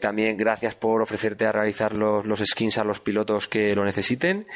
también 0.00 0.36
gracias 0.36 0.76
por 0.76 1.02
ofrecerte 1.02 1.44
a 1.44 1.52
realizar 1.52 1.96
los, 1.96 2.24
los 2.24 2.38
skins 2.38 2.78
a 2.78 2.84
los 2.84 3.00
pilotos 3.00 3.48
que 3.48 3.74
lo 3.74 3.84
necesiten. 3.84 4.46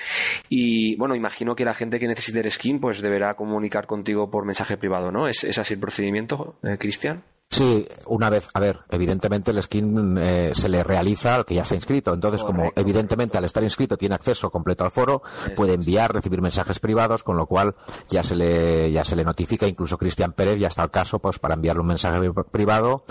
Y 0.48 0.94
bueno, 0.96 1.16
imagino 1.16 1.47
que 1.56 1.64
la 1.64 1.74
gente 1.74 1.98
que 1.98 2.08
necesite 2.08 2.40
el 2.40 2.50
skin 2.50 2.80
pues 2.80 3.00
deberá 3.00 3.34
comunicar 3.34 3.86
contigo 3.86 4.30
por 4.30 4.44
mensaje 4.44 4.76
privado, 4.76 5.10
¿no? 5.12 5.28
¿Es, 5.28 5.44
es 5.44 5.58
así 5.58 5.74
el 5.74 5.80
procedimiento, 5.80 6.56
eh, 6.62 6.76
Cristian? 6.78 7.22
Sí, 7.50 7.88
una 8.06 8.28
vez, 8.28 8.46
a 8.52 8.60
ver, 8.60 8.80
evidentemente 8.90 9.52
el 9.52 9.62
skin 9.62 10.18
eh, 10.18 10.50
se 10.52 10.68
le 10.68 10.84
realiza 10.84 11.34
al 11.34 11.46
que 11.46 11.54
ya 11.54 11.62
está 11.62 11.76
inscrito. 11.76 12.12
Entonces, 12.12 12.42
como 12.42 12.70
evidentemente 12.76 13.38
al 13.38 13.44
estar 13.44 13.62
inscrito 13.62 13.96
tiene 13.96 14.14
acceso 14.16 14.50
completo 14.50 14.84
al 14.84 14.90
foro, 14.90 15.22
puede 15.56 15.72
enviar, 15.72 16.12
recibir 16.12 16.42
mensajes 16.42 16.78
privados, 16.78 17.22
con 17.24 17.38
lo 17.38 17.46
cual 17.46 17.74
ya 18.08 18.22
se 18.22 18.36
le 18.36 18.92
ya 18.92 19.02
se 19.02 19.16
le 19.16 19.24
notifica. 19.24 19.66
Incluso 19.66 19.96
Cristian 19.96 20.34
Pérez 20.34 20.58
ya 20.60 20.68
está 20.68 20.82
al 20.82 20.90
caso, 20.90 21.20
pues 21.20 21.38
para 21.38 21.54
enviarle 21.54 21.80
un 21.80 21.86
mensaje 21.88 22.30
privado 22.50 23.04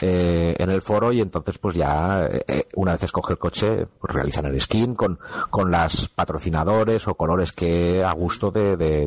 eh, 0.00 0.56
en 0.58 0.70
el 0.70 0.82
foro 0.82 1.12
y 1.12 1.20
entonces, 1.20 1.58
pues 1.58 1.76
ya 1.76 2.26
eh, 2.26 2.66
una 2.74 2.92
vez 2.92 3.04
escoge 3.04 3.34
el 3.34 3.38
coche, 3.38 3.86
pues 4.00 4.12
realizan 4.12 4.46
el 4.46 4.60
skin 4.60 4.96
con 4.96 5.20
con 5.50 5.70
las 5.70 6.08
patrocinadores 6.08 7.06
o 7.06 7.14
colores 7.14 7.52
que 7.52 8.02
a 8.02 8.12
gusto 8.12 8.50
de, 8.50 8.76
del, 8.76 9.06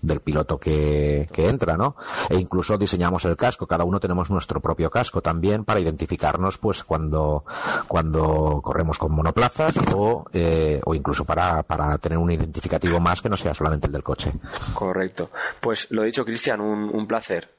del 0.00 0.20
piloto 0.20 0.58
que, 0.58 1.28
que 1.30 1.48
entra, 1.48 1.76
¿no? 1.76 1.94
E 2.30 2.36
incluso 2.36 2.78
diseñamos 2.78 3.26
el 3.26 3.36
casco, 3.36 3.66
cada 3.66 3.84
uno 3.84 3.97
tenemos 4.00 4.30
nuestro 4.30 4.60
propio 4.60 4.90
casco 4.90 5.20
también 5.20 5.64
para 5.64 5.80
identificarnos 5.80 6.58
pues 6.58 6.84
cuando, 6.84 7.44
cuando 7.86 8.60
corremos 8.62 8.98
con 8.98 9.12
monoplazas 9.12 9.74
o, 9.94 10.26
eh, 10.32 10.80
o 10.84 10.94
incluso 10.94 11.24
para, 11.24 11.62
para 11.62 11.98
tener 11.98 12.18
un 12.18 12.30
identificativo 12.30 13.00
más 13.00 13.22
que 13.22 13.28
no 13.28 13.36
sea 13.36 13.54
solamente 13.54 13.86
el 13.86 13.92
del 13.92 14.02
coche. 14.02 14.32
Correcto. 14.74 15.30
Pues 15.60 15.88
lo 15.90 16.02
dicho, 16.02 16.24
Cristian, 16.24 16.60
un, 16.60 16.90
un 16.92 17.06
placer. 17.06 17.58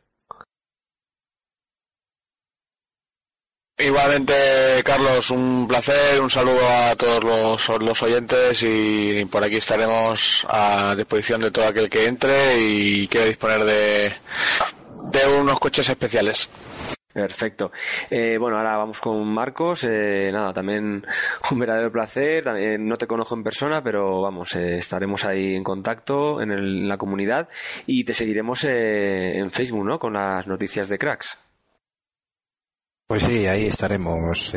Igualmente, 3.82 4.34
Carlos, 4.84 5.32
un 5.32 5.66
placer, 5.66 6.20
un 6.20 6.30
saludo 6.30 6.60
a 6.68 6.98
todos 6.98 7.24
los, 7.24 7.82
los, 7.82 8.02
oyentes 8.04 8.62
y 8.62 9.24
por 9.32 9.42
aquí 9.42 9.56
estaremos 9.56 10.46
a 10.50 10.96
disposición 10.98 11.40
de 11.40 11.52
todo 11.52 11.66
aquel 11.66 11.90
que 11.90 12.08
entre 12.08 12.60
y 12.60 13.08
quiera 13.08 13.28
disponer 13.28 13.64
de, 13.64 14.12
de 15.12 15.40
unos 15.40 15.60
coches 15.60 15.90
especiales. 15.90 16.50
Perfecto. 17.12 17.72
Eh, 18.10 18.38
bueno, 18.40 18.58
ahora 18.58 18.78
vamos 18.78 19.00
con 19.02 19.28
Marcos. 19.28 19.84
Eh, 19.84 20.30
nada, 20.32 20.54
también 20.54 21.06
un 21.52 21.60
verdadero 21.60 21.92
placer. 21.92 22.44
También 22.44 22.88
no 22.88 22.98
te 22.98 23.08
conozco 23.08 23.36
en 23.36 23.44
persona, 23.44 23.84
pero 23.84 24.22
vamos, 24.22 24.56
eh, 24.56 24.78
estaremos 24.78 25.26
ahí 25.26 25.56
en 25.56 25.64
contacto 25.64 26.42
en, 26.42 26.88
la 26.88 26.98
comunidad 26.98 27.50
y 27.88 28.04
te 28.04 28.14
seguiremos 28.14 28.64
en 28.66 29.52
Facebook, 29.52 29.86
¿no? 29.86 30.00
Con 30.00 30.14
las 30.14 30.46
noticias 30.46 30.88
de 30.88 31.00
Cracks. 31.00 31.38
Pues 33.08 33.24
sí, 33.24 33.48
ahí 33.48 33.66
estaremos 33.66 34.54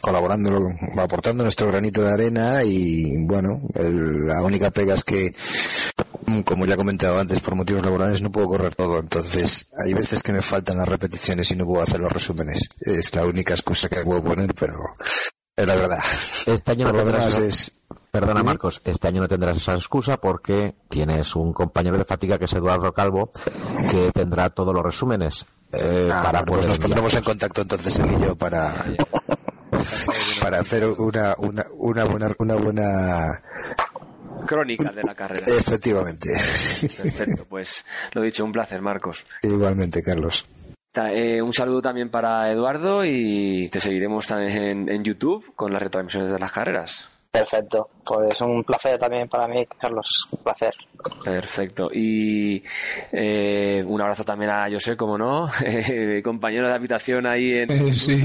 colaborando, 0.00 0.70
aportando 0.96 1.42
nuestro 1.42 1.68
granito 1.68 2.02
de 2.02 2.10
arena 2.10 2.64
y 2.64 3.26
bueno, 3.26 3.60
la 3.74 4.42
única 4.42 4.70
pega 4.70 4.94
es 4.94 5.04
que 5.04 5.30
como 6.44 6.66
ya 6.66 6.74
he 6.74 6.76
comentado 6.76 7.18
antes, 7.18 7.40
por 7.40 7.54
motivos 7.54 7.82
laborales 7.82 8.20
no 8.20 8.30
puedo 8.30 8.48
correr 8.48 8.74
todo, 8.74 8.98
entonces 8.98 9.66
hay 9.84 9.94
veces 9.94 10.22
que 10.22 10.32
me 10.32 10.42
faltan 10.42 10.78
las 10.78 10.88
repeticiones 10.88 11.50
y 11.50 11.56
no 11.56 11.64
puedo 11.64 11.82
hacer 11.82 12.00
los 12.00 12.12
resúmenes. 12.12 12.68
Es 12.80 13.14
la 13.14 13.24
única 13.24 13.54
excusa 13.54 13.88
que 13.88 14.02
puedo 14.02 14.22
poner, 14.22 14.54
pero 14.54 14.74
es 15.56 15.66
la 15.66 15.76
verdad. 15.76 15.98
Este 16.46 16.72
año 16.72 16.92
no 16.92 16.98
tendrás 16.98 17.72
Perdona 18.10 18.42
Marcos, 18.42 18.80
este 18.84 19.08
año 19.08 19.20
no 19.20 19.28
tendrás 19.28 19.58
esa 19.58 19.74
excusa 19.74 20.16
porque 20.16 20.74
tienes 20.88 21.36
un 21.36 21.52
compañero 21.52 21.98
de 21.98 22.04
fatiga 22.06 22.38
que 22.38 22.46
es 22.46 22.52
Eduardo 22.54 22.92
Calvo 22.92 23.30
que 23.90 24.10
tendrá 24.10 24.48
todos 24.48 24.72
los 24.72 24.82
resúmenes. 24.82 25.44
Eh, 25.72 26.08
ah, 26.10 26.22
para 26.24 26.44
pues 26.44 26.66
nos 26.66 26.78
pondremos 26.78 27.12
en 27.12 27.22
contacto 27.22 27.60
entonces 27.60 27.96
él 27.98 28.16
y 28.18 28.24
yo 28.24 28.36
para 28.36 28.86
para 30.40 30.60
hacer 30.60 30.86
una, 30.86 31.34
una, 31.38 31.66
una 31.72 32.04
buena 32.04 32.30
una 32.38 32.54
buena 32.54 33.42
crónica 34.46 34.90
de 34.90 35.02
la 35.02 35.14
carrera. 35.14 35.46
Efectivamente. 35.46 36.30
Perfecto, 36.96 37.44
pues 37.48 37.84
lo 38.12 38.22
dicho, 38.22 38.44
un 38.44 38.52
placer, 38.52 38.80
Marcos. 38.80 39.26
Igualmente, 39.42 40.02
Carlos. 40.02 40.46
Eh, 40.94 41.42
un 41.42 41.52
saludo 41.52 41.82
también 41.82 42.08
para 42.08 42.50
Eduardo 42.50 43.04
y 43.04 43.68
te 43.70 43.80
seguiremos 43.80 44.26
también 44.26 44.88
en 44.88 45.02
YouTube 45.02 45.44
con 45.54 45.72
las 45.72 45.82
retransmisiones 45.82 46.30
de 46.30 46.38
las 46.38 46.52
carreras. 46.52 47.15
Perfecto, 47.36 47.90
pues 48.02 48.40
un 48.40 48.64
placer 48.64 48.98
también 48.98 49.28
para 49.28 49.46
mí, 49.46 49.66
Carlos, 49.78 50.08
un 50.30 50.42
placer. 50.42 50.72
Perfecto, 51.22 51.90
y 51.92 52.62
eh, 53.12 53.84
un 53.86 54.00
abrazo 54.00 54.24
también 54.24 54.52
a 54.52 54.70
José, 54.70 54.96
como 54.96 55.18
no, 55.18 55.46
compañero 56.24 56.66
de 56.66 56.72
habitación 56.72 57.26
ahí 57.26 57.52
en... 57.52 57.94
sí, 57.94 58.16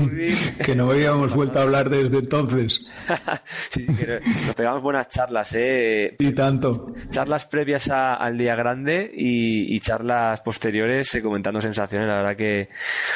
que 0.65 0.77
no 0.77 0.89
habíamos 0.89 1.35
vuelto 1.35 1.59
a 1.59 1.63
hablar 1.63 1.89
desde 1.89 2.19
entonces. 2.19 2.85
sí, 3.69 3.83
sí, 3.83 3.95
que 3.97 4.21
nos 4.45 4.55
pegamos 4.55 4.81
buenas 4.81 5.09
charlas, 5.09 5.53
¿eh? 5.55 6.15
Y 6.17 6.31
tanto. 6.31 6.93
Charlas 7.09 7.45
previas 7.47 7.89
al 7.89 8.37
día 8.37 8.55
grande 8.55 9.11
y, 9.13 9.77
charlas 9.81 10.39
posteriores 10.39 11.13
eh, 11.15 11.21
comentando 11.21 11.59
sensaciones, 11.59 12.07
la 12.07 12.15
verdad 12.15 12.37
que 12.37 12.69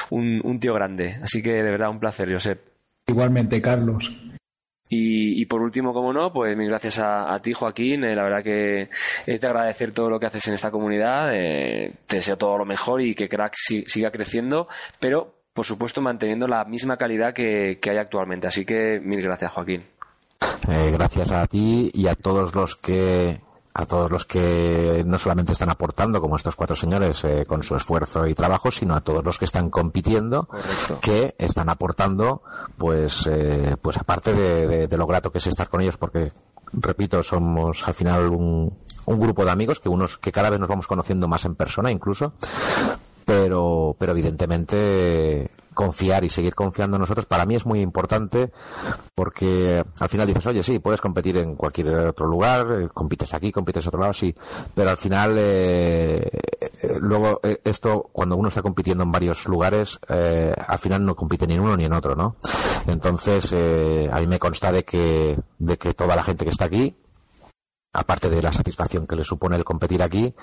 un, 0.10 0.42
un 0.44 0.60
tío 0.60 0.74
grande. 0.74 1.20
Así 1.24 1.42
que 1.42 1.54
de 1.54 1.72
verdad 1.72 1.90
un 1.90 2.00
placer, 2.02 2.34
José. 2.34 2.60
Igualmente, 3.08 3.62
Carlos. 3.62 4.12
Y, 4.88 5.46
por 5.48 5.62
último, 5.62 5.94
como 5.94 6.14
no, 6.14 6.32
pues 6.32 6.56
mil 6.56 6.70
gracias 6.70 7.00
a, 7.00 7.40
ti, 7.42 7.54
Joaquín. 7.54 8.04
Eh, 8.04 8.16
la 8.16 8.24
verdad 8.24 8.44
que 8.44 8.90
es 9.26 9.42
de 9.42 9.48
agradecer 9.48 9.92
todo 9.92 10.10
lo 10.10 10.20
que 10.20 10.28
haces 10.28 10.48
en 10.48 10.54
esta 10.54 10.72
comunidad. 10.72 11.32
Eh, 11.34 11.94
te 12.06 12.18
deseo 12.18 12.38
todo 12.38 12.58
lo 12.58 12.66
mejor 12.66 13.02
y 13.02 13.16
que 13.16 13.28
Crack 13.28 13.56
siga 13.56 14.12
creciendo, 14.12 14.68
pero 15.00 15.34
por 15.54 15.66
supuesto 15.66 16.02
manteniendo 16.02 16.48
la 16.48 16.66
misma 16.66 16.98
calidad 16.98 17.34
que, 17.34 17.80
hay 17.82 17.98
actualmente. 17.98 18.48
Así 18.48 18.64
que 18.64 19.00
mil 19.04 19.22
gracias, 19.22 19.52
Joaquín. 19.52 19.86
Eh, 20.70 20.92
gracias 20.92 21.32
a 21.32 21.48
ti 21.48 21.90
y 21.94 22.08
a 22.08 22.16
todos 22.16 22.54
los 22.54 22.76
que 22.76 23.40
a 23.78 23.86
todos 23.86 24.10
los 24.10 24.24
que 24.24 25.04
no 25.06 25.20
solamente 25.20 25.52
están 25.52 25.70
aportando, 25.70 26.22
como 26.22 26.38
estos 26.38 26.56
cuatro 26.56 26.78
señores, 26.78 27.26
eh, 27.26 27.46
con 27.46 27.62
su 27.62 27.76
esfuerzo 27.76 28.26
y 28.26 28.34
trabajo, 28.34 28.72
sino 28.72 28.96
a 28.96 29.02
todos 29.02 29.24
los 29.26 29.38
que 29.38 29.44
están 29.44 29.70
compitiendo, 29.70 30.48
que 31.02 31.36
están 31.38 31.68
aportando, 31.68 32.42
pues, 32.78 33.28
eh, 33.30 33.76
pues 33.82 33.98
aparte 33.98 34.32
de, 34.32 34.98
lo 34.98 35.06
grato 35.06 35.30
que 35.30 35.40
es 35.40 35.48
estar 35.48 35.68
con 35.68 35.82
ellos, 35.82 35.98
porque, 35.98 36.32
repito, 36.72 37.22
somos 37.22 37.86
al 37.86 37.94
final 37.94 38.30
un, 38.30 38.78
un 39.08 39.20
grupo 39.20 39.44
de 39.44 39.52
amigos 39.52 39.82
que 39.82 39.90
unos 39.90 40.18
que 40.18 40.32
cada 40.32 40.50
vez 40.50 40.60
nos 40.62 40.70
vamos 40.70 40.88
conociendo 40.88 41.28
más 41.28 41.44
en 41.44 41.56
persona, 41.56 41.92
incluso, 41.92 42.32
pero, 43.26 43.94
pero 44.00 44.14
evidentemente 44.14 45.52
confiar 45.76 46.24
y 46.24 46.30
seguir 46.30 46.56
confiando 46.56 46.98
en 46.98 47.02
nosotros 47.02 47.28
para 47.28 47.46
mí 47.46 47.54
es 47.54 47.66
muy 47.68 47.82
importante 47.82 48.52
porque 49.14 49.84
al 50.00 50.10
final 50.10 50.26
dices, 50.26 50.46
oye, 50.48 50.64
sí, 50.64 50.80
puedes 50.80 51.02
competir 51.02 51.38
en 51.38 51.56
cualquier 51.56 51.90
otro 51.90 52.26
lugar, 52.26 52.68
eh, 52.82 52.90
compites 52.92 53.34
aquí, 53.36 53.52
compites 53.52 53.84
en 53.84 53.90
otro 53.90 54.00
lado, 54.00 54.14
sí, 54.14 54.34
pero 54.74 54.90
al 54.90 54.98
final 54.98 55.36
eh, 55.38 56.28
eh, 56.82 56.98
luego 57.00 57.40
esto, 57.64 58.10
cuando 58.12 58.36
uno 58.36 58.50
está 58.50 58.64
compitiendo 58.64 59.04
en 59.04 59.12
varios 59.12 59.48
lugares, 59.48 60.00
al 60.08 60.80
final 60.80 61.06
no 61.06 61.16
compite 61.16 61.46
ni 61.46 61.54
en 61.54 61.60
uno 61.60 61.78
ni 61.78 61.86
en 61.86 61.94
otro, 61.94 62.16
¿no? 62.16 62.38
Entonces, 62.88 63.54
a 63.54 64.20
mí 64.20 64.28
me 64.28 64.40
consta 64.40 64.72
de 64.72 64.84
que, 64.84 65.38
de 65.60 65.78
que 65.78 65.94
toda 65.94 66.16
la 66.16 66.24
gente 66.24 66.46
que 66.46 66.52
está 66.52 66.66
aquí, 66.66 66.96
aparte 67.94 68.30
de 68.30 68.42
la 68.42 68.54
satisfacción 68.54 69.08
que 69.08 69.16
le 69.16 69.24
supone 69.24 69.56
el 69.56 69.64
competir 69.64 70.02
aquí 70.02 70.34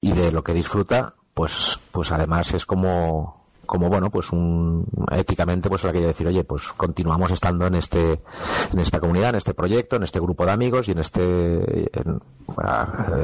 y 0.00 0.12
de 0.12 0.32
lo 0.32 0.42
que 0.42 0.54
disfruta, 0.54 1.14
pues, 1.34 1.80
pues 1.90 2.12
además 2.12 2.54
es 2.54 2.64
como, 2.64 3.43
como 3.64 3.88
bueno 3.88 4.10
pues 4.10 4.32
un 4.32 4.86
éticamente 5.10 5.68
pues 5.68 5.84
la 5.84 5.92
que 5.92 6.00
decir 6.00 6.26
oye 6.26 6.44
pues 6.44 6.72
continuamos 6.72 7.30
estando 7.30 7.66
en 7.66 7.74
este 7.74 8.20
en 8.72 8.78
esta 8.78 9.00
comunidad 9.00 9.30
en 9.30 9.36
este 9.36 9.54
proyecto 9.54 9.96
en 9.96 10.02
este 10.02 10.20
grupo 10.20 10.46
de 10.46 10.52
amigos 10.52 10.88
y 10.88 10.92
en 10.92 10.98
este 10.98 11.90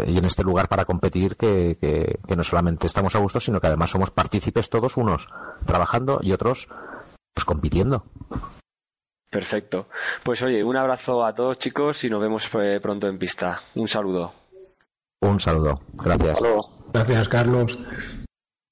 y 0.07 0.19
en 0.19 0.25
este 0.25 0.43
lugar 0.43 0.69
para 0.69 0.85
competir 0.85 1.37
que, 1.37 1.77
que, 1.81 2.37
no 2.37 2.45
solamente 2.45 2.87
estamos 2.87 3.15
a 3.15 3.19
gusto 3.19 3.41
sino 3.41 3.61
que 3.61 3.67
además 3.67 3.91
somos 3.91 4.11
partícipes 4.11 4.71
todos 4.71 4.97
unos 4.97 5.29
trabajando 5.65 6.21
y 6.23 6.33
otros 6.33 6.69
pues 7.35 7.45
compitiendo 7.45 8.05
perfecto. 9.31 9.87
Pues 10.23 10.43
oye 10.43 10.63
un 10.65 10.77
abrazo 10.77 11.25
a 11.25 11.33
todos 11.33 11.59
chicos 11.59 12.03
y 12.05 12.11
nos 12.11 12.21
vemos 12.21 12.51
eh, 12.55 12.81
pronto 12.83 13.07
en 13.07 13.19
pista. 13.19 13.63
Un 13.77 13.87
saludo. 13.87 14.33
Un 15.21 15.39
saludo. 15.39 15.81
Gracias. 15.95 16.39
Gracias 16.93 17.29
Carlos 17.29 17.79